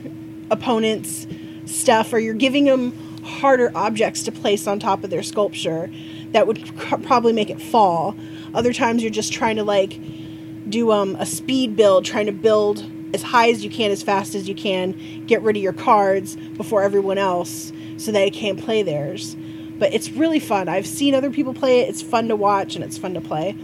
opponent's 0.52 1.26
stuff 1.66 2.12
or 2.12 2.20
you're 2.20 2.34
giving 2.34 2.66
them 2.66 2.92
harder 3.24 3.72
objects 3.76 4.24
to 4.24 4.32
place 4.32 4.68
on 4.68 4.80
top 4.80 5.04
of 5.06 5.10
their 5.10 5.24
sculpture 5.24 5.90
that 6.32 6.48
would 6.48 6.66
probably 7.04 7.32
make 7.32 7.50
it 7.50 7.62
fall. 7.62 8.14
Other 8.54 8.74
times 8.74 9.02
you're 9.02 9.12
just 9.12 9.34
trying 9.34 9.58
to 9.58 9.64
like 9.64 10.00
do 10.70 10.92
um, 10.92 11.16
a 11.18 11.26
speed 11.26 11.76
build, 11.76 12.06
trying 12.06 12.26
to 12.26 12.32
build 12.32 12.86
as 13.14 13.24
high 13.24 13.50
as 13.50 13.64
you 13.64 13.70
can, 13.70 13.92
as 13.92 14.04
fast 14.04 14.36
as 14.36 14.48
you 14.48 14.56
can, 14.56 15.26
get 15.26 15.42
rid 15.42 15.56
of 15.56 15.64
your 15.64 15.74
cards 15.74 16.36
before 16.36 16.84
everyone 16.84 17.18
else 17.18 17.72
so 17.98 18.12
it 18.12 18.34
can't 18.34 18.60
play 18.60 18.84
theirs. 18.84 19.36
But 19.80 19.94
it's 19.94 20.10
really 20.12 20.40
fun. 20.40 20.68
I've 20.68 20.88
seen 20.88 21.16
other 21.16 21.30
people 21.30 21.54
play 21.54 21.82
it. 21.82 21.90
It's 21.90 22.02
fun 22.02 22.28
to 22.28 22.36
watch 22.36 22.76
and 22.76 22.84
it's 22.84 22.98
fun 22.98 23.14
to 23.14 23.22
play. 23.22 23.56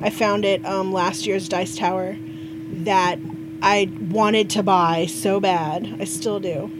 I 0.00 0.10
found 0.10 0.44
it 0.44 0.64
um, 0.66 0.92
last 0.92 1.26
year's 1.26 1.48
Dice 1.48 1.76
Tower 1.76 2.16
that 2.70 3.18
I 3.62 3.90
wanted 4.10 4.50
to 4.50 4.62
buy 4.62 5.06
so 5.06 5.40
bad. 5.40 5.96
I 5.98 6.04
still 6.04 6.40
do. 6.40 6.70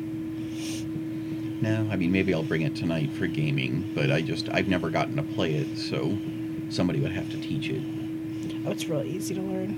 No, 1.62 1.88
I 1.90 1.96
mean 1.96 2.12
maybe 2.12 2.34
I'll 2.34 2.42
bring 2.42 2.62
it 2.62 2.76
tonight 2.76 3.10
for 3.12 3.26
gaming, 3.26 3.90
but 3.94 4.10
I 4.10 4.20
just 4.20 4.48
I've 4.50 4.68
never 4.68 4.90
gotten 4.90 5.16
to 5.16 5.22
play 5.22 5.54
it, 5.54 5.78
so 5.78 6.18
somebody 6.70 7.00
would 7.00 7.12
have 7.12 7.30
to 7.30 7.40
teach 7.40 7.68
it. 7.70 7.82
Oh, 8.66 8.70
it's 8.70 8.88
really 8.88 9.08
easy 9.10 9.34
to 9.34 9.40
learn. 9.40 9.76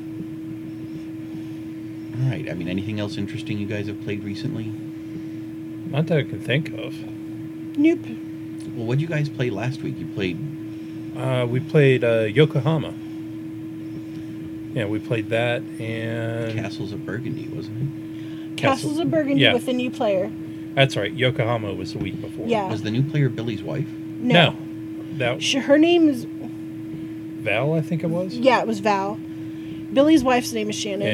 All 2.23 2.31
right. 2.31 2.48
I 2.51 2.55
mean, 2.55 2.69
anything 2.69 2.98
else 3.01 3.16
interesting 3.19 3.59
you 3.59 3.66
guys 3.66 3.86
have 3.86 4.01
played 4.02 4.24
recently? 4.24 4.73
Not 5.90 6.06
that 6.09 6.19
I 6.19 6.23
can 6.24 6.40
think 6.40 6.73
of. 6.78 6.94
Nope. 7.77 8.01
Well, 8.74 8.86
what 8.86 8.98
did 8.98 9.02
you 9.02 9.09
guys 9.09 9.28
play 9.28 9.51
last 9.51 9.82
week? 9.82 9.98
You 9.98 10.06
played 10.06 10.39
Uh, 11.16 11.47
we 11.48 11.60
played 11.60 12.05
uh, 12.05 12.20
Yokohama. 12.23 12.93
Yeah, 14.74 14.86
we 14.86 14.98
played 14.98 15.31
that 15.31 15.62
and 15.81 16.52
Castles 16.59 16.93
of 16.93 17.05
Burgundy, 17.06 17.48
wasn't 17.48 17.82
it? 17.82 18.56
Castle- 18.56 18.90
Castles 18.90 18.98
of 18.98 19.10
Burgundy 19.10 19.43
yeah. 19.43 19.52
with 19.52 19.66
a 19.69 19.73
new 19.73 19.90
player. 19.90 20.31
that's 20.74 20.97
right. 20.97 21.12
Yokohama 21.12 21.73
was 21.74 21.93
the 21.93 21.98
week 21.98 22.20
before. 22.20 22.47
Yeah. 22.47 22.69
Was 22.69 22.82
the 22.82 22.90
new 22.90 23.02
player 23.02 23.28
Billy's 23.28 23.62
wife? 23.62 23.89
No. 24.20 24.55
that 25.16 25.43
Sh- 25.43 25.55
Her 25.55 25.78
name 25.78 26.09
is 26.09 26.27
Val, 27.48 27.74
I 27.74 27.80
think 27.80 28.02
it 28.04 28.10
was. 28.10 28.34
yeah, 28.34 28.60
it 28.60 28.66
was 28.66 28.80
Val. 28.80 29.18
Billy's 29.92 30.22
wife's 30.22 30.52
name 30.52 30.68
is 30.68 30.76
Shannon. 30.76 31.06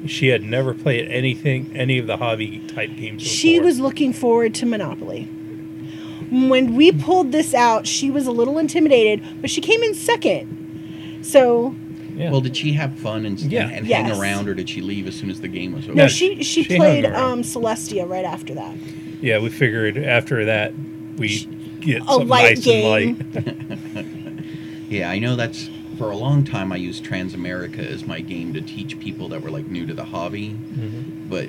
And 0.00 0.10
she 0.10 0.28
had 0.28 0.42
never 0.42 0.72
played 0.74 1.08
anything, 1.10 1.70
any 1.74 1.98
of 1.98 2.06
the 2.06 2.16
hobby 2.16 2.60
type 2.68 2.96
games. 2.96 3.22
She 3.22 3.60
was 3.60 3.78
looking 3.78 4.12
forward 4.12 4.54
to 4.56 4.66
Monopoly. 4.66 5.24
When 6.30 6.74
we 6.76 6.92
pulled 6.92 7.30
this 7.30 7.52
out, 7.52 7.86
she 7.86 8.10
was 8.10 8.26
a 8.26 8.32
little 8.32 8.58
intimidated, 8.58 9.22
but 9.42 9.50
she 9.50 9.60
came 9.60 9.82
in 9.82 9.94
second. 9.94 11.20
So 11.22 11.74
Yeah. 12.16 12.30
Well, 12.30 12.40
did 12.40 12.56
she 12.56 12.72
have 12.72 12.98
fun 12.98 13.26
and, 13.26 13.38
Yeah. 13.40 13.68
and 13.68 13.86
Yes. 13.86 14.06
hang 14.08 14.18
around, 14.20 14.48
or 14.48 14.54
did 14.54 14.68
she 14.70 14.80
leave 14.80 15.06
as 15.06 15.14
soon 15.14 15.30
as 15.30 15.40
the 15.40 15.48
game 15.48 15.72
was 15.74 15.84
over? 15.84 15.94
no, 15.94 16.08
she 16.08 16.42
she, 16.42 16.62
she 16.62 16.76
played 16.76 17.04
um, 17.06 17.42
Celestia 17.42 18.08
right 18.08 18.24
after 18.24 18.54
that. 18.54 18.74
yeah, 19.20 19.38
we 19.38 19.50
figured 19.50 19.98
after 19.98 20.44
that 20.46 20.72
we 21.18 21.46
get 21.80 22.00
A 22.02 22.04
something 22.06 22.28
light 22.28 22.56
nice 22.56 22.64
game. 22.64 23.16
and 23.34 23.94
light. 23.94 24.06
Yeah, 24.88 25.10
I 25.10 25.18
know 25.20 25.36
that's 25.36 25.70
for 26.02 26.10
a 26.10 26.16
long 26.16 26.42
time. 26.42 26.72
I 26.72 26.76
used 26.76 27.04
Transamerica 27.04 27.78
as 27.78 28.04
my 28.04 28.20
game 28.20 28.52
to 28.54 28.60
teach 28.60 28.98
people 28.98 29.28
that 29.28 29.40
were 29.40 29.52
like 29.52 29.68
new 29.68 29.86
to 29.86 29.94
the 29.94 30.06
hobby, 30.06 30.56
Mhm. 30.76 31.28
but 31.30 31.48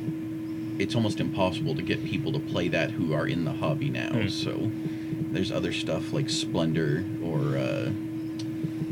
it's 0.77 0.93
almost 0.93 1.19
impossible 1.19 1.73
to 1.73 1.81
get 1.81 2.05
people 2.05 2.31
to 2.33 2.37
play 2.39 2.67
that 2.67 2.91
who 2.91 3.13
are 3.13 3.25
in 3.25 3.45
the 3.45 3.53
hobby 3.53 3.89
now. 3.89 4.09
Hmm. 4.09 4.27
So 4.27 4.69
there's 5.31 5.51
other 5.51 5.71
stuff 5.73 6.13
like 6.13 6.29
Splendor 6.29 7.03
or 7.23 7.57
uh, 7.57 7.89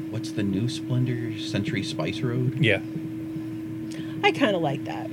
what's 0.10 0.32
the 0.32 0.42
new 0.42 0.68
Splendor? 0.68 1.38
Century 1.38 1.84
Spice 1.84 2.22
Road. 2.22 2.58
Yeah, 2.60 2.82
I 4.24 4.32
kind 4.32 4.56
of 4.56 4.64
like 4.64 4.84
that. 4.86 5.12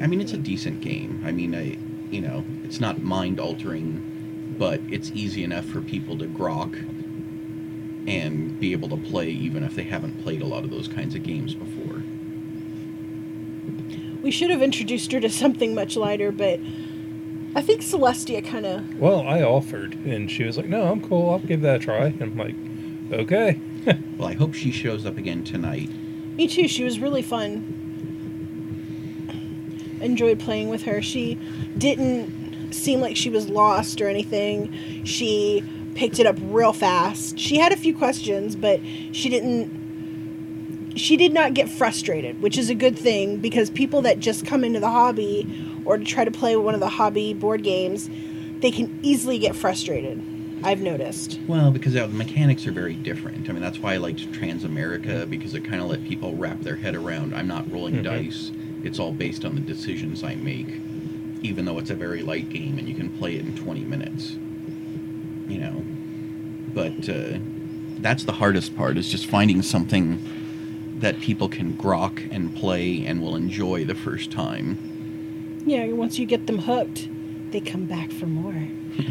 I 0.00 0.06
mean, 0.06 0.22
it's 0.22 0.32
a 0.32 0.38
decent 0.38 0.80
game. 0.80 1.20
I 1.22 1.32
mean, 1.32 1.54
I 1.54 1.76
you 2.10 2.22
know, 2.22 2.44
it's 2.64 2.80
not 2.80 3.02
mind 3.02 3.38
altering, 3.38 4.00
but 4.58 4.80
it's 4.90 5.12
easy 5.14 5.44
enough 5.44 5.66
for 5.66 5.82
people 5.82 6.16
to 6.16 6.26
grok 6.26 6.78
and 8.06 8.58
be 8.60 8.72
able 8.72 8.88
to 8.88 8.96
play 8.96 9.28
even 9.28 9.62
if 9.64 9.74
they 9.74 9.82
haven't 9.82 10.22
played 10.22 10.42
a 10.42 10.46
lot 10.46 10.64
of 10.64 10.70
those 10.70 10.88
kinds 10.88 11.14
of 11.14 11.22
games 11.22 11.54
before. 11.54 12.02
We 14.22 14.30
should 14.30 14.50
have 14.50 14.62
introduced 14.62 15.12
her 15.12 15.20
to 15.20 15.30
something 15.30 15.74
much 15.74 15.96
lighter, 15.96 16.32
but 16.32 16.60
I 17.54 17.62
think 17.62 17.80
Celestia 17.80 18.44
kind 18.44 18.66
of 18.66 18.98
Well, 18.98 19.26
I 19.26 19.42
offered, 19.42 19.94
and 20.04 20.30
she 20.30 20.44
was 20.44 20.56
like, 20.56 20.66
"No, 20.66 20.90
I'm 20.90 21.00
cool. 21.00 21.30
I'll 21.30 21.38
give 21.38 21.62
that 21.62 21.76
a 21.76 21.78
try." 21.78 22.06
And 22.06 22.22
I'm 22.22 22.36
like, 22.36 22.54
"Okay." 23.12 23.60
Well, 24.18 24.26
I 24.28 24.32
hope 24.32 24.52
she 24.54 24.72
shows 24.72 25.06
up 25.06 25.16
again 25.16 25.44
tonight. 25.44 25.88
Me 26.36 26.48
too. 26.48 26.66
She 26.66 26.82
was 26.82 26.98
really 26.98 27.22
fun. 27.22 27.74
Enjoyed 30.00 30.40
playing 30.40 30.70
with 30.70 30.82
her. 30.82 31.00
She 31.00 31.38
didn't 31.78 32.72
seem 32.72 33.00
like 33.00 33.16
she 33.16 33.30
was 33.30 33.48
lost 33.48 34.00
or 34.00 34.08
anything. 34.08 35.04
She 35.04 35.62
picked 35.96 36.18
it 36.20 36.26
up 36.26 36.36
real 36.42 36.72
fast. 36.72 37.38
She 37.38 37.56
had 37.58 37.72
a 37.72 37.76
few 37.76 37.96
questions, 37.96 38.54
but 38.54 38.80
she 39.12 39.28
didn't 39.28 39.84
she 40.94 41.16
did 41.18 41.34
not 41.34 41.52
get 41.52 41.68
frustrated, 41.68 42.40
which 42.40 42.56
is 42.56 42.70
a 42.70 42.74
good 42.74 42.98
thing 42.98 43.36
because 43.38 43.68
people 43.68 44.00
that 44.02 44.18
just 44.18 44.46
come 44.46 44.64
into 44.64 44.80
the 44.80 44.88
hobby 44.88 45.46
or 45.84 45.98
to 45.98 46.04
try 46.04 46.24
to 46.24 46.30
play 46.30 46.56
one 46.56 46.72
of 46.72 46.80
the 46.80 46.88
hobby 46.88 47.34
board 47.34 47.62
games, 47.62 48.08
they 48.60 48.70
can 48.70 48.98
easily 49.02 49.38
get 49.38 49.54
frustrated. 49.54 50.22
I've 50.64 50.80
noticed. 50.80 51.38
Well, 51.46 51.70
because 51.70 51.92
the 51.92 52.08
mechanics 52.08 52.66
are 52.66 52.72
very 52.72 52.94
different. 52.94 53.48
I 53.48 53.52
mean, 53.52 53.60
that's 53.60 53.78
why 53.78 53.92
I 53.92 53.96
liked 53.98 54.32
Transamerica 54.32 55.28
because 55.28 55.54
it 55.54 55.64
kind 55.64 55.82
of 55.82 55.90
let 55.90 56.02
people 56.04 56.34
wrap 56.34 56.62
their 56.62 56.76
head 56.76 56.94
around. 56.94 57.34
I'm 57.34 57.46
not 57.46 57.70
rolling 57.70 57.96
Mhm. 57.96 58.02
dice. 58.04 58.52
It's 58.82 58.98
all 58.98 59.12
based 59.12 59.44
on 59.44 59.54
the 59.54 59.60
decisions 59.60 60.24
I 60.24 60.34
make, 60.34 60.80
even 61.42 61.66
though 61.66 61.78
it's 61.78 61.90
a 61.90 61.94
very 61.94 62.22
light 62.22 62.48
game 62.48 62.78
and 62.78 62.88
you 62.88 62.94
can 62.94 63.10
play 63.10 63.36
it 63.36 63.44
in 63.44 63.54
20 63.54 63.84
minutes. 63.84 64.36
You 65.48 65.58
know, 65.58 65.84
but 66.74 67.08
uh, 67.08 67.38
that's 67.98 68.24
the 68.24 68.32
hardest 68.32 68.76
part 68.76 68.96
is 68.96 69.10
just 69.10 69.26
finding 69.26 69.62
something 69.62 70.20
that 71.00 71.20
people 71.20 71.48
can 71.48 71.74
grok 71.74 72.26
and 72.30 72.54
play 72.56 73.04
and 73.04 73.20
will 73.20 73.36
enjoy 73.36 73.84
the 73.84 73.94
first 73.94 74.30
time. 74.30 75.62
Yeah, 75.66 75.86
once 75.88 76.18
you 76.18 76.26
get 76.26 76.46
them 76.46 76.58
hooked, 76.58 77.08
they 77.50 77.60
come 77.60 77.86
back 77.86 78.10
for 78.10 78.26
more. 78.26 78.54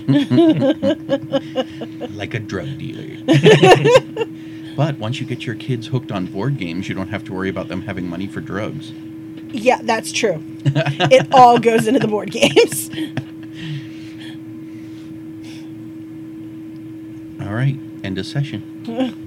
like 2.11 2.33
a 2.33 2.39
drug 2.39 2.77
dealer. 2.77 3.23
but 4.75 4.97
once 4.97 5.19
you 5.19 5.27
get 5.27 5.45
your 5.45 5.55
kids 5.55 5.87
hooked 5.87 6.11
on 6.11 6.25
board 6.25 6.57
games, 6.57 6.89
you 6.89 6.95
don't 6.95 7.09
have 7.09 7.23
to 7.25 7.33
worry 7.33 7.49
about 7.49 7.67
them 7.67 7.83
having 7.83 8.07
money 8.07 8.27
for 8.27 8.41
drugs. 8.41 8.91
Yeah, 9.49 9.79
that's 9.83 10.11
true. 10.11 10.41
it 10.65 11.31
all 11.33 11.59
goes 11.59 11.87
into 11.87 11.99
the 11.99 12.07
board 12.07 12.31
games. 12.31 12.89
All 17.45 17.53
right, 17.53 17.77
end 18.03 18.17
of 18.17 18.25
session. 18.25 19.21